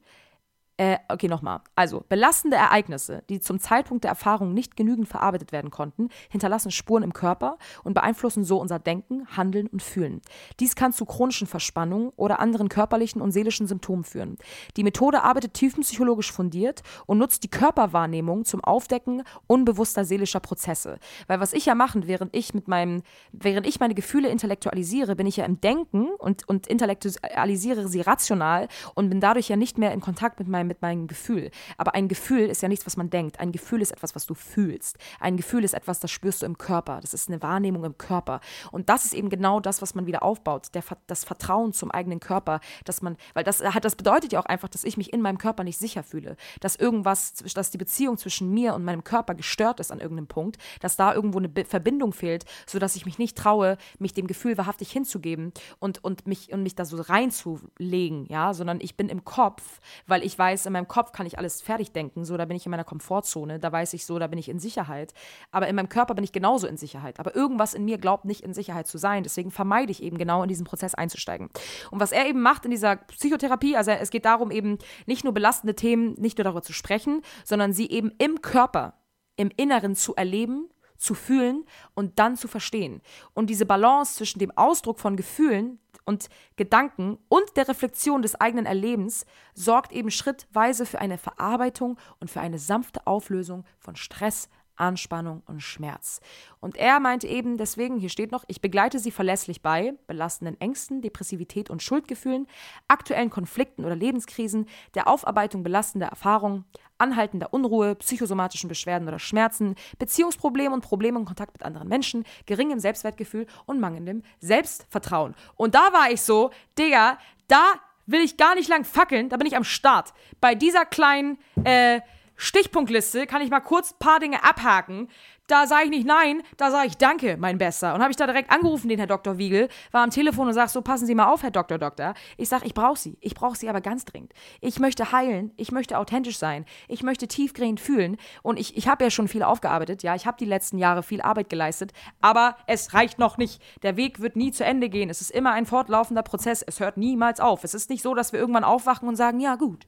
äh, 0.78 0.98
okay, 1.08 1.28
nochmal. 1.28 1.60
Also, 1.74 2.04
belastende 2.06 2.58
Ereignisse, 2.58 3.22
die 3.30 3.40
zum 3.40 3.58
Zeitpunkt 3.58 4.04
der 4.04 4.10
Erfahrung 4.10 4.52
nicht 4.52 4.76
genügend 4.76 5.08
verarbeitet 5.08 5.50
werden 5.50 5.70
konnten, 5.70 6.10
hinterlassen 6.28 6.70
Spuren 6.70 7.02
im 7.02 7.14
Körper 7.14 7.56
und 7.82 7.94
beeinflussen 7.94 8.44
so 8.44 8.60
unser 8.60 8.78
Denken, 8.78 9.26
Handeln 9.34 9.68
und 9.68 9.82
Fühlen. 9.82 10.20
Dies 10.60 10.76
kann 10.76 10.92
zu 10.92 11.06
chronischen 11.06 11.46
Verspannungen 11.46 12.10
oder 12.16 12.40
anderen 12.40 12.68
körperlichen 12.68 13.22
und 13.22 13.32
seelischen 13.32 13.66
Symptomen 13.66 14.04
führen. 14.04 14.36
Die 14.76 14.84
Methode 14.84 15.22
arbeitet 15.22 15.54
tiefenpsychologisch 15.54 16.30
fundiert 16.30 16.82
und 17.06 17.16
nutzt 17.16 17.42
die 17.42 17.50
Körperwahrnehmung 17.50 18.44
zum 18.44 18.62
Aufdecken 18.62 19.22
unbewusster 19.46 20.04
seelischer 20.04 20.40
Prozesse. 20.40 20.98
Weil 21.26 21.40
was 21.40 21.54
ich 21.54 21.64
ja 21.64 21.74
mache, 21.74 22.06
während 22.06 22.36
ich 22.36 22.52
mit 22.52 22.68
meinem, 22.68 23.02
während 23.32 23.66
ich 23.66 23.80
meine 23.80 23.94
Gefühle 23.94 24.28
intellektualisiere, 24.28 25.16
bin 25.16 25.26
ich 25.26 25.38
ja 25.38 25.46
im 25.46 25.58
Denken 25.58 26.08
und, 26.18 26.46
und 26.46 26.66
intellektualisiere 26.66 27.88
sie 27.88 28.02
rational 28.02 28.68
und 28.94 29.08
bin 29.08 29.20
dadurch 29.20 29.48
ja 29.48 29.56
nicht 29.56 29.78
mehr 29.78 29.92
in 29.92 30.00
Kontakt 30.02 30.38
mit 30.38 30.48
meinem 30.48 30.65
mit 30.66 30.82
meinem 30.82 31.06
Gefühl. 31.06 31.50
Aber 31.76 31.94
ein 31.94 32.08
Gefühl 32.08 32.48
ist 32.48 32.62
ja 32.62 32.68
nichts, 32.68 32.86
was 32.86 32.96
man 32.96 33.10
denkt. 33.10 33.40
Ein 33.40 33.52
Gefühl 33.52 33.82
ist 33.82 33.92
etwas, 33.92 34.14
was 34.14 34.26
du 34.26 34.34
fühlst. 34.34 34.98
Ein 35.20 35.36
Gefühl 35.36 35.64
ist 35.64 35.74
etwas, 35.74 36.00
das 36.00 36.10
spürst 36.10 36.42
du 36.42 36.46
im 36.46 36.58
Körper. 36.58 37.00
Das 37.00 37.14
ist 37.14 37.28
eine 37.28 37.42
Wahrnehmung 37.42 37.84
im 37.84 37.98
Körper. 37.98 38.40
Und 38.72 38.88
das 38.88 39.04
ist 39.04 39.14
eben 39.14 39.28
genau 39.28 39.60
das, 39.60 39.82
was 39.82 39.94
man 39.94 40.06
wieder 40.06 40.22
aufbaut. 40.22 40.74
Der, 40.74 40.82
das 41.06 41.24
Vertrauen 41.24 41.72
zum 41.72 41.90
eigenen 41.90 42.20
Körper, 42.20 42.60
dass 42.84 43.02
man, 43.02 43.16
weil 43.34 43.44
das 43.44 43.62
hat, 43.62 43.84
das 43.84 43.96
bedeutet 43.96 44.32
ja 44.32 44.40
auch 44.40 44.46
einfach, 44.46 44.68
dass 44.68 44.84
ich 44.84 44.96
mich 44.96 45.12
in 45.12 45.20
meinem 45.20 45.38
Körper 45.38 45.64
nicht 45.64 45.78
sicher 45.78 46.02
fühle. 46.02 46.36
Dass 46.60 46.76
irgendwas, 46.76 47.34
dass 47.54 47.70
die 47.70 47.78
Beziehung 47.78 48.16
zwischen 48.18 48.50
mir 48.52 48.74
und 48.74 48.84
meinem 48.84 49.04
Körper 49.04 49.34
gestört 49.34 49.80
ist 49.80 49.92
an 49.92 50.00
irgendeinem 50.00 50.26
Punkt, 50.26 50.58
dass 50.80 50.96
da 50.96 51.14
irgendwo 51.14 51.38
eine 51.38 51.50
Verbindung 51.64 52.12
fehlt, 52.12 52.44
sodass 52.66 52.96
ich 52.96 53.06
mich 53.06 53.18
nicht 53.18 53.36
traue, 53.36 53.76
mich 53.98 54.14
dem 54.14 54.26
Gefühl 54.26 54.58
wahrhaftig 54.58 54.90
hinzugeben 54.90 55.52
und, 55.78 56.02
und, 56.02 56.26
mich, 56.26 56.52
und 56.52 56.62
mich 56.62 56.74
da 56.74 56.84
so 56.84 57.00
reinzulegen, 57.00 58.26
ja, 58.26 58.54
sondern 58.54 58.80
ich 58.80 58.96
bin 58.96 59.08
im 59.08 59.24
Kopf, 59.24 59.80
weil 60.06 60.24
ich 60.24 60.38
weiß, 60.38 60.55
weiß, 60.56 60.66
in 60.66 60.72
meinem 60.72 60.88
Kopf 60.88 61.12
kann 61.12 61.26
ich 61.26 61.38
alles 61.38 61.60
fertig 61.60 61.92
denken, 61.92 62.24
so, 62.24 62.36
da 62.36 62.46
bin 62.46 62.56
ich 62.56 62.66
in 62.66 62.70
meiner 62.70 62.84
Komfortzone, 62.84 63.58
da 63.58 63.70
weiß 63.70 63.92
ich 63.92 64.06
so, 64.06 64.18
da 64.18 64.26
bin 64.26 64.38
ich 64.38 64.48
in 64.48 64.58
Sicherheit. 64.58 65.12
Aber 65.50 65.68
in 65.68 65.76
meinem 65.76 65.88
Körper 65.88 66.14
bin 66.14 66.24
ich 66.24 66.32
genauso 66.32 66.66
in 66.66 66.76
Sicherheit. 66.76 67.20
Aber 67.20 67.36
irgendwas 67.36 67.74
in 67.74 67.84
mir 67.84 67.98
glaubt 67.98 68.24
nicht 68.24 68.40
in 68.40 68.54
Sicherheit 68.54 68.86
zu 68.86 68.98
sein. 68.98 69.22
Deswegen 69.22 69.50
vermeide 69.50 69.92
ich 69.92 70.02
eben 70.02 70.18
genau 70.18 70.42
in 70.42 70.48
diesen 70.48 70.64
Prozess 70.64 70.94
einzusteigen. 70.94 71.50
Und 71.90 72.00
was 72.00 72.12
er 72.12 72.26
eben 72.26 72.40
macht 72.40 72.64
in 72.64 72.70
dieser 72.70 72.96
Psychotherapie, 72.96 73.76
also 73.76 73.90
es 73.90 74.10
geht 74.10 74.24
darum, 74.24 74.50
eben 74.50 74.78
nicht 75.06 75.24
nur 75.24 75.34
belastende 75.34 75.74
Themen, 75.74 76.14
nicht 76.18 76.38
nur 76.38 76.44
darüber 76.44 76.62
zu 76.62 76.72
sprechen, 76.72 77.22
sondern 77.44 77.72
sie 77.72 77.90
eben 77.90 78.12
im 78.18 78.40
Körper, 78.40 78.94
im 79.36 79.50
Inneren 79.56 79.94
zu 79.94 80.14
erleben, 80.14 80.70
zu 80.98 81.14
fühlen 81.14 81.64
und 81.94 82.18
dann 82.18 82.36
zu 82.36 82.48
verstehen. 82.48 83.02
Und 83.34 83.50
diese 83.50 83.66
Balance 83.66 84.14
zwischen 84.14 84.38
dem 84.38 84.56
Ausdruck 84.56 85.00
von 85.00 85.16
Gefühlen 85.16 85.78
und 86.04 86.28
Gedanken 86.56 87.18
und 87.28 87.56
der 87.56 87.68
Reflexion 87.68 88.22
des 88.22 88.40
eigenen 88.40 88.66
Erlebens 88.66 89.26
sorgt 89.54 89.92
eben 89.92 90.10
schrittweise 90.10 90.86
für 90.86 91.00
eine 91.00 91.18
Verarbeitung 91.18 91.98
und 92.20 92.30
für 92.30 92.40
eine 92.40 92.58
sanfte 92.58 93.06
Auflösung 93.06 93.64
von 93.78 93.96
Stress, 93.96 94.48
Anspannung 94.76 95.42
und 95.46 95.60
Schmerz. 95.60 96.20
Und 96.60 96.76
er 96.76 97.00
meinte 97.00 97.26
eben 97.26 97.56
deswegen, 97.56 97.98
hier 97.98 98.08
steht 98.08 98.32
noch, 98.32 98.44
ich 98.48 98.60
begleite 98.60 98.98
sie 98.98 99.10
verlässlich 99.10 99.62
bei 99.62 99.94
belastenden 100.06 100.60
Ängsten, 100.60 101.02
Depressivität 101.02 101.70
und 101.70 101.82
Schuldgefühlen, 101.82 102.46
aktuellen 102.88 103.30
Konflikten 103.30 103.84
oder 103.84 103.96
Lebenskrisen, 103.96 104.66
der 104.94 105.08
Aufarbeitung 105.08 105.62
belastender 105.62 106.08
Erfahrungen, 106.08 106.64
anhaltender 106.98 107.52
Unruhe, 107.52 107.94
psychosomatischen 107.94 108.68
Beschwerden 108.68 109.08
oder 109.08 109.18
Schmerzen, 109.18 109.74
Beziehungsproblemen 109.98 110.72
und 110.72 110.82
Probleme 110.82 111.18
im 111.18 111.24
Kontakt 111.24 111.52
mit 111.52 111.62
anderen 111.62 111.88
Menschen, 111.88 112.24
geringem 112.46 112.78
Selbstwertgefühl 112.78 113.46
und 113.66 113.80
mangelndem 113.80 114.22
Selbstvertrauen. 114.40 115.34
Und 115.56 115.74
da 115.74 115.92
war 115.92 116.10
ich 116.10 116.22
so, 116.22 116.50
Digga, 116.78 117.18
da 117.48 117.64
will 118.06 118.20
ich 118.20 118.36
gar 118.36 118.54
nicht 118.54 118.68
lang 118.68 118.84
fackeln, 118.84 119.28
da 119.28 119.36
bin 119.36 119.46
ich 119.46 119.56
am 119.56 119.64
Start. 119.64 120.14
Bei 120.40 120.54
dieser 120.54 120.84
kleinen, 120.84 121.38
äh, 121.64 122.00
Stichpunktliste 122.36 123.26
kann 123.26 123.42
ich 123.42 123.50
mal 123.50 123.60
kurz 123.60 123.92
ein 123.92 123.98
paar 123.98 124.20
Dinge 124.20 124.44
abhaken. 124.44 125.08
Da 125.46 125.68
sage 125.68 125.84
ich 125.84 125.90
nicht 125.90 126.06
nein, 126.06 126.42
da 126.56 126.72
sage 126.72 126.88
ich 126.88 126.96
danke, 126.96 127.36
mein 127.38 127.56
Bester. 127.56 127.94
Und 127.94 128.00
habe 128.00 128.10
ich 128.10 128.16
da 128.16 128.26
direkt 128.26 128.50
angerufen, 128.50 128.88
den 128.88 128.98
Herr 128.98 129.06
Dr. 129.06 129.38
Wiegel, 129.38 129.68
war 129.92 130.02
am 130.02 130.10
Telefon 130.10 130.48
und 130.48 130.54
sagt 130.54 130.70
so, 130.70 130.82
passen 130.82 131.06
Sie 131.06 131.14
mal 131.14 131.32
auf, 131.32 131.44
Herr 131.44 131.52
Dr. 131.52 131.78
Doktor. 131.78 132.14
Ich 132.36 132.48
sage, 132.48 132.66
ich 132.66 132.74
brauche 132.74 132.98
Sie. 132.98 133.16
Ich 133.20 133.36
brauche 133.36 133.56
Sie 133.56 133.68
aber 133.68 133.80
ganz 133.80 134.04
dringend. 134.04 134.32
Ich 134.60 134.80
möchte 134.80 135.12
heilen, 135.12 135.52
ich 135.56 135.70
möchte 135.70 135.98
authentisch 135.98 136.38
sein, 136.38 136.64
ich 136.88 137.04
möchte 137.04 137.28
tiefgehend 137.28 137.78
fühlen. 137.78 138.16
Und 138.42 138.58
ich, 138.58 138.76
ich 138.76 138.88
habe 138.88 139.04
ja 139.04 139.10
schon 139.10 139.28
viel 139.28 139.44
aufgearbeitet, 139.44 140.02
ja, 140.02 140.16
ich 140.16 140.26
habe 140.26 140.36
die 140.36 140.46
letzten 140.46 140.78
Jahre 140.78 141.04
viel 141.04 141.20
Arbeit 141.20 141.48
geleistet, 141.48 141.92
aber 142.20 142.56
es 142.66 142.92
reicht 142.92 143.20
noch 143.20 143.38
nicht. 143.38 143.62
Der 143.82 143.96
Weg 143.96 144.20
wird 144.20 144.34
nie 144.34 144.50
zu 144.50 144.64
Ende 144.64 144.88
gehen. 144.88 145.10
Es 145.10 145.20
ist 145.20 145.30
immer 145.30 145.52
ein 145.52 145.66
fortlaufender 145.66 146.24
Prozess. 146.24 146.62
Es 146.62 146.80
hört 146.80 146.96
niemals 146.96 147.38
auf. 147.38 147.62
Es 147.62 147.72
ist 147.72 147.88
nicht 147.88 148.02
so, 148.02 148.14
dass 148.14 148.32
wir 148.32 148.40
irgendwann 148.40 148.64
aufwachen 148.64 149.08
und 149.08 149.14
sagen, 149.14 149.38
ja 149.38 149.54
gut 149.54 149.86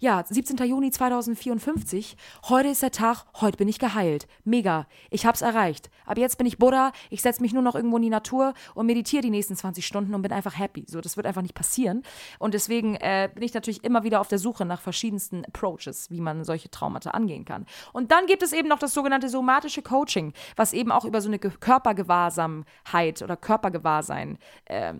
ja, 0.00 0.24
17. 0.28 0.56
Juni 0.66 0.90
2054. 0.90 2.16
Heute 2.48 2.68
ist 2.68 2.82
der 2.82 2.90
Tag, 2.90 3.24
heute 3.40 3.56
bin 3.56 3.68
ich 3.68 3.78
geheilt. 3.78 4.26
Mega. 4.44 4.86
Ich 5.10 5.26
hab's 5.26 5.42
erreicht. 5.42 5.90
Aber 6.06 6.20
jetzt 6.20 6.38
bin 6.38 6.46
ich 6.46 6.58
Buddha, 6.58 6.92
ich 7.10 7.22
setze 7.22 7.42
mich 7.42 7.52
nur 7.52 7.62
noch 7.62 7.74
irgendwo 7.74 7.96
in 7.96 8.02
die 8.02 8.10
Natur 8.10 8.54
und 8.74 8.86
meditiere 8.86 9.22
die 9.22 9.30
nächsten 9.30 9.56
20 9.56 9.86
Stunden 9.86 10.14
und 10.14 10.22
bin 10.22 10.32
einfach 10.32 10.58
happy. 10.58 10.84
So, 10.88 11.00
das 11.00 11.16
wird 11.16 11.26
einfach 11.26 11.42
nicht 11.42 11.54
passieren. 11.54 12.02
Und 12.38 12.54
deswegen 12.54 12.96
äh, 12.96 13.30
bin 13.32 13.42
ich 13.42 13.54
natürlich 13.54 13.84
immer 13.84 14.04
wieder 14.04 14.20
auf 14.20 14.28
der 14.28 14.38
Suche 14.38 14.64
nach 14.64 14.80
verschiedensten 14.80 15.44
Approaches, 15.44 16.10
wie 16.10 16.20
man 16.20 16.44
solche 16.44 16.70
Traumata 16.70 17.10
angehen 17.10 17.44
kann. 17.44 17.66
Und 17.92 18.10
dann 18.10 18.26
gibt 18.26 18.42
es 18.42 18.52
eben 18.52 18.68
noch 18.68 18.78
das 18.78 18.94
sogenannte 18.94 19.28
somatische 19.28 19.82
Coaching, 19.82 20.32
was 20.56 20.72
eben 20.72 20.92
auch 20.92 21.04
über 21.04 21.20
so 21.20 21.28
eine 21.28 21.38
Körpergewahrsamkeit 21.38 23.22
oder 23.22 23.36
Körpergewahrsein 23.36 24.38
äh, 24.66 24.94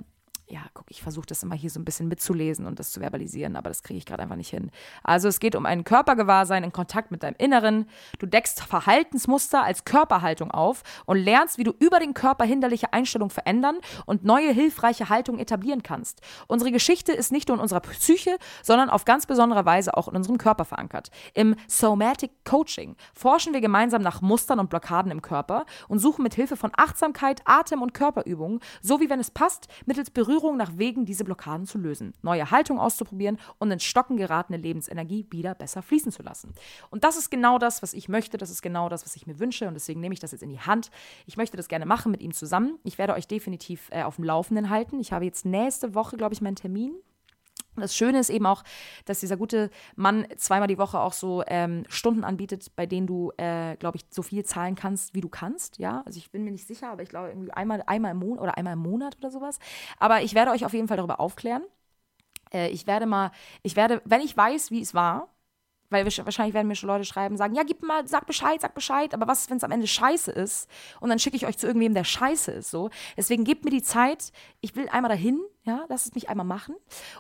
ja, 0.54 0.60
guck, 0.72 0.86
ich 0.88 1.02
versuche 1.02 1.26
das 1.26 1.42
immer 1.42 1.56
hier 1.56 1.68
so 1.68 1.80
ein 1.80 1.84
bisschen 1.84 2.06
mitzulesen 2.06 2.66
und 2.66 2.78
das 2.78 2.92
zu 2.92 3.00
verbalisieren, 3.00 3.56
aber 3.56 3.70
das 3.70 3.82
kriege 3.82 3.98
ich 3.98 4.06
gerade 4.06 4.22
einfach 4.22 4.36
nicht 4.36 4.50
hin. 4.50 4.70
Also 5.02 5.26
es 5.26 5.40
geht 5.40 5.56
um 5.56 5.66
ein 5.66 5.82
Körpergewahrsein 5.82 6.62
in 6.62 6.70
Kontakt 6.70 7.10
mit 7.10 7.24
deinem 7.24 7.34
Inneren. 7.38 7.88
Du 8.20 8.26
deckst 8.26 8.62
Verhaltensmuster 8.62 9.64
als 9.64 9.84
Körperhaltung 9.84 10.52
auf 10.52 10.84
und 11.06 11.16
lernst, 11.16 11.58
wie 11.58 11.64
du 11.64 11.72
über 11.80 11.98
den 11.98 12.14
Körper 12.14 12.44
hinderliche 12.44 12.92
Einstellungen 12.92 13.30
verändern 13.30 13.78
und 14.06 14.24
neue 14.24 14.52
hilfreiche 14.52 15.08
Haltungen 15.08 15.40
etablieren 15.40 15.82
kannst. 15.82 16.20
Unsere 16.46 16.70
Geschichte 16.70 17.10
ist 17.10 17.32
nicht 17.32 17.48
nur 17.48 17.56
in 17.56 17.60
unserer 17.60 17.80
Psyche, 17.80 18.36
sondern 18.62 18.90
auf 18.90 19.04
ganz 19.04 19.26
besondere 19.26 19.66
Weise 19.66 19.96
auch 19.96 20.06
in 20.06 20.14
unserem 20.14 20.38
Körper 20.38 20.64
verankert. 20.64 21.10
Im 21.34 21.56
Somatic 21.66 22.30
Coaching 22.44 22.94
forschen 23.12 23.54
wir 23.54 23.60
gemeinsam 23.60 24.02
nach 24.02 24.20
Mustern 24.20 24.60
und 24.60 24.70
Blockaden 24.70 25.10
im 25.10 25.20
Körper 25.20 25.66
und 25.88 25.98
suchen 25.98 26.22
mit 26.22 26.34
Hilfe 26.34 26.56
von 26.56 26.70
Achtsamkeit, 26.76 27.42
Atem 27.44 27.82
und 27.82 27.92
Körperübungen, 27.92 28.60
so 28.82 29.00
wie 29.00 29.10
wenn 29.10 29.18
es 29.18 29.32
passt, 29.32 29.66
mittels 29.84 30.10
Berührung 30.10 30.43
Berührung 30.44 30.58
nach 30.58 30.76
Wegen, 30.76 31.06
diese 31.06 31.24
Blockaden 31.24 31.64
zu 31.64 31.78
lösen, 31.78 32.12
neue 32.20 32.50
Haltung 32.50 32.78
auszuprobieren 32.78 33.38
und 33.58 33.70
in 33.70 33.80
Stocken 33.80 34.18
geratene 34.18 34.58
Lebensenergie 34.58 35.26
wieder 35.30 35.54
besser 35.54 35.80
fließen 35.80 36.12
zu 36.12 36.22
lassen. 36.22 36.52
Und 36.90 37.02
das 37.02 37.16
ist 37.16 37.30
genau 37.30 37.58
das, 37.58 37.82
was 37.82 37.94
ich 37.94 38.10
möchte, 38.10 38.36
das 38.36 38.50
ist 38.50 38.60
genau 38.60 38.90
das, 38.90 39.06
was 39.06 39.16
ich 39.16 39.26
mir 39.26 39.38
wünsche 39.38 39.66
und 39.66 39.72
deswegen 39.72 40.00
nehme 40.00 40.12
ich 40.12 40.20
das 40.20 40.32
jetzt 40.32 40.42
in 40.42 40.50
die 40.50 40.60
Hand. 40.60 40.90
Ich 41.24 41.38
möchte 41.38 41.56
das 41.56 41.68
gerne 41.68 41.86
machen 41.86 42.12
mit 42.12 42.20
ihm 42.20 42.34
zusammen. 42.34 42.78
Ich 42.84 42.98
werde 42.98 43.14
euch 43.14 43.26
definitiv 43.26 43.88
äh, 43.90 44.02
auf 44.02 44.16
dem 44.16 44.24
Laufenden 44.24 44.68
halten. 44.68 45.00
Ich 45.00 45.12
habe 45.12 45.24
jetzt 45.24 45.46
nächste 45.46 45.94
Woche, 45.94 46.18
glaube 46.18 46.34
ich, 46.34 46.42
meinen 46.42 46.56
Termin 46.56 46.94
das 47.76 47.96
Schöne 47.96 48.18
ist 48.18 48.30
eben 48.30 48.46
auch, 48.46 48.62
dass 49.04 49.20
dieser 49.20 49.36
gute 49.36 49.70
Mann 49.96 50.26
zweimal 50.36 50.68
die 50.68 50.78
Woche 50.78 51.00
auch 51.00 51.12
so 51.12 51.42
ähm, 51.46 51.84
Stunden 51.88 52.24
anbietet, 52.24 52.74
bei 52.76 52.86
denen 52.86 53.06
du, 53.06 53.32
äh, 53.36 53.76
glaube 53.76 53.98
ich, 53.98 54.04
so 54.10 54.22
viel 54.22 54.44
zahlen 54.44 54.74
kannst, 54.74 55.14
wie 55.14 55.20
du 55.20 55.28
kannst. 55.28 55.78
Ja, 55.78 56.02
also 56.06 56.18
ich 56.18 56.30
bin 56.30 56.44
mir 56.44 56.52
nicht 56.52 56.66
sicher, 56.66 56.90
aber 56.90 57.02
ich 57.02 57.08
glaube 57.08 57.28
irgendwie 57.28 57.52
einmal, 57.52 57.82
einmal 57.86 58.12
im 58.12 58.18
Monat 58.18 58.42
oder 58.42 58.56
einmal 58.56 58.74
im 58.74 58.80
Monat 58.80 59.16
oder 59.18 59.30
sowas. 59.30 59.58
Aber 59.98 60.22
ich 60.22 60.34
werde 60.34 60.50
euch 60.50 60.64
auf 60.64 60.72
jeden 60.72 60.88
Fall 60.88 60.96
darüber 60.96 61.20
aufklären. 61.20 61.62
Äh, 62.52 62.68
ich 62.68 62.86
werde 62.86 63.06
mal, 63.06 63.30
ich 63.62 63.76
werde, 63.76 64.00
wenn 64.04 64.20
ich 64.20 64.36
weiß, 64.36 64.70
wie 64.70 64.80
es 64.80 64.94
war, 64.94 65.33
weil 65.94 66.04
wahrscheinlich 66.04 66.54
werden 66.54 66.66
mir 66.66 66.74
schon 66.74 66.88
Leute 66.88 67.04
schreiben, 67.04 67.36
sagen, 67.36 67.54
ja, 67.54 67.62
gib 67.62 67.82
mal, 67.82 68.06
sag 68.06 68.26
Bescheid, 68.26 68.60
sag 68.60 68.74
Bescheid, 68.74 69.14
aber 69.14 69.28
was, 69.28 69.48
wenn 69.48 69.56
es 69.56 69.64
am 69.64 69.70
Ende 69.70 69.86
scheiße 69.86 70.32
ist? 70.32 70.68
Und 71.00 71.08
dann 71.08 71.18
schicke 71.18 71.36
ich 71.36 71.46
euch 71.46 71.56
zu 71.56 71.66
irgendwem, 71.66 71.94
der 71.94 72.04
scheiße 72.04 72.50
ist. 72.50 72.70
So. 72.70 72.90
Deswegen 73.16 73.44
gebt 73.44 73.64
mir 73.64 73.70
die 73.70 73.82
Zeit, 73.82 74.32
ich 74.60 74.74
will 74.74 74.88
einmal 74.88 75.08
dahin, 75.08 75.40
ja, 75.62 75.84
lasst 75.88 76.06
es 76.06 76.14
mich 76.14 76.28
einmal 76.28 76.44
machen. 76.44 76.74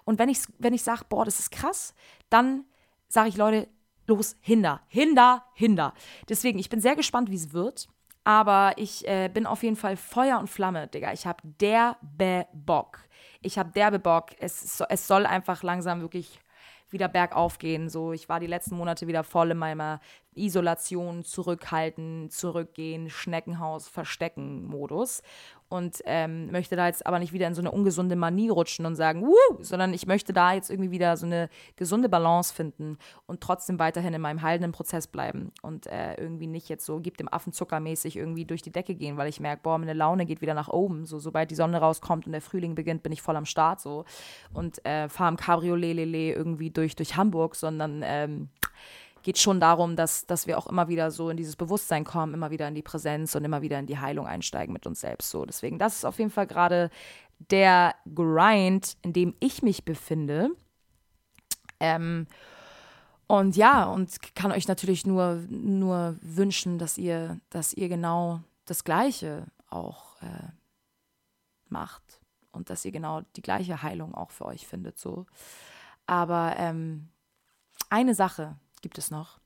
Und 0.04 0.18
wenn 0.18 0.28
ich, 0.28 0.38
wenn 0.58 0.74
ich 0.74 0.82
sage, 0.82 1.02
boah, 1.08 1.24
das 1.24 1.38
ist 1.38 1.52
krass, 1.52 1.94
dann 2.28 2.64
sage 3.08 3.28
ich, 3.28 3.36
Leute, 3.36 3.68
los, 4.06 4.36
hinder, 4.40 4.80
hinder, 4.88 5.44
hinder. 5.54 5.94
Deswegen, 6.28 6.58
ich 6.58 6.68
bin 6.68 6.80
sehr 6.80 6.96
gespannt, 6.96 7.30
wie 7.30 7.36
es 7.36 7.52
wird. 7.52 7.88
Aber 8.24 8.72
ich 8.76 9.06
äh, 9.06 9.28
bin 9.28 9.46
auf 9.46 9.62
jeden 9.62 9.76
Fall 9.76 9.96
Feuer 9.96 10.38
und 10.38 10.48
Flamme, 10.48 10.88
Digga. 10.88 11.12
Ich 11.12 11.26
habe 11.26 11.42
derbe 11.60 12.46
Bock. 12.54 13.00
Ich 13.42 13.58
habe 13.58 13.70
derbe 13.70 13.98
Bock. 13.98 14.30
Es, 14.38 14.82
es 14.88 15.06
soll 15.06 15.26
einfach 15.26 15.62
langsam 15.62 16.00
wirklich 16.00 16.40
wieder 16.90 17.08
bergauf 17.08 17.58
gehen. 17.58 17.88
So, 17.88 18.12
ich 18.12 18.28
war 18.28 18.40
die 18.40 18.46
letzten 18.46 18.76
Monate 18.76 19.06
wieder 19.06 19.24
voll 19.24 19.52
in 19.52 19.58
meiner, 19.58 20.00
Isolation, 20.36 21.24
Zurückhalten, 21.24 22.30
Zurückgehen, 22.30 23.10
Schneckenhaus, 23.10 23.88
Verstecken 23.88 24.64
Modus 24.64 25.22
und 25.74 26.02
ähm, 26.04 26.52
möchte 26.52 26.76
da 26.76 26.86
jetzt 26.86 27.04
aber 27.04 27.18
nicht 27.18 27.32
wieder 27.32 27.48
in 27.48 27.54
so 27.54 27.60
eine 27.60 27.72
ungesunde 27.72 28.14
Manie 28.14 28.48
rutschen 28.48 28.86
und 28.86 28.94
sagen, 28.94 29.22
Wuh! 29.22 29.58
sondern 29.58 29.92
ich 29.92 30.06
möchte 30.06 30.32
da 30.32 30.52
jetzt 30.52 30.70
irgendwie 30.70 30.92
wieder 30.92 31.16
so 31.16 31.26
eine 31.26 31.48
gesunde 31.74 32.08
Balance 32.08 32.54
finden 32.54 32.96
und 33.26 33.40
trotzdem 33.40 33.80
weiterhin 33.80 34.14
in 34.14 34.20
meinem 34.20 34.40
heilenden 34.42 34.70
Prozess 34.70 35.08
bleiben 35.08 35.50
und 35.62 35.88
äh, 35.88 36.14
irgendwie 36.14 36.46
nicht 36.46 36.68
jetzt 36.68 36.86
so, 36.86 37.00
gib 37.00 37.16
dem 37.16 37.28
Affen 37.28 37.52
zuckermäßig 37.52 38.16
irgendwie 38.16 38.44
durch 38.44 38.62
die 38.62 38.70
Decke 38.70 38.94
gehen, 38.94 39.16
weil 39.16 39.28
ich 39.28 39.40
merke, 39.40 39.62
boah, 39.64 39.76
meine 39.78 39.94
Laune 39.94 40.26
geht 40.26 40.40
wieder 40.40 40.54
nach 40.54 40.68
oben. 40.68 41.06
So, 41.06 41.18
sobald 41.18 41.50
die 41.50 41.56
Sonne 41.56 41.78
rauskommt 41.78 42.26
und 42.26 42.32
der 42.32 42.40
Frühling 42.40 42.76
beginnt, 42.76 43.02
bin 43.02 43.10
ich 43.10 43.20
voll 43.20 43.34
am 43.34 43.44
Start 43.44 43.80
so 43.80 44.04
und 44.52 44.84
äh, 44.86 45.08
fahre 45.08 45.30
im 45.30 45.36
Cabriolet 45.36 45.98
irgendwie 46.36 46.70
durch, 46.70 46.94
durch 46.94 47.16
Hamburg, 47.16 47.56
sondern 47.56 48.02
ähm, 48.04 48.48
geht 49.24 49.38
schon 49.38 49.58
darum, 49.58 49.96
dass, 49.96 50.26
dass 50.26 50.46
wir 50.46 50.56
auch 50.58 50.66
immer 50.66 50.86
wieder 50.88 51.10
so 51.10 51.30
in 51.30 51.36
dieses 51.36 51.56
Bewusstsein 51.56 52.04
kommen, 52.04 52.34
immer 52.34 52.50
wieder 52.50 52.68
in 52.68 52.74
die 52.74 52.82
Präsenz 52.82 53.34
und 53.34 53.44
immer 53.44 53.62
wieder 53.62 53.78
in 53.78 53.86
die 53.86 53.98
Heilung 53.98 54.26
einsteigen 54.26 54.72
mit 54.72 54.86
uns 54.86 55.00
selbst. 55.00 55.30
So, 55.30 55.44
deswegen, 55.44 55.78
das 55.78 55.96
ist 55.96 56.04
auf 56.04 56.18
jeden 56.18 56.30
Fall 56.30 56.46
gerade 56.46 56.90
der 57.38 57.94
Grind, 58.14 58.96
in 59.02 59.12
dem 59.12 59.34
ich 59.40 59.62
mich 59.62 59.84
befinde. 59.84 60.50
Ähm, 61.80 62.26
und 63.26 63.56
ja, 63.56 63.84
und 63.84 64.34
kann 64.34 64.52
euch 64.52 64.68
natürlich 64.68 65.06
nur, 65.06 65.42
nur 65.48 66.16
wünschen, 66.20 66.78
dass 66.78 66.98
ihr, 66.98 67.40
dass 67.48 67.72
ihr 67.72 67.88
genau 67.88 68.40
das 68.66 68.84
Gleiche 68.84 69.46
auch 69.68 70.20
äh, 70.22 70.48
macht 71.68 72.20
und 72.52 72.68
dass 72.68 72.84
ihr 72.84 72.92
genau 72.92 73.22
die 73.36 73.42
gleiche 73.42 73.82
Heilung 73.82 74.14
auch 74.14 74.30
für 74.30 74.44
euch 74.44 74.66
findet. 74.66 74.98
So. 74.98 75.24
Aber 76.06 76.54
ähm, 76.58 77.08
eine 77.88 78.14
Sache, 78.14 78.56
gibt 78.84 78.98
es 78.98 79.10
noch, 79.10 79.40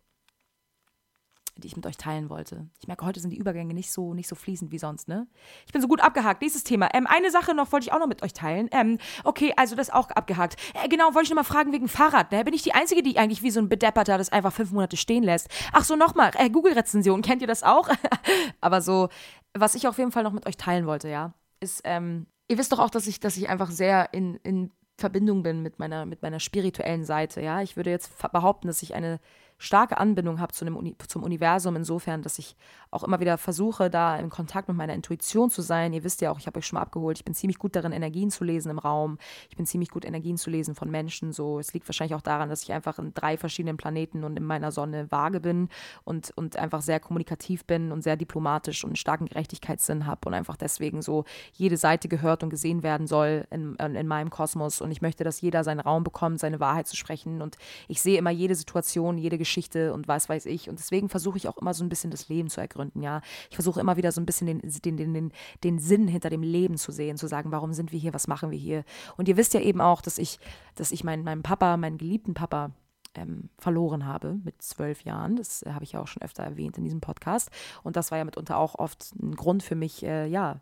die 1.54 1.68
ich 1.68 1.76
mit 1.76 1.86
euch 1.86 1.96
teilen 1.96 2.28
wollte. 2.28 2.68
Ich 2.80 2.88
merke, 2.88 3.06
heute 3.06 3.20
sind 3.20 3.30
die 3.30 3.38
Übergänge 3.38 3.72
nicht 3.72 3.92
so, 3.92 4.12
nicht 4.12 4.26
so 4.26 4.34
fließend 4.34 4.72
wie 4.72 4.80
sonst, 4.80 5.06
ne? 5.06 5.28
Ich 5.64 5.72
bin 5.72 5.80
so 5.80 5.86
gut 5.86 6.00
abgehakt. 6.00 6.42
Nächstes 6.42 6.64
Thema. 6.64 6.88
Ähm, 6.92 7.06
eine 7.06 7.30
Sache 7.30 7.54
noch 7.54 7.70
wollte 7.70 7.86
ich 7.86 7.92
auch 7.92 8.00
noch 8.00 8.08
mit 8.08 8.24
euch 8.24 8.32
teilen. 8.32 8.68
Ähm, 8.72 8.98
okay, 9.22 9.54
also 9.56 9.76
das 9.76 9.90
auch 9.90 10.10
abgehakt. 10.10 10.56
Äh, 10.74 10.88
genau, 10.88 11.14
wollte 11.14 11.26
ich 11.26 11.30
noch 11.30 11.36
mal 11.36 11.44
fragen 11.44 11.72
wegen 11.72 11.86
Fahrrad, 11.86 12.32
ne? 12.32 12.42
Bin 12.42 12.52
ich 12.52 12.62
die 12.62 12.74
Einzige, 12.74 13.04
die 13.04 13.16
eigentlich 13.16 13.44
wie 13.44 13.52
so 13.52 13.60
ein 13.60 13.68
Bedepperter 13.68 14.18
das 14.18 14.32
einfach 14.32 14.52
fünf 14.52 14.72
Monate 14.72 14.96
stehen 14.96 15.22
lässt? 15.22 15.48
Ach 15.72 15.84
so, 15.84 15.94
nochmal, 15.94 16.32
äh, 16.34 16.50
Google-Rezension, 16.50 17.22
kennt 17.22 17.40
ihr 17.40 17.48
das 17.48 17.62
auch? 17.62 17.88
Aber 18.60 18.82
so, 18.82 19.08
was 19.56 19.76
ich 19.76 19.86
auf 19.86 19.98
jeden 19.98 20.10
Fall 20.10 20.24
noch 20.24 20.32
mit 20.32 20.46
euch 20.46 20.56
teilen 20.56 20.86
wollte, 20.86 21.08
ja, 21.08 21.32
ist, 21.60 21.82
ähm, 21.84 22.26
ihr 22.48 22.58
wisst 22.58 22.72
doch 22.72 22.80
auch, 22.80 22.90
dass 22.90 23.06
ich, 23.06 23.20
dass 23.20 23.36
ich 23.36 23.48
einfach 23.48 23.70
sehr 23.70 24.12
in, 24.12 24.34
in 24.42 24.72
Verbindung 24.98 25.44
bin 25.44 25.62
mit 25.62 25.78
meiner, 25.78 26.04
mit 26.06 26.22
meiner 26.22 26.40
spirituellen 26.40 27.04
Seite. 27.04 27.40
Ja, 27.40 27.62
ich 27.62 27.76
würde 27.76 27.90
jetzt 27.90 28.12
behaupten, 28.32 28.66
dass 28.66 28.82
ich 28.82 28.94
eine 28.94 29.20
starke 29.58 29.98
Anbindung 29.98 30.38
habe 30.38 30.52
zu 30.52 30.64
Uni 30.64 30.94
zum 31.08 31.24
Universum, 31.24 31.74
insofern, 31.74 32.22
dass 32.22 32.38
ich 32.38 32.56
auch 32.92 33.02
immer 33.02 33.18
wieder 33.18 33.36
versuche, 33.38 33.90
da 33.90 34.16
in 34.16 34.30
Kontakt 34.30 34.68
mit 34.68 34.76
meiner 34.76 34.94
Intuition 34.94 35.50
zu 35.50 35.62
sein. 35.62 35.92
Ihr 35.92 36.04
wisst 36.04 36.20
ja 36.20 36.30
auch, 36.30 36.38
ich 36.38 36.46
habe 36.46 36.58
euch 36.58 36.66
schon 36.66 36.76
mal 36.76 36.82
abgeholt, 36.82 37.18
ich 37.18 37.24
bin 37.24 37.34
ziemlich 37.34 37.58
gut 37.58 37.74
darin, 37.74 37.90
Energien 37.90 38.30
zu 38.30 38.44
lesen 38.44 38.70
im 38.70 38.78
Raum. 38.78 39.18
Ich 39.50 39.56
bin 39.56 39.66
ziemlich 39.66 39.90
gut, 39.90 40.04
Energien 40.04 40.36
zu 40.36 40.48
lesen 40.48 40.76
von 40.76 40.90
Menschen. 40.90 41.32
So, 41.32 41.58
es 41.58 41.74
liegt 41.74 41.88
wahrscheinlich 41.88 42.14
auch 42.14 42.22
daran, 42.22 42.48
dass 42.48 42.62
ich 42.62 42.72
einfach 42.72 42.98
in 43.00 43.12
drei 43.14 43.36
verschiedenen 43.36 43.76
Planeten 43.76 44.22
und 44.22 44.36
in 44.36 44.44
meiner 44.44 44.70
Sonne 44.70 45.10
vage 45.10 45.40
bin 45.40 45.68
und, 46.04 46.32
und 46.36 46.56
einfach 46.56 46.80
sehr 46.80 47.00
kommunikativ 47.00 47.64
bin 47.64 47.90
und 47.90 48.02
sehr 48.02 48.16
diplomatisch 48.16 48.84
und 48.84 48.90
einen 48.90 48.96
starken 48.96 49.26
Gerechtigkeitssinn 49.26 50.06
habe 50.06 50.20
und 50.26 50.34
einfach 50.34 50.56
deswegen 50.56 51.02
so 51.02 51.24
jede 51.52 51.76
Seite 51.76 52.08
gehört 52.08 52.44
und 52.44 52.50
gesehen 52.50 52.84
werden 52.84 53.08
soll 53.08 53.46
in, 53.50 53.74
in 53.74 54.06
meinem 54.06 54.30
Kosmos. 54.30 54.80
Und 54.80 54.92
ich 54.92 55.02
möchte, 55.02 55.24
dass 55.24 55.40
jeder 55.40 55.64
seinen 55.64 55.80
Raum 55.80 56.04
bekommt, 56.04 56.38
seine 56.38 56.60
Wahrheit 56.60 56.86
zu 56.86 56.96
sprechen. 56.96 57.42
Und 57.42 57.58
ich 57.88 58.00
sehe 58.00 58.18
immer 58.18 58.30
jede 58.30 58.54
Situation, 58.54 59.18
jede 59.18 59.36
Geschichte 59.36 59.47
Geschichte 59.48 59.94
und 59.94 60.08
was 60.08 60.28
weiß 60.28 60.46
ich. 60.46 60.68
Und 60.68 60.78
deswegen 60.78 61.08
versuche 61.08 61.38
ich 61.38 61.48
auch 61.48 61.56
immer 61.56 61.72
so 61.72 61.82
ein 61.82 61.88
bisschen 61.88 62.10
das 62.10 62.28
Leben 62.28 62.50
zu 62.50 62.60
ergründen, 62.60 63.02
ja. 63.02 63.22
Ich 63.48 63.56
versuche 63.56 63.80
immer 63.80 63.96
wieder 63.96 64.12
so 64.12 64.20
ein 64.20 64.26
bisschen 64.26 64.46
den, 64.46 64.60
den, 64.60 64.96
den, 64.96 65.14
den, 65.14 65.32
den 65.64 65.78
Sinn 65.78 66.06
hinter 66.06 66.28
dem 66.28 66.42
Leben 66.42 66.76
zu 66.76 66.92
sehen, 66.92 67.16
zu 67.16 67.26
sagen, 67.26 67.50
warum 67.50 67.72
sind 67.72 67.90
wir 67.92 67.98
hier, 67.98 68.12
was 68.12 68.28
machen 68.28 68.50
wir 68.50 68.58
hier. 68.58 68.84
Und 69.16 69.26
ihr 69.26 69.36
wisst 69.36 69.54
ja 69.54 69.60
eben 69.60 69.80
auch, 69.80 70.02
dass 70.02 70.18
ich, 70.18 70.38
dass 70.74 70.92
ich 70.92 71.02
meinen, 71.02 71.24
meinen 71.24 71.42
Papa, 71.42 71.76
meinen 71.78 71.96
geliebten 71.96 72.34
Papa, 72.34 72.72
ähm, 73.14 73.48
verloren 73.58 74.04
habe 74.04 74.38
mit 74.44 74.60
zwölf 74.60 75.02
Jahren. 75.02 75.36
Das 75.36 75.62
äh, 75.62 75.72
habe 75.72 75.84
ich 75.84 75.92
ja 75.92 76.00
auch 76.00 76.06
schon 76.06 76.22
öfter 76.22 76.42
erwähnt 76.42 76.76
in 76.76 76.84
diesem 76.84 77.00
Podcast. 77.00 77.50
Und 77.82 77.96
das 77.96 78.10
war 78.10 78.18
ja 78.18 78.24
mitunter 78.24 78.58
auch 78.58 78.74
oft 78.74 79.14
ein 79.20 79.34
Grund 79.34 79.62
für 79.62 79.74
mich, 79.74 80.02
äh, 80.04 80.26
ja, 80.26 80.60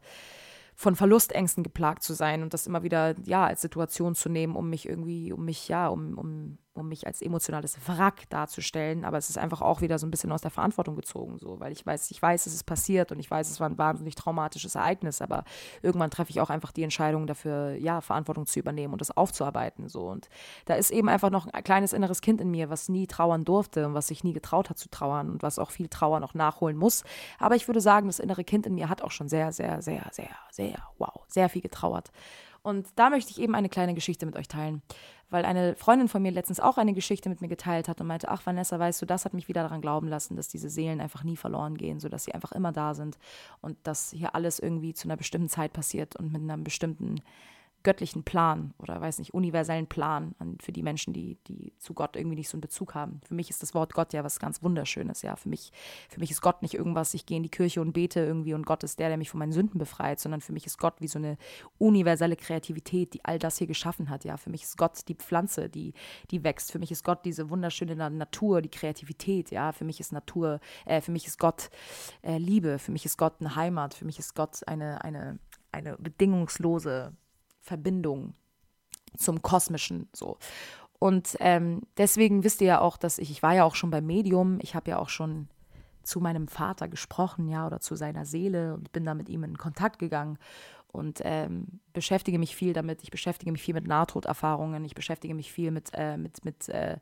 von 0.76 0.94
Verlustängsten 0.94 1.64
geplagt 1.64 2.02
zu 2.02 2.14
sein 2.14 2.42
und 2.42 2.52
das 2.52 2.66
immer 2.66 2.82
wieder, 2.82 3.14
ja, 3.24 3.46
als 3.46 3.62
Situation 3.62 4.14
zu 4.14 4.28
nehmen, 4.28 4.54
um 4.54 4.70
mich 4.70 4.86
irgendwie, 4.86 5.32
um 5.32 5.44
mich, 5.44 5.68
ja, 5.68 5.88
um, 5.88 6.18
um 6.18 6.58
um 6.76 6.88
mich 6.88 7.06
als 7.06 7.22
emotionales 7.22 7.78
Wrack 7.86 8.28
darzustellen, 8.30 9.04
aber 9.04 9.18
es 9.18 9.30
ist 9.30 9.38
einfach 9.38 9.62
auch 9.62 9.80
wieder 9.80 9.98
so 9.98 10.06
ein 10.06 10.10
bisschen 10.10 10.32
aus 10.32 10.42
der 10.42 10.50
Verantwortung 10.50 10.96
gezogen, 10.96 11.38
so, 11.38 11.60
weil 11.60 11.72
ich 11.72 11.84
weiß, 11.84 12.10
ich 12.10 12.20
weiß, 12.20 12.46
es 12.46 12.54
ist 12.54 12.64
passiert 12.64 13.12
und 13.12 13.18
ich 13.18 13.30
weiß, 13.30 13.50
es 13.50 13.60
war 13.60 13.68
ein 13.68 13.78
wahnsinnig 13.78 14.14
traumatisches 14.14 14.74
Ereignis, 14.74 15.22
aber 15.22 15.44
irgendwann 15.82 16.10
treffe 16.10 16.30
ich 16.30 16.40
auch 16.40 16.50
einfach 16.50 16.72
die 16.72 16.82
Entscheidung 16.82 17.26
dafür, 17.26 17.74
ja, 17.74 18.00
Verantwortung 18.00 18.46
zu 18.46 18.58
übernehmen 18.58 18.92
und 18.92 19.00
das 19.00 19.16
aufzuarbeiten, 19.16 19.88
so. 19.88 20.08
Und 20.08 20.28
da 20.66 20.74
ist 20.74 20.90
eben 20.90 21.08
einfach 21.08 21.30
noch 21.30 21.46
ein 21.46 21.64
kleines 21.64 21.92
inneres 21.92 22.20
Kind 22.20 22.40
in 22.40 22.50
mir, 22.50 22.70
was 22.70 22.88
nie 22.88 23.06
trauern 23.06 23.44
durfte 23.44 23.86
und 23.86 23.94
was 23.94 24.08
sich 24.08 24.24
nie 24.24 24.32
getraut 24.32 24.70
hat 24.70 24.78
zu 24.78 24.90
trauern 24.90 25.30
und 25.30 25.42
was 25.42 25.58
auch 25.58 25.70
viel 25.70 25.88
Trauer 25.88 26.20
noch 26.20 26.34
nachholen 26.34 26.76
muss, 26.76 27.04
aber 27.38 27.56
ich 27.56 27.68
würde 27.68 27.80
sagen, 27.80 28.06
das 28.06 28.18
innere 28.18 28.44
Kind 28.44 28.66
in 28.66 28.74
mir 28.74 28.88
hat 28.88 29.02
auch 29.02 29.10
schon 29.10 29.28
sehr, 29.28 29.52
sehr, 29.52 29.82
sehr, 29.82 30.06
sehr, 30.12 30.30
sehr, 30.50 30.76
wow, 30.98 31.24
sehr 31.28 31.48
viel 31.48 31.62
getrauert 31.62 32.10
und 32.66 32.88
da 32.96 33.10
möchte 33.10 33.30
ich 33.30 33.40
eben 33.40 33.54
eine 33.54 33.68
kleine 33.68 33.94
Geschichte 33.94 34.26
mit 34.26 34.34
euch 34.34 34.48
teilen, 34.48 34.82
weil 35.30 35.44
eine 35.44 35.76
Freundin 35.76 36.08
von 36.08 36.20
mir 36.20 36.32
letztens 36.32 36.58
auch 36.58 36.78
eine 36.78 36.94
Geschichte 36.94 37.28
mit 37.28 37.40
mir 37.40 37.46
geteilt 37.46 37.86
hat 37.86 38.00
und 38.00 38.08
meinte, 38.08 38.28
ach 38.28 38.44
Vanessa, 38.44 38.76
weißt 38.76 39.00
du, 39.00 39.06
das 39.06 39.24
hat 39.24 39.34
mich 39.34 39.46
wieder 39.46 39.62
daran 39.62 39.80
glauben 39.80 40.08
lassen, 40.08 40.34
dass 40.34 40.48
diese 40.48 40.68
Seelen 40.68 41.00
einfach 41.00 41.22
nie 41.22 41.36
verloren 41.36 41.76
gehen, 41.76 42.00
sodass 42.00 42.24
sie 42.24 42.34
einfach 42.34 42.50
immer 42.50 42.72
da 42.72 42.94
sind 42.94 43.18
und 43.60 43.78
dass 43.84 44.10
hier 44.10 44.34
alles 44.34 44.58
irgendwie 44.58 44.94
zu 44.94 45.06
einer 45.06 45.16
bestimmten 45.16 45.48
Zeit 45.48 45.74
passiert 45.74 46.16
und 46.16 46.32
mit 46.32 46.42
einem 46.42 46.64
bestimmten 46.64 47.20
göttlichen 47.86 48.24
Plan 48.24 48.74
oder 48.78 49.00
weiß 49.00 49.20
nicht, 49.20 49.32
universellen 49.32 49.86
Plan 49.86 50.34
an, 50.40 50.58
für 50.60 50.72
die 50.72 50.82
Menschen, 50.82 51.14
die, 51.14 51.38
die 51.46 51.72
zu 51.78 51.94
Gott 51.94 52.16
irgendwie 52.16 52.34
nicht 52.34 52.48
so 52.48 52.56
einen 52.56 52.60
Bezug 52.60 52.96
haben. 52.96 53.20
Für 53.28 53.34
mich 53.34 53.48
ist 53.48 53.62
das 53.62 53.74
Wort 53.74 53.94
Gott 53.94 54.12
ja 54.12 54.24
was 54.24 54.40
ganz 54.40 54.60
Wunderschönes, 54.60 55.22
ja. 55.22 55.36
Für 55.36 55.48
mich, 55.48 55.70
für 56.08 56.18
mich 56.18 56.32
ist 56.32 56.40
Gott 56.40 56.62
nicht 56.62 56.74
irgendwas, 56.74 57.14
ich 57.14 57.26
gehe 57.26 57.36
in 57.36 57.44
die 57.44 57.48
Kirche 57.48 57.80
und 57.80 57.92
bete 57.92 58.18
irgendwie 58.18 58.54
und 58.54 58.66
Gott 58.66 58.82
ist 58.82 58.98
der, 58.98 59.06
der 59.06 59.16
mich 59.16 59.30
von 59.30 59.38
meinen 59.38 59.52
Sünden 59.52 59.78
befreit, 59.78 60.18
sondern 60.18 60.40
für 60.40 60.52
mich 60.52 60.66
ist 60.66 60.78
Gott 60.78 60.94
wie 60.98 61.06
so 61.06 61.20
eine 61.20 61.38
universelle 61.78 62.34
Kreativität, 62.34 63.14
die 63.14 63.24
all 63.24 63.38
das 63.38 63.58
hier 63.58 63.68
geschaffen 63.68 64.10
hat, 64.10 64.24
ja. 64.24 64.36
Für 64.36 64.50
mich 64.50 64.64
ist 64.64 64.76
Gott 64.76 65.06
die 65.06 65.14
Pflanze, 65.14 65.68
die, 65.68 65.94
die 66.32 66.42
wächst. 66.42 66.72
Für 66.72 66.80
mich 66.80 66.90
ist 66.90 67.04
Gott 67.04 67.24
diese 67.24 67.50
wunderschöne 67.50 67.94
Natur, 67.94 68.62
die 68.62 68.68
Kreativität, 68.68 69.52
ja. 69.52 69.70
Für 69.70 69.84
mich 69.84 70.00
ist 70.00 70.12
Natur, 70.12 70.58
äh, 70.86 71.00
für 71.00 71.12
mich 71.12 71.28
ist 71.28 71.38
Gott 71.38 71.70
äh, 72.22 72.36
Liebe, 72.38 72.80
für 72.80 72.90
mich 72.90 73.04
ist 73.04 73.16
Gott 73.16 73.34
eine 73.38 73.54
Heimat, 73.54 73.94
für 73.94 74.06
mich 74.06 74.18
ist 74.18 74.34
Gott 74.34 74.66
eine, 74.66 75.04
eine, 75.04 75.38
eine 75.70 75.96
bedingungslose 75.98 77.14
Verbindung 77.66 78.34
zum 79.16 79.42
Kosmischen 79.42 80.08
so. 80.14 80.38
Und 80.98 81.36
ähm, 81.40 81.82
deswegen 81.98 82.44
wisst 82.44 82.60
ihr 82.60 82.68
ja 82.68 82.80
auch, 82.80 82.96
dass 82.96 83.18
ich, 83.18 83.30
ich 83.30 83.42
war 83.42 83.54
ja 83.54 83.64
auch 83.64 83.74
schon 83.74 83.90
beim 83.90 84.06
Medium, 84.06 84.58
ich 84.62 84.74
habe 84.74 84.90
ja 84.90 84.98
auch 84.98 85.08
schon 85.08 85.48
zu 86.02 86.20
meinem 86.20 86.46
Vater 86.46 86.88
gesprochen, 86.88 87.48
ja, 87.48 87.66
oder 87.66 87.80
zu 87.80 87.96
seiner 87.96 88.24
Seele 88.24 88.74
und 88.74 88.92
bin 88.92 89.04
da 89.04 89.14
mit 89.14 89.28
ihm 89.28 89.42
in 89.42 89.58
Kontakt 89.58 89.98
gegangen 89.98 90.38
und 90.92 91.20
ähm, 91.24 91.80
beschäftige 91.92 92.38
mich 92.38 92.54
viel 92.54 92.72
damit. 92.72 93.02
Ich 93.02 93.10
beschäftige 93.10 93.50
mich 93.52 93.62
viel 93.62 93.74
mit 93.74 93.86
Nahtoderfahrungen, 93.86 94.84
ich 94.84 94.94
beschäftige 94.94 95.34
mich 95.34 95.52
viel 95.52 95.72
mit, 95.72 95.90
äh, 95.92 96.16
mit, 96.16 96.44
mit 96.44 96.68
äh, 96.68 96.96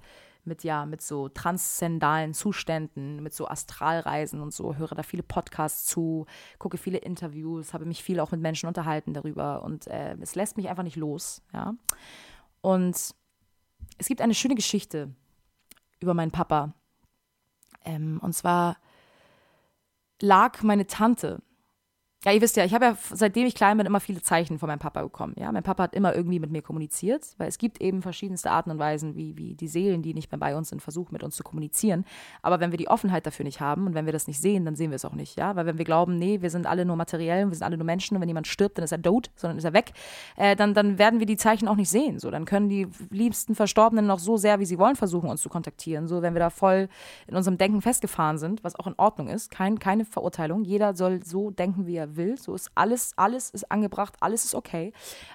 mit 0.46 0.64
ja, 0.64 0.86
mit 0.86 1.02
so 1.02 1.28
transzendalen 1.28 2.34
Zuständen, 2.34 3.22
mit 3.22 3.34
so 3.34 3.48
Astralreisen 3.48 4.40
und 4.40 4.52
so, 4.52 4.76
höre 4.76 4.94
da 4.94 5.02
viele 5.02 5.22
Podcasts 5.22 5.86
zu, 5.86 6.26
gucke 6.58 6.78
viele 6.78 6.98
Interviews, 6.98 7.74
habe 7.74 7.84
mich 7.84 8.02
viel 8.02 8.20
auch 8.20 8.30
mit 8.30 8.40
Menschen 8.40 8.66
unterhalten 8.66 9.14
darüber 9.14 9.62
und 9.62 9.86
äh, 9.86 10.16
es 10.20 10.34
lässt 10.34 10.56
mich 10.56 10.68
einfach 10.68 10.82
nicht 10.82 10.96
los, 10.96 11.42
ja. 11.52 11.74
Und 12.60 13.14
es 13.98 14.08
gibt 14.08 14.20
eine 14.20 14.34
schöne 14.34 14.54
Geschichte 14.54 15.14
über 16.00 16.14
meinen 16.14 16.30
Papa. 16.30 16.74
Ähm, 17.84 18.18
und 18.22 18.32
zwar 18.32 18.78
lag 20.20 20.62
meine 20.62 20.86
Tante 20.86 21.42
ja, 22.24 22.32
ihr 22.32 22.40
wisst 22.40 22.56
ja, 22.56 22.64
ich 22.64 22.72
habe 22.72 22.86
ja 22.86 22.96
seitdem 23.12 23.46
ich 23.46 23.54
klein 23.54 23.76
bin 23.76 23.86
immer 23.86 24.00
viele 24.00 24.22
Zeichen 24.22 24.58
von 24.58 24.66
meinem 24.66 24.78
Papa 24.78 25.02
bekommen. 25.02 25.34
Ja, 25.38 25.52
mein 25.52 25.62
Papa 25.62 25.84
hat 25.84 25.94
immer 25.94 26.14
irgendwie 26.14 26.38
mit 26.38 26.50
mir 26.50 26.62
kommuniziert, 26.62 27.34
weil 27.36 27.48
es 27.48 27.58
gibt 27.58 27.82
eben 27.82 28.00
verschiedenste 28.00 28.50
Arten 28.50 28.70
und 28.70 28.78
Weisen, 28.78 29.14
wie, 29.14 29.36
wie 29.36 29.54
die 29.54 29.68
Seelen, 29.68 30.00
die 30.00 30.14
nicht 30.14 30.32
mehr 30.32 30.38
bei 30.38 30.56
uns 30.56 30.70
sind, 30.70 30.80
versuchen 30.80 31.12
mit 31.12 31.22
uns 31.22 31.36
zu 31.36 31.42
kommunizieren. 31.42 32.04
Aber 32.40 32.60
wenn 32.60 32.70
wir 32.70 32.78
die 32.78 32.88
Offenheit 32.88 33.26
dafür 33.26 33.44
nicht 33.44 33.60
haben 33.60 33.86
und 33.86 33.94
wenn 33.94 34.06
wir 34.06 34.12
das 34.12 34.26
nicht 34.26 34.40
sehen, 34.40 34.64
dann 34.64 34.74
sehen 34.74 34.90
wir 34.90 34.96
es 34.96 35.04
auch 35.04 35.12
nicht. 35.12 35.36
Ja, 35.36 35.54
weil 35.54 35.66
wenn 35.66 35.76
wir 35.76 35.84
glauben, 35.84 36.18
nee, 36.18 36.40
wir 36.40 36.48
sind 36.48 36.66
alle 36.66 36.86
nur 36.86 36.96
materiell, 36.96 37.46
wir 37.46 37.54
sind 37.54 37.64
alle 37.64 37.76
nur 37.76 37.84
Menschen 37.84 38.16
und 38.16 38.22
wenn 38.22 38.28
jemand 38.28 38.46
stirbt, 38.46 38.78
dann 38.78 38.84
ist 38.84 38.92
er 38.92 39.02
tot, 39.02 39.30
sondern 39.36 39.58
ist 39.58 39.64
er 39.64 39.74
weg, 39.74 39.92
äh, 40.36 40.56
dann, 40.56 40.72
dann 40.72 40.98
werden 40.98 41.18
wir 41.20 41.26
die 41.26 41.36
Zeichen 41.36 41.68
auch 41.68 41.76
nicht 41.76 41.90
sehen. 41.90 42.18
So, 42.18 42.30
dann 42.30 42.46
können 42.46 42.70
die 42.70 42.88
liebsten 43.10 43.54
Verstorbenen 43.54 44.06
noch 44.06 44.18
so 44.18 44.38
sehr, 44.38 44.60
wie 44.60 44.66
sie 44.66 44.78
wollen, 44.78 44.96
versuchen, 44.96 45.28
uns 45.28 45.42
zu 45.42 45.50
kontaktieren. 45.50 46.08
So, 46.08 46.22
wenn 46.22 46.34
wir 46.34 46.40
da 46.40 46.48
voll 46.48 46.88
in 47.26 47.36
unserem 47.36 47.58
Denken 47.58 47.82
festgefahren 47.82 48.38
sind, 48.38 48.64
was 48.64 48.76
auch 48.76 48.86
in 48.86 48.94
Ordnung 48.96 49.28
ist, 49.28 49.50
kein, 49.50 49.78
keine 49.78 50.06
Verurteilung. 50.06 50.64
Jeder 50.64 50.94
soll 50.94 51.22
so 51.22 51.50
denken, 51.50 51.86
wie 51.86 51.96
er 51.96 52.13
will. 52.16 52.38
So 52.38 52.54
ist 52.54 52.70
alles, 52.74 53.12
alles 53.16 53.50
ist 53.50 53.70
angebracht, 53.70 54.14
alles 54.20 54.44
ist 54.44 54.54
okay. 54.54 54.92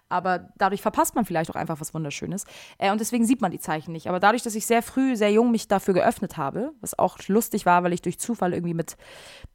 Aber 0.09 0.49
dadurch 0.57 0.82
verpasst 0.82 1.15
man 1.15 1.25
vielleicht 1.25 1.49
auch 1.51 1.55
einfach 1.55 1.80
was 1.80 1.93
Wunderschönes. 1.93 2.45
Äh, 2.77 2.91
und 2.91 2.99
deswegen 2.99 3.25
sieht 3.25 3.41
man 3.41 3.51
die 3.51 3.59
Zeichen 3.59 3.91
nicht. 3.91 4.07
Aber 4.07 4.19
dadurch, 4.19 4.43
dass 4.43 4.55
ich 4.55 4.65
sehr 4.65 4.82
früh, 4.82 5.15
sehr 5.15 5.32
jung 5.32 5.51
mich 5.51 5.67
dafür 5.67 5.93
geöffnet 5.93 6.38
habe, 6.38 6.71
was 6.82 6.97
auch 6.97 7.17
lustig 7.27 7.65
war, 7.65 7.84
weil 7.84 7.93
ich 7.93 8.01
durch 8.01 8.19
Zufall 8.19 8.53
irgendwie 8.53 8.73
mit, 8.73 8.97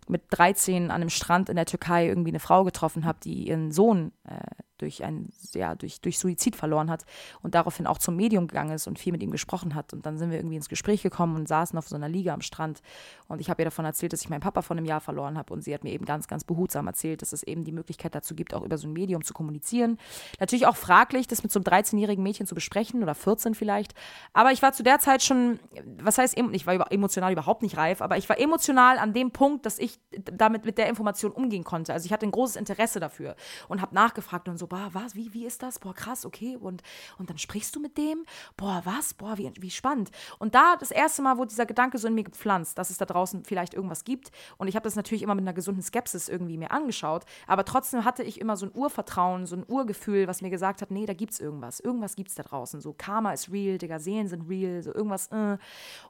mit 0.09 0.23
13 0.31 0.85
an 0.85 0.91
einem 0.91 1.11
Strand 1.11 1.49
in 1.49 1.57
der 1.57 1.67
Türkei 1.67 2.07
irgendwie 2.07 2.31
eine 2.31 2.41
Frau 2.41 2.65
getroffen 2.65 3.05
habe, 3.05 3.19
die 3.23 3.49
ihren 3.49 3.73
Sohn 3.73 4.13
äh, 4.25 4.39
durch, 4.79 5.05
ein, 5.05 5.31
ja, 5.53 5.75
durch, 5.75 6.01
durch 6.01 6.19
Suizid 6.19 6.57
verloren 6.57 6.91
hat 6.91 7.05
und 7.43 7.55
daraufhin 7.55 7.87
auch 7.87 7.99
zum 7.99 8.17
Medium 8.17 8.49
gegangen 8.49 8.73
ist 8.73 8.87
und 8.87 8.99
viel 8.99 9.13
mit 9.13 9.23
ihm 9.23 9.31
gesprochen 9.31 9.75
hat. 9.75 9.93
Und 9.93 10.05
dann 10.05 10.19
sind 10.19 10.31
wir 10.31 10.39
irgendwie 10.39 10.57
ins 10.57 10.69
Gespräch 10.69 11.03
gekommen 11.03 11.37
und 11.37 11.49
saßen 11.49 11.79
auf 11.79 11.89
so 11.89 11.97
einer 11.97 12.09
Liege 12.09 12.33
am 12.33 12.41
Strand. 12.41 12.83
Und 13.29 13.41
ich 13.41 13.51
habe 13.51 13.63
ihr 13.63 13.67
davon 13.67 13.85
erzählt, 13.85 14.13
dass 14.13 14.21
ich 14.21 14.29
meinen 14.29 14.41
Papa 14.41 14.63
vor 14.63 14.77
einem 14.77 14.85
Jahr 14.85 15.01
verloren 15.01 15.39
habe. 15.39 15.53
Und 15.53 15.63
sie 15.63 15.73
hat 15.73 15.85
mir 15.85 15.93
eben 15.93 16.05
ganz, 16.05 16.27
ganz 16.27 16.45
behutsam 16.45 16.87
erzählt, 16.87 17.23
dass 17.23 17.33
es 17.33 17.43
eben 17.43 17.65
die 17.65 17.73
Möglichkeit 17.73 18.15
dazu 18.15 18.35
gibt, 18.35 18.53
auch 18.53 18.63
über 18.63 18.77
so 18.77 18.89
ein 18.89 18.93
Medium 18.93 19.23
zu 19.25 19.33
kommunizieren. 19.33 19.99
Natürlich 20.41 20.67
auch 20.67 20.77
fraglich, 20.77 21.29
das 21.29 21.43
mit 21.43 21.53
so 21.53 21.61
einem 21.61 21.65
13-jährigen 21.65 22.23
Mädchen 22.23 22.47
zu 22.47 22.55
besprechen 22.55 23.03
oder 23.03 23.15
14 23.15 23.55
vielleicht. 23.55 23.95
Aber 24.33 24.53
ich 24.53 24.63
war 24.63 24.73
zu 24.73 24.83
der 24.83 24.99
Zeit 24.99 25.23
schon, 25.23 25.61
was 25.99 26.19
heißt, 26.19 26.37
ich 26.37 26.67
war 26.67 26.93
emotional 26.93 27.33
überhaupt 27.33 27.63
nicht 27.63 27.77
reif, 27.77 28.03
aber 28.03 28.17
ich 28.17 28.29
war 28.29 28.39
emotional 28.39 28.99
an 28.99 29.13
dem 29.13 29.31
Punkt, 29.31 29.67
dass 29.67 29.79
ich 29.79 29.94
damit 30.11 30.65
mit 30.65 30.79
der 30.79 30.89
Information 30.89 31.33
umgehen 31.33 31.65
konnte. 31.65 31.93
Also 31.93 32.07
ich 32.07 32.13
hatte 32.13 32.27
ein 32.27 32.31
großes 32.31 32.57
Interesse 32.57 33.01
dafür 33.01 33.37
und 33.69 33.81
habe 33.81 33.95
nachgefragt 33.95 34.49
und 34.49 34.59
so, 34.59 34.67
boah, 34.67 34.91
was, 34.93 35.15
wie, 35.15 35.33
wie 35.35 35.47
ist 35.47 35.63
das? 35.63 35.79
Boah, 35.79 35.95
krass, 35.95 36.25
okay. 36.25 36.57
Und, 36.57 36.83
und 37.19 37.31
dann 37.31 37.39
sprichst 37.39 37.75
du 37.75 37.81
mit 37.81 37.97
dem? 37.99 38.25
Boah, 38.57 38.83
was? 38.85 39.15
Boah, 39.15 39.39
wie, 39.39 39.53
wie 39.59 39.71
spannend. 39.71 40.11
Und 40.39 40.55
da 40.55 40.77
das 40.77 40.91
erste 40.91 41.23
Mal 41.23 41.39
wurde 41.39 41.49
dieser 41.49 41.67
Gedanke 41.67 41.99
so 41.99 42.09
in 42.09 42.15
mir 42.15 42.25
gepflanzt, 42.25 42.79
dass 42.79 42.91
es 42.91 42.99
da 42.99 43.05
draußen 43.05 43.45
vielleicht 43.45 43.75
irgendwas 43.75 44.05
gibt. 44.05 44.31
Und 44.59 44.69
ich 44.69 44.77
habe 44.77 44.85
das 44.85 44.97
natürlich 44.97 45.23
immer 45.23 45.35
mit 45.35 45.45
einer 45.45 45.53
gesunden 45.53 45.83
Skepsis 45.83 46.29
irgendwie 46.29 46.59
mir 46.59 46.71
angeschaut. 46.71 47.25
Aber 47.47 47.65
trotzdem 47.65 48.05
hatte 48.05 48.23
ich 48.23 48.41
immer 48.41 48.57
so 48.57 48.67
ein 48.67 48.73
Urvertrauen, 48.75 49.47
so 49.47 49.57
ein 49.57 49.65
Urgefühl, 49.67 50.27
was 50.29 50.43
mir 50.43 50.51
gesagt 50.51 50.83
hat, 50.83 50.91
nee, 50.91 51.07
da 51.07 51.15
gibt's 51.15 51.41
irgendwas. 51.41 51.81
Irgendwas 51.81 52.17
gibt's 52.17 52.35
da 52.35 52.43
draußen. 52.43 52.81
So 52.81 52.93
Karma 52.93 53.33
ist 53.33 53.51
real, 53.51 53.79
Digga, 53.79 53.99
Seelen 53.99 54.29
sind 54.29 54.49
real, 54.49 54.83
so 54.83 54.95
irgendwas. 54.95 55.29
Äh. 55.29 55.59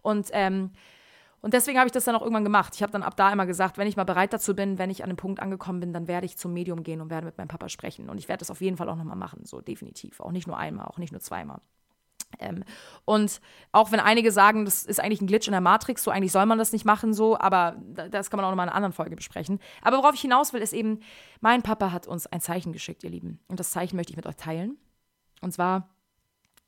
Und 0.03 0.29
ähm, 0.33 0.71
und 1.45 1.53
deswegen 1.53 1.79
habe 1.79 1.87
ich 1.87 1.93
das 1.93 2.05
dann 2.05 2.17
auch 2.17 2.23
irgendwann 2.23 2.43
gemacht. 2.43 2.75
Ich 2.75 2.83
habe 2.83 2.91
dann 2.91 3.03
ab 3.03 3.19
da 3.19 3.31
immer 3.31 3.45
gesagt, 3.45 3.77
wenn 3.77 3.87
ich 3.87 3.99
mal 3.99 4.05
bereit 4.05 4.33
dazu 4.33 4.57
bin, 4.57 4.79
wenn 4.79 4.89
ich 4.89 5.03
an 5.03 5.11
einem 5.11 5.19
Punkt 5.19 5.41
angekommen 5.41 5.79
bin, 5.79 5.93
dann 5.93 6.09
werde 6.09 6.25
ich 6.25 6.39
zum 6.39 6.55
Medium 6.55 6.83
gehen 6.83 7.03
und 7.03 7.11
werde 7.11 7.27
mit 7.27 7.37
meinem 7.37 7.49
Papa 7.49 7.69
sprechen. 7.69 8.09
Und 8.09 8.17
ich 8.17 8.29
werde 8.29 8.39
das 8.39 8.51
auf 8.51 8.63
jeden 8.63 8.79
Fall 8.79 8.89
auch 8.89 8.97
nochmal 8.97 9.15
machen, 9.15 9.45
so 9.45 9.61
definitiv. 9.61 10.21
Auch 10.21 10.33
nicht 10.33 10.47
nur 10.47 10.57
einmal, 10.57 10.87
auch 10.87 10.97
nicht 10.97 11.13
nur 11.13 11.21
zweimal. 11.21 11.61
Ähm, 12.39 12.65
und 13.05 13.43
auch 13.73 13.93
wenn 13.93 14.01
einige 14.01 14.33
sagen, 14.33 14.65
das 14.65 14.85
ist 14.85 15.01
eigentlich 15.01 15.21
ein 15.21 15.27
Glitch 15.27 15.47
in 15.47 15.53
der 15.53 15.61
Matrix, 15.61 16.03
so 16.03 16.11
eigentlich 16.11 16.33
soll 16.33 16.47
man 16.47 16.57
das 16.57 16.73
nicht 16.73 16.87
machen, 16.87 17.13
so, 17.13 17.39
aber 17.39 17.77
das 17.93 18.31
kann 18.31 18.39
man 18.39 18.47
auch 18.47 18.51
nochmal 18.51 18.65
in 18.65 18.71
einer 18.71 18.77
anderen 18.77 18.95
Folge 18.95 19.15
besprechen. 19.15 19.61
Aber 19.83 19.99
worauf 19.99 20.15
ich 20.15 20.23
hinaus 20.23 20.55
will, 20.55 20.63
ist 20.63 20.73
eben, 20.73 21.01
mein 21.43 21.61
Papa 21.61 21.93
hat 21.93 22.07
uns 22.07 22.27
ein 22.27 22.41
Zeichen 22.41 22.73
geschickt, 22.73 23.05
ihr 23.05 23.11
Lieben. 23.11 23.39
Und 23.49 23.61
das 23.61 23.71
Zeichen 23.71 23.97
möchte 23.97 24.13
ich 24.13 24.17
mit 24.17 24.25
euch 24.25 24.37
teilen. 24.37 24.79
Und 25.43 25.53
zwar 25.53 25.91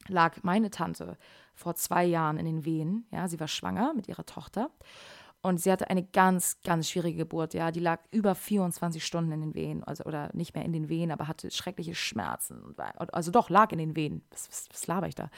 lag 0.06 0.36
meine 0.42 0.68
Tante 0.68 1.16
vor 1.56 1.74
zwei 1.74 2.04
Jahren 2.04 2.38
in 2.38 2.46
den 2.46 2.64
Wehen. 2.64 3.06
Ja, 3.10 3.26
sie 3.26 3.40
war 3.40 3.48
schwanger 3.48 3.92
mit 3.94 4.08
ihrer 4.08 4.26
Tochter 4.26 4.70
und 5.46 5.60
sie 5.60 5.70
hatte 5.70 5.90
eine 5.90 6.02
ganz, 6.02 6.60
ganz 6.64 6.90
schwierige 6.90 7.18
Geburt. 7.18 7.54
Ja, 7.54 7.70
die 7.70 7.78
lag 7.78 8.00
über 8.10 8.34
24 8.34 9.04
Stunden 9.06 9.30
in 9.30 9.40
den 9.42 9.54
Wehen, 9.54 9.84
also 9.84 10.02
oder 10.02 10.28
nicht 10.32 10.56
mehr 10.56 10.64
in 10.64 10.72
den 10.72 10.88
Wehen, 10.88 11.12
aber 11.12 11.28
hatte 11.28 11.52
schreckliche 11.52 11.94
Schmerzen. 11.94 12.74
Also 13.12 13.30
doch, 13.30 13.48
lag 13.48 13.70
in 13.70 13.78
den 13.78 13.94
Wehen. 13.94 14.22
Was, 14.30 14.48
was, 14.48 14.68
was 14.72 14.86
laber 14.88 15.06
ich 15.06 15.14
da? 15.14 15.30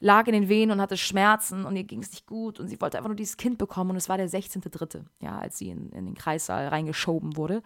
Lag 0.00 0.26
in 0.26 0.34
den 0.34 0.50
Wehen 0.50 0.70
und 0.70 0.82
hatte 0.82 0.98
Schmerzen 0.98 1.64
und 1.64 1.76
ihr 1.76 1.84
ging 1.84 2.02
es 2.02 2.10
nicht 2.10 2.26
gut 2.26 2.60
und 2.60 2.68
sie 2.68 2.78
wollte 2.82 2.98
einfach 2.98 3.08
nur 3.08 3.16
dieses 3.16 3.38
Kind 3.38 3.56
bekommen 3.56 3.92
und 3.92 3.96
es 3.96 4.10
war 4.10 4.18
der 4.18 4.28
16.3., 4.28 5.02
ja, 5.22 5.38
als 5.38 5.56
sie 5.56 5.70
in, 5.70 5.90
in 5.92 6.04
den 6.04 6.14
Kreissaal 6.14 6.68
reingeschoben 6.68 7.38
wurde. 7.38 7.62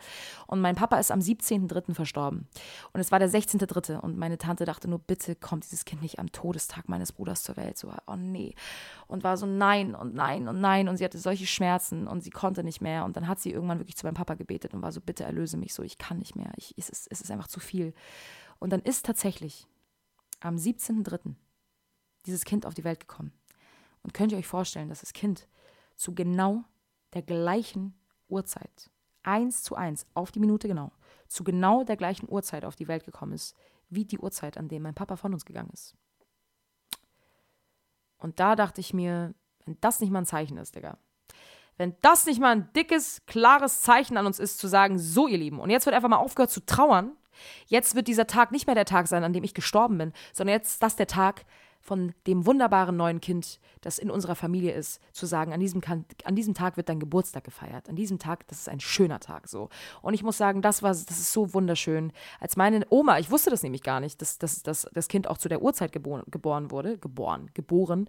Und 0.46 0.61
mein 0.61 0.76
Papa 0.76 1.01
ist 1.01 1.11
am 1.11 1.18
17.3. 1.18 1.94
verstorben. 1.94 2.46
Und 2.92 3.01
es 3.01 3.11
war 3.11 3.18
der 3.18 3.28
16.3. 3.28 3.99
und 3.99 4.16
meine 4.16 4.38
Tante 4.38 4.66
dachte 4.66 4.88
nur, 4.88 5.01
bitte 5.01 5.34
kommt 5.34 5.64
dieses 5.64 5.84
Kind 5.84 6.03
nicht 6.03 6.20
am 6.20 6.30
Todestag 6.30 6.88
meines 6.88 7.11
Bruders 7.11 7.42
zur 7.42 7.57
Welt. 7.57 7.76
So, 7.76 7.92
oh 8.07 8.14
nee. 8.14 8.55
Und 9.09 9.24
war 9.24 9.36
so 9.36 9.46
nein 9.46 9.96
und 9.96 10.14
nein 10.14 10.46
und 10.46 10.61
nein 10.61 10.88
und 10.88 10.99
sie 10.99 11.05
hatte 11.05 11.18
solche 11.18 11.46
Schmerzen 11.46 11.88
Schmerzen 11.89 12.07
und 12.07 12.22
sie 12.22 12.30
konnte 12.30 12.64
nicht 12.64 12.80
mehr. 12.80 13.05
Und 13.05 13.16
dann 13.16 13.26
hat 13.26 13.41
sie 13.41 13.51
irgendwann 13.51 13.78
wirklich 13.78 13.97
zu 13.97 14.07
meinem 14.07 14.14
Papa 14.14 14.34
gebetet 14.34 14.74
und 14.74 14.82
war 14.82 14.93
so, 14.93 15.01
bitte 15.01 15.24
erlöse 15.24 15.57
mich 15.57 15.74
so, 15.74 15.82
ich 15.82 15.99
kann 15.99 16.18
nicht 16.18 16.36
mehr, 16.36 16.53
ich, 16.57 16.74
es, 16.76 16.89
ist, 16.89 17.09
es 17.11 17.20
ist 17.20 17.30
einfach 17.30 17.49
zu 17.49 17.61
viel. 17.61 17.95
Und 18.59 18.70
dann 18.70 18.80
ist 18.80 19.07
tatsächlich 19.07 19.66
am 20.41 20.57
17.03. 20.57 21.34
dieses 22.26 22.45
Kind 22.45 22.66
auf 22.66 22.74
die 22.74 22.84
Welt 22.84 23.01
gekommen. 23.01 23.32
Und 24.03 24.14
könnt 24.14 24.32
ihr 24.32 24.39
euch 24.39 24.47
vorstellen, 24.47 24.89
dass 24.89 25.01
das 25.01 25.12
Kind 25.12 25.49
zu 25.97 26.14
genau 26.14 26.64
der 27.14 27.22
gleichen 27.22 27.95
Uhrzeit, 28.28 28.91
eins 29.22 29.62
zu 29.62 29.74
eins, 29.74 30.07
auf 30.14 30.30
die 30.30 30.41
Minute 30.41 30.68
genau, 30.68 30.93
zu 31.26 31.45
genau 31.45 31.84
der 31.84 31.97
gleichen 31.97 32.28
Uhrzeit 32.30 32.64
auf 32.64 32.76
die 32.76 32.89
Welt 32.89 33.05
gekommen 33.05 33.32
ist, 33.32 33.57
wie 33.91 34.05
die 34.05 34.18
Uhrzeit, 34.18 34.57
an 34.57 34.68
der 34.68 34.80
mein 34.80 34.95
Papa 34.95 35.16
von 35.16 35.32
uns 35.32 35.45
gegangen 35.45 35.70
ist. 35.72 35.97
Und 38.18 38.41
da 38.41 38.57
dachte 38.57 38.80
ich 38.80 38.93
mir, 38.93 39.34
wenn 39.64 39.76
das 39.80 40.01
nicht 40.01 40.11
mal 40.11 40.20
ein 40.20 40.26
Zeichen 40.26 40.59
ist, 40.59 40.74
Digga, 40.74 40.99
wenn 41.79 41.95
das 42.03 42.26
nicht 42.26 42.41
mal 42.41 42.55
ein 42.55 42.68
dickes, 42.74 43.22
klares 43.26 43.83
Zeichen 43.83 44.16
an 44.16 44.26
uns 44.26 44.39
ist, 44.39 44.59
zu 44.59 44.68
sagen, 44.68 44.99
so 44.99 45.26
ihr 45.26 45.39
Lieben, 45.39 45.61
und 45.61 45.70
jetzt 45.70 45.87
wird 45.87 45.97
einfach 45.97 46.09
mal 46.09 46.16
aufgehört 46.16 46.51
zu 46.51 46.64
trauern, 46.66 47.12
jetzt 47.66 47.95
wird 47.95 48.09
dieser 48.09 48.26
Tag 48.26 48.53
nicht 48.53 48.66
mehr 48.66 48.74
der 48.74 48.85
Tag 48.85 49.07
sein, 49.07 49.24
an 49.24 49.33
dem 49.33 49.45
ich 49.45 49.55
gestorben 49.55 49.97
bin, 49.97 50.12
sondern 50.33 50.57
jetzt 50.57 50.72
ist 50.72 50.83
das 50.83 50.97
der 50.97 51.07
Tag 51.07 51.45
von 51.81 52.12
dem 52.26 52.45
wunderbaren 52.45 52.97
neuen 52.97 53.20
Kind, 53.20 53.61
das 53.81 53.99
in 53.99 54.11
unserer 54.11 54.35
Familie 54.35 54.72
ist, 54.72 55.01
zu 55.12 55.26
sagen, 55.26 55.53
an 55.53 55.61
diesem, 55.61 55.81
an 56.24 56.35
diesem 56.35 56.53
Tag 56.53 56.76
wird 56.76 56.89
dein 56.89 57.01
Geburtstag 57.01 57.45
gefeiert. 57.45 57.89
An 57.89 57.97
diesem 57.97 58.18
Tag, 58.18 58.47
das 58.49 58.59
ist 58.59 58.68
ein 58.68 58.81
schöner 58.81 59.20
Tag 59.20 59.49
so. 59.49 59.70
Und 60.03 60.12
ich 60.12 60.22
muss 60.22 60.37
sagen, 60.37 60.61
das 60.61 60.83
war, 60.83 60.91
das 60.91 61.11
ist 61.11 61.33
so 61.33 61.55
wunderschön. 61.55 62.12
Als 62.41 62.57
meine 62.57 62.85
Oma, 62.91 63.18
ich 63.18 63.31
wusste 63.31 63.51
das 63.51 63.62
nämlich 63.62 63.83
gar 63.83 64.01
nicht, 64.01 64.20
dass, 64.20 64.39
dass, 64.39 64.62
dass 64.62 64.89
das 64.93 65.09
Kind 65.09 65.29
auch 65.29 65.39
zu 65.39 65.49
der 65.49 65.62
Uhrzeit 65.62 65.93
geboren, 65.93 66.24
geboren 66.31 66.70
wurde, 66.70 66.99
geboren, 66.99 67.51
geboren, 67.55 68.09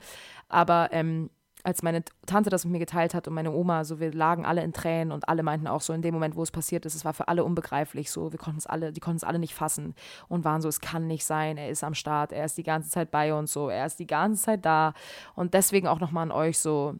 aber 0.50 0.90
ähm, 0.92 1.30
als 1.64 1.84
meine 1.84 2.04
Tante 2.26 2.50
das 2.50 2.66
mit 2.66 2.72
mir 2.72 2.80
geteilt 2.80 3.14
hat 3.14 3.28
und 3.28 3.34
meine 3.34 3.52
Oma, 3.52 3.84
so 3.84 4.00
wir 4.00 4.14
lagen 4.14 4.46
alle 4.46 4.64
in 4.64 4.74
Tränen 4.74 5.12
und 5.12 5.28
alle 5.28 5.44
meinten 5.44 5.68
auch 5.68 5.82
so 5.82 5.94
in 5.94 6.02
dem 6.02 6.14
Moment, 6.14 6.36
wo 6.36 6.44
es 6.44 6.52
passiert 6.52 6.86
ist, 6.86 6.96
es 6.96 7.06
war 7.06 7.14
für 7.14 7.28
alle 7.28 7.44
unbegreiflich, 7.44 8.12
so 8.12 8.32
wir 8.32 8.40
konnten 8.40 8.60
es 8.60 8.68
alle, 8.68 8.94
die 8.94 9.02
konnten 9.02 9.18
es 9.18 9.24
alle 9.24 9.40
nicht 9.40 9.54
fassen 9.54 9.94
und 10.28 10.46
waren 10.46 10.62
so, 10.62 10.70
es 10.70 10.82
kann 10.82 11.08
nicht 11.08 11.26
sein, 11.26 11.58
er 11.58 11.70
ist 11.70 11.84
am 11.84 11.94
Start, 11.94 12.32
er 12.32 12.46
ist 12.46 12.58
die 12.58 12.64
ganze 12.64 12.90
Zeit 12.90 13.12
bei 13.12 13.34
uns, 13.34 13.52
so 13.52 13.70
er 13.70 13.86
ist 13.86 14.00
die 14.00 14.08
ganze 14.08 14.44
Zeit 14.44 14.66
da 14.66 14.94
und 15.36 15.54
deswegen 15.54 15.88
auch 15.88 16.00
nochmal 16.00 16.24
an 16.24 16.32
euch 16.32 16.60
so, 16.60 16.96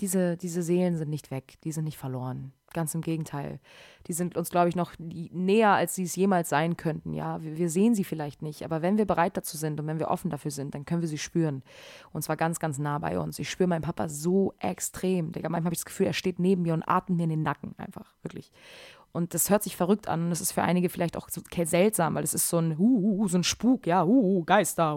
diese, 0.00 0.36
diese 0.36 0.62
Seelen 0.62 0.96
sind 0.96 1.10
nicht 1.10 1.30
weg, 1.30 1.54
die 1.64 1.72
sind 1.72 1.84
nicht 1.84 1.98
verloren. 1.98 2.52
Ganz 2.74 2.94
im 2.94 3.00
Gegenteil. 3.00 3.60
Die 4.06 4.12
sind 4.12 4.36
uns, 4.36 4.50
glaube 4.50 4.68
ich, 4.68 4.76
noch 4.76 4.92
näher, 4.98 5.70
als 5.70 5.94
sie 5.94 6.02
es 6.02 6.16
jemals 6.16 6.48
sein 6.48 6.76
könnten. 6.76 7.14
Ja, 7.14 7.42
wir, 7.42 7.70
sehen 7.70 7.94
sie 7.94 8.04
vielleicht 8.04 8.42
nicht, 8.42 8.62
aber 8.62 8.82
wenn 8.82 8.98
wir 8.98 9.06
bereit 9.06 9.36
dazu 9.36 9.56
sind 9.56 9.80
und 9.80 9.86
wenn 9.86 9.98
wir 9.98 10.08
offen 10.08 10.30
dafür 10.30 10.50
sind, 10.50 10.74
dann 10.74 10.84
können 10.84 11.00
wir 11.00 11.08
sie 11.08 11.18
spüren. 11.18 11.62
Und 12.12 12.22
zwar 12.22 12.36
ganz, 12.36 12.58
ganz 12.58 12.78
nah 12.78 12.98
bei 12.98 13.18
uns. 13.18 13.38
Ich 13.38 13.50
spüre 13.50 13.68
meinen 13.68 13.82
Papa 13.82 14.08
so 14.08 14.54
extrem. 14.58 15.32
Manchmal 15.34 15.64
habe 15.64 15.74
ich 15.74 15.80
das 15.80 15.86
Gefühl, 15.86 16.06
er 16.06 16.12
steht 16.12 16.38
neben 16.38 16.62
mir 16.62 16.74
und 16.74 16.82
atmet 16.82 17.16
mir 17.16 17.24
in 17.24 17.30
den 17.30 17.42
Nacken 17.42 17.74
einfach. 17.78 18.14
Wirklich. 18.22 18.52
Und 19.18 19.34
das 19.34 19.50
hört 19.50 19.64
sich 19.64 19.74
verrückt 19.74 20.06
an 20.06 20.24
und 20.24 20.30
das 20.30 20.40
ist 20.40 20.52
für 20.52 20.62
einige 20.62 20.88
vielleicht 20.88 21.16
auch 21.16 21.28
so 21.28 21.40
seltsam, 21.64 22.14
weil 22.14 22.22
es 22.22 22.34
ist 22.34 22.48
so 22.48 22.58
ein, 22.58 22.78
uh, 22.78 23.26
so 23.26 23.36
ein 23.36 23.42
Spuk, 23.42 23.84
ja, 23.84 24.04
uh, 24.04 24.44
Geister, 24.44 24.96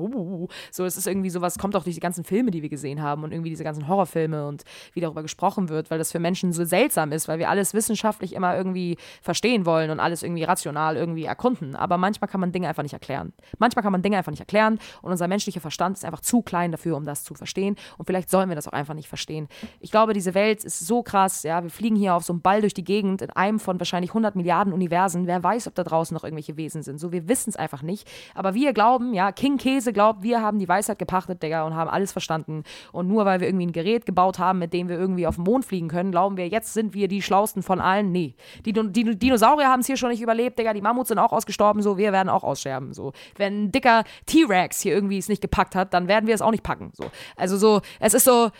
so 0.71 0.85
es 0.85 0.95
ist 0.95 1.07
irgendwie 1.07 1.31
sowas, 1.31 1.57
kommt 1.57 1.75
auch 1.75 1.83
durch 1.83 1.95
die 1.95 2.01
ganzen 2.01 2.23
Filme, 2.23 2.51
die 2.51 2.61
wir 2.61 2.69
gesehen 2.69 3.01
haben 3.01 3.23
und 3.23 3.31
irgendwie 3.31 3.49
diese 3.49 3.63
ganzen 3.63 3.87
Horrorfilme 3.87 4.47
und 4.47 4.63
wie 4.93 4.99
darüber 4.99 5.23
gesprochen 5.23 5.69
wird, 5.69 5.89
weil 5.89 5.97
das 5.97 6.11
für 6.11 6.19
Menschen 6.19 6.53
so 6.53 6.63
seltsam 6.65 7.11
ist, 7.11 7.27
weil 7.27 7.39
wir 7.39 7.49
alles 7.49 7.73
wissenschaftlich 7.73 8.33
immer 8.33 8.55
irgendwie 8.55 8.95
verstehen 9.23 9.65
wollen 9.65 9.89
und 9.89 9.99
alles 9.99 10.21
irgendwie 10.21 10.43
rational 10.43 10.97
irgendwie 10.97 11.23
erkunden. 11.23 11.75
Aber 11.75 11.97
manchmal 11.97 12.29
kann 12.29 12.41
man 12.41 12.51
Dinge 12.51 12.67
einfach 12.67 12.83
nicht 12.83 12.93
erklären. 12.93 13.33
Manchmal 13.57 13.81
kann 13.81 13.91
man 13.91 14.03
Dinge 14.03 14.17
einfach 14.17 14.31
nicht 14.31 14.41
erklären 14.41 14.77
und 15.01 15.09
unser 15.09 15.27
menschlicher 15.27 15.61
Verstand 15.61 15.97
ist 15.97 16.05
einfach 16.05 16.21
zu 16.21 16.43
klein 16.43 16.71
dafür, 16.71 16.95
um 16.95 17.05
das 17.05 17.23
zu 17.23 17.33
verstehen. 17.33 17.75
Und 17.97 18.05
vielleicht 18.05 18.29
sollen 18.29 18.49
wir 18.49 18.55
das 18.55 18.67
auch 18.67 18.73
einfach 18.73 18.93
nicht 18.93 19.09
verstehen. 19.09 19.47
Ich 19.79 19.89
glaube, 19.89 20.13
diese 20.13 20.35
Welt 20.35 20.63
ist 20.63 20.77
so 20.77 21.01
krass, 21.01 21.41
ja, 21.41 21.63
wir 21.63 21.71
fliegen 21.71 21.95
hier 21.95 22.13
auf 22.13 22.23
so 22.23 22.33
einem 22.33 22.43
Ball 22.43 22.61
durch 22.61 22.75
die 22.75 22.83
Gegend 22.83 23.23
in 23.23 23.31
einem 23.31 23.59
von 23.59 23.79
wahrscheinlich 23.79 24.10
100 24.11 24.35
Milliarden 24.35 24.73
Universen. 24.73 25.27
Wer 25.27 25.43
weiß, 25.43 25.67
ob 25.67 25.75
da 25.75 25.83
draußen 25.83 26.13
noch 26.13 26.23
irgendwelche 26.23 26.57
Wesen 26.57 26.83
sind. 26.83 26.99
So, 26.99 27.11
wir 27.11 27.27
wissen 27.27 27.49
es 27.49 27.55
einfach 27.55 27.81
nicht. 27.81 28.09
Aber 28.35 28.53
wir 28.53 28.73
glauben, 28.73 29.13
ja, 29.13 29.31
King 29.31 29.57
Käse 29.57 29.93
glaubt, 29.93 30.23
wir 30.23 30.41
haben 30.41 30.59
die 30.59 30.67
Weisheit 30.67 30.99
gepachtet, 30.99 31.43
Digga, 31.43 31.65
und 31.65 31.75
haben 31.75 31.89
alles 31.89 32.11
verstanden. 32.11 32.63
Und 32.91 33.07
nur 33.07 33.25
weil 33.25 33.39
wir 33.39 33.47
irgendwie 33.47 33.67
ein 33.67 33.71
Gerät 33.71 34.05
gebaut 34.05 34.39
haben, 34.39 34.59
mit 34.59 34.73
dem 34.73 34.89
wir 34.89 34.97
irgendwie 34.97 35.27
auf 35.27 35.35
den 35.35 35.43
Mond 35.43 35.65
fliegen 35.65 35.87
können, 35.87 36.11
glauben 36.11 36.37
wir, 36.37 36.47
jetzt 36.47 36.73
sind 36.73 36.93
wir 36.93 37.07
die 37.07 37.21
Schlausten 37.21 37.63
von 37.63 37.79
allen. 37.79 38.11
Nee. 38.11 38.35
Die, 38.65 38.73
die 38.73 39.15
Dinosaurier 39.17 39.67
haben 39.67 39.81
es 39.81 39.87
hier 39.87 39.97
schon 39.97 40.09
nicht 40.09 40.21
überlebt, 40.21 40.59
Digga. 40.59 40.73
Die 40.73 40.81
Mammuts 40.81 41.09
sind 41.09 41.19
auch 41.19 41.31
ausgestorben, 41.31 41.81
so. 41.81 41.97
Wir 41.97 42.11
werden 42.11 42.29
auch 42.29 42.43
aussterben, 42.43 42.93
so. 42.93 43.13
Wenn 43.37 43.65
ein 43.65 43.71
dicker 43.71 44.03
T-Rex 44.25 44.81
hier 44.81 44.93
irgendwie 44.93 45.17
es 45.17 45.29
nicht 45.29 45.41
gepackt 45.41 45.75
hat, 45.75 45.93
dann 45.93 46.07
werden 46.07 46.27
wir 46.27 46.35
es 46.35 46.41
auch 46.41 46.51
nicht 46.51 46.63
packen, 46.63 46.91
so. 46.93 47.05
Also 47.35 47.57
so, 47.57 47.81
es 47.99 48.13
ist 48.13 48.25
so, 48.25 48.51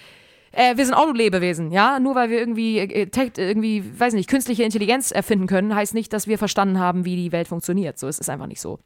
äh, 0.51 0.77
wir 0.77 0.85
sind 0.85 0.93
auch 0.93 1.05
nur 1.05 1.15
Lebewesen, 1.15 1.71
ja. 1.71 1.99
Nur 1.99 2.15
weil 2.15 2.29
wir 2.29 2.39
irgendwie, 2.39 2.79
äh, 2.79 3.07
irgendwie, 3.37 3.83
weiß 3.99 4.13
nicht, 4.13 4.29
künstliche 4.29 4.63
Intelligenz 4.63 5.11
erfinden 5.11 5.47
können, 5.47 5.75
heißt 5.75 5.93
nicht, 5.93 6.13
dass 6.13 6.27
wir 6.27 6.37
verstanden 6.37 6.79
haben, 6.79 7.05
wie 7.05 7.15
die 7.15 7.31
Welt 7.31 7.47
funktioniert. 7.47 7.97
So, 7.97 8.07
es 8.07 8.19
ist 8.19 8.29
einfach 8.29 8.47
nicht 8.47 8.61
so. 8.61 8.79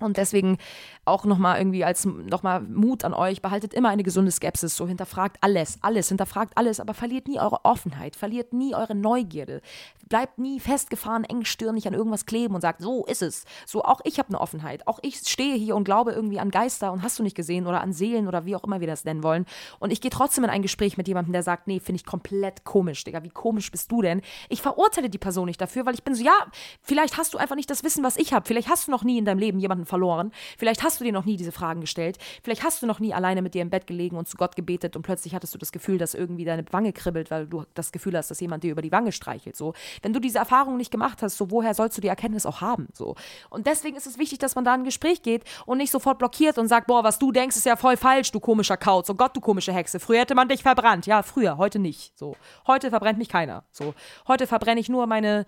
Und 0.00 0.16
deswegen 0.16 0.58
auch 1.04 1.24
nochmal 1.24 1.58
irgendwie 1.58 1.84
als 1.84 2.04
nochmal 2.04 2.60
Mut 2.60 3.04
an 3.04 3.14
euch, 3.14 3.42
behaltet 3.42 3.74
immer 3.74 3.88
eine 3.88 4.04
gesunde 4.04 4.30
Skepsis, 4.30 4.76
so 4.76 4.86
hinterfragt 4.86 5.38
alles, 5.40 5.78
alles, 5.82 6.08
hinterfragt 6.08 6.56
alles, 6.56 6.78
aber 6.78 6.94
verliert 6.94 7.26
nie 7.26 7.40
eure 7.40 7.64
Offenheit, 7.64 8.14
verliert 8.14 8.52
nie 8.52 8.74
eure 8.76 8.94
Neugierde, 8.94 9.60
bleibt 10.08 10.38
nie 10.38 10.60
festgefahren, 10.60 11.24
engstirnig 11.24 11.88
an 11.88 11.94
irgendwas 11.94 12.26
kleben 12.26 12.54
und 12.54 12.60
sagt, 12.60 12.80
so 12.80 13.04
ist 13.06 13.22
es. 13.22 13.44
So, 13.66 13.82
auch 13.82 14.00
ich 14.04 14.18
habe 14.18 14.28
eine 14.28 14.40
Offenheit, 14.40 14.86
auch 14.86 15.00
ich 15.02 15.16
stehe 15.16 15.56
hier 15.56 15.74
und 15.74 15.84
glaube 15.84 16.12
irgendwie 16.12 16.38
an 16.38 16.50
Geister 16.50 16.92
und 16.92 17.02
hast 17.02 17.18
du 17.18 17.24
nicht 17.24 17.36
gesehen 17.36 17.66
oder 17.66 17.80
an 17.80 17.92
Seelen 17.92 18.28
oder 18.28 18.44
wie 18.44 18.54
auch 18.54 18.64
immer 18.64 18.80
wir 18.80 18.86
das 18.86 19.04
nennen 19.04 19.24
wollen. 19.24 19.46
Und 19.80 19.90
ich 19.92 20.00
gehe 20.00 20.12
trotzdem 20.12 20.44
in 20.44 20.50
ein 20.50 20.62
Gespräch 20.62 20.96
mit 20.96 21.08
jemandem, 21.08 21.32
der 21.32 21.42
sagt, 21.42 21.66
nee, 21.66 21.80
finde 21.80 21.96
ich 21.96 22.06
komplett 22.06 22.62
komisch, 22.62 23.02
Digga, 23.02 23.24
wie 23.24 23.30
komisch 23.30 23.70
bist 23.72 23.90
du 23.90 24.02
denn? 24.02 24.22
Ich 24.48 24.62
verurteile 24.62 25.10
die 25.10 25.18
Person 25.18 25.46
nicht 25.46 25.60
dafür, 25.60 25.86
weil 25.86 25.94
ich 25.94 26.04
bin 26.04 26.14
so, 26.14 26.22
ja, 26.22 26.46
vielleicht 26.82 27.16
hast 27.16 27.34
du 27.34 27.38
einfach 27.38 27.56
nicht 27.56 27.70
das 27.70 27.82
Wissen, 27.82 28.04
was 28.04 28.16
ich 28.16 28.32
habe, 28.32 28.46
vielleicht 28.46 28.68
hast 28.68 28.86
du 28.86 28.92
noch 28.92 29.02
nie 29.02 29.18
in 29.18 29.24
deinem 29.24 29.38
Leben 29.38 29.58
jemanden 29.58 29.86
verloren. 29.88 30.32
Vielleicht 30.56 30.82
hast 30.82 31.00
du 31.00 31.04
dir 31.04 31.12
noch 31.12 31.24
nie 31.24 31.36
diese 31.36 31.52
Fragen 31.52 31.80
gestellt. 31.80 32.18
Vielleicht 32.42 32.62
hast 32.62 32.82
du 32.82 32.86
noch 32.86 33.00
nie 33.00 33.12
alleine 33.14 33.42
mit 33.42 33.54
dir 33.54 33.62
im 33.62 33.70
Bett 33.70 33.86
gelegen 33.86 34.16
und 34.16 34.28
zu 34.28 34.36
Gott 34.36 34.54
gebetet 34.54 34.94
und 34.96 35.02
plötzlich 35.02 35.34
hattest 35.34 35.54
du 35.54 35.58
das 35.58 35.72
Gefühl, 35.72 35.98
dass 35.98 36.14
irgendwie 36.14 36.44
deine 36.44 36.64
Wange 36.70 36.92
kribbelt, 36.92 37.30
weil 37.30 37.46
du 37.46 37.64
das 37.74 37.92
Gefühl 37.92 38.16
hast, 38.16 38.30
dass 38.30 38.40
jemand 38.40 38.62
dir 38.62 38.72
über 38.72 38.82
die 38.82 38.92
Wange 38.92 39.12
streichelt. 39.12 39.56
So, 39.56 39.74
wenn 40.02 40.12
du 40.12 40.20
diese 40.20 40.38
Erfahrung 40.38 40.76
nicht 40.76 40.90
gemacht 40.90 41.22
hast, 41.22 41.36
so 41.36 41.50
woher 41.50 41.74
sollst 41.74 41.96
du 41.96 42.00
die 42.00 42.08
Erkenntnis 42.08 42.46
auch 42.46 42.60
haben? 42.60 42.88
So 42.92 43.16
und 43.50 43.66
deswegen 43.66 43.96
ist 43.96 44.06
es 44.06 44.18
wichtig, 44.18 44.38
dass 44.38 44.54
man 44.54 44.64
da 44.64 44.74
in 44.74 44.82
ein 44.82 44.84
Gespräch 44.84 45.22
geht 45.22 45.44
und 45.66 45.78
nicht 45.78 45.90
sofort 45.90 46.18
blockiert 46.18 46.58
und 46.58 46.68
sagt, 46.68 46.86
boah, 46.86 47.02
was 47.02 47.18
du 47.18 47.32
denkst, 47.32 47.56
ist 47.56 47.66
ja 47.66 47.76
voll 47.76 47.96
falsch, 47.96 48.30
du 48.32 48.40
komischer 48.40 48.76
Kauz. 48.76 49.10
Oh 49.10 49.14
Gott, 49.14 49.36
du 49.36 49.40
komische 49.40 49.72
Hexe. 49.72 49.98
Früher 49.98 50.20
hätte 50.20 50.34
man 50.34 50.48
dich 50.48 50.62
verbrannt. 50.62 51.06
Ja, 51.06 51.22
früher, 51.22 51.56
heute 51.56 51.78
nicht. 51.78 52.16
So, 52.18 52.36
heute 52.66 52.90
verbrennt 52.90 53.18
mich 53.18 53.28
keiner. 53.28 53.64
So, 53.72 53.94
heute 54.26 54.46
verbrenne 54.46 54.80
ich 54.80 54.88
nur 54.88 55.06
meine 55.06 55.46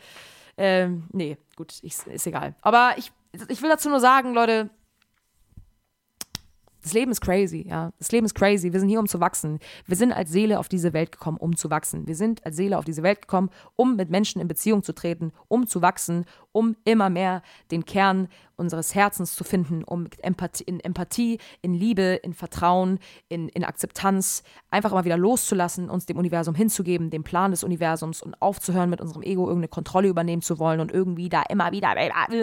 ähm, 0.62 1.05
nee, 1.11 1.38
gut, 1.57 1.72
ich, 1.80 1.95
ist 2.07 2.26
egal. 2.26 2.55
Aber 2.61 2.93
ich, 2.99 3.12
ich 3.49 3.62
will 3.62 3.68
dazu 3.68 3.89
nur 3.89 4.01
sagen, 4.01 4.35
Leute, 4.35 4.70
das 6.83 6.95
Leben 6.95 7.11
ist 7.11 7.20
crazy, 7.20 7.66
ja. 7.68 7.93
Das 7.99 8.11
Leben 8.11 8.24
ist 8.24 8.35
crazy. 8.35 8.72
Wir 8.72 8.81
sind 8.81 8.89
hier, 8.89 9.01
um 9.01 9.09
zu 9.09 9.20
wachsen. 9.20 9.59
Wir 9.87 9.97
sind 9.97 10.12
als 10.12 10.31
Seele 10.31 10.59
auf 10.59 10.68
diese 10.68 10.93
Welt 10.93 11.12
gekommen, 11.12 11.37
um 11.37 11.55
zu 11.55 11.68
wachsen. 11.68 12.07
Wir 12.07 12.16
sind 12.16 12.45
als 12.47 12.57
Seele 12.57 12.78
auf 12.78 12.85
diese 12.85 13.03
Welt 13.03 13.20
gekommen, 13.22 13.51
um 13.76 13.97
mit 13.97 14.09
Menschen 14.09 14.41
in 14.41 14.49
Beziehung 14.49 14.83
zu 14.83 14.95
treten, 14.95 15.33
um 15.49 15.66
zu 15.66 15.83
wachsen, 15.83 16.24
um 16.53 16.77
immer 16.85 17.11
mehr 17.11 17.43
den 17.71 17.85
Kern 17.85 18.29
unseres 18.57 18.95
Herzens 18.95 19.35
zu 19.35 19.43
finden, 19.43 19.85
um 19.85 20.07
in 20.67 20.81
Empathie, 20.81 21.39
in 21.63 21.73
Liebe, 21.73 22.21
in 22.23 22.35
Vertrauen, 22.35 22.99
in, 23.29 23.49
in 23.49 23.65
Akzeptanz 23.65 24.43
einfach 24.71 24.93
mal 24.93 25.05
wieder 25.05 25.17
loszulassen, 25.17 25.89
uns 25.89 26.07
dem 26.07 26.19
Universum 26.19 26.55
hinzugeben, 26.55 27.11
dem 27.11 27.25
Plan 27.25 27.53
des 27.53 27.65
Universums 27.65 28.23
und 28.23 28.41
aufzuhören, 28.43 28.91
mit 28.91 29.01
unserem 29.01 29.23
Ego 29.23 29.43
irgendeine 29.43 29.69
Kontrolle 29.69 30.09
übernehmen 30.09 30.43
zu 30.43 30.59
wollen 30.59 30.81
und 30.81 30.93
irgendwie 30.93 31.29
da 31.29 31.43
immer 31.49 31.73
wieder, 31.73 31.95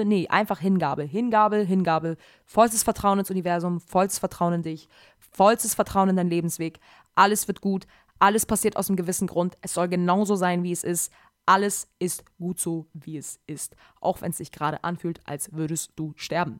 nee, 0.05 0.27
einfach 0.27 0.59
Hingabe, 0.59 1.03
Hingabe, 1.03 1.57
Hingabe, 1.57 2.17
vollstes 2.45 2.83
Vertrauen 2.83 3.19
ins 3.19 3.29
Universum, 3.29 3.79
vollstes 3.79 4.19
Vertrauen 4.19 4.53
in 4.53 4.63
dich, 4.63 4.89
vollstes 5.19 5.75
Vertrauen 5.75 6.09
in 6.09 6.15
deinen 6.15 6.29
Lebensweg, 6.29 6.79
alles 7.13 7.47
wird 7.47 7.61
gut, 7.61 7.85
alles 8.19 8.47
passiert 8.47 8.77
aus 8.77 8.89
einem 8.89 8.97
gewissen 8.97 9.27
Grund, 9.27 9.55
es 9.61 9.75
soll 9.75 9.87
genauso 9.87 10.35
sein, 10.35 10.63
wie 10.63 10.71
es 10.71 10.83
ist, 10.83 11.11
alles 11.47 11.87
ist 11.97 12.25
gut 12.37 12.59
so, 12.59 12.87
wie 12.93 13.17
es 13.17 13.39
ist. 13.47 13.75
Auch 14.01 14.21
wenn 14.21 14.31
es 14.31 14.37
sich 14.37 14.51
gerade 14.51 14.83
anfühlt, 14.83 15.21
als 15.25 15.53
würdest 15.53 15.93
du 15.95 16.13
sterben. 16.17 16.59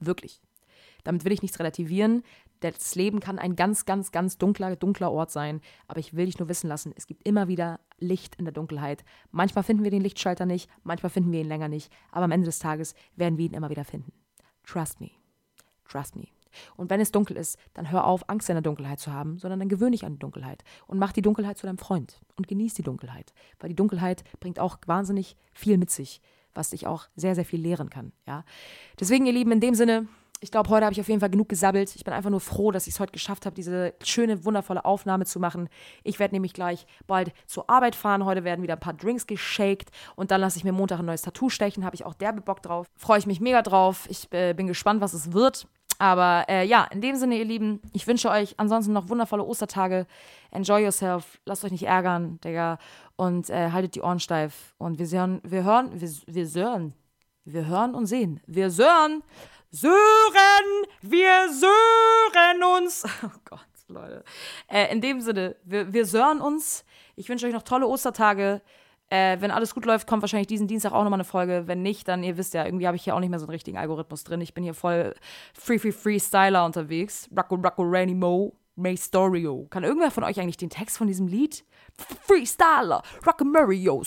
Wirklich. 0.00 0.40
Damit 1.04 1.24
will 1.24 1.32
ich 1.32 1.42
nichts 1.42 1.58
relativieren. 1.58 2.22
Das 2.60 2.94
Leben 2.94 3.20
kann 3.20 3.38
ein 3.38 3.56
ganz, 3.56 3.84
ganz, 3.86 4.10
ganz 4.10 4.36
dunkler, 4.36 4.76
dunkler 4.76 5.12
Ort 5.12 5.30
sein. 5.30 5.60
Aber 5.86 6.00
ich 6.00 6.14
will 6.14 6.26
dich 6.26 6.38
nur 6.38 6.48
wissen 6.48 6.68
lassen, 6.68 6.92
es 6.96 7.06
gibt 7.06 7.26
immer 7.26 7.48
wieder 7.48 7.80
Licht 7.98 8.36
in 8.36 8.44
der 8.44 8.52
Dunkelheit. 8.52 9.04
Manchmal 9.30 9.64
finden 9.64 9.84
wir 9.84 9.90
den 9.90 10.02
Lichtschalter 10.02 10.46
nicht, 10.46 10.70
manchmal 10.82 11.10
finden 11.10 11.32
wir 11.32 11.40
ihn 11.40 11.48
länger 11.48 11.68
nicht. 11.68 11.92
Aber 12.10 12.24
am 12.24 12.32
Ende 12.32 12.46
des 12.46 12.58
Tages 12.58 12.94
werden 13.16 13.38
wir 13.38 13.46
ihn 13.46 13.54
immer 13.54 13.70
wieder 13.70 13.84
finden. 13.84 14.12
Trust 14.64 15.00
me. 15.00 15.10
Trust 15.88 16.16
me. 16.16 16.28
Und 16.76 16.90
wenn 16.90 17.00
es 17.00 17.12
dunkel 17.12 17.36
ist, 17.36 17.58
dann 17.74 17.90
hör 17.90 18.06
auf, 18.06 18.28
Angst 18.28 18.48
in 18.48 18.54
der 18.54 18.62
Dunkelheit 18.62 19.00
zu 19.00 19.12
haben, 19.12 19.38
sondern 19.38 19.60
dann 19.60 19.68
gewöhne 19.68 19.92
dich 19.92 20.04
an 20.04 20.14
die 20.14 20.18
Dunkelheit 20.18 20.64
und 20.86 20.98
mach 20.98 21.12
die 21.12 21.22
Dunkelheit 21.22 21.58
zu 21.58 21.66
deinem 21.66 21.78
Freund 21.78 22.20
und 22.36 22.48
genieß 22.48 22.74
die 22.74 22.82
Dunkelheit, 22.82 23.32
weil 23.58 23.68
die 23.68 23.76
Dunkelheit 23.76 24.24
bringt 24.40 24.58
auch 24.58 24.78
wahnsinnig 24.86 25.36
viel 25.52 25.78
mit 25.78 25.90
sich, 25.90 26.20
was 26.54 26.70
dich 26.70 26.86
auch 26.86 27.08
sehr, 27.16 27.34
sehr 27.34 27.44
viel 27.44 27.60
lehren 27.60 27.90
kann. 27.90 28.12
Ja? 28.26 28.44
Deswegen, 28.98 29.26
ihr 29.26 29.32
Lieben, 29.32 29.52
in 29.52 29.60
dem 29.60 29.74
Sinne, 29.74 30.08
ich 30.42 30.50
glaube, 30.50 30.70
heute 30.70 30.86
habe 30.86 30.94
ich 30.94 31.00
auf 31.00 31.08
jeden 31.08 31.20
Fall 31.20 31.28
genug 31.28 31.50
gesabbelt. 31.50 31.94
Ich 31.94 32.04
bin 32.04 32.14
einfach 32.14 32.30
nur 32.30 32.40
froh, 32.40 32.70
dass 32.70 32.86
ich 32.86 32.94
es 32.94 33.00
heute 33.00 33.12
geschafft 33.12 33.44
habe, 33.44 33.54
diese 33.54 33.92
schöne, 34.02 34.44
wundervolle 34.46 34.86
Aufnahme 34.86 35.26
zu 35.26 35.38
machen. 35.38 35.68
Ich 36.02 36.18
werde 36.18 36.34
nämlich 36.34 36.54
gleich 36.54 36.86
bald 37.06 37.32
zur 37.46 37.68
Arbeit 37.68 37.94
fahren. 37.94 38.24
Heute 38.24 38.42
werden 38.42 38.62
wieder 38.62 38.74
ein 38.74 38.80
paar 38.80 38.94
Drinks 38.94 39.26
geshaked 39.26 39.90
und 40.16 40.30
dann 40.30 40.40
lasse 40.40 40.56
ich 40.56 40.64
mir 40.64 40.72
Montag 40.72 41.00
ein 41.00 41.04
neues 41.04 41.22
Tattoo 41.22 41.50
stechen. 41.50 41.84
Habe 41.84 41.94
ich 41.94 42.06
auch 42.06 42.14
derbe 42.14 42.40
Bock 42.40 42.62
drauf. 42.62 42.86
Freue 42.96 43.18
ich 43.18 43.26
mich 43.26 43.40
mega 43.40 43.60
drauf. 43.60 44.06
Ich 44.08 44.32
äh, 44.32 44.54
bin 44.54 44.66
gespannt, 44.66 45.02
was 45.02 45.12
es 45.12 45.32
wird. 45.32 45.68
Aber 46.00 46.46
äh, 46.48 46.64
ja, 46.64 46.84
in 46.90 47.02
dem 47.02 47.14
Sinne, 47.16 47.36
ihr 47.36 47.44
Lieben, 47.44 47.82
ich 47.92 48.06
wünsche 48.06 48.30
euch 48.30 48.54
ansonsten 48.58 48.94
noch 48.94 49.10
wundervolle 49.10 49.44
Ostertage. 49.44 50.06
Enjoy 50.50 50.82
yourself. 50.82 51.38
Lasst 51.44 51.62
euch 51.62 51.72
nicht 51.72 51.86
ärgern, 51.86 52.40
Digga. 52.42 52.78
Und 53.16 53.50
äh, 53.50 53.70
haltet 53.70 53.96
die 53.96 54.00
Ohren 54.00 54.18
steif. 54.18 54.74
Und 54.78 54.98
wir 54.98 55.06
hören, 55.06 55.42
wir 55.44 55.62
hören, 55.62 56.00
wir, 56.00 56.08
wir 56.26 56.46
sören. 56.46 56.94
Wir 57.44 57.66
hören 57.66 57.94
und 57.94 58.06
sehen. 58.06 58.40
Wir 58.46 58.70
sören. 58.70 59.22
Sören! 59.70 59.92
Wir 61.02 61.52
sören 61.52 62.64
uns. 62.78 63.04
Oh 63.22 63.38
Gott, 63.44 63.60
Leute. 63.88 64.24
Äh, 64.68 64.90
in 64.90 65.02
dem 65.02 65.20
Sinne, 65.20 65.56
wir, 65.64 65.92
wir 65.92 66.06
sören 66.06 66.40
uns. 66.40 66.86
Ich 67.14 67.28
wünsche 67.28 67.46
euch 67.46 67.52
noch 67.52 67.62
tolle 67.62 67.86
Ostertage. 67.86 68.62
Äh, 69.10 69.40
wenn 69.40 69.50
alles 69.50 69.74
gut 69.74 69.84
läuft, 69.84 70.06
kommt 70.06 70.22
wahrscheinlich 70.22 70.46
diesen 70.46 70.68
Dienstag 70.68 70.92
auch 70.92 71.02
nochmal 71.02 71.18
eine 71.18 71.24
Folge. 71.24 71.64
Wenn 71.66 71.82
nicht, 71.82 72.06
dann, 72.06 72.22
ihr 72.22 72.36
wisst 72.36 72.54
ja, 72.54 72.64
irgendwie 72.64 72.86
habe 72.86 72.96
ich 72.96 73.02
hier 73.02 73.16
auch 73.16 73.20
nicht 73.20 73.30
mehr 73.30 73.40
so 73.40 73.46
einen 73.46 73.50
richtigen 73.50 73.76
Algorithmus 73.76 74.22
drin. 74.22 74.40
Ich 74.40 74.54
bin 74.54 74.62
hier 74.62 74.72
voll 74.72 75.14
Free 75.52 75.78
Free 75.78 75.90
Freestyler 75.90 76.64
unterwegs. 76.64 77.28
Rocco 77.36 77.56
Rocco 77.56 77.82
Randy 77.82 78.14
Mo, 78.14 78.54
May 78.76 78.96
Storio. 78.96 79.66
Kann 79.68 79.82
irgendwer 79.82 80.12
von 80.12 80.22
euch 80.22 80.40
eigentlich 80.40 80.56
den 80.56 80.70
Text 80.70 80.96
von 80.96 81.08
diesem 81.08 81.26
Lied? 81.26 81.64
Freestyler, 82.26 83.02
Rocco 83.26 83.44
Mario, 83.44 84.02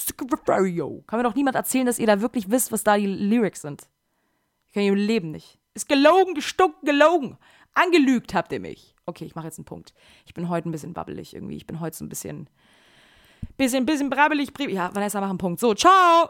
Mario. 0.48 1.04
Kann 1.06 1.20
mir 1.20 1.24
doch 1.24 1.36
niemand 1.36 1.58
erzählen, 1.58 1.86
dass 1.86 2.00
ihr 2.00 2.08
da 2.08 2.22
wirklich 2.22 2.50
wisst, 2.50 2.72
was 2.72 2.86
da 2.86 2.96
die 2.98 3.06
Lyrics 3.06 3.62
sind. 3.62 3.90
Ich 4.68 4.74
kann 4.74 4.84
ihr 4.84 4.96
Leben 4.96 5.32
nicht. 5.32 5.60
Ist 5.74 5.90
gelogen, 5.90 6.34
gestunken, 6.34 6.86
gelogen. 6.86 7.38
Angelügt 7.74 8.34
habt 8.34 8.52
ihr 8.54 8.60
mich. 8.60 8.96
Okay, 9.06 9.26
ich 9.26 9.36
mache 9.36 9.48
jetzt 9.48 9.60
einen 9.60 9.66
Punkt. 9.66 9.94
Ich 10.26 10.34
bin 10.34 10.48
heute 10.48 10.70
ein 10.70 10.72
bisschen 10.72 10.94
babbelig 10.94 11.36
irgendwie. 11.36 11.58
Ich 11.58 11.68
bin 11.68 11.80
heute 11.80 11.98
so 11.98 12.06
ein 12.06 12.10
bisschen 12.10 12.50
Bisschen, 13.58 13.86
bisschen 13.86 14.10
brabbelig. 14.10 14.50
Ja, 14.70 14.90
Vanessa, 14.94 15.20
mach 15.22 15.30
einen 15.30 15.38
Punkt. 15.38 15.60
So, 15.60 15.74
ciao! 15.74 16.30